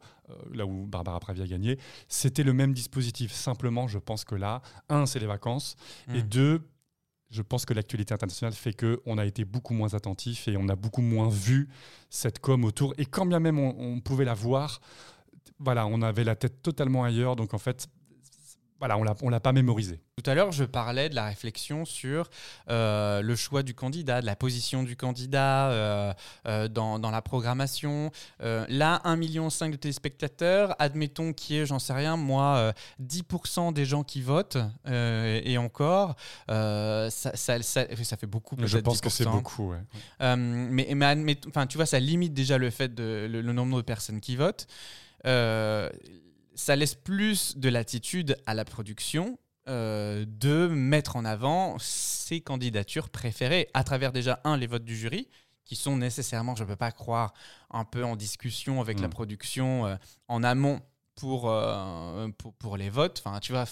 là 0.55 0.65
où 0.65 0.87
Barbara 0.87 1.21
Pravi 1.21 1.43
a 1.43 1.47
gagné, 1.47 1.79
c'était 2.09 2.45
le 2.45 2.55
même 2.55 2.73
dispositif. 2.73 3.33
Simplement, 3.33 3.89
je 3.89 3.99
pense 3.99 4.25
que 4.25 4.35
là, 4.35 4.63
un, 4.89 5.05
c'est 5.07 5.19
les 5.19 5.27
vacances, 5.27 5.77
et 6.15 6.23
Mm. 6.23 6.29
deux, 6.29 6.61
je 7.31 7.43
pense 7.43 7.65
que 7.67 7.75
l'actualité 7.75 8.15
internationale 8.15 8.55
fait 8.55 8.75
qu'on 8.75 9.19
a 9.19 9.25
été 9.27 9.45
beaucoup 9.45 9.75
moins 9.75 9.93
attentif 9.95 10.49
et 10.49 10.57
on 10.57 10.69
a 10.69 10.77
beaucoup 10.77 11.03
moins 11.03 11.29
vu 11.29 11.69
cette 12.11 12.39
com 12.39 12.65
autour. 12.65 12.95
Et 12.99 13.07
quand 13.07 13.27
bien 13.27 13.41
même 13.41 13.59
on, 13.59 13.75
on 13.79 14.01
pouvait 14.01 14.27
la 14.27 14.35
voir, 14.35 14.81
voilà, 15.59 15.87
on 15.87 16.01
avait 16.03 16.25
la 16.25 16.37
tête 16.37 16.63
totalement 16.63 17.05
ailleurs. 17.05 17.37
Donc 17.37 17.55
en 17.55 17.59
fait, 17.59 17.89
voilà, 18.83 18.99
on 18.99 19.05
on 19.23 19.29
l'a 19.29 19.39
pas 19.39 19.53
mémorisé. 19.53 20.01
Tout 20.21 20.29
à 20.29 20.35
l'heure, 20.35 20.51
je 20.51 20.65
parlais 20.65 21.09
de 21.09 21.15
la 21.15 21.27
réflexion 21.27 21.85
sur 21.85 22.29
euh, 22.69 23.23
le 23.23 23.37
choix 23.37 23.63
du 23.63 23.75
candidat, 23.75 24.21
de 24.21 24.27
la 24.27 24.35
position 24.35 24.83
du 24.83 24.97
candidat 24.97 25.71
euh, 25.71 26.13
euh, 26.49 26.67
dans, 26.67 26.99
dans 26.99 27.13
la 27.13 27.23
programmation. 27.23 28.11
Là, 28.41 29.01
1,5 29.05 29.17
million 29.17 29.47
de 29.47 29.77
téléspectateurs, 29.77 30.75
admettons 30.81 31.33
qu'il 31.33 31.55
y 31.55 31.59
ait, 31.61 31.67
j'en 31.67 31.79
sais 31.79 31.93
rien, 31.93 32.17
moi, 32.17 32.57
euh, 32.57 32.73
10% 33.01 33.73
des 33.73 33.85
gens 33.85 34.03
qui 34.03 34.21
votent, 34.21 34.59
et 34.85 35.57
encore, 35.59 36.17
ça, 36.49 37.09
ça, 37.11 37.63
ça- 37.63 37.87
ça 38.03 38.17
fait 38.17 38.27
beaucoup. 38.27 38.57
Je 38.59 38.79
pense 38.79 39.01
que 39.01 39.11
c'est 39.11 39.23
10%. 39.25 39.31
beaucoup. 39.31 39.71
ouais. 39.71 40.37
Mais, 40.37 40.93
mais 40.97 41.37
tu 41.69 41.77
vois, 41.77 41.87
ça 41.87 42.01
limite 42.01 42.35
déjà 42.35 42.59
le 42.59 42.71
fait 42.71 42.93
de 42.93 43.29
le, 43.31 43.43
le 43.43 43.53
nombre 43.53 43.77
de 43.77 43.83
personnes 43.83 44.21
qui 44.21 44.35
votent. 44.35 44.67
Ça 46.55 46.77
laisse 46.77 46.95
plus 46.95 47.57
de 47.57 47.69
latitude 47.69 48.37
à 48.47 48.55
la 48.55 48.65
production 48.65 49.39
euh, 49.69 50.25
de 50.27 50.67
mettre 50.67 51.17
en 51.17 51.25
avant 51.25 51.77
ses 51.79 52.41
candidatures 52.41 53.09
préférées 53.09 53.69
à 53.75 53.85
travers 53.85 54.13
déjà 54.13 54.41
un 54.45 54.57
les 54.57 54.67
votes 54.67 54.85
du 54.85 54.97
jury 54.97 55.29
qui 55.65 55.77
sont 55.77 55.97
nécessairement, 55.97 56.57
je 56.57 56.65
ne 56.65 56.69
peux 56.69 56.77
pas 56.77 56.91
croire, 56.91 57.33
un 57.71 57.85
peu 57.85 58.05
en 58.05 58.17
discussion 58.17 58.81
avec 58.81 59.01
la 59.01 59.07
Mm. 59.07 59.11
production 59.11 59.87
euh, 59.87 59.97
en 60.29 60.43
amont 60.43 60.81
pour, 61.15 61.49
euh, 61.49 62.29
pour, 62.39 62.53
pour 62.55 62.77
les 62.77 62.91
votes. 62.91 63.23
Enfin, 63.25 63.39
tu 63.41 63.53
vois, 63.53 63.65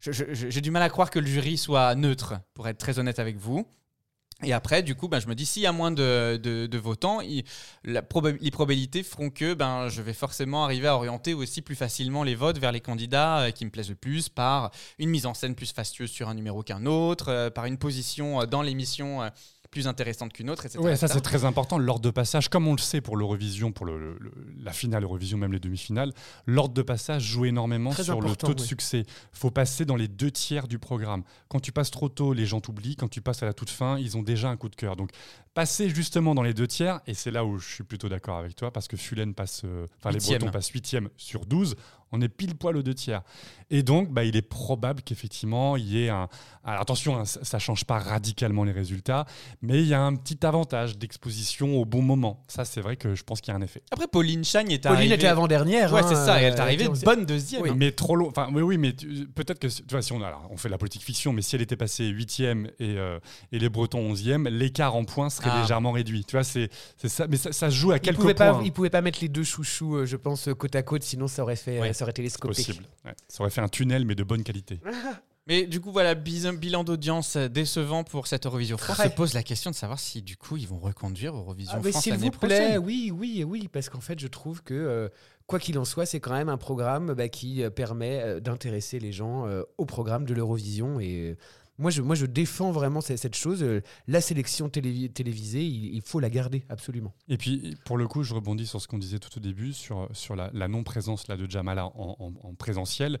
j'ai 0.00 0.60
du 0.60 0.70
mal 0.70 0.82
à 0.82 0.88
croire 0.88 1.10
que 1.10 1.18
le 1.18 1.26
jury 1.26 1.56
soit 1.56 1.94
neutre, 1.94 2.34
pour 2.54 2.68
être 2.68 2.78
très 2.78 2.98
honnête 2.98 3.18
avec 3.18 3.36
vous. 3.36 3.68
Et 4.44 4.52
après, 4.52 4.82
du 4.82 4.94
coup, 4.94 5.08
ben, 5.08 5.18
je 5.18 5.28
me 5.28 5.34
dis, 5.34 5.46
s'il 5.46 5.62
y 5.62 5.66
a 5.66 5.72
moins 5.72 5.90
de, 5.90 6.36
de- 6.36 6.78
votants, 6.78 7.20
les 7.22 8.50
probabilités 8.50 9.02
feront 9.02 9.30
que 9.30 9.54
ben, 9.54 9.88
je 9.88 10.02
vais 10.02 10.12
forcément 10.12 10.62
arriver 10.62 10.88
à 10.88 10.94
orienter 10.94 11.32
aussi 11.32 11.62
plus 11.62 11.74
facilement 11.74 12.22
les 12.22 12.34
votes 12.34 12.58
vers 12.58 12.70
les 12.70 12.82
candidats 12.82 13.38
euh, 13.38 13.50
qui 13.50 13.64
me 13.64 13.70
plaisent 13.70 13.88
le 13.88 13.94
plus 13.94 14.28
par 14.28 14.72
une 14.98 15.08
mise 15.08 15.24
en 15.24 15.32
scène 15.32 15.54
plus 15.54 15.72
fastueuse 15.72 16.10
sur 16.10 16.28
un 16.28 16.34
numéro 16.34 16.62
qu'un 16.62 16.84
autre, 16.84 17.30
euh, 17.30 17.48
par 17.48 17.64
une 17.64 17.78
position 17.78 18.42
euh, 18.42 18.44
dans 18.46 18.60
l'émission 18.60 19.22
plus 19.76 19.86
intéressante 19.88 20.32
qu'une 20.32 20.48
autre, 20.48 20.64
etc. 20.64 20.96
Ça 20.96 21.06
c'est 21.06 21.20
très 21.20 21.44
important. 21.44 21.76
L'ordre 21.76 22.00
de 22.02 22.10
passage, 22.10 22.48
comme 22.48 22.66
on 22.66 22.72
le 22.72 22.78
sait 22.78 23.02
pour 23.02 23.16
l'Eurovision, 23.18 23.72
pour 23.72 23.84
le- 23.84 23.98
le- 23.98 24.16
le- 24.18 24.32
la 24.62 24.72
finale 24.72 25.02
Eurovision, 25.04 25.36
même 25.36 25.52
les 25.52 25.58
demi-finales, 25.60 26.12
l'ordre 26.46 26.72
de 26.72 26.80
passage 26.80 27.22
joue 27.24 27.44
énormément 27.44 27.90
Très 27.90 28.04
sur 28.04 28.22
le 28.22 28.34
taux 28.34 28.54
de 28.54 28.60
oui. 28.62 28.66
succès. 28.66 29.04
faut 29.32 29.50
passer 29.50 29.84
dans 29.84 29.96
les 29.96 30.08
deux 30.08 30.30
tiers 30.30 30.66
du 30.66 30.78
programme. 30.78 31.22
Quand 31.48 31.60
tu 31.60 31.72
passes 31.72 31.90
trop 31.90 32.08
tôt, 32.08 32.32
les 32.32 32.46
gens 32.46 32.60
t'oublient. 32.62 32.96
Quand 32.96 33.08
tu 33.08 33.20
passes 33.20 33.42
à 33.42 33.46
la 33.46 33.52
toute 33.52 33.68
fin, 33.70 33.98
ils 33.98 34.16
ont 34.16 34.22
déjà 34.22 34.48
un 34.48 34.56
coup 34.56 34.70
de 34.70 34.76
cœur. 34.76 34.96
Donc 34.96 35.10
passer 35.52 35.90
justement 35.90 36.34
dans 36.34 36.42
les 36.42 36.54
deux 36.54 36.66
tiers, 36.66 37.00
et 37.06 37.12
c'est 37.12 37.30
là 37.30 37.44
où 37.44 37.58
je 37.58 37.68
suis 37.68 37.84
plutôt 37.84 38.08
d'accord 38.08 38.38
avec 38.38 38.56
toi, 38.56 38.70
parce 38.72 38.88
que 38.88 38.96
Fulen 38.96 39.34
passe, 39.34 39.62
euh, 39.66 39.86
enfin 39.98 40.10
les. 40.10 40.18
Bretons 40.38 40.50
passent 40.50 40.68
huitième 40.70 41.10
sur 41.18 41.44
12, 41.44 41.76
on 42.16 42.20
est 42.20 42.28
pile 42.28 42.54
poil 42.56 42.76
aux 42.76 42.82
deux 42.82 42.94
tiers. 42.94 43.22
Et 43.70 43.82
donc, 43.82 44.10
bah, 44.12 44.22
il 44.24 44.36
est 44.36 44.42
probable 44.42 45.02
qu'effectivement, 45.02 45.76
il 45.76 45.84
y 45.86 46.04
ait 46.04 46.08
un... 46.08 46.28
Alors 46.64 46.80
attention, 46.82 47.16
hein, 47.18 47.24
ça 47.24 47.56
ne 47.56 47.60
change 47.60 47.84
pas 47.84 47.98
radicalement 47.98 48.64
les 48.64 48.72
résultats, 48.72 49.24
mais 49.62 49.80
il 49.82 49.88
y 49.88 49.94
a 49.94 50.00
un 50.02 50.14
petit 50.16 50.44
avantage 50.46 50.98
d'exposition 50.98 51.76
au 51.80 51.84
bon 51.84 52.02
moment. 52.02 52.42
Ça, 52.48 52.64
c'est 52.64 52.80
vrai 52.80 52.96
que 52.96 53.14
je 53.14 53.22
pense 53.24 53.40
qu'il 53.40 53.52
y 53.52 53.54
a 53.54 53.58
un 53.58 53.62
effet. 53.62 53.82
Après, 53.92 54.06
Pauline 54.08 54.44
Chagne 54.44 54.70
est 54.72 54.82
Pauline 54.82 54.96
arrivée. 54.98 55.14
était 55.14 55.26
avant-dernière, 55.26 55.92
Ouais, 55.92 56.00
hein, 56.02 56.06
c'est 56.08 56.14
ça. 56.14 56.40
et 56.40 56.44
elle 56.44 56.54
est 56.54 56.60
arrivée 56.60 56.88
bonne 57.04 57.24
deuxième. 57.26 57.62
Oui. 57.62 57.70
hein. 57.70 57.74
Mais 57.76 57.92
trop 57.92 58.16
long. 58.16 58.28
Enfin, 58.28 58.48
oui, 58.52 58.62
oui, 58.62 58.78
mais 58.78 58.92
tu- 58.94 59.26
peut-être 59.28 59.58
que 59.58 59.66
tu 59.68 59.82
vois, 59.90 60.02
si 60.02 60.12
on, 60.12 60.22
alors, 60.22 60.46
on 60.50 60.56
fait 60.56 60.68
de 60.68 60.72
la 60.72 60.78
politique 60.78 61.02
fiction, 61.02 61.32
mais 61.32 61.42
si 61.42 61.54
elle 61.56 61.62
était 61.62 61.76
passée 61.76 62.06
huitième 62.06 62.66
et, 62.80 62.96
euh, 62.98 63.18
et 63.52 63.58
les 63.58 63.68
Bretons 63.68 64.00
onzième, 64.00 64.48
l'écart 64.48 64.94
en 64.96 65.04
points 65.04 65.30
serait 65.30 65.50
Ah. 65.52 65.60
légèrement 65.62 65.92
réduit. 65.92 66.24
Tu 66.24 66.32
vois, 66.36 66.44
c'est 66.44 66.68
c'est 66.96 67.08
ça. 67.08 67.26
Mais 67.28 67.36
ça, 67.36 67.52
ça 67.52 67.70
se 67.70 67.74
joue 67.76 67.92
à 67.92 67.96
Il 67.96 68.00
quelques 68.00 68.20
points. 68.20 68.34
pas, 68.34 68.60
il 68.64 68.72
pouvait 68.72 68.90
pas 68.90 69.02
mettre 69.02 69.18
les 69.22 69.28
deux 69.28 69.44
chouchous, 69.44 69.96
euh, 69.96 70.06
je 70.06 70.16
pense, 70.16 70.48
euh, 70.48 70.54
côte 70.54 70.74
à 70.76 70.82
côte, 70.82 71.02
sinon 71.02 71.26
ça 71.28 71.42
aurait 71.42 71.56
fait, 71.56 71.80
Ouais, 71.80 71.92
ça 71.92 72.04
aurait 72.06 72.12
télescopé. 72.12 72.54
possible. 72.54 72.84
Ouais. 73.04 73.14
Ça 73.28 73.42
aurait 73.42 73.50
fait 73.50 73.60
un 73.60 73.68
tunnel, 73.68 74.04
mais 74.04 74.14
de 74.14 74.24
bonne 74.24 74.42
qualité. 74.42 74.80
Mais 75.48 75.64
du 75.64 75.80
coup, 75.80 75.92
voilà, 75.92 76.16
bilan 76.16 76.82
d'audience 76.82 77.36
décevant 77.36 78.02
pour 78.02 78.26
cette 78.26 78.46
Eurovision 78.46 78.76
France. 78.78 78.96
Très. 78.96 79.08
se 79.10 79.14
pose 79.14 79.32
la 79.32 79.44
question 79.44 79.70
de 79.70 79.76
savoir 79.76 80.00
si 80.00 80.20
du 80.20 80.36
coup 80.36 80.56
ils 80.56 80.66
vont 80.66 80.80
reconduire 80.80 81.36
Eurovision 81.36 81.74
Ah, 81.76 81.88
France 81.88 82.02
s'il 82.02 82.14
l'année 82.14 82.30
vous 82.30 82.38
plaît, 82.40 82.58
prochaine. 82.58 82.78
oui, 82.84 83.12
oui, 83.14 83.44
oui, 83.44 83.68
parce 83.72 83.88
qu'en 83.88 84.00
fait, 84.00 84.18
je 84.18 84.26
trouve 84.26 84.64
que 84.64 84.74
euh, 84.74 85.08
quoi 85.46 85.60
qu'il 85.60 85.78
en 85.78 85.84
soit, 85.84 86.04
c'est 86.04 86.18
quand 86.18 86.32
même 86.32 86.48
un 86.48 86.56
programme 86.56 87.14
bah, 87.14 87.28
qui 87.28 87.62
euh, 87.62 87.70
permet 87.70 88.20
euh, 88.24 88.40
d'intéresser 88.40 88.98
les 88.98 89.12
gens 89.12 89.46
euh, 89.46 89.62
au 89.78 89.84
programme 89.86 90.24
de 90.24 90.34
l'Eurovision 90.34 90.98
et 90.98 91.30
euh, 91.30 91.36
moi 91.78 91.90
je, 91.90 92.02
moi, 92.02 92.14
je 92.14 92.26
défends 92.26 92.72
vraiment 92.72 93.00
cette, 93.00 93.18
cette 93.18 93.36
chose. 93.36 93.62
euh, 93.62 93.80
la 94.06 94.20
sélection 94.20 94.68
télévi- 94.68 95.10
télévisée, 95.12 95.64
il, 95.64 95.94
il 95.94 96.02
faut 96.02 96.20
la 96.20 96.30
garder, 96.30 96.64
absolument. 96.68 97.12
Et 97.28 97.36
puis, 97.36 97.76
pour 97.84 97.98
le 97.98 98.06
coup, 98.08 98.22
je 98.22 98.32
rebondis 98.34 98.66
sur 98.66 98.80
ce 98.80 98.88
qu'on 98.88 98.98
disait 98.98 99.18
tout 99.18 99.36
au 99.36 99.40
début, 99.40 99.72
sur, 99.72 100.08
sur 100.12 100.36
la, 100.36 100.50
la 100.54 100.68
non-présence 100.68 101.28
là, 101.28 101.36
de 101.36 101.50
Jamala 101.50 101.86
en, 101.86 102.16
en- 102.18 102.32
en 102.48 102.54
présentiel. 102.54 103.18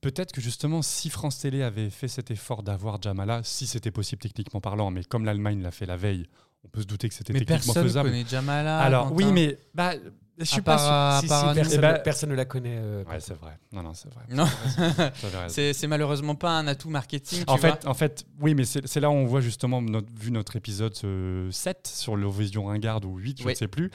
Peut-être 0.00 0.32
que 0.32 0.40
justement, 0.40 0.82
si 0.82 1.10
France 1.10 1.38
Télé 1.38 1.62
avait 1.62 1.90
fait 1.90 2.08
cet 2.08 2.30
effort 2.30 2.62
d'avoir 2.62 3.00
Jamala, 3.02 3.42
si 3.42 3.66
c'était 3.66 3.90
possible 3.90 4.20
techniquement 4.22 4.60
parlant, 4.60 4.90
mais 4.90 5.02
comme 5.04 5.24
l'Allemagne 5.24 5.62
l'a 5.62 5.70
fait 5.70 5.86
la 5.86 5.96
veille, 5.96 6.26
on 6.64 6.68
peut 6.68 6.80
se 6.82 6.86
douter 6.86 7.08
que 7.08 7.14
c'était 7.14 7.32
Mais 7.32 7.40
techniquement 7.40 7.72
personne 7.74 7.82
faisable. 7.88 8.10
connaît 8.10 8.24
Jamala, 8.28 8.78
Alors, 8.80 9.08
Quentin. 9.08 9.16
oui, 9.16 9.32
mais 9.32 9.58
bah, 9.74 9.94
je 10.38 10.44
suis 10.44 10.60
À 10.60 10.62
pas 10.62 10.78
sûr. 10.78 10.86
à 10.90 11.18
Si, 11.22 11.28
part 11.28 11.40
si, 11.40 11.46
nous. 11.48 11.54
personne, 11.54 11.78
Eh 11.78 11.80
ben- 11.80 12.00
personne 12.04 12.30
ne 12.30 12.34
la 12.34 12.44
connaît. 12.44 12.76
euh, 12.78 13.04
Ouais, 13.04 13.20
c'est 13.20 13.34
vrai. 13.38 13.58
Non, 13.72 13.82
non, 13.82 13.92
c'est 13.94 14.12
vrai. 14.12 14.24
Non. 14.30 14.46
C'est 15.48 15.86
malheureusement 15.86 16.34
pas 16.34 16.50
un 16.50 16.66
atout 16.66 16.90
marketing. 16.90 17.44
En 17.46 17.54
tu 17.54 17.60
vois. 17.60 17.72
fait, 17.76 17.86
en 17.86 17.94
fait, 17.94 18.24
oui, 18.40 18.54
mais 18.54 18.64
c'est 18.64 19.00
là 19.00 19.08
où 19.10 19.14
on 19.14 19.26
voit 19.26 19.40
justement, 19.40 19.80
notre, 19.82 20.08
vu 20.18 20.30
notre 20.30 20.56
épisode 20.56 20.94
euh, 21.04 21.50
7 21.50 21.86
sur 21.86 22.16
l'Eurovision 22.16 22.66
Ringarde 22.66 23.04
ou 23.04 23.16
8, 23.16 23.40
je 23.40 23.46
Oui. 23.46 23.52
ne 23.52 23.56
sais 23.56 23.68
plus. 23.68 23.90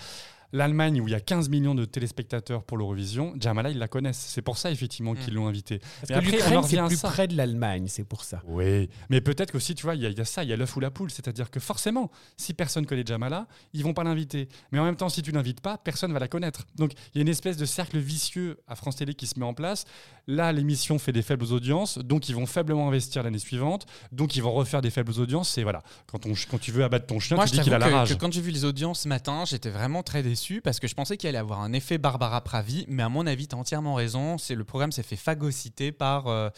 L'Allemagne, 0.54 1.00
où 1.02 1.08
il 1.08 1.12
y 1.12 1.16
a 1.16 1.20
15 1.20 1.50
millions 1.50 1.76
de 1.76 1.86
téléspectateurs 1.86 2.64
pour 2.64 2.78
l'Eurovision, 2.78 3.34
Jamala, 3.40 3.70
ils 3.70 3.78
la 3.78 3.88
connaissent. 3.88 4.24
C'est 4.30 4.42
pour 4.42 4.58
ça, 4.58 4.70
effectivement, 4.72 5.16
qu'ils 5.16 5.34
l'ont 5.34 5.48
invité. 5.48 5.80
Parce 5.80 6.10
Mais 6.10 6.16
que 6.30 6.36
l'Ukraine, 6.36 6.64
c'est 6.64 6.78
plus 6.88 6.98
ça. 6.98 7.08
près 7.10 7.28
de 7.28 7.38
l'Allemagne, 7.38 7.86
c'est 7.88 8.04
pour 8.04 8.24
ça. 8.24 8.42
Oui, 8.48 8.90
mais 9.10 9.22
peut-être 9.22 9.52
qu'aussi, 9.52 9.76
tu 9.76 9.84
vois, 9.84 9.96
il 9.96 10.02
y, 10.02 10.06
a- 10.06 10.10
il 10.10 10.18
y 10.18 10.22
a 10.22 10.26
ça, 10.26 10.44
il 10.44 10.50
y 10.50 10.54
a 10.54 10.58
l'œuf 10.58 10.76
ou 10.76 10.80
la 10.80 10.92
poule. 10.92 11.10
C'est-à-dire 11.12 11.50
que 11.50 11.60
forcément, 11.60 12.12
si 12.38 12.54
personne 12.54 12.86
connaît 12.86 13.06
Jamala, 13.06 13.48
ils 13.74 13.84
vont 13.84 13.94
pas 13.94 14.04
l'inviter. 14.04 14.50
Mais 14.72 14.80
en 14.80 14.84
même 14.84 14.96
temps, 14.98 15.10
si 15.10 15.22
tu 15.22 15.32
l'invites 15.32 15.62
pas, 15.62 15.78
personne 15.78 16.12
va 16.12 16.20
la 16.20 16.28
connaître. 16.28 16.66
Donc, 16.76 16.92
il 17.14 17.18
y 17.18 17.20
a 17.20 17.22
une 17.22 17.28
espèce 17.30 17.58
de 17.58 17.66
cercle 17.66 17.98
vicieux 17.98 18.58
à 18.68 18.76
France 18.76 18.98
Télé 18.98 19.14
qui 19.14 19.28
se 19.28 19.40
met 19.40 19.46
en 19.46 19.54
place. 19.54 19.86
Là, 20.28 20.52
l'émission 20.52 21.00
fait 21.00 21.12
des 21.14 21.22
faibles 21.22 21.46
audiences, 21.54 21.98
donc 21.98 22.28
ils 22.30 22.36
vont 22.36 22.46
faiblement 22.46 22.88
investir 22.88 23.24
l'année 23.24 23.40
suivante, 23.40 23.86
donc 24.12 24.36
ils 24.36 24.44
vont 24.44 24.52
refaire 24.54 24.82
des 24.82 24.90
faibles 24.90 25.14
audiences. 25.20 25.58
Et 25.58 25.64
voilà, 25.64 25.82
quand, 26.08 26.26
on, 26.26 26.34
quand 26.50 26.60
tu 26.60 26.72
veux 26.72 26.84
abattre 26.84 27.06
ton 27.08 27.20
chien, 27.20 27.36
Moi, 27.38 27.46
tu 27.46 27.52
je 27.56 27.58
dis 27.60 27.64
qu'il 27.64 27.74
a 27.74 27.80
la 27.80 27.88
rage. 27.88 28.10
que 28.10 28.14
quand 28.20 28.32
j'ai 28.34 28.42
vu 28.42 28.52
les 28.52 28.66
audiences 28.66 29.02
ce 29.02 29.08
matin, 29.08 29.44
j'étais 29.46 29.70
vraiment 29.70 30.04
très 30.04 30.22
déçu 30.24 30.41
parce 30.64 30.80
que 30.80 30.88
je 30.88 30.96
pensais 30.96 31.18
qu'il 31.18 31.30
allait 31.30 31.38
avoir 31.38 31.62
un 31.62 31.74
effet 31.74 32.00
Barbara 32.00 32.42
Pravi, 32.42 32.86
mais 32.88 33.04
à 33.04 33.10
mon 33.10 33.28
avis, 33.28 33.48
tu 33.48 33.54
as 33.56 33.58
entièrement 33.60 33.94
raison. 33.94 34.38
C'est 34.40 34.56
le 34.56 34.64
programme 34.64 34.92
s'est 34.92 35.04
fait 35.04 35.16
phagocyter 35.16 35.92
par, 35.92 36.26
euh, 36.28 36.50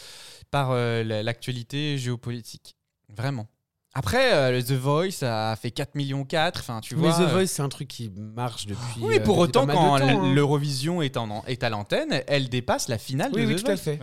par 0.51 0.69
euh, 0.71 1.03
la- 1.03 1.23
l'actualité 1.23 1.97
géopolitique. 1.97 2.75
Vraiment. 3.09 3.47
Après, 3.95 4.33
euh, 4.33 4.59
The 4.63 4.71
Voice 4.71 5.21
a 5.21 5.55
fait 5.55 5.69
4 5.69 5.93
millions 5.93 6.25
4, 6.25 6.61
enfin 6.61 6.81
tu 6.81 6.95
Mais 6.95 7.01
vois. 7.09 7.13
The 7.17 7.21
euh, 7.29 7.33
Voice, 7.33 7.45
c'est 7.47 7.61
un 7.61 7.69
truc 7.69 7.87
qui 7.87 8.09
marche 8.09 8.65
depuis. 8.65 9.01
Oui, 9.01 9.19
pour 9.19 9.37
autant, 9.37 9.67
quand 9.67 9.95
hein. 9.97 10.33
l'Eurovision 10.33 11.03
est, 11.03 11.15
en- 11.15 11.43
est 11.45 11.63
à 11.63 11.69
l'antenne, 11.69 12.23
elle 12.25 12.49
dépasse 12.49 12.87
la 12.87 12.97
finale 12.97 13.31
Oui, 13.35 13.43
de 13.43 13.47
oui, 13.49 13.55
The 13.55 13.59
tout 13.63 13.67
à 13.71 13.75
Voice. 13.75 13.83
fait. 13.83 13.99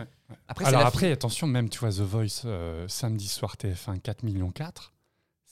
Après, 0.47 0.63
c'est 0.63 0.69
Alors 0.69 0.85
après, 0.87 1.11
attention, 1.11 1.45
même 1.45 1.67
tu 1.67 1.79
vois 1.79 1.89
The 1.89 1.99
Voice 2.07 2.43
euh, 2.45 2.85
samedi 2.87 3.27
soir 3.27 3.55
TF1 3.61 3.99
4 3.99 4.23
millions 4.23 4.51
4, 4.51 4.93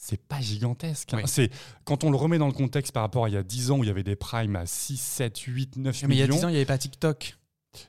c'est 0.02 0.22
pas 0.22 0.40
gigantesque. 0.40 1.14
hein. 1.14 1.18
Oui. 1.18 1.24
C'est 1.28 1.50
quand 1.84 2.06
on 2.06 2.10
le 2.10 2.16
remet 2.16 2.38
dans 2.38 2.48
le 2.48 2.54
contexte 2.54 2.94
par 2.94 3.04
rapport 3.04 3.26
à 3.26 3.30
il 3.30 3.34
y 3.34 3.38
a 3.38 3.44
10 3.44 3.72
ans 3.72 3.80
où 3.80 3.84
il 3.84 3.88
y 3.88 3.90
avait 3.90 4.02
des 4.02 4.16
primes 4.16 4.56
à 4.56 4.66
6, 4.66 4.98
7, 4.98 5.38
8, 5.38 5.76
9 5.76 6.04
Mais 6.08 6.16
il 6.16 6.18
y 6.20 6.22
a 6.22 6.26
millions. 6.26 6.36
10 6.38 6.46
ans, 6.46 6.48
il 6.48 6.52
n'y 6.52 6.58
avait 6.58 6.66
pas 6.66 6.78
TikTok. 6.78 7.36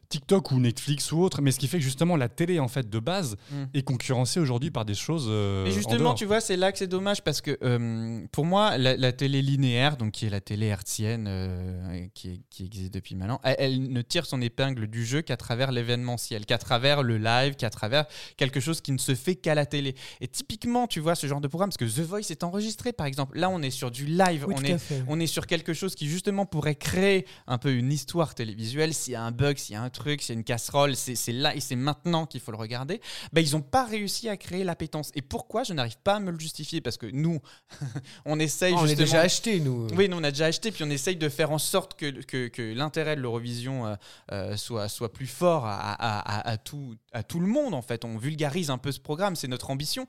TikTok 0.08 0.50
ou 0.50 0.60
Netflix 0.60 1.10
ou 1.12 1.20
autre, 1.22 1.40
mais 1.40 1.52
ce 1.52 1.58
qui 1.58 1.68
fait 1.68 1.78
que 1.78 1.84
justement 1.84 2.16
la 2.16 2.28
télé 2.28 2.58
en 2.60 2.68
fait 2.68 2.88
de 2.90 2.98
base 2.98 3.36
Mm. 3.50 3.64
est 3.74 3.82
concurrencée 3.82 4.40
aujourd'hui 4.40 4.70
par 4.70 4.84
des 4.84 4.94
choses. 4.94 5.26
euh, 5.28 5.64
Mais 5.64 5.70
en 5.70 5.74
justement, 5.74 6.14
tu 6.14 6.24
vois, 6.26 6.40
c'est 6.40 6.56
là 6.56 6.70
que 6.72 6.78
c'est 6.78 6.86
dommage 6.86 7.22
parce 7.22 7.40
que 7.40 7.56
euh, 7.62 8.24
pour 8.32 8.44
moi, 8.44 8.76
la, 8.76 8.96
la 8.96 9.12
télé 9.12 9.40
linéaire, 9.42 9.96
donc 9.96 10.12
qui 10.12 10.26
est 10.26 10.30
la 10.30 10.40
télé 10.40 10.66
hertzienne 10.66 11.26
euh, 11.28 12.06
qui, 12.14 12.42
qui 12.50 12.66
existe 12.66 12.92
depuis 12.92 13.14
maintenant, 13.14 13.40
elle, 13.44 13.56
elle 13.58 13.92
ne 13.92 14.02
tire 14.02 14.26
son 14.26 14.40
épingle 14.40 14.86
du 14.88 15.04
jeu 15.04 15.22
qu'à 15.22 15.36
travers 15.36 15.72
l'événementiel, 15.72 16.44
qu'à 16.44 16.58
travers 16.58 17.02
le 17.02 17.18
live, 17.18 17.54
qu'à 17.56 17.70
travers 17.70 18.06
quelque 18.36 18.60
chose 18.60 18.80
qui 18.80 18.92
ne 18.92 18.98
se 18.98 19.14
fait 19.14 19.36
qu'à 19.36 19.54
la 19.54 19.64
télé. 19.66 19.94
Et 20.20 20.28
typiquement, 20.28 20.86
tu 20.86 21.00
vois, 21.00 21.14
ce 21.14 21.26
genre 21.26 21.40
de 21.40 21.48
programme, 21.48 21.70
parce 21.70 21.76
que 21.78 21.84
The 21.84 22.04
Voice 22.04 22.30
est 22.30 22.44
enregistré, 22.44 22.92
par 22.92 23.06
exemple. 23.06 23.38
Là, 23.38 23.48
on 23.50 23.62
est 23.62 23.70
sur 23.70 23.90
du 23.90 24.06
live, 24.06 24.44
Oui, 24.48 24.54
on, 24.58 24.62
est, 24.64 24.76
on 25.08 25.20
est 25.20 25.26
sur 25.26 25.46
quelque 25.46 25.72
chose 25.72 25.94
qui 25.94 26.08
justement 26.08 26.46
pourrait 26.46 26.74
créer 26.74 27.26
un 27.46 27.58
peu 27.58 27.72
une 27.72 27.92
histoire 27.92 28.34
télévisuelle. 28.34 28.92
S'il 28.94 29.12
y 29.12 29.16
a 29.16 29.22
un 29.22 29.30
bug, 29.32 29.56
s'il 29.70 29.76
y 29.76 29.78
a 29.78 29.82
un 29.84 29.90
truc, 29.90 30.20
s'il 30.20 30.34
y 30.34 30.36
a 30.36 30.38
une 30.38 30.44
casserole, 30.44 30.96
c'est 30.96 31.14
c'est 31.14 31.30
là 31.30 31.54
et 31.54 31.60
c'est 31.60 31.76
maintenant 31.76 32.26
qu'il 32.26 32.40
faut 32.40 32.50
le 32.50 32.56
regarder. 32.56 33.00
Ben, 33.32 33.40
ils 33.40 33.52
n'ont 33.52 33.62
pas 33.62 33.84
réussi 33.84 34.28
à 34.28 34.36
créer 34.36 34.64
l'appétence. 34.64 35.12
Et 35.14 35.22
pourquoi 35.22 35.62
je 35.62 35.72
n'arrive 35.72 35.96
pas 36.02 36.16
à 36.16 36.20
me 36.20 36.32
le 36.32 36.40
justifier? 36.40 36.80
Parce 36.80 36.96
que 36.96 37.06
nous, 37.06 37.38
on 38.24 38.40
essaye 38.40 38.74
Ah, 38.76 38.80
on 38.80 38.84
est 38.84 38.88
justement... 38.88 39.04
déjà 39.06 39.20
acheté, 39.20 39.60
nous. 39.60 39.86
Oui, 39.94 40.08
nous 40.08 40.16
on 40.16 40.24
a 40.24 40.32
déjà 40.32 40.46
acheté, 40.46 40.72
puis 40.72 40.82
on 40.82 40.90
essaye 40.90 41.14
de 41.14 41.28
faire 41.28 41.52
en 41.52 41.58
sorte 41.58 41.94
que, 41.94 42.10
que, 42.24 42.48
que 42.48 42.74
l'intérêt 42.74 43.14
de 43.14 43.20
l'Eurovision 43.20 43.86
euh, 43.86 43.94
euh, 44.32 44.56
soit, 44.56 44.88
soit 44.88 45.12
plus 45.12 45.28
fort 45.28 45.64
à, 45.66 45.76
à, 45.76 46.18
à, 46.18 46.50
à 46.50 46.56
tout, 46.56 46.96
à 47.12 47.22
tout 47.22 47.38
le 47.38 47.46
monde 47.46 47.74
en 47.74 47.82
fait. 47.82 48.04
On 48.04 48.18
vulgarise 48.18 48.70
un 48.70 48.78
peu 48.78 48.90
ce 48.90 48.98
programme, 49.00 49.36
c'est 49.36 49.46
notre 49.48 49.70
ambition. 49.70 50.08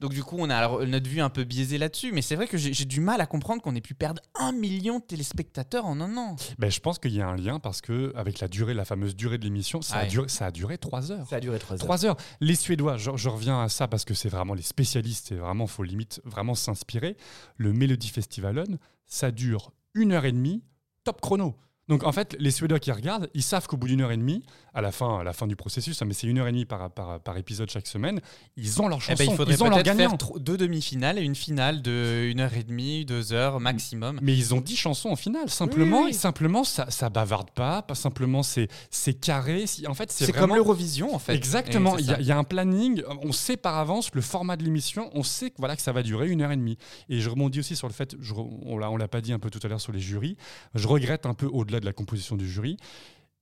Donc 0.00 0.12
du 0.12 0.22
coup, 0.22 0.36
on 0.38 0.48
a 0.50 0.84
notre 0.86 1.08
vue 1.08 1.20
un 1.20 1.30
peu 1.30 1.44
biaisée 1.44 1.78
là-dessus, 1.78 2.12
mais 2.12 2.22
c'est 2.22 2.36
vrai 2.36 2.46
que 2.46 2.56
j'ai 2.56 2.84
du 2.84 3.00
mal 3.00 3.20
à 3.20 3.26
comprendre 3.26 3.62
qu'on 3.62 3.74
ait 3.74 3.80
pu 3.80 3.94
perdre 3.94 4.22
un 4.34 4.52
million 4.52 4.98
de 4.98 5.04
téléspectateurs 5.04 5.86
en 5.86 6.00
un 6.00 6.16
an. 6.16 6.36
Ben, 6.58 6.70
je 6.70 6.78
pense 6.80 6.98
qu'il 6.98 7.14
y 7.14 7.20
a 7.20 7.26
un 7.26 7.36
lien 7.36 7.58
parce 7.58 7.80
que 7.80 8.12
avec 8.14 8.38
la 8.40 8.48
durée, 8.48 8.74
la 8.74 8.84
fameuse 8.98 9.16
durée 9.16 9.38
de 9.38 9.44
l'émission, 9.44 9.80
ça, 9.82 9.96
a 9.98 10.02
Ouais. 10.02 10.08
duré, 10.08 10.28
ça 10.28 10.46
a 10.46 10.50
duré 10.50 10.76
3 10.78 11.12
heures. 11.12 11.26
Ça 11.28 11.36
a 11.36 11.40
duré 11.40 11.58
3 11.58 11.76
heures. 11.76 11.78
3 11.84 12.04
heures. 12.06 12.16
Les 12.40 12.54
Suédois, 12.54 12.96
je, 12.96 13.10
je 13.16 13.28
reviens 13.28 13.62
à 13.62 13.68
ça 13.68 13.86
parce 13.88 14.04
que 14.04 14.14
c'est 14.14 14.28
vraiment 14.28 14.54
les 14.54 14.62
spécialistes 14.62 15.32
et 15.32 15.36
vraiment, 15.36 15.66
faut 15.66 15.82
limite 15.84 16.20
vraiment 16.24 16.54
s'inspirer. 16.54 17.16
Le 17.56 17.72
Melody 17.72 18.08
Festivalen, 18.08 18.78
ça 19.06 19.30
dure 19.30 19.72
une 19.94 20.12
heure 20.12 20.24
et 20.24 20.32
demie, 20.32 20.62
top 21.04 21.20
chrono. 21.20 21.54
Donc 21.88 22.04
en 22.04 22.12
fait, 22.12 22.36
les 22.38 22.50
Suédois 22.50 22.78
qui 22.78 22.92
regardent, 22.92 23.28
ils 23.34 23.42
savent 23.42 23.66
qu'au 23.66 23.76
bout 23.76 23.86
d'une 23.88 24.00
heure 24.02 24.12
et 24.12 24.16
demie, 24.16 24.42
à 24.74 24.80
la 24.82 24.92
fin, 24.92 25.20
à 25.20 25.24
la 25.24 25.32
fin 25.32 25.46
du 25.46 25.56
processus, 25.56 26.00
hein, 26.00 26.04
mais 26.06 26.14
c'est 26.14 26.26
une 26.26 26.38
heure 26.38 26.46
et 26.46 26.52
demie 26.52 26.64
par, 26.66 26.90
par, 26.90 27.18
par 27.20 27.36
épisode 27.36 27.68
chaque 27.70 27.86
semaine, 27.86 28.20
ils 28.56 28.80
ont 28.80 28.86
leur 28.88 28.98
Eh 28.98 29.02
chanson, 29.16 29.24
ben, 29.24 29.30
il 29.32 29.36
faudrait 29.36 29.54
ils 29.54 29.62
ont 29.64 29.70
leur 29.70 29.82
gagnant. 29.82 30.10
faire 30.18 30.38
deux 30.40 30.56
demi-finales 30.56 31.18
et 31.18 31.22
une 31.22 31.34
finale 31.34 31.82
de 31.82 32.28
une 32.30 32.40
heure 32.40 32.54
et 32.54 32.62
demie, 32.62 33.04
deux 33.04 33.32
heures 33.32 33.58
maximum. 33.60 34.18
Mais 34.22 34.36
ils 34.36 34.54
ont 34.54 34.60
10 34.60 34.76
chansons 34.76 35.08
en 35.08 35.16
finale. 35.16 35.48
Simplement, 35.48 36.00
Oui, 36.02 36.08
oui. 36.08 36.14
simplement 36.14 36.62
ça, 36.64 36.90
ça 36.90 37.08
bavarde 37.08 37.50
pas. 37.50 37.82
Pas 37.82 37.94
simplement, 37.94 38.42
c'est 38.42 38.68
c'est 38.90 39.14
carré. 39.14 39.64
En 39.88 39.94
fait, 39.94 40.12
c'est 40.12 40.26
vraiment- 40.30 40.46
comme 40.48 40.56
l'Eurovision 40.56 41.14
en 41.14 41.18
fait. 41.18 41.34
Exactement. 41.34 41.96
Il 41.98 42.06
y, 42.06 42.12
a- 42.12 42.20
y 42.20 42.30
un 42.32 42.44
planning. 42.44 43.02
On 43.22 43.32
sait 43.32 43.56
par 43.56 43.78
avance 43.78 44.10
le 44.14 44.20
format 44.20 44.56
de 44.56 44.62
l'émission. 44.64 45.10
On 45.14 45.22
sait 45.22 45.50
que 45.50 45.56
voilà 45.58 45.74
que 45.74 45.82
ça 45.82 45.92
va 45.92 46.02
durer 46.02 46.28
une 46.28 46.42
heure 46.42 46.52
et 46.52 46.56
demie. 46.56 46.76
Et 47.08 47.20
je 47.20 47.28
rebondis 47.30 47.60
aussi 47.60 47.74
sur 47.74 47.88
le 47.88 47.94
fait. 47.94 48.14
Je, 48.20 48.34
on 48.34 48.76
l'a 48.78 48.90
on 48.90 48.96
l'a 48.96 49.08
pas 49.08 49.20
dit 49.22 49.32
un 49.32 49.38
peu 49.38 49.50
tout 49.50 49.60
à 49.62 49.68
l'heure 49.68 49.80
sur 49.80 49.92
les 49.92 50.00
jurys. 50.00 50.36
Je 50.74 50.86
regrette 50.86 51.24
un 51.26 51.34
peu 51.34 51.46
au-delà 51.46 51.77
de 51.80 51.84
la 51.84 51.92
composition 51.92 52.36
du 52.36 52.48
jury. 52.48 52.76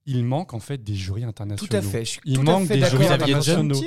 Il 0.07 0.25
manque 0.25 0.55
en 0.55 0.61
fait 0.61 0.83
des 0.83 0.95
jurys 0.95 1.25
internationaux. 1.25 1.69
Tout 1.69 1.77
à 1.77 1.83
fait, 1.83 2.05
je 2.05 2.11
suis 2.13 2.21
il 2.25 2.35
tout 2.37 2.41
à 2.43 2.45
manque 2.45 2.67
fait 2.69 2.77
des 2.79 2.87
jurys 2.89 3.07
internationaux. 3.09 3.81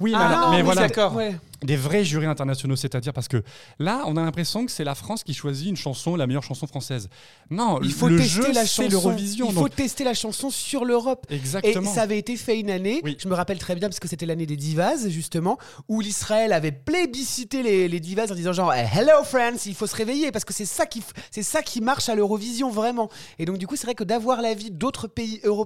Oui, 0.00 0.12
Ah, 0.14 0.28
mais, 0.28 0.36
non, 0.36 0.50
mais 0.50 0.56
oui, 0.58 0.62
voilà, 0.62 0.82
d'accord. 0.82 1.14
Ouais. 1.14 1.34
des 1.62 1.76
vrais 1.76 2.04
jurys 2.04 2.26
internationaux, 2.26 2.76
c'est-à-dire 2.76 3.12
parce 3.12 3.28
que 3.28 3.42
là, 3.78 4.02
on 4.06 4.16
a 4.16 4.22
l'impression 4.22 4.66
que 4.66 4.72
c'est 4.72 4.84
la 4.84 4.94
France 4.94 5.22
qui 5.24 5.32
choisit 5.32 5.68
une 5.68 5.76
chanson, 5.76 6.16
la 6.16 6.26
meilleure 6.26 6.42
chanson 6.42 6.66
française. 6.66 7.08
Non, 7.50 7.80
Il 7.82 7.92
faut 7.92 8.08
le 8.08 8.18
tester 8.18 8.42
jeu, 8.42 8.52
la 8.52 8.66
chanson. 8.66 8.88
l'Eurovision. 8.90 9.46
Il 9.48 9.54
faut 9.54 9.60
donc- 9.62 9.76
tester 9.76 10.04
la 10.04 10.14
chanson 10.14 10.50
sur 10.50 10.84
l'Europe. 10.84 11.26
Exactement. 11.30 11.90
Et 11.90 11.94
ça 11.94 12.02
avait 12.02 12.18
été 12.18 12.36
fait 12.36 12.58
une 12.60 12.70
année. 12.70 13.00
Je 13.18 13.28
me 13.28 13.34
rappelle 13.34 13.58
très 13.58 13.74
bien 13.74 13.88
parce 13.88 14.00
que 14.00 14.08
c'était 14.08 14.26
l'année 14.26 14.46
des 14.46 14.56
divas 14.56 15.08
justement, 15.08 15.56
où 15.88 16.00
l'Israël 16.00 16.52
avait 16.52 16.72
plébiscité 16.72 17.62
les, 17.62 17.88
les 17.88 18.00
divas 18.00 18.30
en 18.30 18.34
disant 18.34 18.52
genre 18.52 18.72
eh, 18.74 18.86
Hello 18.98 19.22
France, 19.24 19.66
il 19.66 19.74
faut 19.74 19.86
se 19.86 19.96
réveiller 19.96 20.32
parce 20.32 20.44
que 20.44 20.52
c'est 20.52 20.64
ça 20.66 20.84
qui 20.86 21.02
c'est 21.30 21.42
ça 21.42 21.62
qui 21.62 21.80
marche 21.80 22.08
à 22.08 22.14
l'Eurovision 22.14 22.70
vraiment. 22.70 23.08
Et 23.38 23.44
donc 23.46 23.58
du 23.58 23.66
coup 23.66 23.76
c'est 23.76 23.86
vrai 23.86 23.94
que 23.94 24.04
d'avoir 24.04 24.42
l'avis 24.42 24.70
d'autres 24.70 25.06
pays 25.08 25.40
européens 25.44 25.61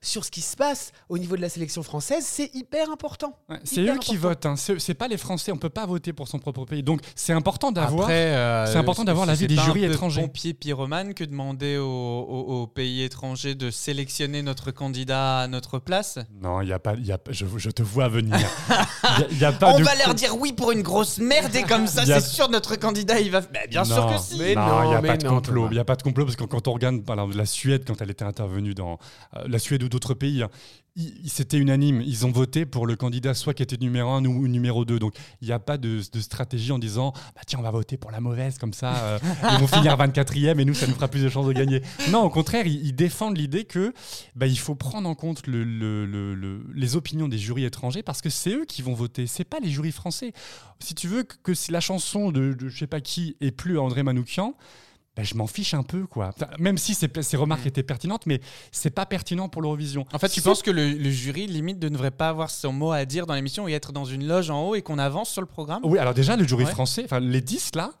sur 0.00 0.24
ce 0.24 0.30
qui 0.30 0.40
se 0.40 0.56
passe 0.56 0.92
au 1.08 1.18
niveau 1.18 1.36
de 1.36 1.40
la 1.40 1.48
sélection 1.48 1.82
française, 1.82 2.24
c'est 2.26 2.54
hyper 2.54 2.90
important. 2.90 3.38
Ouais, 3.48 3.58
C'est 3.64 3.80
eux 3.82 3.98
qui 3.98 4.16
votent, 4.16 4.46
hein. 4.46 4.56
c'est 4.56 4.78
c'est 4.78 4.94
pas 4.94 5.08
les 5.08 5.16
Français, 5.16 5.52
on 5.52 5.56
peut 5.58 5.68
pas 5.70 5.86
voter 5.86 6.12
pour 6.12 6.28
son 6.28 6.38
propre 6.38 6.64
pays. 6.64 6.82
Donc 6.82 7.00
c'est 7.14 7.32
important 7.32 7.72
d'avoir 7.72 8.08
euh, 8.10 8.66
c'est 8.66 8.76
important 8.78 9.04
d'avoir 9.04 9.26
l'avis 9.26 9.40
c'est 9.40 9.46
des 9.46 9.56
jurys 9.56 9.84
un 9.84 9.88
peu 9.88 9.94
étrangers. 9.94 10.20
pompier 10.22 10.54
pyromane 10.54 11.14
que 11.14 11.24
demander 11.24 11.76
aux, 11.78 11.84
aux- 11.84 12.62
aux 12.62 12.66
pays 12.66 13.02
étrangers 13.02 13.54
de 13.54 13.70
sélectionner 13.70 14.42
notre 14.42 14.70
candidat 14.70 15.40
à 15.40 15.48
notre 15.48 15.78
place? 15.78 16.18
Non, 16.40 16.60
il 16.60 16.68
y 16.68 16.72
a 16.72 16.78
pas, 16.78 16.94
il 16.94 17.06
y 17.06 17.12
a, 17.12 17.18
je, 17.30 17.44
je 17.56 17.70
te 17.70 17.82
vois 17.82 18.08
venir. 18.08 18.36
Il 19.18 19.22
y 19.22 19.24
a- 19.24 19.26
il 19.30 19.38
y 19.38 19.44
a 19.44 19.52
pas 19.52 19.74
On 19.74 19.82
va 19.82 19.94
leur 19.94 20.14
dire 20.14 20.36
oui 20.38 20.52
pour 20.52 20.72
une 20.72 20.82
grosse 20.82 21.18
merde 21.18 21.54
et 21.54 21.62
comme 21.62 21.86
ça, 21.86 22.02
y 22.02 22.06
c'est 22.06 22.20
sûr 22.20 22.48
notre 22.50 22.76
candidat 22.76 23.20
il 23.20 23.30
va. 23.30 23.40
Bah, 23.40 23.60
bien 23.70 23.84
sûr 23.84 24.06
que 24.06 24.18
si. 24.20 24.36
non, 24.54 24.82
il 24.84 24.88
n'y 24.88 24.94
a 24.94 25.02
pas 25.02 25.16
de 25.16 25.28
complot. 25.28 25.68
Il 25.70 25.74
n'y 25.74 25.78
a 25.78 25.84
pas 25.84 25.96
de 25.96 26.02
complot 26.02 26.24
parce 26.24 26.36
que 26.36 26.44
quand 26.44 26.68
on 26.68 26.72
regarde 26.72 27.02
par 27.02 27.16
exemple, 27.16 27.36
la 27.36 27.46
Suède, 27.46 27.84
quand 27.86 28.00
elle 28.00 28.10
était 28.10 28.24
intervenue 28.24 28.74
dans 28.74 28.98
la 29.46 29.58
Suède 29.58 29.82
ou 29.82 29.88
d'autres 29.88 30.14
pays, 30.14 30.42
hein, 30.42 30.50
c'était 31.26 31.58
unanime. 31.58 32.00
Ils 32.00 32.24
ont 32.24 32.30
voté 32.30 32.64
pour 32.64 32.86
le 32.86 32.96
candidat 32.96 33.34
soit 33.34 33.52
qui 33.54 33.62
était 33.62 33.76
numéro 33.76 34.10
1 34.10 34.24
ou 34.24 34.48
numéro 34.48 34.84
2. 34.84 34.98
Donc 34.98 35.14
il 35.42 35.46
n'y 35.48 35.52
a 35.52 35.58
pas 35.58 35.76
de, 35.76 36.00
stratégie 36.00 36.72
en 36.72 36.78
disant 36.78 37.12
bah, 37.34 37.42
tiens, 37.46 37.58
on 37.58 37.62
va 37.62 37.70
voter 37.70 37.96
pour 37.96 38.10
la 38.10 38.20
mauvaise, 38.20 38.58
comme 38.58 38.72
ça, 38.72 38.96
euh, 38.96 39.18
ils 39.52 39.58
vont 39.58 39.66
finir 39.66 39.96
24e 39.96 40.58
et 40.58 40.64
nous, 40.64 40.74
ça 40.74 40.86
nous 40.86 40.94
fera 40.94 41.08
plus 41.08 41.22
de 41.22 41.28
chances 41.28 41.46
de 41.46 41.52
gagner. 41.52 41.82
Non, 42.10 42.22
au 42.22 42.30
contraire, 42.30 42.66
ils, 42.66 42.94
défendent 42.96 43.36
l'idée 43.36 43.64
que 43.64 43.92
bah, 44.34 44.46
il 44.46 44.58
faut 44.58 44.74
prendre 44.74 45.08
en 45.08 45.14
compte 45.14 45.46
le- 45.46 45.64
le- 45.64 46.06
le- 46.06 46.34
le- 46.34 46.64
les 46.74 46.96
opinions 46.96 47.28
des 47.28 47.36
jurys 47.36 47.64
étrangers 47.64 48.02
parce 48.02 48.22
que 48.22 48.30
c'est 48.30 48.52
eux 48.54 48.64
qui 48.64 48.80
vont 48.80 48.94
voter, 48.94 49.26
c'est 49.26 49.44
pas 49.44 49.58
les 49.60 49.68
jurys 49.68 49.92
français. 49.92 50.32
Si 50.80 50.94
tu 50.94 51.08
veux 51.08 51.24
que, 51.24 51.52
si 51.52 51.72
la 51.72 51.80
chanson 51.80 52.32
de, 52.32 52.54
de 52.54 52.68
je 52.68 52.78
sais 52.78 52.86
pas 52.86 53.00
qui 53.02 53.36
est 53.42 53.50
plus 53.50 53.78
André 53.78 54.02
Manoukian, 54.02 54.54
ben, 55.16 55.24
je 55.24 55.34
m'en 55.34 55.46
fiche 55.46 55.72
un 55.74 55.82
peu, 55.82 56.06
quoi. 56.06 56.28
Enfin, 56.36 56.46
même 56.58 56.76
si 56.76 56.94
ces, 56.94 57.08
ces 57.22 57.36
remarques 57.38 57.64
étaient 57.66 57.82
pertinentes, 57.82 58.26
mais 58.26 58.40
c'est 58.70 58.90
pas 58.90 59.06
pertinent 59.06 59.48
pour 59.48 59.62
l'Eurovision. 59.62 60.04
En 60.12 60.18
fait, 60.18 60.28
tu 60.28 60.42
penses 60.42 60.62
que 60.62 60.70
le, 60.70 60.90
le 60.92 61.10
jury 61.10 61.46
limite 61.46 61.82
ne 61.82 61.88
devrait 61.88 62.10
pas 62.10 62.28
avoir 62.28 62.50
son 62.50 62.72
mot 62.72 62.92
à 62.92 63.04
dire 63.06 63.26
dans 63.26 63.34
l'émission 63.34 63.66
et 63.66 63.72
être 63.72 63.92
dans 63.92 64.04
une 64.04 64.26
loge 64.26 64.50
en 64.50 64.68
haut 64.68 64.74
et 64.74 64.82
qu'on 64.82 64.98
avance 64.98 65.30
sur 65.30 65.40
le 65.40 65.46
programme? 65.46 65.80
Oui, 65.84 65.98
alors 65.98 66.12
déjà, 66.14 66.36
le 66.36 66.46
jury 66.46 66.64
Ouais. 66.64 66.70
français, 66.70 67.02
enfin, 67.04 67.20
les 67.20 67.40
10 67.40 67.70
là, 67.76 67.92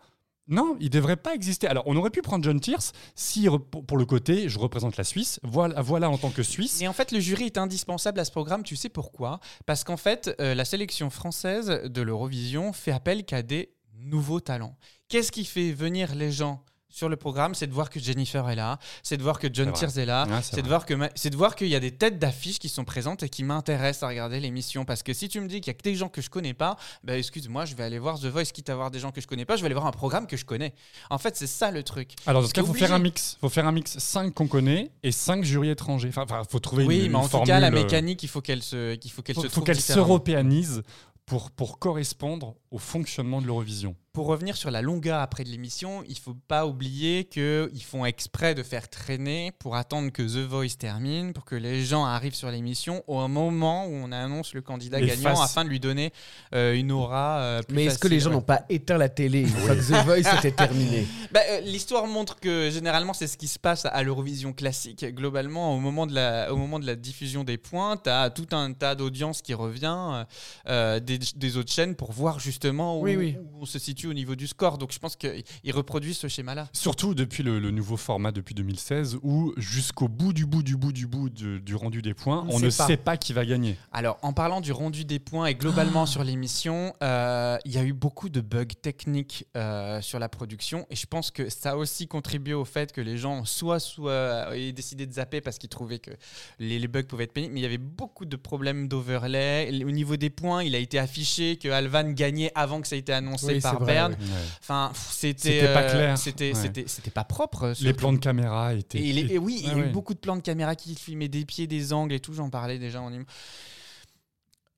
non, 0.48 0.76
ils 0.78 0.90
devraient 0.90 1.16
pas 1.16 1.34
exister. 1.34 1.66
Alors, 1.66 1.82
on 1.86 1.96
aurait 1.96 2.10
pu 2.10 2.22
prendre 2.22 2.44
John 2.44 2.60
Tears 2.60 2.92
si, 3.16 3.48
pour 3.70 3.84
pour 3.84 3.96
le 3.96 4.04
côté, 4.04 4.48
je 4.48 4.58
représente 4.58 4.96
la 4.96 5.02
Suisse, 5.04 5.40
voilà, 5.42 5.80
voilà 5.80 6.08
en 6.10 6.18
tant 6.18 6.30
que 6.30 6.42
Suisse. 6.44 6.80
Et 6.82 6.86
en 6.86 6.92
fait, 6.92 7.10
le 7.12 7.18
jury 7.18 7.44
est 7.44 7.58
indispensable 7.58 8.20
à 8.20 8.24
ce 8.24 8.30
programme. 8.30 8.62
Tu 8.62 8.76
sais 8.76 8.88
pourquoi? 8.88 9.40
Parce 9.66 9.82
qu'en 9.82 9.96
fait, 9.96 10.36
euh, 10.40 10.54
la 10.54 10.64
sélection 10.64 11.10
française 11.10 11.80
de 11.84 12.02
l'Eurovision 12.02 12.72
fait 12.72 12.92
appel 12.92 13.24
qu'à 13.24 13.42
des 13.42 13.70
nouveaux 13.98 14.38
talents. 14.40 14.76
Qu'est-ce 15.08 15.32
qui 15.32 15.44
fait 15.44 15.72
venir 15.72 16.14
les 16.14 16.30
gens 16.30 16.62
sur 16.88 17.08
le 17.08 17.16
programme, 17.16 17.54
c'est 17.54 17.66
de 17.66 17.72
voir 17.72 17.90
que 17.90 18.00
Jennifer 18.00 18.48
est 18.48 18.54
là, 18.54 18.78
c'est 19.02 19.16
de 19.16 19.22
voir 19.22 19.38
que 19.38 19.48
John. 19.52 19.72
Tears 19.72 19.98
est 19.98 20.06
là, 20.06 20.26
Ouais, 20.26 20.40
c'est 20.42 20.62
de 20.62 20.68
voir 20.68 20.86
que 20.86 20.94
ma- 20.94 21.10
c'est 21.14 21.30
de 21.30 21.36
voir 21.36 21.54
qu'il 21.56 21.68
y 21.68 21.74
a 21.74 21.80
des 21.80 21.90
têtes 21.90 22.18
d'affiches 22.18 22.58
qui 22.58 22.68
sont 22.68 22.84
présentes 22.84 23.22
et 23.22 23.28
qui 23.28 23.44
m'intéressent 23.44 24.04
à 24.04 24.08
regarder 24.08 24.40
l'émission. 24.40 24.84
Parce 24.84 25.02
que 25.02 25.12
si 25.12 25.28
tu 25.28 25.40
me 25.40 25.48
dis 25.48 25.60
qu'il 25.60 25.66
y 25.72 25.74
a 25.76 25.78
que 25.78 25.82
des 25.82 25.94
gens 25.94 26.08
que 26.08 26.22
je 26.22 26.30
connais 26.30 26.54
pas, 26.54 26.76
bah 27.04 27.18
excuse-moi, 27.18 27.64
je 27.66 27.74
vais 27.74 27.84
aller 27.84 27.98
voir 27.98 28.18
The 28.18 28.26
Voice, 28.26 28.44
quitte 28.46 28.70
à 28.70 28.76
voir 28.76 28.90
des 28.90 28.98
gens 29.00 29.10
que 29.12 29.20
je 29.20 29.26
connais 29.26 29.44
pas, 29.44 29.56
je 29.56 29.62
vais 29.62 29.66
aller 29.66 29.74
voir 29.74 29.86
un 29.86 29.90
programme 29.90 30.26
que 30.26 30.36
je 30.36 30.44
connais. 30.44 30.74
En 31.10 31.18
fait, 31.18 31.36
c'est 31.36 31.46
ça 31.46 31.70
le 31.70 31.82
truc. 31.82 32.12
Alors, 32.26 32.42
dans 32.42 32.48
ce 32.48 32.54
cas, 32.54 32.62
il 32.62 32.66
faut 32.66 32.72
faire 32.74 32.92
un 32.94 32.98
mix. 32.98 33.36
faut 33.40 33.48
faire 33.48 33.66
un 33.66 33.72
mix 33.72 33.98
5 33.98 34.32
qu'on 34.32 34.46
connaît 34.46 34.90
et 35.02 35.12
5 35.12 35.44
jurys 35.44 35.70
étrangers. 35.70 36.08
Enfin, 36.08 36.22
Enfin, 36.22 36.42
faut 36.50 36.58
trouver 36.60 36.84
Oui, 36.84 37.04
une, 37.04 37.12
mais 37.12 37.18
en 37.18 37.22
une 37.24 37.28
tout 37.28 37.42
cas, 37.42 37.60
la 37.60 37.68
euh, 37.68 37.70
mécanique, 37.70 38.22
il 38.22 38.28
faut 38.28 38.40
qu'elle 38.40 38.62
se, 38.62 38.94
qu'il 38.96 39.10
faut 39.10 39.22
qu'elle 39.22 39.34
faut, 39.36 39.42
se 39.42 39.48
faut 39.48 39.60
qu'elle 39.62 39.80
s'européanise 39.80 40.82
pour, 41.26 41.50
pour 41.50 41.78
correspondre 41.78 42.54
au 42.70 42.78
fonctionnement 42.78 43.40
de 43.40 43.46
l'Eurovision. 43.46 43.96
Pour 44.16 44.28
revenir 44.28 44.56
sur 44.56 44.70
la 44.70 44.80
longueur 44.80 45.20
après 45.20 45.44
de 45.44 45.50
l'émission, 45.50 46.02
il 46.08 46.16
faut 46.18 46.32
pas 46.48 46.64
oublier 46.66 47.24
qu'ils 47.24 47.82
font 47.84 48.06
exprès 48.06 48.54
de 48.54 48.62
faire 48.62 48.88
traîner 48.88 49.52
pour 49.58 49.76
attendre 49.76 50.10
que 50.10 50.22
The 50.22 50.48
Voice 50.48 50.78
termine, 50.78 51.34
pour 51.34 51.44
que 51.44 51.54
les 51.54 51.84
gens 51.84 52.06
arrivent 52.06 52.34
sur 52.34 52.50
l'émission 52.50 53.04
au 53.08 53.28
moment 53.28 53.84
où 53.84 53.90
on 53.90 54.12
annonce 54.12 54.54
le 54.54 54.62
candidat 54.62 55.00
Les 55.00 55.08
gagnant 55.08 55.36
faces. 55.36 55.50
afin 55.50 55.64
de 55.66 55.68
lui 55.68 55.80
donner 55.80 56.14
euh, 56.54 56.72
une 56.72 56.92
aura 56.92 57.40
euh, 57.40 57.62
plus 57.62 57.74
Mais 57.74 57.84
est-ce 57.84 57.98
que 57.98 58.08
les 58.08 58.20
gens 58.20 58.30
n'ont 58.30 58.40
pas 58.40 58.64
éteint 58.70 58.96
la 58.96 59.10
télé 59.10 59.40
une 59.42 59.48
fois 59.48 59.76
que 59.76 59.82
The 59.82 60.06
Voice 60.06 60.38
était 60.38 60.52
terminé 60.52 61.06
Bah, 61.30 61.40
euh, 61.50 61.60
L'histoire 61.60 62.06
montre 62.06 62.40
que 62.40 62.70
généralement 62.70 63.12
c'est 63.12 63.26
ce 63.26 63.36
qui 63.36 63.48
se 63.48 63.58
passe 63.58 63.84
à 63.84 64.02
l'Eurovision 64.02 64.54
classique. 64.54 65.04
Globalement, 65.14 65.74
au 65.76 65.78
moment 65.78 66.06
de 66.06 66.14
la, 66.14 66.50
au 66.54 66.56
moment 66.56 66.78
de 66.78 66.86
la 66.86 66.96
diffusion 66.96 67.44
des 67.44 67.58
points, 67.58 67.98
tu 67.98 68.08
as 68.08 68.30
tout 68.30 68.48
un 68.52 68.72
tas 68.72 68.94
d'audience 68.94 69.42
qui 69.42 69.52
revient 69.52 70.24
des, 70.66 71.18
des 71.36 71.56
autres 71.58 71.70
chaînes 71.70 71.94
pour 71.96 72.12
voir 72.12 72.40
justement 72.40 72.98
où, 72.98 73.02
Oui, 73.02 73.16
oui. 73.16 73.36
où 73.52 73.60
on 73.60 73.66
se 73.66 73.78
situe 73.78 74.05
au 74.06 74.14
niveau 74.14 74.34
du 74.36 74.46
score. 74.46 74.78
Donc 74.78 74.92
je 74.92 74.98
pense 74.98 75.16
qu'ils 75.16 75.44
reproduisent 75.72 76.18
ce 76.18 76.28
schéma-là. 76.28 76.68
Surtout 76.72 77.14
depuis 77.14 77.42
le, 77.42 77.58
le 77.58 77.70
nouveau 77.70 77.96
format 77.96 78.32
depuis 78.32 78.54
2016 78.54 79.18
où 79.22 79.52
jusqu'au 79.56 80.08
bout 80.08 80.32
du 80.32 80.46
bout 80.46 80.62
du 80.62 80.76
bout 80.76 80.92
du 80.92 81.06
bout 81.06 81.28
de- 81.30 81.58
du 81.58 81.74
rendu 81.74 82.02
des 82.02 82.14
points, 82.14 82.44
On 82.48 82.56
on, 82.56 82.60
ne 82.60 82.70
sait 82.70 82.76
pas. 82.78 82.86
sait 82.86 82.96
pas 82.96 83.16
qui 83.16 83.32
va 83.32 83.44
gagner. 83.44 83.76
Alors, 83.92 84.18
en 84.22 84.32
parlant 84.32 84.60
du 84.60 84.72
rendu 84.72 85.04
des 85.04 85.18
points 85.18 85.46
et 85.46 85.54
globalement 85.54 86.02
Ah. 86.02 86.06
sur 86.06 86.24
l'émission, 86.24 86.92
euh, 87.02 87.56
il 87.64 87.72
y 87.72 87.78
a 87.78 87.84
eu 87.84 87.92
beaucoup 87.92 88.28
de 88.28 88.40
bugs 88.40 88.64
techniques 88.82 89.46
euh, 89.56 90.00
sur 90.00 90.18
la 90.18 90.28
production 90.28 90.86
et 90.90 90.96
je 90.96 91.06
pense 91.06 91.30
que 91.30 91.48
ça 91.48 91.72
a 91.72 91.76
aussi 91.76 92.06
contribué 92.06 92.54
au 92.54 92.64
fait 92.64 92.92
que 92.92 93.00
les 93.00 93.16
gens 93.18 93.44
soit, 93.44 93.80
soit 93.80 94.56
aient 94.56 94.72
décidé 94.72 95.06
de 95.06 95.12
zapper 95.12 95.40
parce 95.40 95.58
qu'ils 95.58 95.68
trouvaient 95.70 95.98
que 95.98 96.10
les, 96.58 96.78
les 96.78 96.88
bugs 96.88 97.02
pouvaient 97.04 97.24
être 97.24 97.32
pénibles, 97.32 97.54
mais 97.54 97.60
il 97.60 97.64
y 97.64 97.66
avait 97.66 97.78
beaucoup 97.78 98.24
de 98.24 98.36
problèmes 98.36 98.88
d'overlay. 98.88 99.70
Au 99.84 99.90
niveau 99.90 100.16
des 100.16 100.30
points, 100.30 100.62
il 100.62 100.74
a 100.74 100.78
été 100.78 100.98
affiché 100.98 101.56
que 101.56 101.68
Alvan 101.68 102.10
gagnait 102.12 102.52
avant 102.54 102.80
que 102.80 102.88
ça 102.88 102.96
ait 102.96 103.00
été 103.00 103.12
annoncé 103.12 103.54
Oui, 103.54 103.60
par 103.60 103.78
c'est 103.78 103.84
ouais. 104.04 104.14
Ouais. 104.14 104.18
Enfin, 104.60 104.92
c'était 105.10 105.72
pas 105.72 105.82
euh, 105.82 105.90
clair. 105.90 106.18
C'était 106.18 106.48
Ouais. 106.52 106.60
c'était- 106.60 106.84
c'était 106.86 107.10
pas 107.10 107.24
propre. 107.24 107.68
Les 107.68 107.74
surtout. 107.74 107.96
plans 107.96 108.12
de 108.12 108.18
caméra 108.18 108.74
étaient. 108.74 108.98
Et, 108.98 109.12
les- 109.12 109.34
et 109.34 109.38
oui, 109.38 109.60
il 109.62 109.68
y 109.68 109.70
a 109.70 109.78
eu 109.78 109.90
beaucoup 109.90 110.14
de 110.14 110.18
plans 110.18 110.36
de 110.36 110.42
caméra 110.42 110.74
qui 110.74 110.94
filmaient 110.94 111.28
des 111.28 111.44
pieds, 111.44 111.66
des 111.66 111.92
angles 111.92 112.12
et 112.14 112.20
tout. 112.20 112.32
J'en 112.34 112.50
parlais 112.50 112.78
déjà 112.78 113.00
en 113.00 113.12
image. 113.12 113.26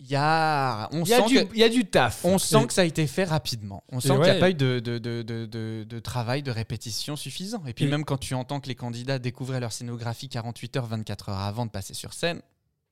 Il 0.00 0.06
y 0.08 0.14
a, 0.14 0.88
on 0.92 1.02
Il 1.02 1.08
y 1.08 1.14
a 1.14 1.22
sent 1.22 1.26
du- 1.26 1.34
que- 1.46 1.54
il 1.54 1.58
y 1.58 1.64
a 1.64 1.68
du 1.68 1.84
taf. 1.84 2.24
On 2.24 2.38
sent 2.38 2.62
Et- 2.62 2.66
que 2.68 2.72
ça 2.72 2.82
a 2.82 2.84
été 2.84 3.04
fait 3.08 3.24
rapidement. 3.24 3.82
On 3.90 3.98
Et 3.98 4.00
sent 4.00 4.10
qu'il 4.14 4.20
n'y 4.22 4.28
a 4.30 4.34
pas 4.38 4.50
eu 4.50 4.54
de, 4.54 4.78
de, 4.78 4.98
de, 4.98 5.22
de, 5.22 5.44
de- 5.46 5.84
de 5.88 5.98
travail, 5.98 6.44
de 6.44 6.52
répétition 6.52 7.16
suffisant. 7.16 7.64
Et 7.66 7.72
puis 7.72 7.86
Et- 7.86 7.88
même 7.88 8.04
quand 8.04 8.16
tu 8.18 8.34
entends 8.34 8.60
que 8.60 8.68
les 8.68 8.76
candidats 8.76 9.18
découvraient 9.18 9.58
leur 9.58 9.72
scénographie 9.72 10.28
48 10.28 10.76
heures, 10.76 10.86
24 10.86 11.30
heures 11.30 11.38
avant 11.40 11.66
de 11.66 11.72
passer 11.72 11.94
sur 11.94 12.12
scène. 12.14 12.40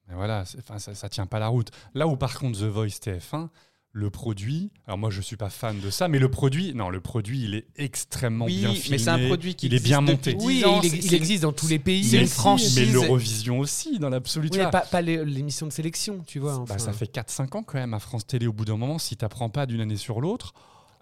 Mais 0.08 0.16
voilà, 0.16 0.44
ça, 0.78 0.94
ça 0.94 1.08
tient 1.08 1.26
pas 1.26 1.38
la 1.38 1.46
route. 1.46 1.70
Là 1.94 2.08
où 2.08 2.16
par 2.16 2.36
contre 2.38 2.58
The 2.58 2.64
Voice 2.64 2.98
TF1, 3.00 3.50
le 3.98 4.10
produit, 4.10 4.70
alors 4.86 4.98
moi 4.98 5.08
je 5.08 5.22
suis 5.22 5.36
pas 5.36 5.48
fan 5.48 5.80
de 5.80 5.88
ça, 5.88 6.06
mais 6.06 6.18
le 6.18 6.30
produit, 6.30 6.74
non, 6.74 6.90
le 6.90 7.00
produit 7.00 7.42
il 7.44 7.54
est 7.54 7.64
extrêmement 7.76 8.44
Oui, 8.44 8.58
bien 8.58 8.68
mais 8.68 8.74
filmé. 8.74 8.98
c'est 8.98 9.08
un 9.08 9.26
produit 9.26 9.54
qui 9.54 9.66
il 9.68 9.74
est 9.74 9.82
bien 9.82 10.02
monté. 10.02 10.36
Oui, 10.38 10.56
10 10.58 10.64
ans, 10.66 10.80
il, 10.82 11.14
existe 11.14 11.42
dans 11.44 11.52
tous 11.52 11.68
les 11.68 11.78
pays. 11.78 12.04
c'est 12.04 12.16
une 12.16 12.22
Mais- 12.24 12.28
franchise. 12.28 12.78
Mais 12.78 12.84
l'Eurovision 12.84 13.58
aussi, 13.58 13.98
dans 13.98 14.10
l'absolu. 14.10 14.50
tu 14.50 14.58
Oui, 14.58 14.64
pas, 14.70 14.82
pas 14.82 15.00
les- 15.00 15.24
l'émission 15.24 15.66
de 15.66 15.72
sélection, 15.72 16.22
tu 16.26 16.38
vois. 16.40 16.62
Bah, 16.68 16.76
ça 16.78 16.92
fait 16.92 17.06
4-5 17.10 17.56
ans 17.56 17.62
quand 17.62 17.78
même 17.78 17.94
à 17.94 17.98
France 17.98 18.26
Télé. 18.26 18.46
Au 18.46 18.52
bout 18.52 18.66
d'un 18.66 18.76
moment, 18.76 18.98
si 18.98 19.16
t'apprends 19.16 19.48
pas 19.48 19.64
d'une 19.64 19.80
année 19.80 19.96
sur 19.96 20.20
l'autre. 20.20 20.52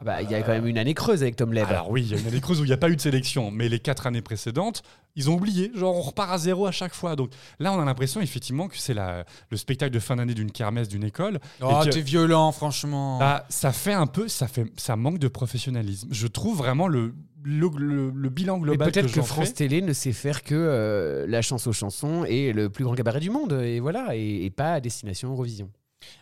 Ah 0.07 0.19
bah, 0.19 0.23
il 0.23 0.31
y 0.31 0.35
a 0.35 0.43
quand 0.43 0.53
même 0.53 0.67
une 0.67 0.77
année 0.79 0.93
creuse 0.95 1.23
avec 1.23 1.37
Tom 1.37 1.53
Leb. 1.53 1.67
Alors 1.69 1.91
oui, 1.91 2.03
il 2.03 2.13
y 2.13 2.15
a 2.15 2.21
une 2.21 2.27
année 2.27 2.41
creuse 2.41 2.61
où 2.61 2.65
il 2.65 2.69
n'y 2.69 2.73
a 2.75 2.77
pas 2.77 2.91
eu 2.91 2.97
de 2.97 3.01
sélection, 3.01 3.51
mais 3.51 3.69
les 3.71 3.79
quatre 3.79 4.07
années 4.07 4.21
précédentes, 4.21 4.83
ils 5.17 5.31
ont 5.31 5.35
oublié. 5.35 5.71
Genre, 5.75 5.97
on 5.97 6.01
repart 6.03 6.31
à 6.31 6.39
zéro 6.39 6.67
à 6.67 6.73
chaque 6.73 6.93
fois. 6.95 7.17
Donc 7.17 7.31
là, 7.59 7.73
on 7.73 7.81
a 7.81 7.85
l'impression 7.85 8.21
effectivement 8.21 8.69
que 8.69 8.77
c'est 8.77 8.93
la- 8.95 9.25
le 9.51 9.57
spectacle 9.57 9.93
de 9.95 9.99
fin 10.01 10.17
d'année 10.17 10.35
d'une 10.35 10.51
kermesse 10.53 10.89
d'une 10.89 11.05
école. 11.05 11.39
Oh, 11.63 11.81
t'es 11.91 12.01
violent, 12.03 12.53
franchement. 12.53 13.19
Bah, 13.19 13.47
ça 13.49 13.73
fait 13.73 13.93
un 13.95 14.07
peu, 14.07 14.29
ça 14.29 14.47
fait, 14.47 14.67
ça 14.77 14.97
manque 14.97 15.19
de 15.19 15.29
professionnalisme. 15.29 16.09
Je 16.11 16.27
trouve 16.27 16.59
vraiment 16.59 16.87
le 16.89 17.15
le, 17.47 17.69
le- 17.77 18.11
le 18.11 18.29
bilan 18.31 18.57
global 18.57 18.91
peut-être 18.91 19.13
que, 19.13 19.21
France 19.21 19.49
fais- 19.49 19.53
Télé 19.53 19.83
ne 19.83 19.93
sait 19.93 20.13
faire 20.15 20.43
que 20.45 20.55
euh, 20.55 21.27
la 21.29 21.43
chance 21.43 21.67
aux 21.67 21.75
chansons 21.75 22.25
et 22.27 22.55
le 22.55 22.71
plus 22.71 22.85
grand 22.85 22.95
cabaret 22.95 23.21
du 23.21 23.29
monde. 23.29 23.53
Et 23.63 23.81
voilà, 23.81 24.17
et, 24.17 24.47
et 24.47 24.51
pas 24.51 24.73
à 24.73 24.81
destination 24.81 25.31
Eurovision. 25.31 25.69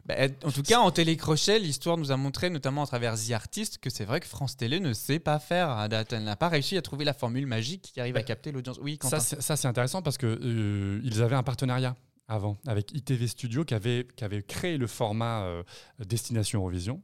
Bah, 0.06 0.14
en 0.44 0.50
tout 0.50 0.62
cas, 0.62 0.80
en 0.80 0.90
télécrochet, 0.90 1.58
l'histoire 1.58 1.96
nous 1.96 2.10
a 2.12 2.16
montré, 2.16 2.50
notamment 2.50 2.82
à 2.82 2.86
travers 2.86 3.14
The 3.16 3.30
Artist, 3.32 3.78
que 3.78 3.90
c'est 3.90 4.04
vrai 4.04 4.20
que 4.20 4.26
France 4.26 4.56
Télé 4.56 4.80
ne 4.80 4.92
sait 4.92 5.18
pas 5.18 5.38
faire 5.38 5.70
à 5.70 5.88
date. 5.88 6.12
Elle 6.12 6.24
n'a 6.24 6.36
pas 6.36 6.48
réussi 6.48 6.76
à 6.76 6.82
trouver 6.82 7.04
la 7.04 7.14
formule 7.14 7.46
magique 7.46 7.90
qui 7.94 8.00
arrive 8.00 8.16
à 8.16 8.22
capter 8.22 8.52
l'audience. 8.52 8.78
Oui, 8.82 8.98
Quentin. 8.98 9.20
Ça, 9.20 9.56
c'est- 9.56 9.68
intéressant 9.68 10.02
parce 10.02 10.18
que 10.18 10.26
euh, 10.26 11.00
ils 11.04 11.22
avaient 11.22 11.36
un 11.36 11.42
partenariat 11.42 11.96
avant 12.28 12.58
avec 12.66 12.92
ITV 12.92 13.26
Studio 13.28 13.64
qui 13.64 13.74
avait, 13.74 14.06
qui 14.16 14.24
avait 14.24 14.42
créé 14.42 14.76
le 14.76 14.86
format 14.86 15.42
euh, 15.44 15.62
Destination 16.04 16.60
Eurovision. 16.60 17.02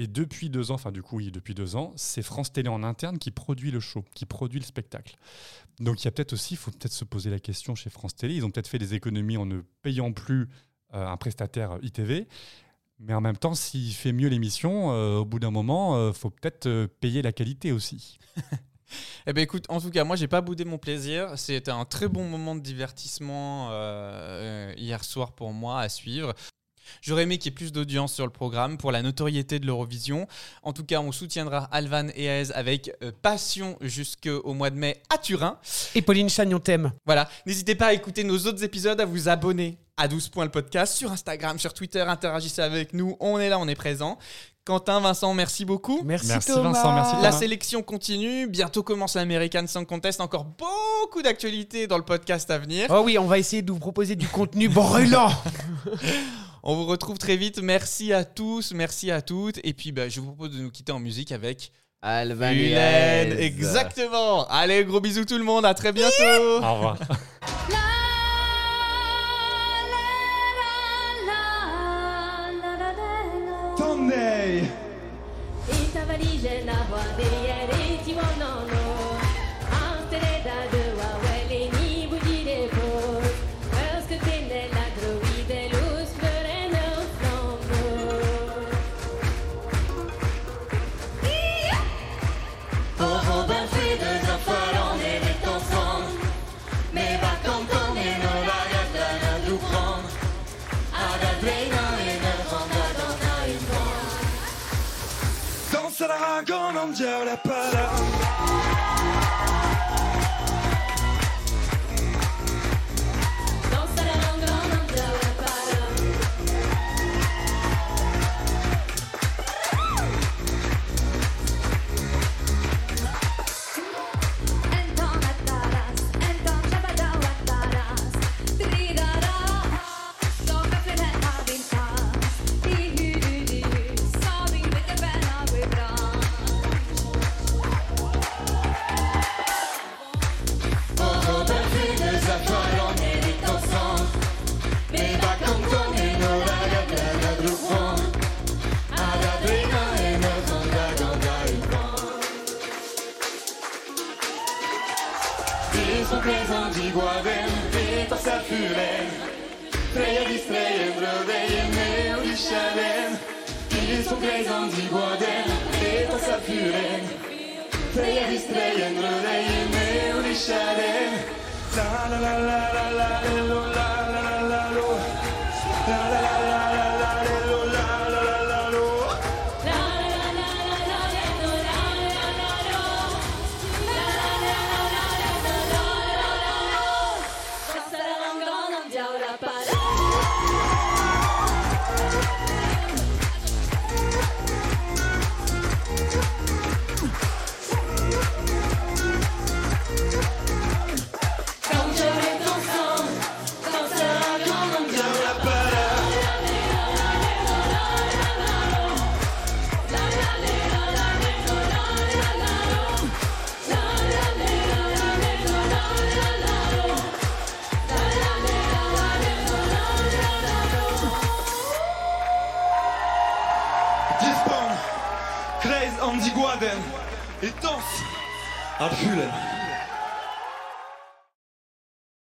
Et 0.00 0.06
depuis 0.06 0.48
deux 0.48 0.70
ans, 0.70 0.74
enfin 0.74 0.92
du 0.92 1.02
coup, 1.02 1.16
oui, 1.16 1.32
depuis 1.32 1.54
deux 1.54 1.74
ans, 1.74 1.92
c'est 1.96 2.22
France 2.22 2.52
Télé 2.52 2.68
en 2.68 2.84
interne 2.84 3.18
qui 3.18 3.32
produit 3.32 3.72
le 3.72 3.80
show, 3.80 4.04
qui 4.14 4.26
produit 4.26 4.60
le 4.60 4.64
spectacle. 4.64 5.16
Donc 5.80 6.00
il 6.00 6.04
y 6.04 6.08
a 6.08 6.12
peut-être 6.12 6.32
aussi, 6.32 6.54
il 6.54 6.56
faut 6.56 6.70
peut-être 6.70 6.92
se 6.92 7.04
poser 7.04 7.30
la 7.30 7.40
question 7.40 7.74
chez 7.74 7.90
France 7.90 8.14
Télé. 8.14 8.34
Ils 8.36 8.44
ont 8.44 8.50
peut-être 8.50 8.68
fait 8.68 8.78
des 8.78 8.94
économies 8.94 9.36
en 9.36 9.46
ne 9.46 9.60
payant 9.82 10.12
plus 10.12 10.48
un 10.92 11.16
prestataire 11.16 11.72
euh, 11.72 11.78
ITV. 11.82 12.26
Mais 13.00 13.14
en 13.14 13.20
même 13.20 13.36
temps, 13.36 13.54
s'il 13.54 13.92
fait 13.94 14.12
mieux 14.12 14.28
l'émission, 14.28 14.92
euh, 14.92 15.18
au 15.18 15.24
bout 15.24 15.38
d'un 15.38 15.52
moment, 15.52 16.08
il 16.08 16.14
faut 16.14 16.30
peut-être 16.30 16.66
euh, 16.66 16.88
payer 17.00 17.22
la 17.22 17.32
qualité 17.32 17.72
aussi. 17.72 18.18
Eh 19.26 19.32
ben 19.32 19.42
écoute, 19.42 19.66
en 19.68 19.80
tout 19.80 19.90
cas, 19.90 20.04
moi 20.04 20.16
j'ai 20.16 20.28
pas 20.28 20.40
boudé 20.40 20.64
mon 20.64 20.78
plaisir. 20.78 21.38
C'était 21.38 21.70
un 21.70 21.84
très 21.84 22.08
bon 22.08 22.24
moment 22.24 22.54
de 22.54 22.60
divertissement 22.60 23.68
euh, 23.70 23.72
euh, 23.72 24.74
hier 24.76 25.04
soir 25.04 25.32
pour 25.32 25.52
moi 25.52 25.80
à 25.80 25.88
suivre. 25.88 26.34
J'aurais 27.02 27.22
aimé 27.24 27.38
qu'il 27.38 27.50
y 27.50 27.54
ait 27.54 27.56
plus 27.56 27.72
d'audience 27.72 28.12
sur 28.12 28.24
le 28.24 28.32
programme 28.32 28.78
pour 28.78 28.92
la 28.92 29.02
notoriété 29.02 29.58
de 29.58 29.66
l'Eurovision. 29.66 30.26
En 30.62 30.72
tout 30.72 30.84
cas, 30.84 31.00
on 31.00 31.12
soutiendra 31.12 31.68
Alvan 31.72 32.08
et 32.14 32.24
Aez 32.24 32.52
avec 32.52 32.90
euh, 33.02 33.12
passion 33.22 33.76
jusqu'au 33.80 34.52
mois 34.54 34.70
de 34.70 34.76
mai 34.76 35.02
à 35.14 35.18
Turin. 35.18 35.58
Et 35.94 36.02
Pauline 36.02 36.28
Chagnon 36.28 36.58
t'aime. 36.58 36.92
Voilà, 37.06 37.28
n'hésitez 37.46 37.74
pas 37.74 37.86
à 37.86 37.92
écouter 37.92 38.24
nos 38.24 38.38
autres 38.46 38.62
épisodes, 38.64 39.00
à 39.00 39.04
vous 39.04 39.28
abonner 39.28 39.78
à 39.96 40.06
12 40.06 40.28
points 40.28 40.44
le 40.44 40.50
podcast 40.50 40.94
sur 40.94 41.10
Instagram, 41.10 41.58
sur 41.58 41.74
Twitter, 41.74 42.00
interagissez 42.00 42.62
avec 42.62 42.92
nous, 42.94 43.16
on 43.18 43.38
est 43.40 43.48
là, 43.48 43.58
on 43.58 43.66
est 43.66 43.74
présent. 43.74 44.16
Quentin, 44.64 45.00
Vincent, 45.00 45.32
merci 45.34 45.64
beaucoup. 45.64 46.02
Merci, 46.04 46.28
Merci 46.28 46.52
Thomas. 46.52 46.72
Vincent, 46.72 46.92
merci 46.94 47.14
La 47.16 47.30
Thomas. 47.30 47.32
sélection 47.32 47.82
continue, 47.82 48.46
bientôt 48.46 48.82
commence 48.82 49.16
l'American 49.16 49.66
Song 49.66 49.86
Contest, 49.86 50.20
encore 50.20 50.44
beaucoup 50.44 51.22
d'actualités 51.22 51.86
dans 51.86 51.96
le 51.96 52.04
podcast 52.04 52.50
à 52.50 52.58
venir. 52.58 52.86
Oh 52.90 53.00
oui, 53.04 53.18
on 53.18 53.24
va 53.24 53.38
essayer 53.38 53.62
de 53.62 53.72
vous 53.72 53.78
proposer 53.78 54.14
du 54.14 54.28
contenu 54.28 54.68
brûlant. 54.68 55.30
On 56.62 56.74
vous 56.74 56.86
retrouve 56.86 57.18
très 57.18 57.36
vite, 57.36 57.60
merci 57.62 58.12
à 58.12 58.24
tous, 58.24 58.72
merci 58.72 59.10
à 59.10 59.22
toutes, 59.22 59.58
et 59.64 59.72
puis 59.72 59.92
bah, 59.92 60.08
je 60.08 60.20
vous 60.20 60.26
propose 60.26 60.56
de 60.56 60.62
nous 60.62 60.70
quitter 60.70 60.92
en 60.92 60.98
musique 60.98 61.32
avec 61.32 61.72
Alvan 62.02 62.50
Hélène. 62.50 63.38
Exactement. 63.38 64.46
Allez, 64.48 64.84
gros 64.84 65.00
bisous 65.00 65.24
tout 65.24 65.38
le 65.38 65.44
monde, 65.44 65.64
à 65.64 65.74
très 65.74 65.92
bientôt. 65.92 66.12
Au 66.62 66.74
revoir. 66.74 66.98
Danzerà 106.38 106.72
con 106.72 106.76
un 106.76 106.92
gel 106.92 107.24
la 107.24 108.17